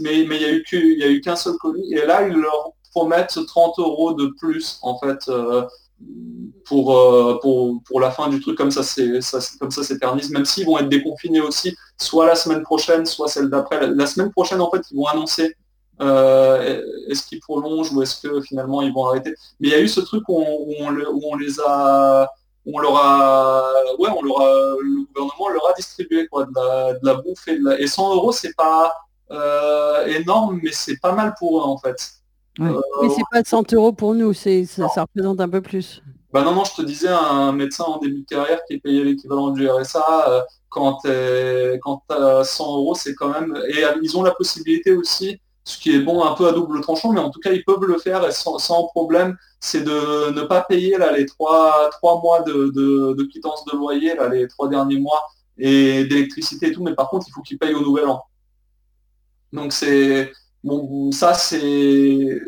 Mais 0.00 0.20
il 0.20 0.32
y 0.32 0.44
a 0.44 0.52
eu 0.52 0.64
y 0.72 1.04
a 1.04 1.08
eu 1.08 1.20
qu'un 1.20 1.36
seul 1.36 1.54
colis 1.54 1.92
et 1.92 2.04
là 2.06 2.26
ils 2.26 2.34
leur 2.34 2.72
promettent 2.92 3.38
30 3.46 3.78
euros 3.78 4.12
de 4.14 4.26
plus 4.38 4.78
en 4.82 4.98
fait 4.98 5.30
pour, 6.64 7.40
pour, 7.40 7.82
pour, 7.82 8.00
la 8.00 8.10
fin 8.10 8.28
du 8.28 8.40
truc. 8.40 8.56
Comme 8.56 8.70
ça 8.70 8.82
c'est 8.82 9.20
comme 9.58 9.70
ça 9.70 9.82
même 10.30 10.44
s'ils 10.44 10.66
vont 10.66 10.78
être 10.78 10.88
déconfinés 10.88 11.40
aussi 11.40 11.74
soit 11.96 12.26
la 12.26 12.34
semaine 12.34 12.62
prochaine 12.62 13.06
soit 13.06 13.28
celle 13.28 13.50
d'après. 13.50 13.88
La, 13.88 14.06
semaine 14.06 14.30
prochaine 14.30 14.60
en 14.60 14.70
fait 14.70 14.82
ils 14.90 14.96
vont 14.96 15.06
annoncer 15.06 15.54
euh, 16.00 16.80
est-ce 17.08 17.26
qu'ils 17.26 17.40
prolongent 17.40 17.92
ou 17.92 18.02
est-ce 18.02 18.20
que 18.26 18.40
finalement 18.42 18.82
ils 18.82 18.92
vont 18.92 19.06
arrêter. 19.06 19.34
Mais 19.60 19.68
il 19.68 19.70
y 19.72 19.74
a 19.74 19.80
eu 19.80 19.88
ce 19.88 20.00
truc 20.00 20.24
où 20.28 20.44
on, 20.80 21.36
les 21.36 21.60
a, 21.66 22.28
on 22.66 22.78
leur 22.78 22.96
a, 22.96 23.72
ouais, 23.98 24.10
on 24.16 24.22
leur 24.22 24.38
le 24.80 25.04
gouvernement 25.06 25.48
leur 25.48 25.68
a 25.68 25.72
distribué 25.74 26.28
quoi, 26.28 26.44
de 26.44 27.04
la, 27.04 27.14
bouffe 27.14 27.48
et, 27.48 27.58
de 27.58 27.80
et 27.80 27.86
100 27.86 28.14
euros 28.14 28.32
c'est 28.32 28.54
pas 28.54 28.86
euh, 28.86 29.07
énorme, 29.30 30.60
mais 30.62 30.72
c'est 30.72 30.98
pas 31.00 31.12
mal 31.12 31.34
pour 31.38 31.60
eux 31.60 31.64
en 31.64 31.78
fait. 31.78 31.96
mais 32.58 32.70
euh, 32.70 33.08
c'est 33.14 33.22
pas 33.30 33.42
100 33.44 33.72
euros 33.74 33.92
pour 33.92 34.14
nous, 34.14 34.32
c'est 34.32 34.64
ça, 34.64 34.86
représente 35.02 35.40
un 35.40 35.48
peu 35.48 35.60
plus. 35.60 36.02
Bah 36.32 36.42
non, 36.42 36.54
non, 36.54 36.64
je 36.64 36.74
te 36.74 36.82
disais, 36.82 37.08
un 37.08 37.52
médecin 37.52 37.84
en 37.84 37.98
début 37.98 38.20
de 38.20 38.26
carrière 38.26 38.60
qui 38.66 38.74
est 38.74 38.80
payé 38.80 39.02
l'équivalent 39.02 39.50
du 39.50 39.68
RSA, 39.68 40.46
quand, 40.68 40.98
quand 41.82 42.02
tu 42.08 42.14
as 42.14 42.44
100 42.44 42.76
euros, 42.76 42.94
c'est 42.94 43.14
quand 43.14 43.28
même... 43.28 43.58
Et 43.68 43.82
ils 44.02 44.16
ont 44.16 44.22
la 44.22 44.32
possibilité 44.32 44.92
aussi 44.92 45.40
ce 45.68 45.78
qui 45.78 45.94
est 45.94 46.00
bon 46.00 46.24
un 46.24 46.34
peu 46.34 46.48
à 46.48 46.52
double 46.52 46.80
tranchant, 46.80 47.12
mais 47.12 47.20
en 47.20 47.30
tout 47.30 47.40
cas, 47.40 47.52
ils 47.52 47.62
peuvent 47.62 47.84
le 47.84 47.98
faire 47.98 48.32
sans, 48.32 48.86
problème. 48.86 49.36
C'est 49.60 49.82
de 49.82 50.30
ne 50.32 50.42
pas 50.42 50.62
payer 50.62 50.96
là, 50.96 51.12
les 51.12 51.26
trois, 51.26 51.90
trois 51.92 52.22
mois 52.22 52.40
de, 52.40 52.72
de, 53.14 53.22
quittance 53.24 53.66
de 53.66 53.76
loyer, 53.76 54.14
là, 54.14 54.28
les 54.28 54.48
trois 54.48 54.68
derniers 54.68 54.98
mois, 54.98 55.22
et 55.58 56.04
d'électricité 56.04 56.68
et 56.68 56.72
tout, 56.72 56.82
mais 56.82 56.94
par 56.94 57.10
contre, 57.10 57.26
il 57.28 57.32
faut 57.32 57.42
qu'ils 57.42 57.58
payent 57.58 57.74
au 57.74 57.82
nouvel 57.82 58.06
an. 58.06 58.24
Donc 59.52 59.72
c'est. 59.72 60.32
Bon, 60.64 61.12
ça 61.12 61.34
c'est. 61.34 62.40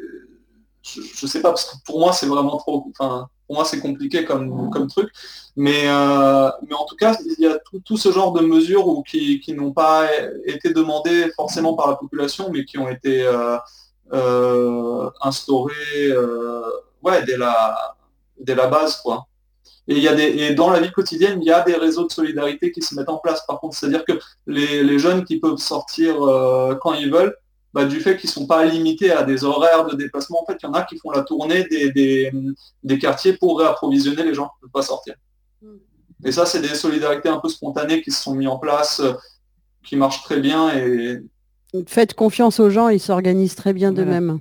Je, 0.83 1.27
sais 1.27 1.41
pas, 1.43 1.51
parce 1.51 1.65
que 1.67 1.77
pour 1.85 2.01
moi, 2.01 2.13
c'est 2.13 2.27
vraiment 2.27 2.57
trop. 2.57 2.87
Pour 2.99 3.57
moi, 3.57 3.65
c'est 3.65 3.81
compliqué 3.81 4.25
comme, 4.25 4.71
truc. 4.89 5.11
Mais, 5.57 5.83
euh, 5.87 6.51
mais 6.67 6.75
en 6.75 6.85
tout 6.85 6.97
cas, 6.97 7.17
il 7.25 7.45
y 7.45 7.47
a 7.47 7.59
tout, 7.85 7.97
ce 7.97 8.13
genre 8.13 8.33
de 8.33 8.43
mesures 8.43 9.03
qui, 9.07 9.43
n'ont 9.55 9.73
pas 9.73 10.09
été 10.45 10.73
demandées 10.73 11.31
forcément 11.37 11.75
par 11.75 11.89
la 11.89 11.97
population, 11.97 12.51
mais 12.51 12.65
qui 12.65 12.79
ont 12.79 12.89
été 12.89 13.23
euh, 13.23 13.59
euh, 14.13 15.11
instaurées 15.21 16.13
ouais, 17.03 17.25
dès, 17.25 17.37
la, 17.37 17.97
dès 18.39 18.55
la 18.55 18.69
base. 18.69 18.97
Quoi. 19.03 19.27
Et, 19.91 19.97
il 19.97 20.03
y 20.03 20.09
a 20.09 20.15
des, 20.15 20.25
et 20.25 20.55
dans 20.55 20.71
la 20.71 20.81
vie 20.81 20.91
quotidienne, 20.91 21.41
il 21.43 21.47
y 21.47 21.53
a 21.53 21.63
des 21.63 21.75
réseaux 21.75 22.07
de 22.07 22.13
solidarité 22.13 22.73
qui 22.73 22.81
se 22.81 22.95
mettent 22.95 23.09
en 23.09 23.19
place. 23.19 23.45
Par 23.47 23.61
contre, 23.61 23.77
c'est-à-dire 23.77 24.05
que 24.05 24.13
les, 24.47 24.83
les, 24.83 24.99
jeunes 24.99 25.25
qui 25.25 25.39
peuvent 25.39 25.59
sortir 25.59 26.17
quand 26.81 26.95
ils 26.95 27.11
veulent, 27.11 27.35
bah, 27.73 27.85
du 27.85 28.01
fait 28.01 28.17
qu'ils 28.17 28.29
ne 28.29 28.33
sont 28.33 28.47
pas 28.47 28.65
limités 28.65 29.13
à 29.13 29.23
des 29.23 29.45
horaires 29.45 29.87
de 29.87 29.95
déplacement. 29.95 30.43
En 30.43 30.47
fait, 30.47 30.59
il 30.61 30.67
y 30.67 30.69
en 30.69 30.73
a 30.73 30.83
qui 30.83 30.99
font 30.99 31.11
la 31.11 31.23
tournée 31.23 31.65
des, 31.65 32.33
des, 32.83 32.99
quartiers 32.99 33.35
pour 33.35 33.61
réapprovisionner 33.61 34.25
les 34.25 34.35
gens, 34.35 34.51
ne 34.63 34.69
pas 34.69 34.83
sortir. 34.83 35.15
Et 36.25 36.33
ça, 36.33 36.47
c'est 36.47 36.61
des 36.61 36.75
solidarités 36.75 37.29
un 37.29 37.39
peu 37.39 37.49
spontanées 37.49 38.03
qui 38.03 38.11
se 38.11 38.23
sont 38.23 38.35
mis 38.35 38.49
en 38.49 38.59
place, 38.59 39.01
euh, 39.01 39.13
qui 39.85 39.97
marchent 39.97 40.23
très 40.23 40.41
bien 40.41 40.77
et 40.77 41.23
Faites 41.87 42.15
confiance 42.15 42.59
aux 42.59 42.69
gens, 42.69 42.89
ils 42.89 42.99
s'organisent 42.99 43.55
très 43.55 43.73
bien 43.73 43.93
d'eux-mêmes. 43.93 44.41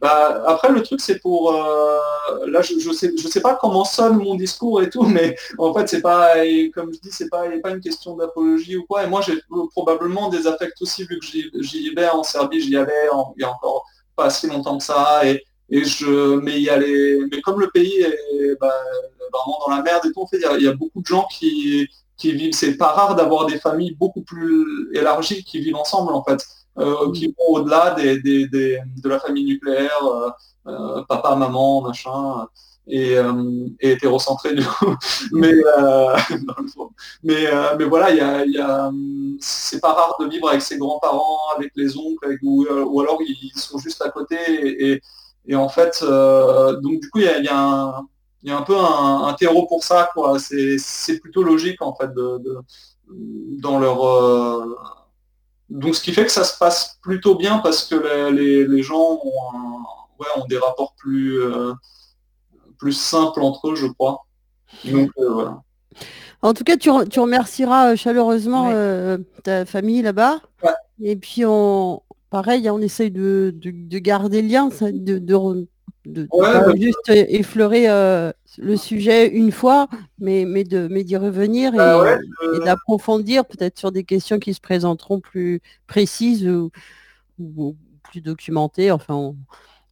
Bah, 0.00 0.42
après, 0.46 0.72
le 0.72 0.82
truc, 0.82 1.00
c'est 1.00 1.18
pour... 1.20 1.54
euh, 1.54 1.98
là, 2.46 2.62
je 2.62 2.72
ne 2.74 2.92
sais, 2.94 3.12
je 3.16 3.28
sais 3.28 3.42
pas 3.42 3.58
comment 3.60 3.84
sonne 3.84 4.16
mon 4.16 4.34
discours 4.34 4.80
et 4.82 4.88
tout, 4.88 5.02
mais 5.02 5.36
en 5.58 5.74
fait, 5.74 5.88
c'est 5.88 6.00
pas, 6.00 6.42
et 6.44 6.70
comme 6.70 6.92
je 6.94 6.98
dis, 7.00 7.10
c'est 7.10 7.28
pas, 7.28 7.44
pas 7.62 7.70
une 7.70 7.80
question 7.80 8.16
d'apologie 8.16 8.78
ou 8.78 8.84
quoi. 8.86 9.04
Et 9.04 9.08
moi, 9.08 9.20
j'ai 9.20 9.34
probablement 9.72 10.30
des 10.30 10.46
affects 10.46 10.80
aussi, 10.80 11.04
vu 11.04 11.18
que 11.18 11.26
j'y 11.26 11.50
j'y 11.60 11.94
vais 11.94 12.08
en 12.08 12.22
Serbie, 12.22 12.62
j'y 12.62 12.76
allais 12.76 13.10
en- 13.12 13.34
il 13.36 13.42
y 13.42 13.44
a 13.44 13.50
encore 13.50 13.84
pas 14.16 14.30
si 14.30 14.46
longtemps 14.46 14.78
que 14.78 14.84
ça. 14.84 15.20
Et, 15.26 15.44
et 15.68 15.84
je, 15.84 16.36
mais 16.36 16.56
il 16.56 16.62
y 16.62 16.70
a 16.70 16.78
les, 16.78 17.18
mais 17.30 17.42
comme 17.42 17.60
le 17.60 17.68
pays 17.70 18.00
est 18.00 18.58
bah, 18.58 18.72
vraiment 19.32 19.58
dans 19.66 19.74
la 19.76 19.82
merde 19.82 20.06
et 20.06 20.12
tout, 20.12 20.22
en 20.22 20.26
fait, 20.26 20.38
il 20.38 20.42
y 20.42 20.46
a, 20.46 20.56
il 20.56 20.64
y 20.64 20.68
a 20.68 20.72
beaucoup 20.72 21.02
de 21.02 21.06
gens 21.06 21.26
qui, 21.30 21.86
qui 22.16 22.32
vivent. 22.32 22.54
C'est 22.54 22.76
pas 22.78 22.88
rare 22.88 23.16
d'avoir 23.16 23.44
des 23.44 23.58
familles 23.58 23.94
beaucoup 23.96 24.22
plus 24.22 24.88
élargies 24.94 25.44
qui 25.44 25.60
vivent 25.60 25.76
ensemble, 25.76 26.14
en 26.14 26.24
fait 26.24 26.40
euh, 26.80 27.12
qui 27.12 27.28
vont 27.28 27.54
au-delà 27.56 27.92
des, 27.94 28.20
des- 28.20 28.48
des- 28.48 28.80
de 29.02 29.08
la 29.08 29.18
famille 29.20 29.44
nucléaire, 29.44 29.98
euh, 30.04 30.30
euh, 30.68 31.02
papa, 31.08 31.36
maman, 31.36 31.82
machin, 31.82 32.46
et, 32.86 33.16
euh, 33.18 33.66
et 33.80 33.92
hétérocentré 33.92 34.54
du 34.54 34.64
coup. 34.66 34.94
Mais, 35.32 35.52
euh, 35.78 36.16
mais, 37.22 37.46
mais 37.78 37.84
voilà, 37.84 38.10
il 38.10 38.16
y 38.16 38.20
a, 38.20 38.44
y 38.46 38.58
a, 38.58 38.90
c'est 39.40 39.80
pas 39.80 39.92
rare 39.92 40.16
de 40.20 40.26
vivre 40.28 40.48
avec 40.48 40.62
ses 40.62 40.78
grands-parents, 40.78 41.38
avec 41.56 41.72
les 41.76 41.96
oncles, 41.96 42.24
avec- 42.26 42.40
ou, 42.42 42.64
ou 42.66 43.00
alors 43.00 43.18
ils 43.22 43.52
sont 43.56 43.78
juste 43.78 44.02
à 44.02 44.10
côté. 44.10 44.36
Et, 44.48 44.92
et- 44.92 45.00
et 45.46 45.56
en 45.56 45.68
fait, 45.68 46.00
euh, 46.02 46.78
donc 46.80 47.00
du 47.00 47.10
coup, 47.10 47.18
il 47.18 47.24
y 47.24 47.28
a, 47.28 47.38
y 47.40 47.48
a 47.48 47.58
un, 47.58 48.06
il 48.42 48.50
y 48.50 48.52
a 48.52 48.58
un 48.58 48.62
peu 48.62 48.76
un, 48.76 49.24
un 49.26 49.32
terreau 49.34 49.66
pour 49.66 49.82
ça, 49.84 50.10
quoi. 50.14 50.38
C'est, 50.38 50.76
c'est 50.78 51.18
plutôt 51.18 51.42
logique 51.42 51.80
en 51.82 51.94
fait 51.94 52.08
de, 52.14 52.38
de- 52.38 52.58
dans 53.60 53.78
leur 53.78 54.04
euh, 54.06 54.76
donc 55.70 55.94
ce 55.94 56.02
qui 56.02 56.12
fait 56.12 56.24
que 56.24 56.32
ça 56.32 56.44
se 56.44 56.58
passe 56.58 56.98
plutôt 57.02 57.34
bien 57.36 57.58
parce 57.58 57.84
que 57.84 57.94
les, 57.94 58.32
les- 58.32 58.66
les 58.66 58.82
gens 58.82 59.20
ont, 59.24 59.56
un- 59.56 59.84
ouais, 60.18 60.26
ont 60.36 60.46
des 60.46 60.58
rapports 60.58 60.94
plus, 60.96 61.40
euh, 61.40 61.72
plus 62.78 62.92
simples 62.92 63.40
entre 63.42 63.70
eux, 63.70 63.76
je 63.76 63.86
crois. 63.86 64.26
Donc 64.84 65.10
euh, 65.18 65.28
voilà. 65.32 65.62
En 66.42 66.54
tout 66.54 66.64
cas, 66.64 66.76
tu, 66.76 66.88
re- 66.90 67.08
tu 67.08 67.20
remercieras 67.20 67.92
euh, 67.92 67.96
chaleureusement 67.96 68.70
euh, 68.72 69.18
ta 69.44 69.64
famille 69.66 70.02
là-bas. 70.02 70.40
Et 71.02 71.16
puis, 71.16 71.44
on, 71.46 72.02
pareil, 72.30 72.66
hein, 72.68 72.72
on 72.74 72.80
essaye 72.80 73.10
de, 73.10 73.52
de- 73.54 73.70
de 73.72 73.98
garder 73.98 74.42
le 74.42 74.48
lien, 74.48 74.68
de, 74.68 75.18
de- 76.06 76.28
Ouais, 76.32 76.60
bah, 76.60 76.72
juste 76.76 77.08
effleurer 77.08 77.88
euh, 77.88 78.32
le 78.58 78.76
sujet 78.76 79.28
une 79.28 79.52
fois, 79.52 79.88
mais, 80.18 80.44
mais 80.46 80.64
de 80.64 80.88
mais 80.90 81.04
d'y 81.04 81.16
revenir 81.16 81.74
et, 81.74 81.76
Bah 81.76 82.02
ouais, 82.02 82.18
et 82.56 82.58
d'approfondir 82.60 83.44
peut-être 83.44 83.78
sur 83.78 83.92
des 83.92 84.04
questions 84.04 84.38
qui 84.38 84.54
se 84.54 84.60
présenteront 84.60 85.20
plus 85.20 85.60
précises 85.86 86.46
ou, 86.48 86.70
ou 87.38 87.76
plus 88.10 88.20
documentées. 88.20 88.90
Enfin, 88.90 89.14
on, 89.14 89.36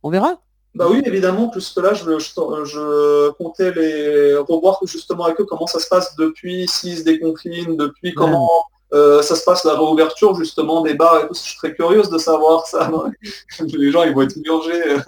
on 0.02 0.10
verra. 0.10 0.40
Bah 0.74 0.86
oui, 0.90 1.02
évidemment, 1.04 1.48
puisque 1.48 1.78
là, 1.78 1.92
je, 1.94 2.18
je, 2.18 2.28
je 2.64 3.30
comptais 3.32 3.72
les 3.72 4.36
revoir 4.36 4.78
justement 4.84 5.24
avec 5.24 5.40
eux 5.40 5.44
comment 5.44 5.66
ça 5.66 5.80
se 5.80 5.88
passe 5.88 6.14
depuis 6.16 6.68
s'ils 6.68 6.98
se 6.98 7.02
déconfinent, 7.04 7.76
depuis 7.76 8.14
comment 8.14 8.48
euh, 8.94 9.20
ça 9.22 9.34
se 9.34 9.44
passe 9.44 9.64
la 9.64 9.74
réouverture 9.74 10.34
justement 10.34 10.82
des 10.82 10.94
bars 10.94 11.18
et 11.24 11.26
tout. 11.28 11.34
Je 11.34 11.40
suis 11.40 11.56
très 11.56 11.74
curieuse 11.74 12.10
de 12.10 12.18
savoir 12.18 12.66
ça. 12.66 12.90
Les 13.60 13.90
gens, 13.90 14.02
ils 14.04 14.14
vont 14.14 14.22
être 14.22 14.36
murgés 14.36 14.92
euh, 14.92 14.98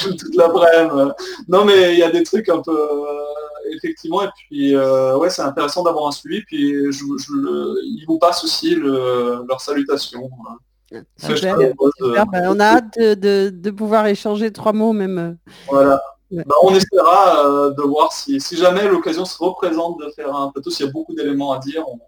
toute 0.00 0.34
l'après-midi. 0.36 1.12
Non, 1.48 1.64
mais 1.64 1.92
il 1.94 1.98
y 1.98 2.02
a 2.02 2.10
des 2.10 2.22
trucs 2.22 2.48
un 2.48 2.60
peu 2.60 2.76
euh, 2.76 3.74
effectivement. 3.76 4.22
Et 4.22 4.28
puis, 4.36 4.74
euh, 4.74 5.16
ouais, 5.16 5.30
c'est 5.30 5.42
intéressant 5.42 5.82
d'avoir 5.82 6.06
un 6.08 6.12
suivi. 6.12 6.42
Puis, 6.44 6.72
je, 6.92 7.04
je 7.18 7.32
le- 7.32 7.74
ils 7.84 8.04
vous 8.06 8.18
passent 8.18 8.44
aussi 8.44 8.74
le, 8.74 9.44
voilà. 9.46 10.58
Super. 11.16 11.56
Ben, 11.58 12.48
on 12.48 12.60
a 12.60 12.64
hâte 12.64 12.98
de, 12.98 13.14
de- 13.14 13.50
de 13.50 13.70
pouvoir 13.70 14.06
échanger 14.06 14.52
trois 14.52 14.72
mots 14.72 14.92
même. 14.92 15.18
euh, 15.18 15.32
Voilà. 15.68 16.02
Bah, 16.30 16.54
on 16.62 16.74
essaiera 16.74 17.46
euh, 17.46 17.70
de 17.74 17.82
voir 17.82 18.10
si, 18.12 18.40
si 18.40 18.56
jamais 18.56 18.88
l'occasion 18.88 19.24
se 19.26 19.36
représente 19.36 19.98
de 20.00 20.10
faire 20.16 20.34
un 20.34 20.48
plateau, 20.50 20.70
s'il 20.70 20.86
y 20.86 20.88
a 20.88 20.92
beaucoup 20.92 21.14
d'éléments 21.14 21.52
à 21.52 21.58
dire, 21.58 21.84
on, 21.86 21.98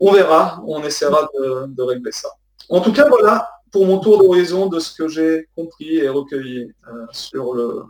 on 0.00 0.12
verra, 0.12 0.62
on 0.66 0.82
essaiera 0.82 1.26
de, 1.34 1.66
de 1.68 1.82
régler 1.82 2.12
ça. 2.12 2.28
En 2.68 2.80
tout 2.80 2.92
cas, 2.92 3.08
voilà 3.08 3.48
pour 3.76 3.84
mon 3.86 3.98
tour 3.98 4.22
d'horizon 4.22 4.68
de 4.68 4.78
ce 4.78 4.94
que 4.96 5.06
j'ai 5.06 5.48
compris 5.54 5.96
et 5.96 6.08
recueilli 6.08 6.72
euh, 6.88 7.04
sur 7.12 7.52
le, 7.52 7.82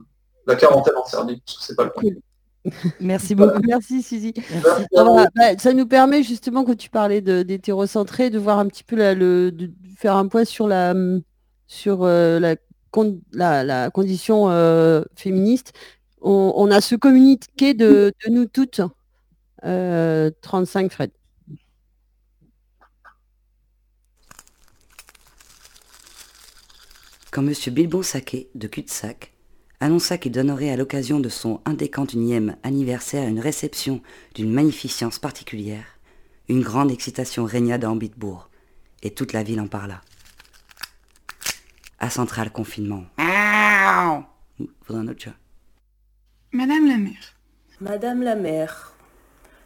la 0.49 0.57
quarantaine 0.57 0.95
en 0.97 1.05
Serbie, 1.07 1.41
parce 1.47 1.59
que 1.59 1.65
c'est 1.65 1.77
pas 1.77 1.85
le 1.85 1.91
cas. 1.91 2.17
Merci 3.01 3.37
beaucoup. 3.37 3.61
Merci 3.65 4.03
Suzy. 4.03 4.33
Merci 4.37 4.85
va- 4.93 5.29
bah, 5.37 5.57
ça 5.59 5.73
nous 5.73 5.87
permet 5.87 6.25
justement 6.25 6.65
quand 6.65 6.77
tu 6.77 6.91
parlais 6.91 7.21
de- 7.21 7.45
d'hétérocentré 7.45 8.29
de 8.31 8.39
voir 8.41 8.59
un 8.59 8.67
petit 8.67 8.83
peu 8.83 8.97
la- 8.97 9.15
le, 9.15 9.53
de, 9.53 9.67
de 9.67 9.73
faire 9.97 10.17
un 10.17 10.27
point 10.27 10.45
sur 10.45 10.67
la 10.67 10.93
sur 11.69 12.03
euh, 12.03 12.41
la, 12.41 12.57
con- 12.91 13.21
la, 13.33 13.63
la 13.63 13.91
condition 13.91 14.51
euh, 14.51 15.03
féministe. 15.15 15.73
On, 16.21 16.53
on 16.57 16.71
a 16.73 16.81
ce 16.81 16.97
communiqué 16.97 17.75
de, 17.75 18.13
de 18.27 18.31
nous 18.33 18.47
toutes. 18.47 18.81
Euh, 19.65 20.31
35 20.43 20.91
Fred. 20.93 21.11
Quand 27.37 27.47
M. 27.47 27.53
Bilbon 27.75 28.01
Saquet, 28.01 28.49
de 28.55 28.67
Cul-de-Sac, 28.67 29.35
annonça 29.81 30.17
qu'il 30.17 30.33
donnerait 30.33 30.71
à 30.71 30.77
l'occasion 30.79 31.21
de 31.21 31.29
son 31.29 31.61
indécantunième 31.67 32.57
anniversaire 32.63 33.29
une 33.29 33.41
réception 33.41 34.01
d'une 34.35 34.51
magnificence 34.51 35.19
particulière, 35.19 35.85
une 36.49 36.63
grande 36.63 36.91
excitation 36.91 37.45
régna 37.45 37.77
dans 37.77 37.95
Bitbourg, 37.95 38.49
et 39.03 39.11
toute 39.11 39.35
la 39.35 39.43
ville 39.43 39.61
en 39.61 39.67
parla. 39.67 40.01
À 41.99 42.09
central 42.09 42.51
confinement. 42.51 43.05
Faudrait 43.19 45.03
un 45.03 45.09
autre 45.09 45.21
chat. 45.21 45.35
Madame 46.53 46.87
la 46.87 46.97
maire. 46.97 47.35
Madame 47.83 48.23
la 48.23 48.35
maire, 48.35 48.97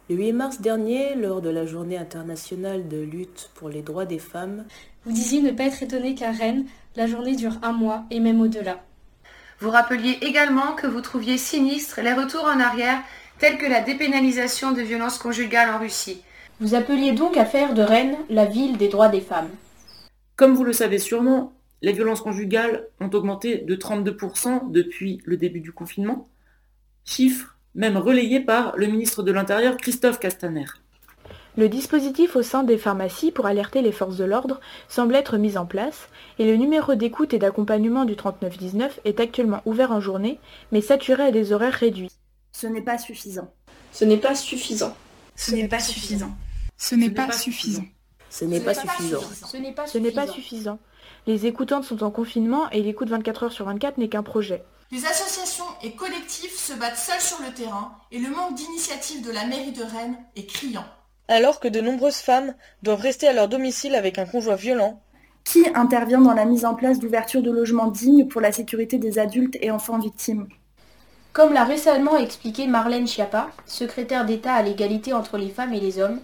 le 0.08 0.16
8 0.16 0.32
mars 0.32 0.60
dernier, 0.60 1.14
lors 1.14 1.40
de 1.40 1.50
la 1.50 1.66
journée 1.66 1.96
internationale 1.96 2.88
de 2.88 3.00
lutte 3.00 3.52
pour 3.54 3.68
les 3.68 3.82
droits 3.82 4.06
des 4.06 4.18
femmes, 4.18 4.64
Vous 5.06 5.12
disiez 5.12 5.40
ne 5.40 5.50
pas 5.50 5.64
être 5.64 5.82
étonné 5.82 6.14
qu'à 6.14 6.30
Rennes, 6.30 6.66
la 6.94 7.06
journée 7.06 7.34
dure 7.34 7.58
un 7.62 7.72
mois 7.72 8.04
et 8.10 8.20
même 8.20 8.40
au-delà. 8.40 8.84
Vous 9.58 9.70
rappeliez 9.70 10.18
également 10.20 10.72
que 10.72 10.86
vous 10.86 11.00
trouviez 11.00 11.38
sinistres 11.38 12.00
les 12.02 12.12
retours 12.12 12.44
en 12.44 12.60
arrière 12.60 13.02
tels 13.38 13.56
que 13.56 13.66
la 13.66 13.80
dépénalisation 13.80 14.72
de 14.72 14.82
violences 14.82 15.18
conjugales 15.18 15.70
en 15.70 15.78
Russie. 15.78 16.22
Vous 16.60 16.74
appeliez 16.74 17.12
donc 17.12 17.38
à 17.38 17.46
faire 17.46 17.72
de 17.72 17.80
Rennes 17.80 18.16
la 18.28 18.44
ville 18.44 18.76
des 18.76 18.88
droits 18.88 19.08
des 19.08 19.22
femmes. 19.22 19.48
Comme 20.36 20.54
vous 20.54 20.64
le 20.64 20.74
savez 20.74 20.98
sûrement, 20.98 21.54
les 21.80 21.92
violences 21.92 22.20
conjugales 22.20 22.86
ont 23.00 23.08
augmenté 23.08 23.56
de 23.56 23.76
32% 23.76 24.70
depuis 24.70 25.22
le 25.24 25.38
début 25.38 25.60
du 25.60 25.72
confinement, 25.72 26.28
chiffre 27.04 27.56
même 27.74 27.96
relayé 27.96 28.40
par 28.40 28.76
le 28.76 28.86
ministre 28.86 29.22
de 29.22 29.32
l'Intérieur 29.32 29.76
Christophe 29.76 30.18
Castaner. 30.18 30.66
Le 31.56 31.68
dispositif 31.68 32.36
au 32.36 32.42
sein 32.42 32.62
des 32.62 32.78
pharmacies 32.78 33.32
pour 33.32 33.46
alerter 33.46 33.82
les 33.82 33.92
forces 33.92 34.16
de 34.16 34.24
l'ordre 34.24 34.60
semble 34.88 35.16
être 35.16 35.36
mis 35.36 35.58
en 35.58 35.66
place 35.66 36.08
et 36.38 36.44
le 36.44 36.56
numéro 36.56 36.94
d'écoute 36.94 37.34
et 37.34 37.38
d'accompagnement 37.38 38.04
du 38.04 38.14
3919 38.14 39.00
est 39.04 39.18
actuellement 39.18 39.60
ouvert 39.66 39.90
en 39.90 40.00
journée 40.00 40.38
mais 40.70 40.80
saturé 40.80 41.24
à 41.24 41.30
des 41.32 41.52
horaires 41.52 41.74
réduits. 41.74 42.10
Ce 42.52 42.66
n'est 42.66 42.82
pas 42.82 42.98
suffisant. 42.98 43.52
Ce 43.92 44.04
n'est 44.04 44.18
pas 44.18 44.34
suffisant. 44.34 44.94
Ce 45.36 45.54
n'est 45.54 45.68
pas 45.68 45.80
suffisant. 45.80 46.32
Ce 46.78 46.94
n'est 46.94 47.10
pas 47.10 47.32
suffisant. 47.32 47.84
Ce 48.30 48.44
n'est 48.44 48.60
pas 48.60 48.74
suffisant. 48.74 49.20
Ce 49.44 49.56
n'est 49.56 49.72
pas 49.72 49.86
Ce 49.86 49.98
n'est 49.98 50.12
pas 50.12 50.26
suffisant. 50.28 50.78
Les 51.26 51.46
écoutantes 51.46 51.84
sont 51.84 52.02
en 52.04 52.10
confinement 52.10 52.70
et 52.70 52.82
l'écoute 52.82 53.08
24 53.08 53.44
heures 53.44 53.52
sur 53.52 53.64
24 53.66 53.98
n'est 53.98 54.08
qu'un 54.08 54.22
projet. 54.22 54.62
Les 54.92 55.04
associations 55.04 55.64
et 55.82 55.92
collectifs 55.92 56.56
se 56.56 56.72
battent 56.74 56.96
seuls 56.96 57.20
sur 57.20 57.40
le 57.40 57.52
terrain 57.52 57.96
et 58.10 58.18
le 58.18 58.30
manque 58.30 58.54
d'initiative 58.54 59.24
de 59.24 59.30
la 59.30 59.46
mairie 59.46 59.72
de 59.72 59.82
Rennes 59.82 60.18
est 60.36 60.46
criant. 60.46 60.84
Alors 61.30 61.60
que 61.60 61.68
de 61.68 61.80
nombreuses 61.80 62.16
femmes 62.18 62.54
doivent 62.82 63.00
rester 63.00 63.26
à 63.26 63.32
leur 63.32 63.48
domicile 63.48 63.94
avec 63.94 64.18
un 64.18 64.26
conjoint 64.26 64.54
violent, 64.54 65.00
Qui 65.44 65.66
intervient 65.74 66.22
dans 66.22 66.32
la 66.32 66.46
mise 66.46 66.64
en 66.64 66.74
place 66.74 66.98
d'ouverture 66.98 67.42
de 67.42 67.50
logements 67.50 67.90
dignes 67.90 68.26
pour 68.26 68.40
la 68.40 68.52
sécurité 68.52 68.96
des 68.98 69.18
adultes 69.18 69.56
et 69.60 69.70
enfants 69.70 69.98
victimes? 69.98 70.48
Comme 71.32 71.52
l'a 71.54 71.64
récemment 71.64 72.16
expliqué 72.16 72.68
Marlène 72.68 73.08
Schiappa, 73.08 73.50
secrétaire 73.66 74.24
d'État 74.26 74.54
à 74.54 74.62
l'égalité 74.62 75.12
entre 75.12 75.38
les 75.38 75.50
femmes 75.50 75.72
et 75.72 75.80
les 75.80 75.98
hommes, 75.98 76.20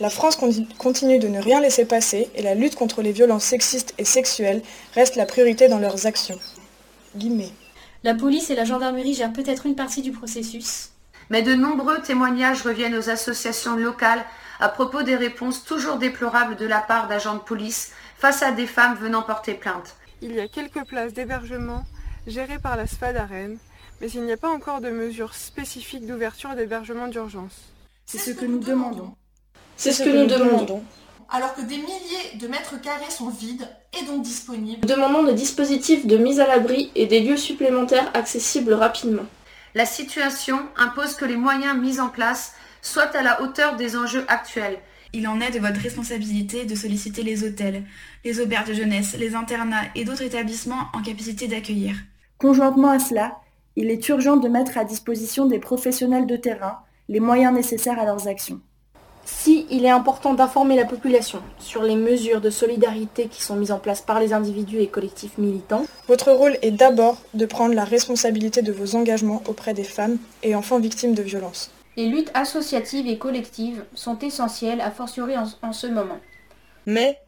La 0.00 0.08
France 0.08 0.36
conti- 0.36 0.66
continue 0.78 1.18
de 1.18 1.28
ne 1.28 1.38
rien 1.38 1.60
laisser 1.60 1.84
passer 1.86 2.30
et 2.34 2.40
la 2.42 2.54
lutte 2.54 2.76
contre 2.76 3.02
les 3.02 3.12
violences 3.12 3.44
sexistes 3.44 3.92
et 3.98 4.06
sexuelles 4.06 4.62
reste 4.94 5.16
la 5.16 5.26
priorité 5.26 5.68
dans 5.68 5.78
leurs 5.78 6.06
actions. 6.06 6.40
Guillemets. 7.16 7.56
la 8.02 8.14
police 8.14 8.48
et 8.50 8.54
la 8.54 8.64
gendarmerie 8.64 9.14
gèrent 9.14 9.32
peut-être 9.32 9.66
une 9.66 9.76
partie 9.76 10.02
du 10.02 10.12
processus. 10.12 10.95
Mais 11.30 11.42
de 11.42 11.54
nombreux 11.54 12.00
témoignages 12.00 12.62
reviennent 12.62 12.96
aux 12.96 13.10
associations 13.10 13.76
locales 13.76 14.24
à 14.60 14.68
propos 14.68 15.02
des 15.02 15.16
réponses 15.16 15.64
toujours 15.64 15.96
déplorables 15.96 16.56
de 16.56 16.66
la 16.66 16.80
part 16.80 17.08
d'agents 17.08 17.34
de 17.34 17.40
police 17.40 17.92
face 18.16 18.42
à 18.42 18.52
des 18.52 18.66
femmes 18.66 18.96
venant 18.96 19.22
porter 19.22 19.54
plainte. 19.54 19.96
Il 20.22 20.34
y 20.34 20.40
a 20.40 20.48
quelques 20.48 20.84
places 20.86 21.12
d'hébergement 21.12 21.84
gérées 22.26 22.58
par 22.58 22.76
la 22.76 22.86
SFAD 22.86 23.16
à 23.16 23.26
Rennes, 23.26 23.58
mais 24.00 24.10
il 24.10 24.22
n'y 24.22 24.32
a 24.32 24.36
pas 24.36 24.48
encore 24.48 24.80
de 24.80 24.90
mesures 24.90 25.34
spécifiques 25.34 26.06
d'ouverture 26.06 26.54
d'hébergement 26.54 27.08
d'urgence. 27.08 27.72
C'est 28.06 28.18
ce 28.18 28.30
que 28.30 28.44
nous 28.44 28.58
demandons. 28.58 29.14
C'est 29.76 29.92
ce 29.92 30.04
que 30.04 30.08
nous 30.08 30.26
demandons. 30.26 30.82
Alors 31.28 31.54
que 31.54 31.60
des 31.60 31.76
milliers 31.76 32.38
de 32.40 32.46
mètres 32.46 32.80
carrés 32.80 33.10
sont 33.10 33.28
vides 33.28 33.68
et 34.00 34.04
donc 34.06 34.22
disponibles, 34.22 34.86
Nous 34.86 34.94
demandons 34.94 35.24
des 35.24 35.34
dispositifs 35.34 36.06
de 36.06 36.16
mise 36.16 36.38
à 36.38 36.46
l'abri 36.46 36.92
et 36.94 37.06
des 37.06 37.20
lieux 37.20 37.36
supplémentaires 37.36 38.10
accessibles 38.14 38.72
rapidement. 38.72 39.24
La 39.76 39.84
situation 39.84 40.60
impose 40.78 41.16
que 41.16 41.26
les 41.26 41.36
moyens 41.36 41.78
mis 41.78 42.00
en 42.00 42.08
place 42.08 42.54
soient 42.80 43.14
à 43.14 43.22
la 43.22 43.42
hauteur 43.42 43.76
des 43.76 43.94
enjeux 43.94 44.24
actuels. 44.26 44.78
Il 45.12 45.28
en 45.28 45.38
est 45.38 45.50
de 45.50 45.58
votre 45.58 45.82
responsabilité 45.82 46.64
de 46.64 46.74
solliciter 46.74 47.22
les 47.22 47.44
hôtels, 47.44 47.82
les 48.24 48.40
auberges 48.40 48.68
de 48.68 48.72
jeunesse, 48.72 49.18
les 49.18 49.34
internats 49.34 49.84
et 49.94 50.06
d'autres 50.06 50.22
établissements 50.22 50.86
en 50.94 51.02
capacité 51.02 51.46
d'accueillir. 51.46 51.94
Conjointement 52.38 52.88
à 52.88 52.98
cela, 52.98 53.38
il 53.76 53.90
est 53.90 54.08
urgent 54.08 54.38
de 54.38 54.48
mettre 54.48 54.78
à 54.78 54.84
disposition 54.84 55.44
des 55.44 55.58
professionnels 55.58 56.26
de 56.26 56.36
terrain 56.36 56.78
les 57.10 57.20
moyens 57.20 57.52
nécessaires 57.52 58.00
à 58.00 58.06
leurs 58.06 58.28
actions. 58.28 58.62
Si 59.28 59.66
il 59.70 59.84
est 59.84 59.90
important 59.90 60.34
d'informer 60.34 60.76
la 60.76 60.84
population 60.84 61.42
sur 61.58 61.82
les 61.82 61.96
mesures 61.96 62.40
de 62.40 62.48
solidarité 62.48 63.26
qui 63.26 63.42
sont 63.42 63.56
mises 63.56 63.72
en 63.72 63.78
place 63.80 64.00
par 64.00 64.20
les 64.20 64.32
individus 64.32 64.78
et 64.78 64.86
collectifs 64.86 65.36
militants, 65.36 65.84
Votre 66.06 66.30
rôle 66.30 66.56
est 66.62 66.70
d'abord 66.70 67.18
de 67.34 67.44
prendre 67.44 67.74
la 67.74 67.84
responsabilité 67.84 68.62
de 68.62 68.70
vos 68.72 68.94
engagements 68.94 69.42
auprès 69.48 69.74
des 69.74 69.82
femmes 69.84 70.18
et 70.44 70.54
enfants 70.54 70.78
victimes 70.78 71.14
de 71.14 71.22
violences. 71.22 71.70
les 71.96 72.06
luttes 72.06 72.30
associatives 72.34 73.08
et 73.08 73.18
collectives 73.18 73.82
sont 73.94 74.18
essentielles 74.20 74.80
à 74.80 74.90
fortiori 74.92 75.36
en, 75.36 75.46
en 75.62 75.72
ce 75.72 75.86
moment. 75.88 76.18
Mais 76.86 77.18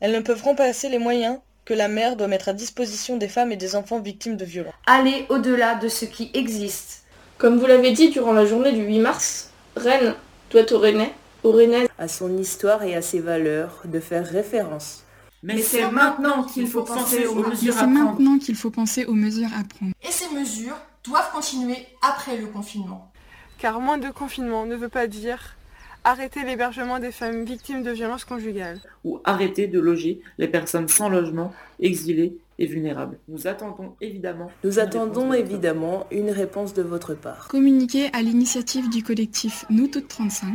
elles 0.00 0.12
ne 0.12 0.20
peuvent 0.20 0.42
remplacer 0.42 0.88
les 0.88 0.98
moyens 0.98 1.38
que 1.66 1.74
la 1.74 1.88
mère 1.88 2.16
doit 2.16 2.28
mettre 2.28 2.48
à 2.48 2.52
disposition 2.54 3.16
des 3.18 3.28
femmes 3.28 3.52
et 3.52 3.56
des 3.56 3.74
enfants 3.76 3.98
victimes 4.00 4.36
de 4.36 4.44
violences. 4.44 4.72
Aller 4.86 5.26
au-delà 5.28 5.74
de 5.74 5.88
ce 5.88 6.04
qui 6.06 6.30
existe. 6.32 7.02
Comme 7.36 7.58
vous 7.58 7.66
l'avez 7.66 7.90
dit 7.90 8.08
durant 8.10 8.32
la 8.32 8.46
journée 8.46 8.72
du 8.72 8.82
8 8.84 9.00
mars, 9.00 9.50
Rennes 9.76 10.14
doit 10.50 10.72
aux 10.72 10.78
Rennais, 10.78 11.12
Rennaises, 11.52 11.88
À 11.98 12.08
son 12.08 12.36
histoire 12.38 12.82
et 12.82 12.94
à 12.94 13.02
ses 13.02 13.20
valeurs, 13.20 13.82
de 13.84 14.00
faire 14.00 14.26
référence. 14.26 15.02
Mais 15.42 15.58
c'est 15.62 15.90
maintenant 15.90 16.44
qu'il 16.44 16.66
faut 16.66 16.82
penser 16.82 17.26
aux 17.26 17.34
mesures 17.34 17.76
à 17.76 17.80
c'est 17.80 17.84
prendre. 17.86 17.92
maintenant 17.92 18.38
qu'il 18.38 18.56
faut 18.56 18.70
penser 18.70 19.04
aux 19.04 19.12
mesures 19.14 19.48
à 19.58 19.62
prendre. 19.64 19.92
et 20.02 20.10
ces 20.10 20.34
mesures 20.34 20.76
doivent 21.04 21.30
continuer 21.32 21.76
après 22.02 22.36
le 22.36 22.46
confinement. 22.46 23.12
Car 23.58 23.80
moins 23.80 23.98
de 23.98 24.10
confinement 24.10 24.66
ne 24.66 24.74
veut 24.76 24.88
pas 24.88 25.06
dire 25.06 25.56
arrêter 26.04 26.44
l'hébergement 26.44 26.98
des 26.98 27.10
femmes 27.12 27.44
victimes 27.44 27.82
de 27.82 27.90
violences 27.90 28.24
conjugales. 28.24 28.80
Ou 29.04 29.20
arrêter 29.24 29.66
de 29.66 29.80
loger 29.80 30.20
les 30.38 30.46
personnes 30.48 30.88
sans 30.88 31.08
logement, 31.08 31.52
exilées 31.80 32.38
et 32.58 32.66
vulnérables. 32.66 33.18
Nous 33.28 33.46
attendons 33.46 33.94
évidemment. 34.00 34.50
Nous 34.64 34.78
attendons 34.78 35.32
évidemment 35.32 36.06
une 36.10 36.30
réponse 36.30 36.74
de 36.74 36.82
votre 36.82 37.14
part. 37.14 37.48
Communiqué 37.48 38.08
à 38.12 38.22
l'initiative 38.22 38.88
du 38.88 39.02
collectif 39.02 39.64
Nous 39.68 39.88
Toutes 39.88 40.08
35, 40.08 40.54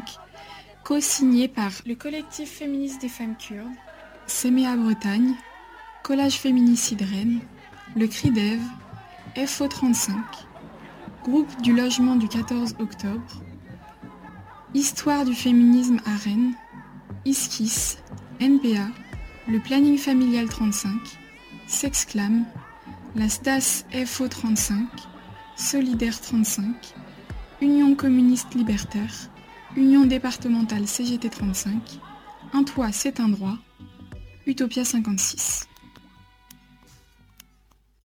co-signé 0.83 1.47
par 1.47 1.71
le 1.85 1.95
collectif 1.95 2.49
féministe 2.49 3.01
des 3.01 3.09
femmes 3.09 3.35
kurdes, 3.37 3.67
Séméa 4.25 4.75
Bretagne, 4.75 5.35
Collage 6.03 6.37
Féminicide 6.37 7.01
Rennes, 7.01 7.39
le 7.95 8.07
CRIDEV, 8.07 8.59
FO35, 9.35 10.13
Groupe 11.23 11.61
du 11.61 11.75
logement 11.75 12.15
du 12.15 12.27
14 12.27 12.75
octobre, 12.79 13.43
Histoire 14.73 15.25
du 15.25 15.35
féminisme 15.35 15.99
à 16.05 16.15
Rennes, 16.15 16.53
Iskis, 17.25 17.97
NPA, 18.39 18.87
le 19.47 19.59
Planning 19.59 19.97
Familial 19.97 20.47
35, 20.47 20.91
Sexclam, 21.67 22.45
la 23.15 23.27
STAS 23.29 23.85
FO35, 23.93 24.85
Solidaire 25.57 26.19
35, 26.19 26.73
Union 27.61 27.93
communiste 27.95 28.55
libertaire, 28.55 29.30
Union 29.77 30.05
départementale 30.05 30.85
CGT 30.85 31.29
35, 31.29 31.99
Un 32.53 32.63
toit 32.63 32.91
c'est 32.91 33.19
un 33.21 33.29
droit, 33.29 33.57
Utopia 34.45 34.83
56. 34.83 35.67